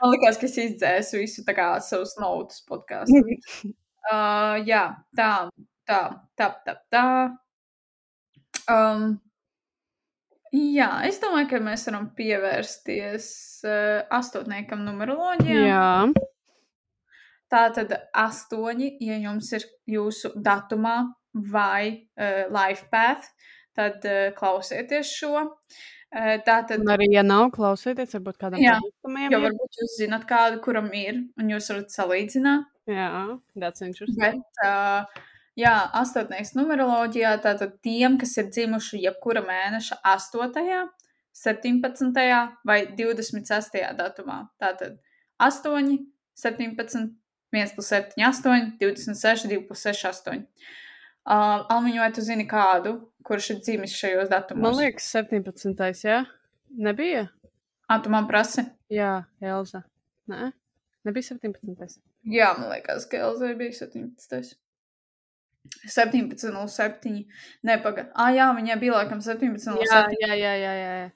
Man 0.00 0.12
liekas, 0.14 0.38
ka 0.40 0.46
es 0.48 0.54
izdzēsu 0.62 1.18
visu 1.20 1.42
tā 1.44 1.52
kā 1.56 1.66
savus 1.84 2.16
notus 2.20 2.64
podkāstu. 2.68 3.22
Uh, 4.02 4.56
jā, 4.66 4.80
tā, 5.14 5.28
tā, 5.86 5.98
tā, 6.34 6.46
tā, 6.66 6.72
tā. 6.90 7.02
Um, 8.66 9.04
jā, 10.50 10.88
es 11.06 11.20
domāju, 11.22 11.46
ka 11.52 11.60
mēs 11.62 11.86
varam 11.86 12.08
pievērsties 12.18 13.28
uh, 13.62 14.00
astotniekam 14.18 14.82
numeroloģijā. 14.88 15.62
Jā, 15.70 15.86
Tā 17.52 17.66
tad 17.76 17.90
astoņi, 18.16 18.94
ja 19.04 19.18
jums 19.20 19.50
ir 19.52 19.66
jūsu 19.92 20.30
datumā 20.40 20.96
vai 21.52 21.92
uh, 21.92 22.46
life 22.48 22.86
path, 22.90 23.28
tad 23.78 24.04
uh, 24.08 24.30
klausieties 24.36 25.10
šo. 25.16 25.32
Uh, 26.12 26.36
tā 26.44 26.58
tad, 26.68 26.78
un 26.82 26.92
arī, 26.92 27.08
ja 27.14 27.24
nav, 27.24 27.48
klausieties, 27.54 28.12
varbūt 28.18 28.38
kādam 28.40 28.60
Jā, 28.60 28.76
pazīstamajam. 28.82 29.32
ir. 29.32 29.44
varbūt 29.46 29.78
jūs 29.80 29.98
zināt 30.02 30.26
kādu, 30.28 30.60
kuram 30.64 30.90
ir, 30.96 31.22
un 31.40 31.52
jūs 31.54 31.70
varat 31.72 31.94
salīdzināt. 31.94 32.68
Jā, 32.90 33.12
that's 33.56 33.84
interesting. 33.86 34.18
Bet, 34.20 34.64
uh, 34.66 35.22
jā, 35.56 35.72
astotnieks 36.02 36.52
numeroloģijā, 36.58 37.36
tātad 37.44 37.78
tiem, 37.86 38.18
kas 38.20 38.34
ir 38.42 38.50
dzimuši 38.52 39.04
jebkura 39.06 39.44
mēneša 39.46 40.02
8., 40.12 40.90
17. 41.32 42.12
vai 42.68 42.78
26. 42.92 43.80
datumā. 43.96 44.42
Tātad 44.60 44.98
8, 45.40 45.96
17, 46.36 47.06
1 47.52 47.74
plus 47.76 47.88
7, 47.88 48.20
8, 48.20 48.76
26, 48.80 49.48
2 49.48 49.62
plus 49.68 49.86
6, 49.88 50.04
8. 50.12 50.44
Uh, 51.22 51.62
Almiņo, 51.70 52.00
vai 52.02 52.10
tu 52.14 52.22
zini 52.24 52.48
kādu, 52.50 52.96
kurš 53.26 53.52
ir 53.54 53.60
dzimis 53.62 53.94
šajos 53.94 54.30
datumos? 54.32 54.64
Man 54.64 54.78
liekas, 54.80 55.06
17. 55.14 56.02
jā? 56.02 56.24
Nebija? 56.82 57.28
Ah, 57.86 58.00
tu 58.02 58.10
man 58.10 58.26
prasi? 58.26 58.64
Jā, 58.90 59.22
Elza. 59.44 59.84
Nē, 60.30 60.50
nebija 61.06 61.28
17. 61.34 62.00
Jā, 62.32 62.52
man 62.58 62.72
liekas, 62.72 63.06
ka 63.10 63.20
Elzai 63.22 63.52
bija 63.58 63.74
17. 63.84 64.56
17, 65.86 66.50
07. 66.66 67.22
Nepaga. 67.66 68.08
Ah, 68.18 68.32
jā, 68.34 68.48
viņai 68.56 68.78
bija 68.82 68.96
laikam 68.98 69.22
17, 69.22 69.78
Jā, 69.84 70.02
07. 70.08 70.18
jā, 70.24 70.34
jā, 70.34 70.54
jā, 70.58 70.72
jā. 70.78 70.92
jā. 71.02 71.10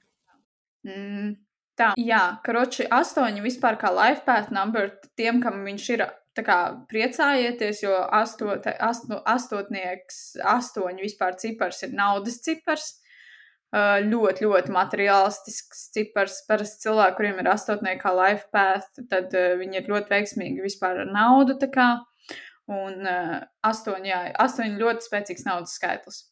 Mm, 0.87 1.33
tā, 1.79 1.91
jā, 1.99 2.21
karoči, 2.47 2.87
astoņi 2.95 3.43
vispār 3.43 3.79
kā 3.81 3.91
life 3.91 4.23
path 4.27 4.53
number, 4.55 4.93
tiem, 5.19 5.41
kam 5.43 5.65
viņš 5.67 5.89
ir, 5.97 6.05
tā 6.37 6.45
kā 6.45 6.59
priecājieties, 6.91 7.83
jo 7.85 7.97
astote, 8.13 8.75
asto, 8.83 9.19
astotnieks, 9.25 10.37
astoņi 10.45 11.07
vispār 11.07 11.37
cipars 11.41 11.83
ir 11.87 11.97
naudas 11.97 12.41
cipars. 12.45 12.95
Ļoti, 13.77 14.47
ļoti 14.47 14.73
materiālistisks 14.73 15.89
cipars. 15.93 16.39
Parasti 16.49 16.87
cilvēki, 16.87 17.17
kuriem 17.19 17.41
ir 17.43 17.51
astotniekā 17.51 18.13
life 18.15 18.47
path, 18.55 19.03
tad 19.11 19.35
viņi 19.35 19.81
ir 19.81 19.91
ļoti 19.91 20.13
veiksmīgi 20.15 20.65
vispār 20.65 21.03
ar 21.03 21.11
naudu. 21.11 21.59
Un 22.73 23.11
astoņi, 23.67 24.09
jā, 24.09 24.23
astoņi 24.47 24.81
ļoti 24.81 25.09
spēcīgs 25.09 25.45
naudas 25.49 25.77
skaitlis. 25.77 26.23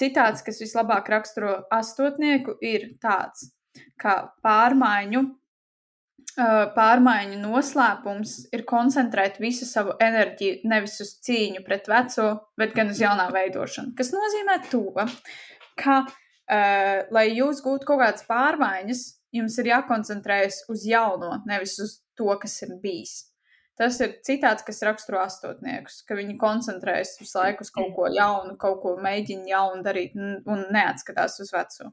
Citāts, 0.00 0.42
kas 0.42 0.58
vislabāk 0.64 1.12
raksturo 1.12 1.54
astotnieku, 1.72 2.56
ir 2.64 2.88
tāds, 3.04 3.52
ka 4.00 4.34
pārmaiņu, 4.42 5.22
pārmaiņu 6.34 7.38
noslēpums 7.42 8.34
ir 8.54 8.64
koncentrēt 8.68 9.38
visu 9.42 9.66
savu 9.68 9.94
enerģiju 10.02 10.68
nevis 10.70 10.98
uz 11.04 11.14
cīņu 11.26 11.64
pret 11.66 11.88
veco, 11.90 12.28
bet 12.58 12.74
gan 12.76 12.90
uz 12.92 13.00
jaunā 13.02 13.28
veidošanu. 13.34 13.94
Tas 13.98 14.10
nozīmē 14.14 14.58
to, 14.70 14.86
ka, 15.80 16.00
uh, 16.06 17.04
lai 17.14 17.28
jūs 17.32 17.62
gūtu 17.64 17.86
kaut 17.90 18.02
kādas 18.02 18.26
pārmaiņas, 18.30 19.04
jums 19.34 19.60
ir 19.60 19.70
jākoncentrējas 19.72 20.64
uz 20.70 20.86
jauno, 20.88 21.36
nevis 21.46 21.78
uz 21.82 21.98
to, 22.18 22.30
kas 22.42 22.60
ir 22.66 22.76
bijis. 22.82 23.22
Tas 23.74 23.96
ir 24.04 24.20
citāts, 24.22 24.62
kas 24.62 24.84
raksturo 24.86 25.18
astotniekus, 25.24 26.04
ka 26.06 26.14
viņi 26.14 26.36
koncentrējas 26.38 27.16
visu 27.18 27.40
laiku 27.40 27.66
uz 27.66 27.72
kaut 27.74 27.90
ko 27.96 28.06
jaunu, 28.06 28.54
kaut 28.60 28.78
ko 28.84 28.94
mēģina 29.02 29.50
jaunu 29.50 29.82
darīt 29.82 30.14
un 30.14 30.66
neatskatās 30.74 31.40
uz 31.42 31.50
veco. 31.54 31.90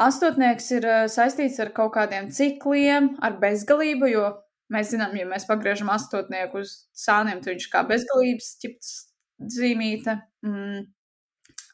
Astotnieks 0.00 0.70
ir 0.72 0.86
eh, 0.88 1.04
saistīts 1.12 1.58
ar 1.60 1.72
kaut 1.76 1.92
kādiem 1.96 2.30
cikliem, 2.32 3.12
ar 3.20 3.36
bezgalību, 3.42 4.08
jo 4.08 4.24
mēs 4.72 4.94
zinām, 4.94 5.12
ja 5.18 5.26
mēs 5.28 5.44
pagriežam 5.48 5.90
astotnieku 5.92 6.62
uz 6.62 6.72
sāniem, 6.96 7.42
tad 7.42 7.52
viņš 7.52 7.68
kā 7.72 7.82
bezgalības 7.88 8.54
ķipts 8.62 8.92
zīmīte. 9.52 10.16
Mm. 10.46 10.86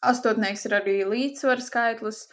Astotnieks 0.08 0.66
ir 0.66 0.74
arī 0.78 0.96
līdzsvara 1.06 1.62
skaitlis, 1.62 2.24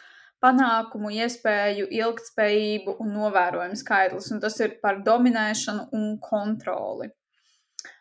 panākumu, 0.42 1.10
iespēju, 1.22 1.86
ilgtspējību 2.00 2.96
un 3.02 3.14
novērojumu 3.14 3.78
skaitlis, 3.78 4.30
un 4.34 4.42
tas 4.42 4.58
ir 4.62 4.76
par 4.82 5.00
dominēšanu 5.06 5.88
un 5.96 6.18
kontroli. 6.22 7.10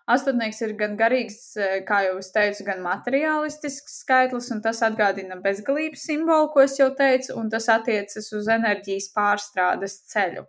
Astotnieks 0.06 0.60
ir 0.62 0.76
gan 0.78 0.92
garīgs, 1.00 1.38
eh, 1.58 1.80
kā 1.86 2.04
jau 2.06 2.18
es 2.22 2.28
teicu, 2.34 2.66
gan 2.68 2.84
materiālistisks 2.86 4.04
skaitlis, 4.04 4.52
un 4.54 4.62
tas 4.62 4.84
atgādina 4.86 5.40
bezgalības 5.42 6.04
simbolu, 6.06 6.52
ko 6.54 6.62
es 6.62 6.78
jau 6.78 6.92
teicu, 7.00 7.34
un 7.42 7.50
tas 7.50 7.66
attiecas 7.74 8.30
uz 8.38 8.50
enerģijas 8.58 9.10
pārstrādes 9.16 9.98
ceļu. 10.14 10.46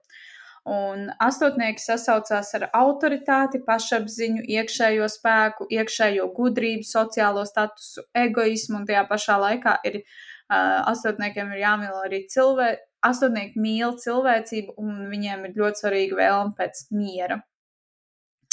Un 0.67 1.09
astotnieks 1.23 1.87
sasaucās 1.89 2.53
ar 2.59 2.69
autoritāti, 2.75 3.63
pašapziņu, 3.65 4.45
iekšējo 4.59 5.09
spēku, 5.15 5.69
iekšējo 5.71 6.29
gudrību, 6.37 6.85
sociālo 6.85 7.47
statusu, 7.47 8.05
egoismu, 8.27 8.83
un 8.83 8.87
tajā 8.89 9.07
pašā 9.09 9.39
laikā 9.41 9.79
ir 9.87 10.01
uh, 10.03 10.83
astotniekiem 10.91 11.55
ir 11.55 11.63
jāmīl 11.63 12.01
arī 12.03 12.25
cilvēki. 12.35 12.83
Astotnieki 13.07 13.63
mīl 13.63 13.95
cilvēcību, 14.03 14.75
un 14.83 15.05
viņiem 15.13 15.47
ir 15.47 15.61
ļoti 15.61 15.85
svarīga 15.85 16.25
vēlme 16.25 16.57
pēc 16.59 16.89
miera. 16.91 17.45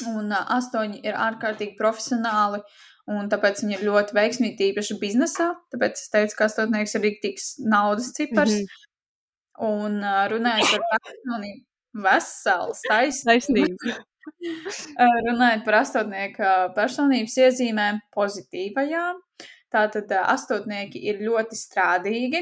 Un 0.10 0.32
uh, 0.32 0.46
astoņi 0.58 1.02
ir 1.08 1.18
ārkārtīgi 1.20 1.76
profesionāli, 1.80 2.62
un 3.12 3.28
tāpēc 3.32 3.64
viņi 3.64 3.78
ir 3.78 3.86
ļoti 3.88 4.18
veiksmīgi, 4.18 4.58
tīpaši 4.62 4.98
biznesā. 5.02 5.50
Tāpēc 5.74 6.00
es 6.00 6.10
teicu, 6.14 6.38
ka 6.40 6.48
astotnieks 6.50 6.96
ir 6.98 7.06
rīktīgs 7.08 7.50
naudas 7.66 8.12
cipars. 8.18 8.56
Mhm. 8.62 8.82
Un 9.64 10.00
uh, 10.02 10.24
runājot 10.32 10.72
par 10.74 11.04
personību, 11.10 11.66
vesels, 12.08 12.82
taisnība. 12.92 14.00
Runājot 15.28 15.66
par 15.66 15.82
astotnieku 15.82 16.54
personības 16.78 17.36
iezīmēm, 17.44 18.00
pozitīvajām, 18.16 19.20
tātad 19.74 20.12
astotnieki 20.22 21.02
ir 21.12 21.20
ļoti 21.26 21.60
strādīgi, 21.60 22.42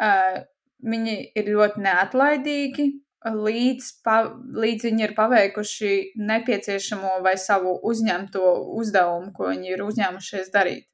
uh, 0.00 0.40
viņi 0.80 1.16
ir 1.36 1.52
ļoti 1.54 1.84
neatlaidīgi, 1.84 2.88
līdz, 3.24 3.88
pa, 4.04 4.20
līdz 4.34 4.86
viņi 4.88 5.04
ir 5.04 5.14
paveikuši 5.16 5.94
nepieciešamo 6.16 7.18
vai 7.24 7.36
savu 7.38 7.76
uzņemto 7.84 8.44
uzdevumu, 8.80 9.32
ko 9.36 9.50
viņi 9.52 9.74
ir 9.74 9.84
uzņēmušies 9.84 10.52
darīt. 10.54 10.86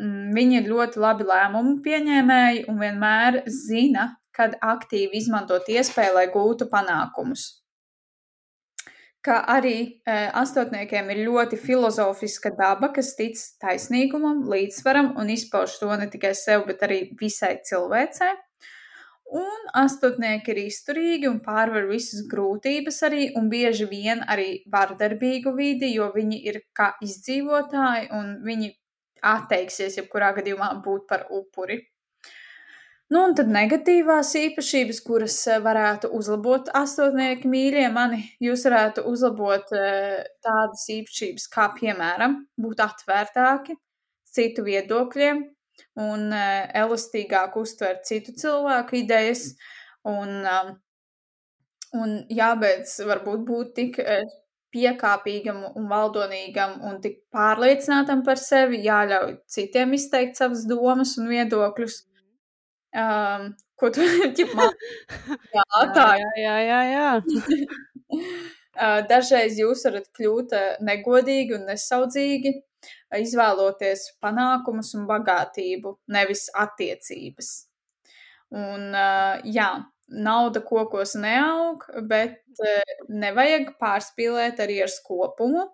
Mm, 0.00 0.32
Viņi 0.32 0.60
ir 0.62 0.68
ļoti 0.72 1.00
labi 1.02 1.26
lēmumu 1.28 1.80
pieņēmēji 1.84 2.66
un 2.72 2.78
vienmēr 2.80 3.42
zina, 3.46 4.14
kad 4.32 4.56
aktīvi 4.64 5.20
izmantot 5.20 5.68
iespēju, 5.68 6.14
lai 6.16 6.30
gūtu 6.32 6.70
panākumus. 6.72 7.50
Kā 9.22 9.36
arī 9.52 9.76
e, 9.84 10.14
astotniekiem 10.34 11.12
ir 11.12 11.20
ļoti 11.28 11.58
filozofiska 11.60 12.50
daba, 12.58 12.88
kas 12.96 13.12
tic 13.14 13.38
taisnīgumam, 13.62 14.40
līdzsvaram 14.50 15.12
un 15.20 15.30
izpauž 15.30 15.76
to 15.78 15.92
ne 16.00 16.08
tikai 16.10 16.32
sev, 16.34 16.64
bet 16.66 16.82
arī 16.82 17.04
visai 17.20 17.58
cilvēcei. 17.68 18.32
Un 19.32 19.68
astotnieki 19.80 20.52
ir 20.52 20.58
izturīgi 20.66 21.28
un 21.30 21.38
pārvar 21.44 21.86
visas 21.88 22.26
grūtības 22.28 22.98
arī, 23.08 23.30
un 23.38 23.46
bieži 23.52 23.86
vien 23.88 24.20
arī 24.28 24.58
vardarbīgu 24.72 25.54
vidi, 25.56 25.94
jo 25.94 26.10
viņi 26.12 26.40
ir 26.50 26.58
kā 26.76 26.90
izdzīvotāji, 27.06 28.10
un 28.12 28.34
viņi 28.44 28.68
atteiksies 29.32 29.96
jebkurā 29.96 30.34
gadījumā 30.36 30.68
būt 30.84 31.06
par 31.08 31.24
upuri. 31.32 31.78
Nu, 33.12 33.22
un 33.28 33.34
tad 33.36 33.48
negatīvās 33.52 34.30
īpašības, 34.40 35.00
kuras 35.04 35.38
eh, 35.48 35.58
varētu 35.64 36.08
uzlabot 36.16 36.68
astotnieki 36.78 37.48
mīļie 37.52 37.88
mani, 37.92 38.22
jūs 38.40 38.64
varētu 38.68 39.04
uzlabot 39.08 39.72
eh, 39.76 40.22
tādas 40.44 40.84
īpašības 40.92 41.48
kā, 41.52 41.66
piemēram, 41.80 42.38
būt 42.60 42.80
atvērtāki 42.84 43.76
citu 44.32 44.64
viedokļiem 44.64 45.42
un 46.00 46.30
eh, 46.36 46.68
elastīgāk 46.82 47.56
uztvert 47.60 48.06
citu 48.08 48.34
cilvēku 48.38 49.00
idejas 49.02 49.50
un, 50.08 50.38
um, 50.42 50.70
un 51.98 52.14
jābeidz 52.32 53.00
varbūt 53.08 53.44
būt 53.48 53.74
tik 53.76 54.00
piekāpīgam 54.72 55.66
un 55.76 55.90
valdonīgam 55.90 56.78
un 56.88 56.96
tik 57.04 57.20
pārliecinātam 57.34 58.22
par 58.24 58.40
sevi, 58.40 58.80
jāļauj 58.86 59.36
citiem 59.52 59.92
izteikt 59.98 60.40
savas 60.40 60.64
domas 60.68 61.18
un 61.20 61.28
viedokļus 61.28 62.00
Um, 62.92 63.54
ko 63.76 63.88
tu 63.90 64.00
man? 64.56 64.74
Jā, 65.56 65.64
tā 65.96 66.08
jā, 66.20 66.32
jā, 66.36 66.56
jā. 66.60 66.80
jā. 66.92 67.06
Dažreiz 69.08 69.56
jūs 69.60 69.84
varat 69.86 70.08
kļūt 70.16 70.52
negodīgi 70.84 71.56
un 71.56 71.66
nesaudzīgi, 71.68 72.52
izvēloties 73.20 74.06
panākumus 74.22 74.94
un 74.98 75.06
bagātību, 75.10 75.96
nevis 76.12 76.46
attiecības. 76.54 77.50
Un, 78.52 78.90
uh, 78.92 79.42
jā, 79.48 79.68
nauda 80.12 80.62
kokos 80.64 81.14
neaug, 81.20 81.84
bet 82.08 82.40
uh, 82.60 82.96
nevajag 83.08 83.74
pārspīlēt 83.80 84.60
arī 84.64 84.82
ar 84.84 84.92
skopumu. 84.92 85.68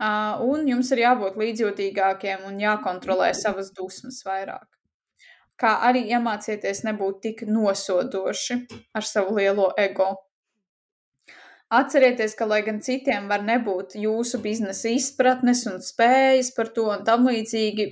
Uh, 0.00 0.40
un 0.48 0.64
jums 0.68 0.90
ir 0.94 1.02
jābūt 1.02 1.36
līdzjūtīgākiem 1.36 2.46
un 2.48 2.60
jākontrolē 2.62 3.34
savas 3.36 3.68
dusmas 3.76 4.22
vairāk 4.24 4.70
kā 5.60 5.76
arī 5.88 6.06
iemācieties 6.14 6.84
nebūt 6.88 7.20
tik 7.26 7.44
nosodoši 7.48 8.58
ar 8.96 9.06
savu 9.06 9.36
lielo 9.38 9.70
ego. 9.78 10.14
Atcerieties, 11.70 12.34
ka, 12.34 12.48
lai 12.50 12.64
gan 12.66 12.80
citiem 12.82 13.28
var 13.30 13.44
nebūt 13.46 13.94
jūsu 14.00 14.40
biznesa 14.42 14.90
izpratnes 14.90 15.62
un 15.70 15.78
spējas 15.84 16.50
par 16.56 16.72
to 16.74 16.88
un 16.90 17.04
tam 17.06 17.28
līdzīgi, 17.30 17.86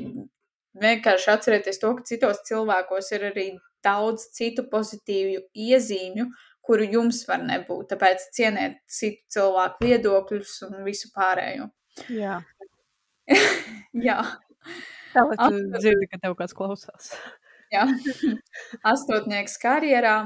vienkārši 0.83 1.31
atcerieties 1.31 1.79
to, 1.79 1.93
ka 1.95 2.07
citos 2.09 2.43
cilvēkos 2.49 3.13
ir 3.15 3.29
arī 3.31 3.47
daudz 3.87 4.29
citu 4.35 4.65
pozitīvu 4.73 5.45
iezīmju, 5.55 6.27
kuru 6.67 6.89
jums 6.97 7.23
var 7.29 7.45
nebūt. 7.47 7.87
Tāpēc 7.93 8.29
cieniet 8.35 8.81
citu 8.91 9.23
cilvēku 9.39 9.87
viedokļus 9.87 10.57
un 10.69 10.83
visu 10.87 11.13
pārējo. 11.15 11.71
Jā. 12.13 12.41
Jā. 14.09 14.21
Tā 15.15 15.25
lai 15.25 15.39
tu 15.39 15.63
dzirdi, 15.79 16.11
ka 16.11 16.21
tev 16.23 16.35
kāds 16.39 16.57
klausās. 16.57 17.13
Jā, 17.73 17.87
astotnieks 18.93 19.57
karjerā. 19.63 20.17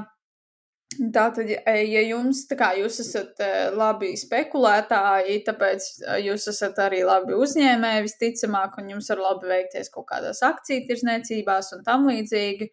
Tātad, 1.13 1.49
ja 1.49 2.01
jums, 2.07 2.43
tā 2.49 2.57
kā 2.59 2.71
jūs 2.79 2.99
esat 3.03 3.41
labi 3.77 4.13
spekulētāji, 4.19 5.39
tāpēc 5.47 5.87
jūs 6.23 6.47
esat 6.51 6.81
arī 6.83 7.03
labi 7.07 7.37
uzņēmēji 7.37 8.05
visticamāk, 8.07 8.79
un 8.81 8.91
jums 8.95 9.09
var 9.13 9.23
labi 9.27 9.51
veikties 9.51 9.91
kaut 9.93 10.07
kādās 10.11 10.43
akciju 10.45 10.85
tirzniecībās 10.89 11.73
un 11.77 11.85
tam 11.87 12.09
līdzīgi. 12.11 12.69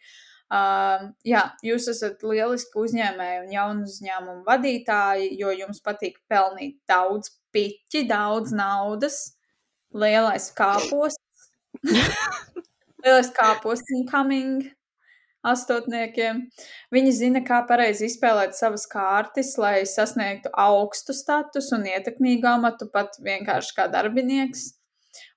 Uh, 0.51 1.13
jā, 1.23 1.45
jūs 1.63 1.85
esat 1.93 2.25
lieliski 2.27 2.81
uzņēmēji 2.83 3.43
un 3.45 3.53
jaunu 3.55 3.85
uzņēmumu 3.87 4.43
vadītāji, 4.49 5.29
jo 5.39 5.53
jums 5.55 5.79
patīk 5.85 6.19
pelnīt 6.27 6.81
daudz 6.91 7.31
piķi, 7.55 8.03
daudz 8.11 8.51
naudas, 8.57 9.21
lielais 9.95 10.51
kāpos. 10.59 11.15
Lielais 13.01 13.31
kāpos 13.33 13.81
incoming 13.95 14.67
astotniekiem. 15.47 16.43
Viņi 16.95 17.15
zina, 17.17 17.45
kā 17.47 17.63
pareizi 17.69 18.09
izspēlēt 18.09 18.57
savas 18.59 18.87
kārtas, 18.91 19.55
lai 19.61 19.81
sasniegtu 19.89 20.53
augstu 20.53 21.17
statusu 21.17 21.79
un 21.79 21.89
ietekmīgu 21.93 22.51
amatu, 22.51 22.91
pat 22.93 23.17
vienkārši 23.25 23.77
kā 23.79 23.89
darbinieks. 23.93 24.71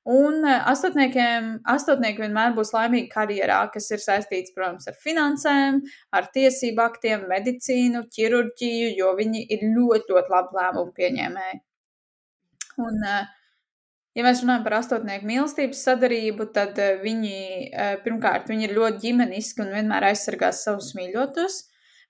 Un 0.03 0.43
eh, 0.43 0.57
astotniekiem, 0.67 1.45
astotnieki 1.73 2.25
vienmēr 2.25 2.51
būs 2.57 2.73
laimīgi 2.75 3.07
karjerā, 3.13 3.61
kas 3.71 3.87
ir 3.95 4.01
saistīts, 4.03 4.51
protams, 4.55 4.89
ar 4.91 4.97
finansēm, 4.99 5.79
ar 6.11 6.27
tiesību 6.35 6.83
aktiem, 6.83 7.23
medicīnu, 7.29 8.03
ķirurģiju, 8.11 8.89
jo 8.99 9.13
viņi 9.19 9.45
ir 9.55 9.63
ļoti, 9.63 10.11
ļoti 10.11 10.35
labi 10.35 10.59
lēmumu 10.59 10.91
pieņēmēji. 10.99 11.61
Un 12.83 12.99
uh, 13.07 13.31
Ja 14.13 14.21
mēs 14.21 14.43
runājam 14.43 14.65
par 14.67 14.75
astotnieku 14.77 15.25
mīlestības 15.25 15.79
sadarību, 15.87 16.45
tad 16.53 16.77
eh, 16.81 16.99
viņi 17.01 17.37
eh, 17.65 17.95
pirmkārt 18.03 18.51
viņi 18.51 18.67
ir 18.67 18.75
ļoti 18.77 19.01
ģimeniski 19.07 19.63
un 19.63 19.73
vienmēr 19.73 20.11
aizsargās 20.11 20.61
savus 20.67 20.91
mīļotus. 20.97 21.63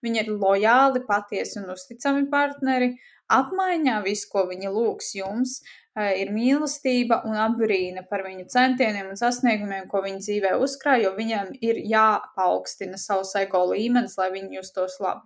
Viņi 0.04 0.20
ir 0.20 0.34
lojāli, 0.36 1.06
patiesi 1.08 1.62
un 1.62 1.72
uzticami 1.72 2.26
partneri. 2.32 2.92
Apmaiņā 3.32 4.02
viss, 4.04 4.28
ko 4.28 4.44
viņi 4.50 4.74
lūgs 4.76 5.14
jums, 5.16 5.56
eh, 5.96 6.20
ir 6.26 6.36
mīlestība 6.36 7.22
un 7.24 7.40
apbrīna 7.40 8.04
par 8.10 8.28
viņu 8.28 8.50
centieniem 8.52 9.14
un 9.14 9.24
sasniegumiem, 9.24 9.88
ko 9.88 10.04
viņi 10.04 10.26
dzīvē 10.28 10.56
uzkrāj, 10.60 11.06
jo 11.08 11.16
viņiem 11.16 11.56
ir 11.64 11.80
jāpaukstina 11.88 13.00
savs 13.00 13.32
ego 13.40 13.64
līmenis, 13.72 14.20
lai 14.20 14.34
viņi 14.36 14.60
justos 14.60 15.00
labi. 15.00 15.24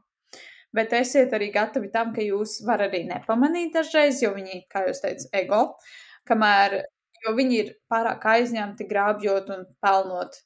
Bet 0.78 0.94
esiet 0.94 1.34
arī 1.34 1.50
gatavi 1.50 1.90
tam, 1.90 2.14
ka 2.14 2.22
jūs 2.22 2.60
varat 2.68 2.92
arī 2.92 3.08
nepamanīt 3.10 3.74
dažreiz, 3.74 4.22
jo 4.22 4.36
viņi, 4.36 4.68
kā 4.70 4.86
jūs 4.86 5.02
teicat, 5.02 5.32
ego. 5.42 5.64
Kamēr 6.28 6.82
viņi 7.38 7.58
ir 7.62 7.72
pārāk 7.92 8.26
aizņemti 8.32 8.88
grābjot 8.88 9.50
un 9.56 9.66
pelnot 9.84 10.38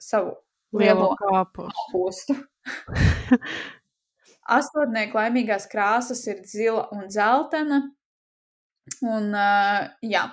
savu 0.00 0.36
lielo 0.74 1.12
kāpostu. 1.20 2.36
Astotnieku 4.58 5.18
laimīgās 5.18 5.66
krāsas 5.72 6.24
ir 6.28 6.42
zila 6.48 6.88
un 6.92 7.08
dzeltena. 7.08 7.80
Un, 9.00 9.30
uh, 9.32 9.86
jā, 10.04 10.24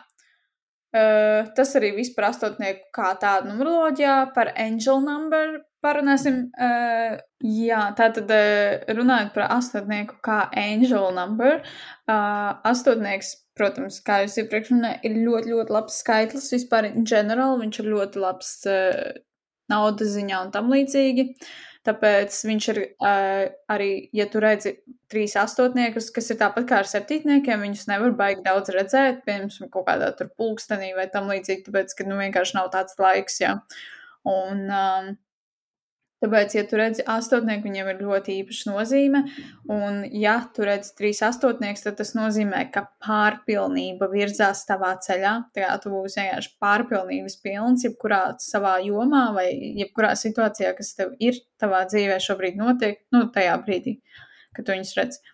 uh, 0.92 1.52
tas 1.56 1.76
arī 1.80 1.94
viss 1.96 2.12
par 2.16 2.32
astotnieku 2.34 2.90
kā 2.96 3.14
tādu 3.20 3.54
numeroloģijā, 3.54 4.16
par 4.36 4.52
angel 4.60 5.00
number 5.06 5.62
parunāsim. 5.82 6.46
Uh, 6.56 7.18
jā, 7.42 7.82
tātad 7.98 8.32
uh, 8.32 8.82
runājot 8.96 9.34
par 9.36 9.48
astotnieku 9.58 10.20
kā 10.26 10.44
angel 10.58 11.10
number, 11.16 11.62
uh, 12.08 12.52
astotnieks 12.68 13.36
protams, 13.58 14.00
kā 14.06 14.22
jūs 14.24 14.38
iepriekš 14.44 14.72
minējāt, 14.76 15.04
ir 15.08 15.18
ļoti, 15.26 15.52
ļoti 15.56 15.76
labs 15.76 16.00
skaitlis 16.04 16.52
vispār 16.54 16.92
general. 17.08 17.58
Viņš 17.62 17.82
ir 17.82 17.92
ļoti 17.94 18.24
labs 18.24 18.54
uh, 18.70 19.12
naudas 19.72 20.16
ziņā 20.16 20.46
un 20.46 20.54
tam 20.56 20.72
līdzīgi. 20.74 21.28
Tāpēc 21.88 22.36
viņš 22.46 22.66
ir 22.76 22.80
uh, 22.84 23.48
arī, 23.74 23.90
ja 24.14 24.28
tu 24.30 24.42
redzi 24.44 24.76
trīs 25.10 25.34
astotniekus, 25.40 26.12
kas 26.14 26.30
ir 26.30 26.38
tāpat 26.38 26.68
kā 26.70 26.82
ar 26.84 26.90
septītniekiem, 26.90 27.64
viņus 27.66 27.88
nevar 27.90 28.14
baigi 28.20 28.46
daudz 28.46 28.70
redzēt, 28.76 29.24
piemēram, 29.26 29.72
kaut 29.74 29.88
kādā 29.90 30.12
tur 30.18 30.30
pulkstenī 30.38 30.92
vai 30.98 31.08
tam 31.14 31.32
līdzīgi, 31.32 31.66
tāpēc, 31.66 31.96
ka, 31.98 32.06
nu, 32.06 32.20
vienkārši 32.22 32.58
nav 32.60 32.70
tāds 32.76 33.00
laiks, 33.02 33.42
jā. 33.42 33.56
Un, 34.30 34.68
um, 34.70 35.10
Tāpēc, 36.22 36.54
ja 36.54 36.62
tu 36.70 36.78
redzi 36.78 37.02
astotnieku, 37.10 37.66
viņam 37.66 37.88
ir 37.90 38.02
ļoti 38.06 38.36
īpaša 38.44 38.70
nozīme. 38.70 39.24
Un, 39.74 40.04
ja 40.14 40.36
tu 40.54 40.68
redzi 40.68 40.92
trīs 41.00 41.24
astotniekus, 41.26 41.82
tad 41.88 41.98
tas 41.98 42.14
nozīmē, 42.14 42.68
ka 42.74 42.84
pārpilnība 43.02 44.06
virzās 44.12 44.62
tavā 44.70 44.92
ceļā. 45.02 45.34
Tā 45.56 45.64
kā 45.66 45.72
tu 45.82 45.90
būsi 45.96 46.22
vienkārši 46.22 46.54
pārpilnības 46.62 47.40
pilns, 47.42 47.88
jebkurā 47.88 48.22
savā 48.44 48.76
jomā 48.86 49.24
vai 49.34 49.48
jebkurā 49.82 50.14
situācijā, 50.22 50.76
kas 50.78 50.94
tev 51.00 51.18
ir 51.18 51.42
tavā 51.62 51.88
dzīvē 51.90 52.22
šobrīd 52.22 52.62
notiek, 52.62 53.02
nu, 53.16 53.26
tajā 53.34 53.58
brīdī, 53.66 53.98
kad 54.54 54.70
tu 54.70 54.78
viņus 54.78 54.96
redzi. 55.02 55.26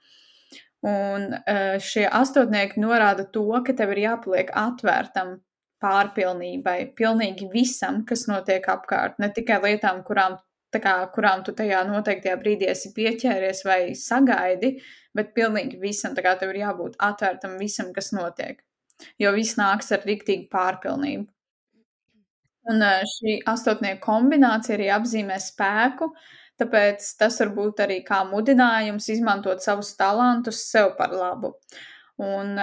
Un 0.88 1.34
eh, 1.36 1.76
šie 1.84 2.08
astotnieki 2.08 2.80
norāda 2.80 3.28
to, 3.28 3.50
ka 3.68 3.76
tev 3.76 3.92
ir 3.98 4.06
jāpaliek 4.06 4.56
atvērtam 4.56 5.42
pārpilnībai, 5.84 6.80
pilnīgi 6.98 7.52
visam, 7.52 8.06
kas 8.08 8.30
notiek 8.32 8.66
apkārt, 8.72 9.20
ne 9.20 9.30
tikai 9.36 9.60
lietām, 9.68 10.06
kurām 10.08 10.40
kā, 10.84 10.94
kurām 11.14 11.44
tu 11.46 11.54
tajā 11.58 11.82
noteiktajā 11.88 12.36
brīdī 12.42 12.70
esi 12.72 12.94
pieķēries 12.96 13.64
vai 13.68 13.80
sagaidi, 13.98 14.78
bet 15.16 15.34
pilnīgi 15.38 15.80
visam, 15.82 16.16
tā 16.16 16.24
kā 16.26 16.36
tev 16.40 16.54
ir 16.54 16.62
jābūt 16.64 16.98
atvērtam 17.10 17.58
visam, 17.62 17.92
kas 17.96 18.14
notiek. 18.16 18.62
Jo 19.22 19.34
viss 19.36 19.58
nāks 19.60 19.92
ar 19.94 20.06
riktīgu 20.08 20.48
pārpilnību. 20.54 21.28
Un 22.68 22.84
šī 23.14 23.38
astotnieku 23.48 24.02
kombinācija 24.04 24.76
arī 24.76 24.90
apzīmē 24.92 25.38
spēku, 25.40 26.10
tāpēc 26.60 27.06
tas 27.20 27.38
var 27.40 27.54
būt 27.56 27.86
arī 27.86 28.02
kā 28.08 28.24
mudinājums 28.28 29.08
izmantot 29.14 29.64
savus 29.64 29.94
talantus 29.96 30.66
sev 30.68 30.98
par 30.98 31.14
labu. 31.16 31.54
Uh, 31.54 31.86
Un, 32.18 32.56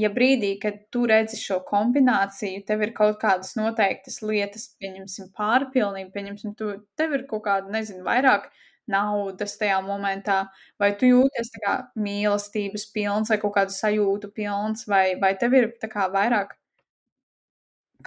ja 0.00 0.08
brīdī, 0.08 0.54
kad 0.60 0.78
tu 0.94 1.02
redzi 1.08 1.36
šo 1.36 1.58
kombināciju, 1.68 2.62
tev 2.68 2.84
ir 2.86 2.94
kaut 2.96 3.18
kādas 3.20 3.52
noteiktas 3.58 4.22
lietas, 4.24 4.70
pieņemsim, 4.80 5.28
pārpilnība, 5.36 6.08
pieņemsim, 6.14 6.54
tu, 6.56 6.70
tev 6.96 7.12
ir 7.18 7.26
kaut 7.28 7.44
kāda, 7.44 7.68
nezinu, 7.74 8.06
vairāk 8.06 8.48
naudas 8.88 9.58
tajā 9.60 9.82
momentā, 9.84 10.38
vai 10.80 10.90
tu 10.96 11.10
jūties 11.10 11.52
kā 11.60 11.74
mīlestības 12.00 12.88
pilns 12.94 13.32
vai 13.32 13.38
kaut 13.44 13.54
kādu 13.58 13.76
sajūtu 13.76 14.32
pilns, 14.32 14.88
vai, 14.88 15.04
vai 15.20 15.34
tev 15.38 15.60
ir 15.60 15.70
kā 15.92 16.08
vairāk 16.16 16.56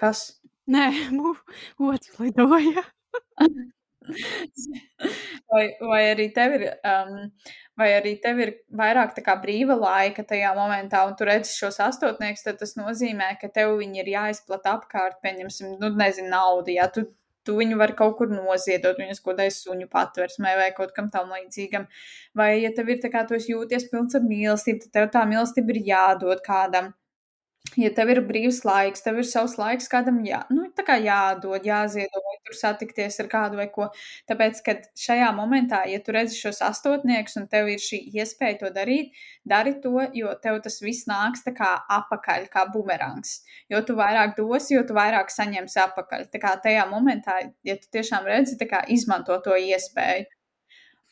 kas? 0.01 0.25
Nē, 0.65 0.89
otrs 1.91 2.19
lidoja. 2.19 2.89
vai, 5.51 5.65
vai 5.81 6.01
arī 6.11 6.29
tev 6.35 6.55
ir, 6.57 6.65
um, 6.85 7.19
vai 7.79 7.89
arī 7.97 8.15
tev 8.23 8.39
ir 8.43 8.53
vairāk 8.81 9.17
brīva 9.43 9.77
laika 9.79 10.23
tajā 10.23 10.53
momentā, 10.57 11.03
un 11.07 11.17
tu 11.19 11.27
redzi 11.27 11.55
šos 11.57 11.81
astotniekus, 11.87 12.45
tad 12.47 12.61
tas 12.61 12.75
nozīmē, 12.79 13.35
ka 13.41 13.51
tev 13.51 13.77
viņi 13.81 14.03
ir 14.03 14.13
jāizplata 14.15 14.77
apkārt, 14.79 15.21
pieņemsim, 15.25 15.77
nu, 15.81 15.91
nezinu, 15.97 16.31
naudu, 16.33 16.75
ja 16.75 16.89
tu 16.89 17.07
tu 17.45 17.53
viņu 17.59 17.77
vari 17.77 17.93
kaut 17.97 18.15
kur 18.17 18.31
noziedot, 18.33 18.97
viņas 18.97 19.21
kaut 19.21 19.35
kādai 19.35 19.51
suņu 19.53 19.85
patversmē 19.91 20.55
vai 20.57 20.69
kaut 20.77 20.95
kam 20.95 21.11
tam 21.13 21.29
līdzīgam. 21.35 21.85
Vai, 22.33 22.49
ja 22.63 22.71
tev 22.73 22.89
ir 22.89 23.01
tā 23.03 23.11
kā 23.13 23.21
tu 23.29 23.37
jūties 23.37 23.85
pilns 23.91 24.17
ar 24.17 24.25
mīlestību, 24.25 24.87
tad 24.87 24.95
tev 24.97 25.09
tā 25.13 25.25
mīlestība 25.29 25.75
ir 25.75 25.83
jādod 25.91 26.41
kādam 26.45 26.89
ja 27.79 27.89
tev 27.95 28.11
ir 28.13 28.21
brīvs 28.27 28.61
laiks, 28.67 29.03
tev 29.05 29.19
ir 29.21 29.27
savs 29.27 29.55
laiks 29.59 29.89
kādam 29.91 30.21
jā, 30.25 30.41
nu, 30.53 30.67
jādod, 31.01 31.65
jāziedo, 31.65 32.21
vai 32.23 32.35
tur 32.45 32.57
satikties 32.57 33.19
ar 33.23 33.29
kādu 33.31 33.59
vai 33.59 33.67
ko. 33.73 33.89
Tāpēc, 34.29 34.61
kad 34.65 34.85
šajā 34.99 35.31
momentā, 35.35 35.81
ja 35.89 35.99
tu 36.03 36.13
redzi 36.15 36.37
šos 36.37 36.61
astotniekus 36.65 37.37
un 37.41 37.47
tev 37.51 37.69
ir 37.73 37.81
šī 37.81 37.99
iespēja 38.15 38.59
to 38.61 38.71
darīt, 38.75 39.17
dari 39.43 39.75
to, 39.81 39.97
jo 40.13 40.33
tev 40.43 40.61
tas 40.65 40.79
viss 40.83 41.09
nāks 41.09 41.43
tā 41.45 41.55
kā 41.57 41.71
apakaļ, 41.97 42.47
kā 42.53 42.67
bumerangs. 42.73 43.41
Jo 43.71 43.81
tu 43.85 43.97
vairāk 43.97 44.37
dosi, 44.37 44.75
jo 44.77 44.85
tu 44.87 44.95
vairāk 44.97 45.33
saņemsi 45.33 45.81
apakaļ. 45.87 46.29
Tā 46.31 46.41
kā 46.41 46.55
tajā 46.63 46.87
momentā, 46.91 47.41
ja 47.65 47.77
tu 47.81 47.91
tiešām 47.91 48.29
redzi, 48.29 48.59
tā 48.61 48.69
kā 48.69 48.85
izmanto 48.93 49.37
to 49.43 49.57
iespēju. 49.57 50.29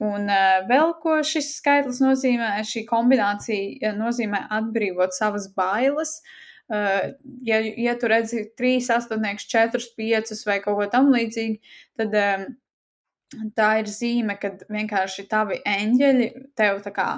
Un 0.01 0.25
uh, 0.25 0.63
vēl 0.69 0.95
ko 1.03 1.19
šis 1.25 1.51
skaitlis 1.59 1.99
nozīmē, 2.01 2.55
šī 2.65 2.81
kombinācija 2.89 3.93
nozīmē 3.97 4.47
atbrīvot 4.57 5.13
savas 5.15 5.45
bailes. 5.53 6.17
Uh, 6.71 7.13
ja, 7.45 7.59
ja 7.61 7.93
tu 7.99 8.09
redzi 8.09 8.47
trīs 8.57 8.89
astotniekus, 8.93 9.45
četrus, 9.51 9.91
piecus 9.97 10.45
vai 10.47 10.57
kaut 10.63 10.79
ko 10.79 10.89
tam 10.89 11.11
līdzīgu, 11.13 11.59
tad 11.99 12.17
um, 12.23 12.47
tā 13.57 13.69
ir 13.83 13.91
zīme, 13.91 14.37
ka 14.41 14.55
vienkārši 14.71 15.27
tavi 15.29 15.59
eņģeļi 15.67 16.29
tev 16.57 16.81
tā 16.85 16.93
kā 16.95 17.09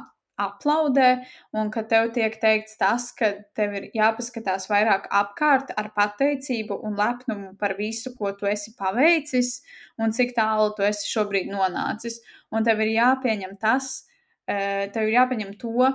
aplaudē, 0.41 1.09
un 1.55 1.69
ka 1.73 1.83
tev 1.89 2.09
tiek 2.15 2.35
teikts 2.41 2.77
tas, 2.79 3.07
ka 3.15 3.31
tev 3.57 3.75
ir 3.79 3.87
jāpaskatās 3.95 4.67
vairāk 4.71 5.07
apkārt 5.13 5.71
ar 5.79 5.91
pateicību 5.95 6.79
un 6.87 6.97
lepnumu 6.99 7.53
par 7.59 7.75
visu, 7.79 8.15
ko 8.17 8.33
tu 8.37 8.49
esi 8.49 8.75
paveicis, 8.79 9.61
un 10.01 10.15
cik 10.15 10.35
tālu 10.37 10.73
tu 10.75 10.85
esi 10.87 11.07
šobrīd 11.11 11.51
nonācis. 11.51 12.19
Un 12.51 12.67
tev 12.67 12.83
ir 12.83 12.95
jāpieņem 12.95 13.55
tas, 13.61 14.05
eh, 14.47 14.91
tev 14.91 15.07
ir 15.07 15.15
jāpieņem 15.19 15.57
to, 15.59 15.91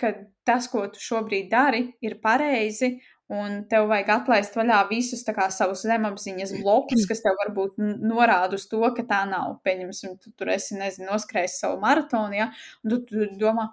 ka 0.00 0.12
tas, 0.48 0.66
ko 0.72 0.86
tu 0.88 1.02
šobrīd 1.02 1.50
dari, 1.52 1.82
ir 2.02 2.18
pareizi, 2.24 2.94
un 3.30 3.60
tev 3.70 3.86
vajag 3.90 4.10
atlaist 4.14 4.56
vaļā 4.58 4.80
visus 4.90 5.22
kā, 5.26 5.46
savus 5.54 5.84
zemapziņas 5.86 6.54
blokus, 6.60 7.06
kas 7.08 7.22
tev 7.24 7.38
varbūt 7.44 7.78
norāda 7.78 8.58
uz 8.58 8.66
to, 8.70 8.82
ka 8.96 9.04
tā 9.06 9.20
nav. 9.30 9.60
Pieņemsim, 9.66 10.16
tu 10.22 10.32
tur 10.34 10.50
esi, 10.56 10.76
nezinu, 10.80 11.08
noskrējis 11.12 11.60
savu 11.62 11.78
maratonu, 11.82 12.36
ja, 12.36 12.50
un 12.84 12.94
tu, 12.94 13.00
tu 13.06 13.28
domā, 13.40 13.68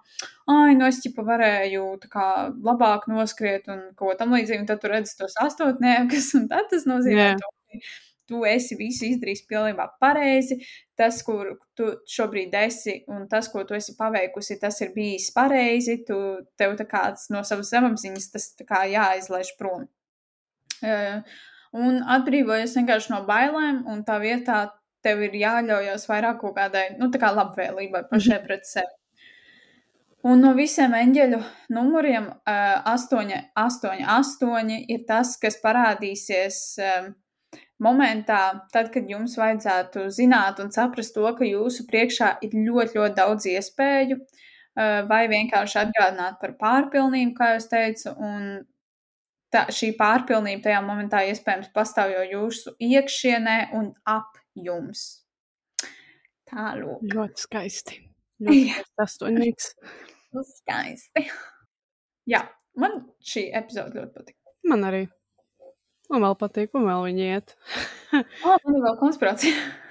ai, 0.53 0.75
nu 0.77 0.85
es 0.89 1.01
ķipa 1.03 1.25
varēju 1.27 1.87
kā 2.13 2.27
labāk 2.53 3.09
noskriet 3.11 3.69
un 3.73 3.87
ko 3.97 4.13
tam 4.19 4.35
līdzīgi, 4.37 4.61
un 4.63 4.69
tad 4.69 4.83
tu 4.83 4.93
redzi 4.93 5.17
tos 5.19 5.37
astotniekus, 5.41 6.33
un 6.37 6.49
tad 6.51 6.69
tas 6.73 6.85
nozīmē 6.89 7.31
yeah. 7.31 7.41
to, 7.41 7.81
tu 8.27 8.43
esi 8.47 8.77
visu 8.79 9.07
izdarījis 9.07 9.45
pilnībā 9.49 9.87
pareizi. 10.01 10.59
Tas, 10.97 11.19
kur 11.25 11.53
tu 11.77 11.91
šobrīd 12.09 12.55
esi, 12.57 12.99
un 13.13 13.27
tas, 13.31 13.49
ko 13.53 13.63
tu 13.67 13.77
esi 13.77 13.95
paveikusi, 13.97 14.59
tas 14.61 14.79
ir 14.83 14.93
bijis 14.95 15.29
pareizi. 15.35 15.99
Tu, 16.07 16.17
tev 16.59 16.75
tā 16.79 16.87
kā 16.89 17.03
no 17.33 17.43
savas 17.47 17.71
zemapziņas 17.73 18.31
tas 18.33 18.49
kā 18.67 18.83
jāizlaiž 18.91 19.53
prom. 19.59 19.87
Uh, 20.77 21.23
un 21.77 22.03
atbrīvojies 22.17 22.75
vienkārši 22.77 23.13
no 23.13 23.23
bailēm, 23.29 23.81
un 23.89 24.03
tā 24.05 24.19
vietā 24.21 24.67
tev 25.05 25.23
ir 25.25 25.35
jāļaujas 25.39 26.07
vairāk 26.09 26.41
kaut 26.41 26.57
kādai, 26.57 26.87
nu, 26.99 27.09
tā 27.13 27.21
kā 27.21 27.31
labvēlībai 27.33 28.07
pašai 28.11 28.41
pret 28.45 28.67
sevi. 28.69 28.93
Un 30.27 30.41
no 30.43 30.51
visiem 30.57 30.95
eņģeļu 30.97 31.37
numuriem 31.75 32.25
uh, 32.27 32.89
8, 32.89 33.29
8, 33.55 34.01
8 34.17 34.71
ir 34.75 35.03
tas, 35.07 35.35
kas 35.39 35.59
parādīsies 35.61 36.57
uh, 36.81 37.11
momentā, 37.83 38.41
tad, 38.73 38.89
kad 38.93 39.09
jums 39.09 39.37
vajadzētu 39.39 40.07
zināt 40.13 40.61
un 40.63 40.71
saprast 40.73 41.15
to, 41.15 41.25
ka 41.37 41.45
jūsu 41.47 41.85
priekšā 41.89 42.37
ir 42.45 42.55
ļoti, 42.55 42.97
ļoti 42.97 43.17
daudz 43.17 43.49
iespēju, 43.53 44.17
vai 45.09 45.21
vienkārši 45.31 45.79
atgādināt 45.81 46.41
par 46.41 46.55
pārpilnību, 46.61 47.33
kā 47.37 47.53
jau 47.55 47.61
teicu, 47.71 48.13
un 48.17 48.49
tā, 49.53 49.65
šī 49.73 49.93
pārpilnība 49.99 50.67
tajā 50.67 50.81
momentā 50.85 51.23
iespējams 51.31 51.71
pastāv 51.75 52.13
jau 52.13 52.25
jūsu 52.31 52.75
iekšienē 52.81 53.57
un 53.77 53.91
ap 54.09 54.37
jums. 54.57 55.07
Tālūk. 56.47 57.03
Ļoti 57.11 57.43
skaisti. 57.43 57.99
Ļoti 58.47 59.03
astoņnieks. 59.03 59.71
skaisti. 60.57 61.27
Jā, 62.29 62.43
man 62.79 63.01
šī 63.23 63.47
epizode 63.57 63.97
ļoti 63.99 64.13
patīk. 64.13 64.37
Man 64.67 64.85
arī. 64.87 65.05
Man 66.13 66.23
vēl 66.23 66.37
patīk, 66.39 66.71
un 66.77 66.87
vēl 66.87 67.03
viņi 67.09 67.27
iet. 67.27 67.53
oh, 68.15 68.55
man 68.55 68.79
ir 68.79 68.87
vēl 68.87 68.97
konspirācija. 69.01 69.67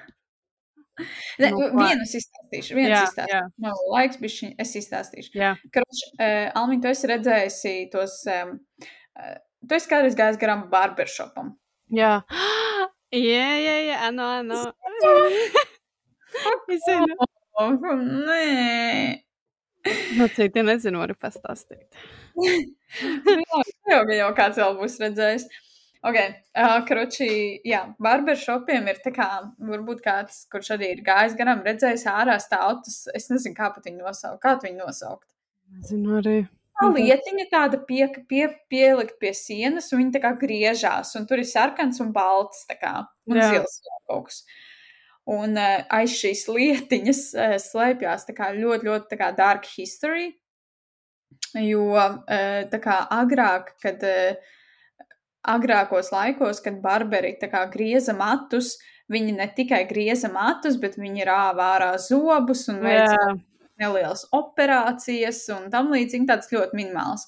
Ne, 1.37 1.51
nu, 1.53 1.59
vienu 1.77 2.05
es 2.07 2.15
izstāstīšu. 2.17 2.73
Vienu 2.73 2.89
jā, 2.89 3.03
izstāstīšu. 3.05 3.35
Jā. 3.35 3.41
Nav 3.61 3.75
no, 3.77 3.89
laiks, 3.93 4.17
bišķiņ, 4.17 4.53
es 4.63 4.71
izstāstīšu. 4.81 5.33
Karoč, 5.75 5.99
uh, 6.15 6.47
Almiņ, 6.57 6.79
tu 6.81 6.89
esi 6.89 7.11
redzējusi 7.11 7.73
tos, 7.93 8.15
um, 8.33 8.55
uh, 9.21 9.35
tu 9.61 9.77
esi 9.77 9.91
kādreiz 9.91 10.17
gājis 10.17 10.41
garām 10.41 10.63
barbershopam. 10.73 11.53
Jā. 11.93 12.15
Jā, 13.13 13.51
jā, 13.61 13.77
jā, 13.91 13.99
ano, 14.09 14.31
ano. 14.41 14.63
es 16.73 16.89
zinu. 16.89 17.29
Nē. 18.01 18.41
Nu, 20.17 20.33
citi 20.33 20.65
nezinu, 20.65 21.05
varu 21.05 21.21
pastāstīt. 21.21 21.87
jā, 22.41 23.63
jau, 23.93 24.03
jau 24.17 24.33
kāds 24.41 24.65
vēl 24.65 24.81
būs 24.81 24.97
redzējis. 25.05 25.45
Uh, 25.45 25.66
Ok, 26.07 26.17
uh, 26.55 26.77
kroči, 26.87 27.29
jā, 27.67 27.81
barbershopiem 28.03 28.85
ir 28.93 29.01
tā 29.03 29.11
kā, 29.15 29.27
varbūt 29.59 30.05
kāds, 30.05 30.45
kurš 30.53 30.77
arī 30.77 30.93
ir 30.95 31.01
gājis 31.07 31.35
garām, 31.39 31.65
redzējis 31.67 32.05
ārā 32.13 32.37
stāvtus, 32.43 33.09
es 33.17 33.27
nezinu, 33.33 33.57
kā 33.57 33.73
pat 33.75 33.89
viņu 33.89 34.05
nosaukt, 34.05 34.39
kā 34.45 34.53
viņu 34.63 34.85
nosaukt. 34.85 35.27
Nezinu 35.75 36.21
arī. 36.21 36.37
Tā 36.77 36.91
lietiņa 36.93 37.47
tāda 37.51 37.81
pie, 37.89 38.05
pie, 38.29 38.45
pielikt 38.71 39.17
pie 39.19 39.33
sienas, 39.35 39.89
un 39.91 40.03
viņa 40.03 40.15
tā 40.15 40.23
kā 40.23 40.33
griežās, 40.39 41.15
un 41.19 41.27
tur 41.27 41.41
ir 41.43 41.49
sarkans 41.49 41.99
un 42.05 42.13
balts, 42.15 42.67
tā 42.69 42.77
kā, 42.79 42.95
un 43.27 43.41
jā. 43.41 43.49
zils 43.55 43.79
kaut 44.07 44.29
kas. 44.29 44.43
Un 45.27 45.57
uh, 45.59 45.81
aiz 45.97 46.15
šīs 46.15 46.45
lietiņas 46.53 47.23
uh, 47.35 48.35
kā 48.37 48.53
ļoti, 48.55 48.87
ļoti 48.87 49.11
tā 49.11 49.19
kā 49.19 49.33
dark 49.35 49.67
history, 49.73 50.29
jo 51.65 51.89
uh, 51.97 52.21
tā 52.71 52.81
kā 52.85 53.01
agrāk, 53.17 53.73
kad 53.83 54.07
uh, 54.07 54.55
agrākos 55.49 56.13
laikos, 56.15 56.61
kad 56.65 56.81
barberi 56.83 57.37
grieza 57.73 58.15
matus, 58.17 58.77
viņi 59.13 59.37
ne 59.37 59.47
tikai 59.57 59.85
grieza 59.89 60.31
matus, 60.33 60.77
bet 60.77 60.97
viņi 60.99 61.27
rāva 61.27 61.75
ārā 61.77 61.93
zobus 61.99 62.67
un 62.69 62.81
veica 62.83 63.37
nelielas 63.81 64.27
operācijas 64.33 65.45
un 65.55 65.71
tam 65.71 65.93
līdzīgi 65.93 66.27
tāds 66.27 66.51
ļoti 66.53 66.77
minimāls. 66.77 67.27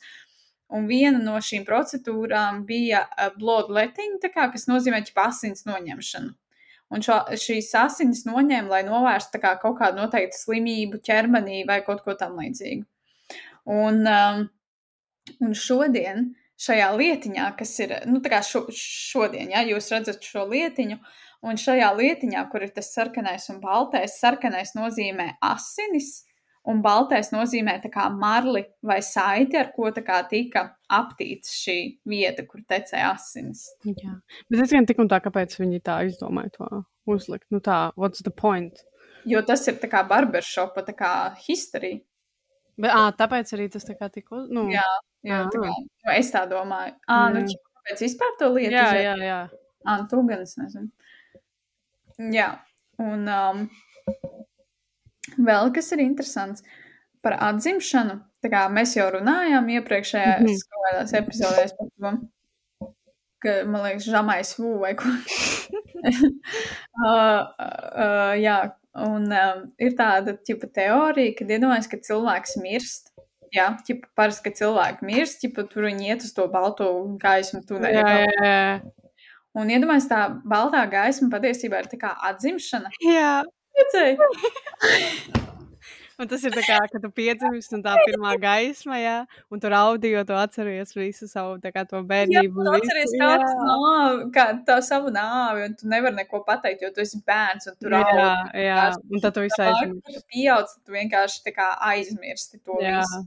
Un 0.69 0.85
viena 0.89 1.20
no 1.23 1.39
šīm 1.40 1.65
procedūrām 1.65 2.65
bija 2.69 3.07
bloodletting, 3.39 4.20
kā, 4.20 4.51
kas 4.53 4.66
nozīmē 4.69 5.01
asins 5.24 5.65
noņemšanu. 5.65 6.35
Un 6.89 7.05
šo, 7.05 7.19
šīs 7.36 7.69
asinis 7.77 8.24
noņēma, 8.24 8.69
lai 8.73 8.82
novērstu 8.86 9.40
kā, 9.40 9.55
kaut 9.61 9.77
kādu 9.81 10.01
noteiktu 10.01 10.36
slimību 10.36 11.01
ķermenī 11.05 11.62
vai 11.69 11.82
kaut 11.85 12.01
ko 12.05 12.15
tam 12.16 12.39
līdzīgu. 12.40 12.85
Un, 13.69 14.05
um, 14.09 14.47
un 15.45 15.57
šodien 15.57 16.31
šajā 16.59 16.89
lietiņā, 16.99 17.49
kas 17.59 17.75
ir 17.85 17.95
nu, 18.11 18.21
šo, 18.23 18.67
šodien, 18.75 19.53
ja 19.55 19.65
jūs 19.67 19.91
redzat 19.95 20.25
šo 20.25 20.47
lietiņu, 20.51 20.99
un 21.47 21.61
šajā 21.61 21.91
lietiņā, 21.99 22.47
kur 22.53 22.67
ir 22.67 22.73
tas 22.75 22.91
sarkanais 22.95 23.49
un 23.53 23.61
baltais, 23.63 24.19
sarkanais 24.21 24.75
nozīmē 24.79 25.37
asinis. 25.55 26.25
Un 26.69 26.83
baltais 26.85 27.31
nozīmē 27.33 27.79
marli 28.19 28.61
vai 28.85 28.99
saiti, 29.01 29.57
ar 29.57 29.71
ko 29.73 29.89
tika 29.91 30.19
aptīta 30.91 31.49
šī 31.49 31.77
vieta, 32.05 32.45
kur 32.45 32.61
tecēja 32.69 33.15
asinis. 33.15 33.63
Jā, 33.87 34.19
bet 34.51 34.61
es 34.61 34.75
gan 34.75 34.85
tik 34.85 34.99
un 35.01 35.09
tā, 35.09 35.23
kāpēc 35.25 35.57
viņi 35.57 35.81
tā 35.81 36.03
izdomāja 36.05 36.51
to 36.59 36.83
uzlikt. 37.07 37.47
Nu 37.51 37.63
tā, 37.65 37.95
what's 37.97 38.21
the 38.21 38.31
point? 38.35 38.85
Jo 39.25 39.41
tas 39.47 39.65
ir 39.71 39.81
tā 39.81 39.89
kā 39.89 40.03
barbershopa, 40.05 40.85
tā 40.85 40.93
kā 40.99 41.13
historija. 41.47 42.03
Bet, 42.79 42.93
à, 42.95 43.09
tāpēc 43.19 43.51
arī 43.57 43.69
tas 43.73 43.87
tā 43.87 43.97
kā 43.99 44.11
tika. 44.15 44.45
Nu... 44.55 44.69
Jā, 44.71 44.87
jā 45.27 45.43
tā 45.51 45.63
kā, 45.65 45.73
nu, 45.73 46.13
es 46.15 46.31
tā 46.35 46.45
domāju. 46.51 46.95
À, 47.11 47.25
nu, 47.35 47.43
mm. 47.43 47.59
kāpēc 47.81 48.05
vispār 48.07 48.37
to 48.39 48.53
lietu? 48.55 48.77
Jā, 48.77 48.89
jā, 49.03 49.17
jā. 49.27 49.41
À, 49.85 49.99
tu 50.11 50.23
gan 50.29 50.45
es 50.47 50.55
nezinu. 50.61 50.89
Jā, 52.35 52.53
un. 53.03 53.29
Um, 53.29 53.69
Vēl 55.39 55.71
kas 55.75 55.93
ir 55.95 56.03
interesants 56.03 56.65
par 57.23 57.37
atzimšanu. 57.49 58.17
Tā 58.43 58.51
kā 58.53 58.65
mēs 58.73 58.95
jau 58.97 59.09
runājām 59.13 59.69
iepriekšējās 59.77 60.41
mm 60.41 60.57
-hmm. 60.57 61.15
epizodēs 61.21 61.75
par 61.79 61.89
to, 61.91 62.13
ka, 63.43 63.55
man 63.67 63.85
liekas, 63.85 64.07
žamais 64.07 64.55
vū 64.59 64.79
vai 64.81 64.95
ko. 64.99 65.11
uh, 67.05 67.43
uh, 67.59 68.35
jā, 68.39 68.57
un 68.97 69.28
um, 69.28 69.65
ir 69.81 69.97
tāda 69.98 70.35
tipa 70.44 70.69
teorija, 70.73 71.35
kad 71.39 71.51
iedomājas, 71.55 71.90
ka 71.90 72.01
cilvēks 72.09 72.59
mirst. 72.62 73.12
Jā, 73.55 73.70
ķipa, 73.86 74.10
parasti, 74.19 74.44
kad 74.44 74.59
cilvēki 74.59 75.06
mirst, 75.09 75.40
ķipa, 75.40 75.65
tur 75.70 75.89
viņi 75.89 76.10
iet 76.12 76.24
uz 76.27 76.35
to 76.36 76.44
balto 76.52 76.90
gaismu 77.23 77.62
tuneli. 77.69 77.97
Jā, 77.97 78.16
jā, 78.27 78.32
jā. 78.44 79.28
Un 79.59 79.73
iedomājieties, 79.73 80.10
tā 80.10 80.23
baltā 80.47 80.85
gaisma 80.93 81.32
patiesībā 81.32 81.81
ir 81.82 81.90
tā 81.90 82.01
kā 82.02 82.12
atzimšana. 82.31 82.93
jā. 83.09 83.39
Redzēji? 83.78 84.19
Un 86.19 86.27
tas 86.27 86.43
ir 86.43 86.51
tā 86.51 86.62
kā, 86.66 86.77
kad 86.90 87.03
tu 87.05 87.09
piedzimsti 87.15 87.77
un 87.77 87.82
tā 87.85 87.93
pirmā 88.03 88.32
gaisma, 88.43 88.97
jā, 88.99 89.16
un 89.55 89.61
tur 89.62 89.74
audio 89.78 90.24
tu 90.27 90.35
atceries 90.35 90.90
visu 90.97 91.28
savu, 91.31 91.61
kā 91.62 91.85
to 91.86 92.01
Jā, 92.01 92.07
bērnību. 92.11 92.65
tu 92.66 92.73
atceries 92.74 93.12
visu, 93.12 93.20
kā, 93.23 93.28
jā. 93.39 93.51
tu 93.53 93.69
nāvi, 93.69 94.24
kā 94.35 94.47
tā 94.66 94.78
savu 94.82 95.12
nāvi, 95.15 95.69
un 95.69 95.77
tu 95.78 95.86
nevari 95.93 96.19
neko 96.19 96.40
pateikt, 96.49 96.82
jo 96.82 96.90
tu 96.97 97.05
esi 97.05 97.20
bērns, 97.28 97.69
un 97.70 97.77
tur 97.78 97.95
Jā, 97.95 98.03
aug. 98.03 98.51
jā, 98.59 98.81
un 99.15 99.23
tad 99.23 99.36
tu 99.39 99.45
visu 99.47 99.62
aizmirsti. 99.62 100.03
kad 100.09 100.19
tu 100.19 100.24
pieaudz, 100.35 100.74
tu 100.82 100.97
vienkārši 100.97 101.55
kā 101.61 101.69
aizmirsti 101.93 102.59
to 102.66 102.81
Jā. 102.82 102.99
visu. 103.05 103.23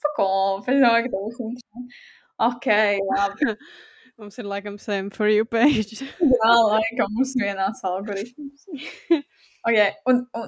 Fuck 0.00 0.22
off, 0.24 0.68
es 0.70 0.78
domāju, 0.80 1.10
ka 1.10 1.16
tas 1.16 1.40
ir 1.42 1.50
interesanti. 1.50 1.98
Ok, 2.46 2.70
labi. 3.10 3.56
Mums 4.20 4.38
ir 4.38 4.44
laikam 4.44 4.78
same 4.78 5.10
for 5.10 5.26
you 5.32 5.44
page. 5.44 5.98
Jā, 6.04 6.54
laikam 6.70 7.10
mums 7.16 7.34
vienāds 7.40 7.82
algoritms. 7.88 8.66
Ok, 9.68 9.76
un, 10.08 10.22
un 10.38 10.46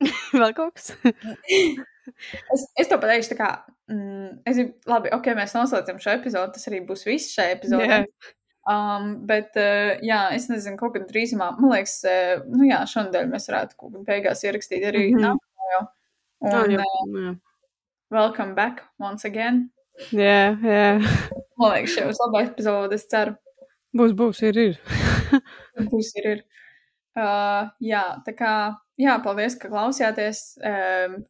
Vēl 0.40 0.54
kaut 0.56 0.74
kas? 0.76 0.92
es, 2.54 2.64
es 2.80 2.90
to 2.90 2.98
pateikšu 3.00 3.34
tā 3.34 3.38
kā, 3.38 3.50
mm, 3.90 4.40
es 4.50 4.62
labi, 4.90 5.12
ok, 5.14 5.30
mēs 5.38 5.54
noslēdzam 5.56 6.00
šo 6.02 6.16
epizodu, 6.18 6.54
tas 6.56 6.66
arī 6.70 6.82
būs 6.88 7.06
viss 7.08 7.34
šajā 7.36 7.58
epizodē. 7.58 8.00
Jā. 8.04 8.32
Um, 8.64 9.10
bet, 9.28 9.52
uh, 9.60 9.98
jā, 10.04 10.22
es 10.32 10.48
nezinu, 10.48 10.78
kaut 10.80 10.94
kad 10.94 11.04
drīzumā, 11.10 11.50
man 11.58 11.74
liekas, 11.74 11.98
uh, 12.08 12.46
nu 12.48 12.64
jā, 12.64 12.80
šonadēļ 12.88 13.28
mēs 13.28 13.50
varētu 13.50 13.76
kaut 13.76 13.92
kad 13.92 14.06
beigās 14.08 14.40
ierakstīt 14.46 14.86
arī 14.88 15.10
mm. 15.10 15.18
-hmm. 15.18 15.26
nākamo 15.26 15.72
jau. 15.74 15.82
Jā, 16.44 16.62
Un 16.62 16.72
jā, 16.72 16.86
uh, 16.86 17.18
jā. 17.20 17.34
welcome 18.14 18.54
back 18.56 18.86
once 19.00 19.28
again. 19.28 19.68
Jā, 20.16 20.56
jā. 20.64 20.88
Man 21.60 21.74
liekas, 21.76 21.92
šī 21.92 22.08
būs 22.08 22.22
laba 22.24 22.42
epizode, 22.46 22.96
es 22.96 23.04
ceru. 23.12 23.36
Būs, 23.94 24.16
būs, 24.16 24.40
ir, 24.48 24.58
ir. 24.58 24.80
Būs 25.92 26.14
ir, 26.18 26.30
ir. 26.32 26.40
Uh, 27.14 27.68
jā, 27.84 28.02
tā 28.26 28.32
kā, 28.34 28.54
jā, 29.00 29.16
paldies, 29.24 29.56
ka 29.60 29.70
klausījāties. 29.72 30.44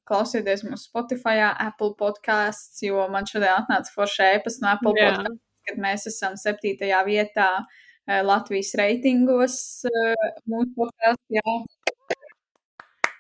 Klausieties 0.08 0.66
mūsu 0.66 0.88
Spotify, 0.88 1.40
Apple 1.52 1.94
podkāsts, 2.00 2.82
jo 2.86 3.06
man 3.12 3.28
šodien 3.30 3.54
atnāca 3.54 3.94
forša 3.94 4.34
ēpas 4.38 4.60
no 4.62 4.74
Apple 4.74 4.94
Jā. 4.98 5.14
podkāsts, 5.14 5.42
kad 5.70 5.80
mēs 5.86 6.06
esam 6.10 6.36
septītajā 6.40 7.00
vietā 7.08 7.48
uh, 7.62 8.20
Latvijas 8.26 8.74
reitingos. 8.80 9.56
Uh, 9.88 10.28
mūsu 10.50 10.70
podkāsts, 10.76 11.26
jā, 11.32 11.58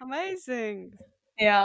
Amazing! 0.04 0.92
jā, 1.40 1.60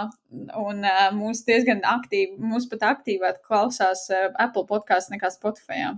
un 0.58 0.86
uh, 0.88 1.08
mūs 1.16 1.44
diezgan 1.48 1.82
aktīvi, 1.86 2.38
mūs 2.42 2.70
pat 2.72 2.86
aktīvāk 2.94 3.42
klausās 3.46 4.06
uh, 4.14 4.30
Apple 4.40 4.66
podkāsts 4.70 5.12
nekā 5.14 5.32
Spotify. 5.34 5.82
Jā. 5.84 5.92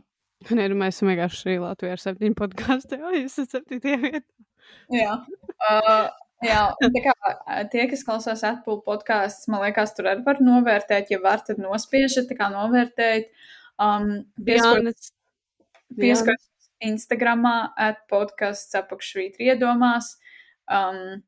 Nē, 0.50 0.68
nu 0.72 0.80
mēs 0.80 0.98
esam 0.98 1.12
vienkārši 1.12 1.60
Latvijā 1.62 1.96
ar 1.96 2.02
septiņu 2.02 2.38
podkāstu. 2.40 2.98
Jā, 3.02 3.14
jūs 3.20 3.38
esat 3.38 3.60
septītajā 3.60 4.00
vietā. 4.02 4.28
Jā, 4.92 5.14
uh, 5.22 6.08
jā 6.46 6.62
kā 7.06 7.16
tie, 7.72 7.88
kas 7.92 8.06
klausās 8.08 8.44
Apple 8.48 8.82
podkāstus, 8.86 9.50
man 9.52 9.64
liekas, 9.66 9.96
tur 9.98 10.10
arī 10.12 10.26
var 10.26 10.42
novērtēt. 10.44 11.12
Ja 11.14 11.22
var, 11.24 11.44
tad 11.46 11.62
nospiežat, 11.62 12.30
tā 12.30 12.38
kā 12.40 12.50
novērtēt. 12.54 13.32
Um, 13.82 14.24
pieskot 15.98 16.48
Instagramā, 16.82 17.74
at 17.78 18.04
podkāsts 18.12 18.78
apakšvītri 18.80 19.52
iedomās. 19.54 20.16
Um, 20.72 21.22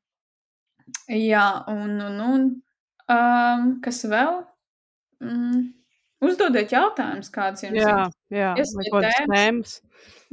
jā, 1.10 1.46
un, 1.70 2.00
un, 2.08 2.20
un 2.26 2.48
um, 3.14 3.70
kas 3.84 4.04
vēl? 4.10 4.42
Mm, 5.24 5.64
uzdodiet 6.28 6.72
jautājumus, 6.74 7.30
kāds 7.34 7.64
jums 7.66 7.80
Jā, 7.80 7.94
ir. 8.08 8.16
jā. 8.40 8.50
Kaut 8.58 8.90
kādas 8.98 9.20
tēmas. 9.32 9.76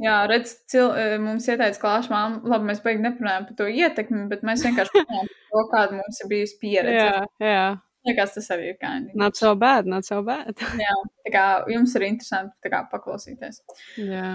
Jā, 0.01 0.15
redz, 0.31 0.55
cil, 0.71 0.89
eh, 0.97 1.17
mums 1.21 1.45
ieteica 1.51 1.77
klāša 1.83 2.09
māma, 2.11 2.39
labi, 2.53 2.69
mēs 2.71 2.81
beigās 2.83 3.03
neparunājam 3.05 3.45
par 3.49 3.57
to 3.59 3.67
ietekmi, 3.69 4.23
bet 4.31 4.41
mēs 4.47 4.63
vienkārši 4.65 4.95
runājam 4.97 5.29
par 5.29 5.51
to, 5.53 5.63
kāda 5.75 5.99
mums 5.99 6.21
ir 6.23 6.29
bijusi 6.31 6.57
pieredze. 6.63 7.05
Jā, 7.05 7.21
jā. 7.45 7.65
Liekas, 8.09 8.31
tas 8.33 8.47
arī 8.55 8.71
ir 8.71 8.77
kind. 8.81 9.11
Not 9.13 9.37
so 9.37 9.51
bad, 9.55 9.85
not 9.85 10.07
so 10.09 10.23
bad. 10.25 10.55
Jā, 10.57 10.95
tā 11.27 11.33
kā 11.35 11.43
jums 11.69 11.93
ir 11.99 12.07
interesanti 12.07 12.71
kā 12.73 12.81
paklausīties. 12.89 13.61
jā. 14.01 14.31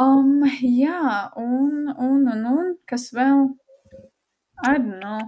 Um, 0.00 0.42
jā, 0.60 1.30
un, 1.40 1.86
un, 1.96 2.24
un, 2.28 2.46
un, 2.52 2.72
kas 2.88 3.10
vēl? 3.16 3.46
I 4.64 4.74
don't 4.78 4.98
know. 5.00 5.20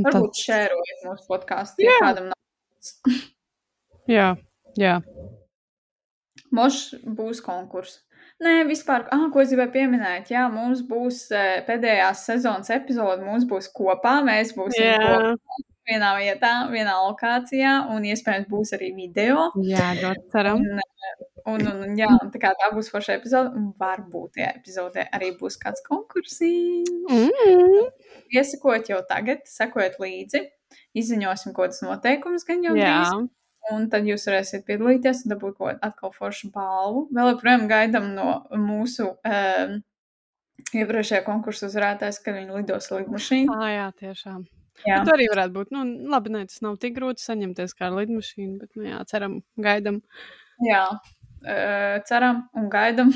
Tad- 0.00 0.14
Varbūt 0.14 0.38
šērojiet 0.46 1.02
mūsu 1.04 1.24
podkāstu, 1.28 1.84
ja 1.84 1.92
Jā. 1.92 2.00
kādam 2.06 2.30
nav. 2.32 2.36
Jā, 4.10 4.30
jā. 4.80 4.98
Mošs 6.50 7.00
būs 7.06 7.42
konkurss. 7.46 8.00
Nē, 8.40 8.62
vispār, 8.64 9.04
ah, 9.12 9.26
ko 9.32 9.42
es 9.42 9.50
gribēju 9.52 9.72
pieminēt, 9.74 10.30
jā, 10.32 10.46
mums 10.50 10.80
būs 10.88 11.26
eh, 11.36 11.58
pēdējās 11.66 12.24
sezonas 12.30 12.72
epizode, 12.72 13.20
mums 13.22 13.44
būs 13.48 13.68
kopā, 13.76 14.16
mēs 14.24 14.54
būsim 14.56 14.86
Jā, 14.86 14.96
kopā 15.02 15.58
vienā 15.90 16.10
vietā, 16.18 16.52
vienā 16.72 16.94
lokācijā, 17.04 17.74
un 17.94 18.06
iespējams 18.08 18.48
būs 18.50 18.72
arī 18.76 18.92
video. 18.96 19.50
jā 19.66 19.90
ļoti 19.98 20.24
ceram. 20.32 20.62
Un, 20.62 20.80
un, 21.52 21.66
un, 21.72 21.82
un 21.88 21.98
jā, 21.98 22.10
tā 22.32 22.42
kā 22.42 22.52
tā 22.60 22.70
būs 22.74 22.90
forša 22.92 23.18
epizode, 23.18 23.52
un 23.58 23.70
varbūt 23.80 24.36
tajā 24.38 24.52
epizodē 24.60 25.06
arī 25.16 25.32
būs 25.40 25.58
kāds 25.60 25.84
konkursīs. 25.86 26.88
Mm. 27.10 27.90
Iesakot 28.36 28.88
jau 28.92 29.02
tagad, 29.08 29.44
sekojiet 29.50 29.98
līdzi, 30.02 30.46
izziņosim 31.00 31.52
kaut 31.56 31.70
kādus 31.70 31.84
noteikumus 31.86 32.46
gan 32.48 32.64
jau 32.66 32.76
drīz. 32.78 33.30
Un 33.70 33.86
tad 33.92 34.06
jūs 34.08 34.24
varēsiet 34.26 34.64
piedalīties 34.66 35.24
un 35.26 35.34
dabūt 35.34 35.58
kaut 35.58 35.68
kādu 35.68 35.82
atkal 35.86 36.12
foršu 36.14 36.48
balvu. 36.54 37.04
Vēl 37.14 37.34
joprojām 37.34 37.66
gaidām 37.70 38.08
no 38.16 38.30
mūsu 38.56 39.10
um, 39.14 39.74
iepriekšējā 40.74 41.20
konkursa 41.26 41.68
uzvarētājs, 41.68 42.18
kad 42.24 42.38
viņi 42.38 42.56
lidos 42.56 42.90
lidmašīnu. 42.94 43.52
ah, 43.54 43.68
jā 43.70 43.86
tiešām. 44.00 44.46
Jā, 44.86 45.02
Bet 45.04 45.12
arī 45.12 45.26
varētu 45.28 45.52
būt. 45.58 45.72
Nu, 45.76 45.84
labi, 46.08 46.32
nē, 46.32 46.46
tas 46.48 46.62
nav 46.64 46.78
tik 46.80 46.94
grūti 46.96 47.20
saņemties 47.20 47.74
kā 47.76 47.90
ar 47.90 47.98
lidmašīnu, 47.98 48.54
bet, 48.62 48.70
nu, 48.80 48.86
jā, 48.88 49.00
ceram, 49.10 49.40
gaidam. 49.60 50.00
jā. 50.64 50.86
Uh, 51.40 52.00
ceram 52.08 52.42
un 52.56 52.68
gaidām. 52.72 53.12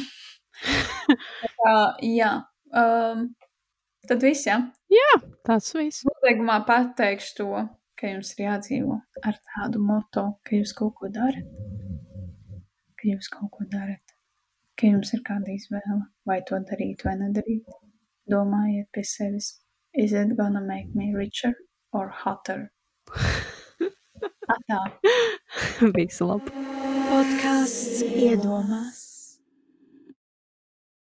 Tā, 1.60 1.74
jā. 2.04 2.30
Um, 2.72 3.26
tad 4.08 4.24
viss, 4.24 4.46
jā. 4.48 4.60
Tas 5.44 5.72
viss. 5.76 6.04
Nobeigumā 6.08 6.60
pateikšu 6.68 7.34
to, 7.40 7.48
ka 8.00 8.10
jums 8.10 8.32
ir 8.36 8.44
jādzīvo 8.46 8.96
ar 9.30 9.38
tādu 9.50 9.82
moto, 9.82 10.24
ka 10.46 10.58
jūs 10.58 10.74
kaut 10.78 10.94
ko 10.98 11.10
darat. 11.14 11.46
Ka 12.98 13.08
jūs 13.10 13.30
kaut 13.32 13.52
ko 13.54 13.66
darat. 13.70 14.14
Ka 14.74 14.90
jums 14.90 15.14
ir 15.14 15.22
kāda 15.26 15.54
izvēle, 15.54 16.00
vai 16.26 16.40
to 16.48 16.58
darīt 16.70 17.04
vai 17.06 17.14
nedarīt. 17.20 17.68
Domājiet 18.30 18.90
pie 18.96 19.04
sevis, 19.06 19.50
is 19.92 20.12
it 20.12 20.36
gonna 20.36 20.60
make 20.60 20.94
me 20.94 21.14
richer 21.14 21.54
or 21.92 22.08
hotter? 22.08 22.72
Atā. 24.54 24.80
Visu 25.96 26.28
labu. 26.28 26.52
Podcasts 27.08 28.02
iedomās. 28.02 29.13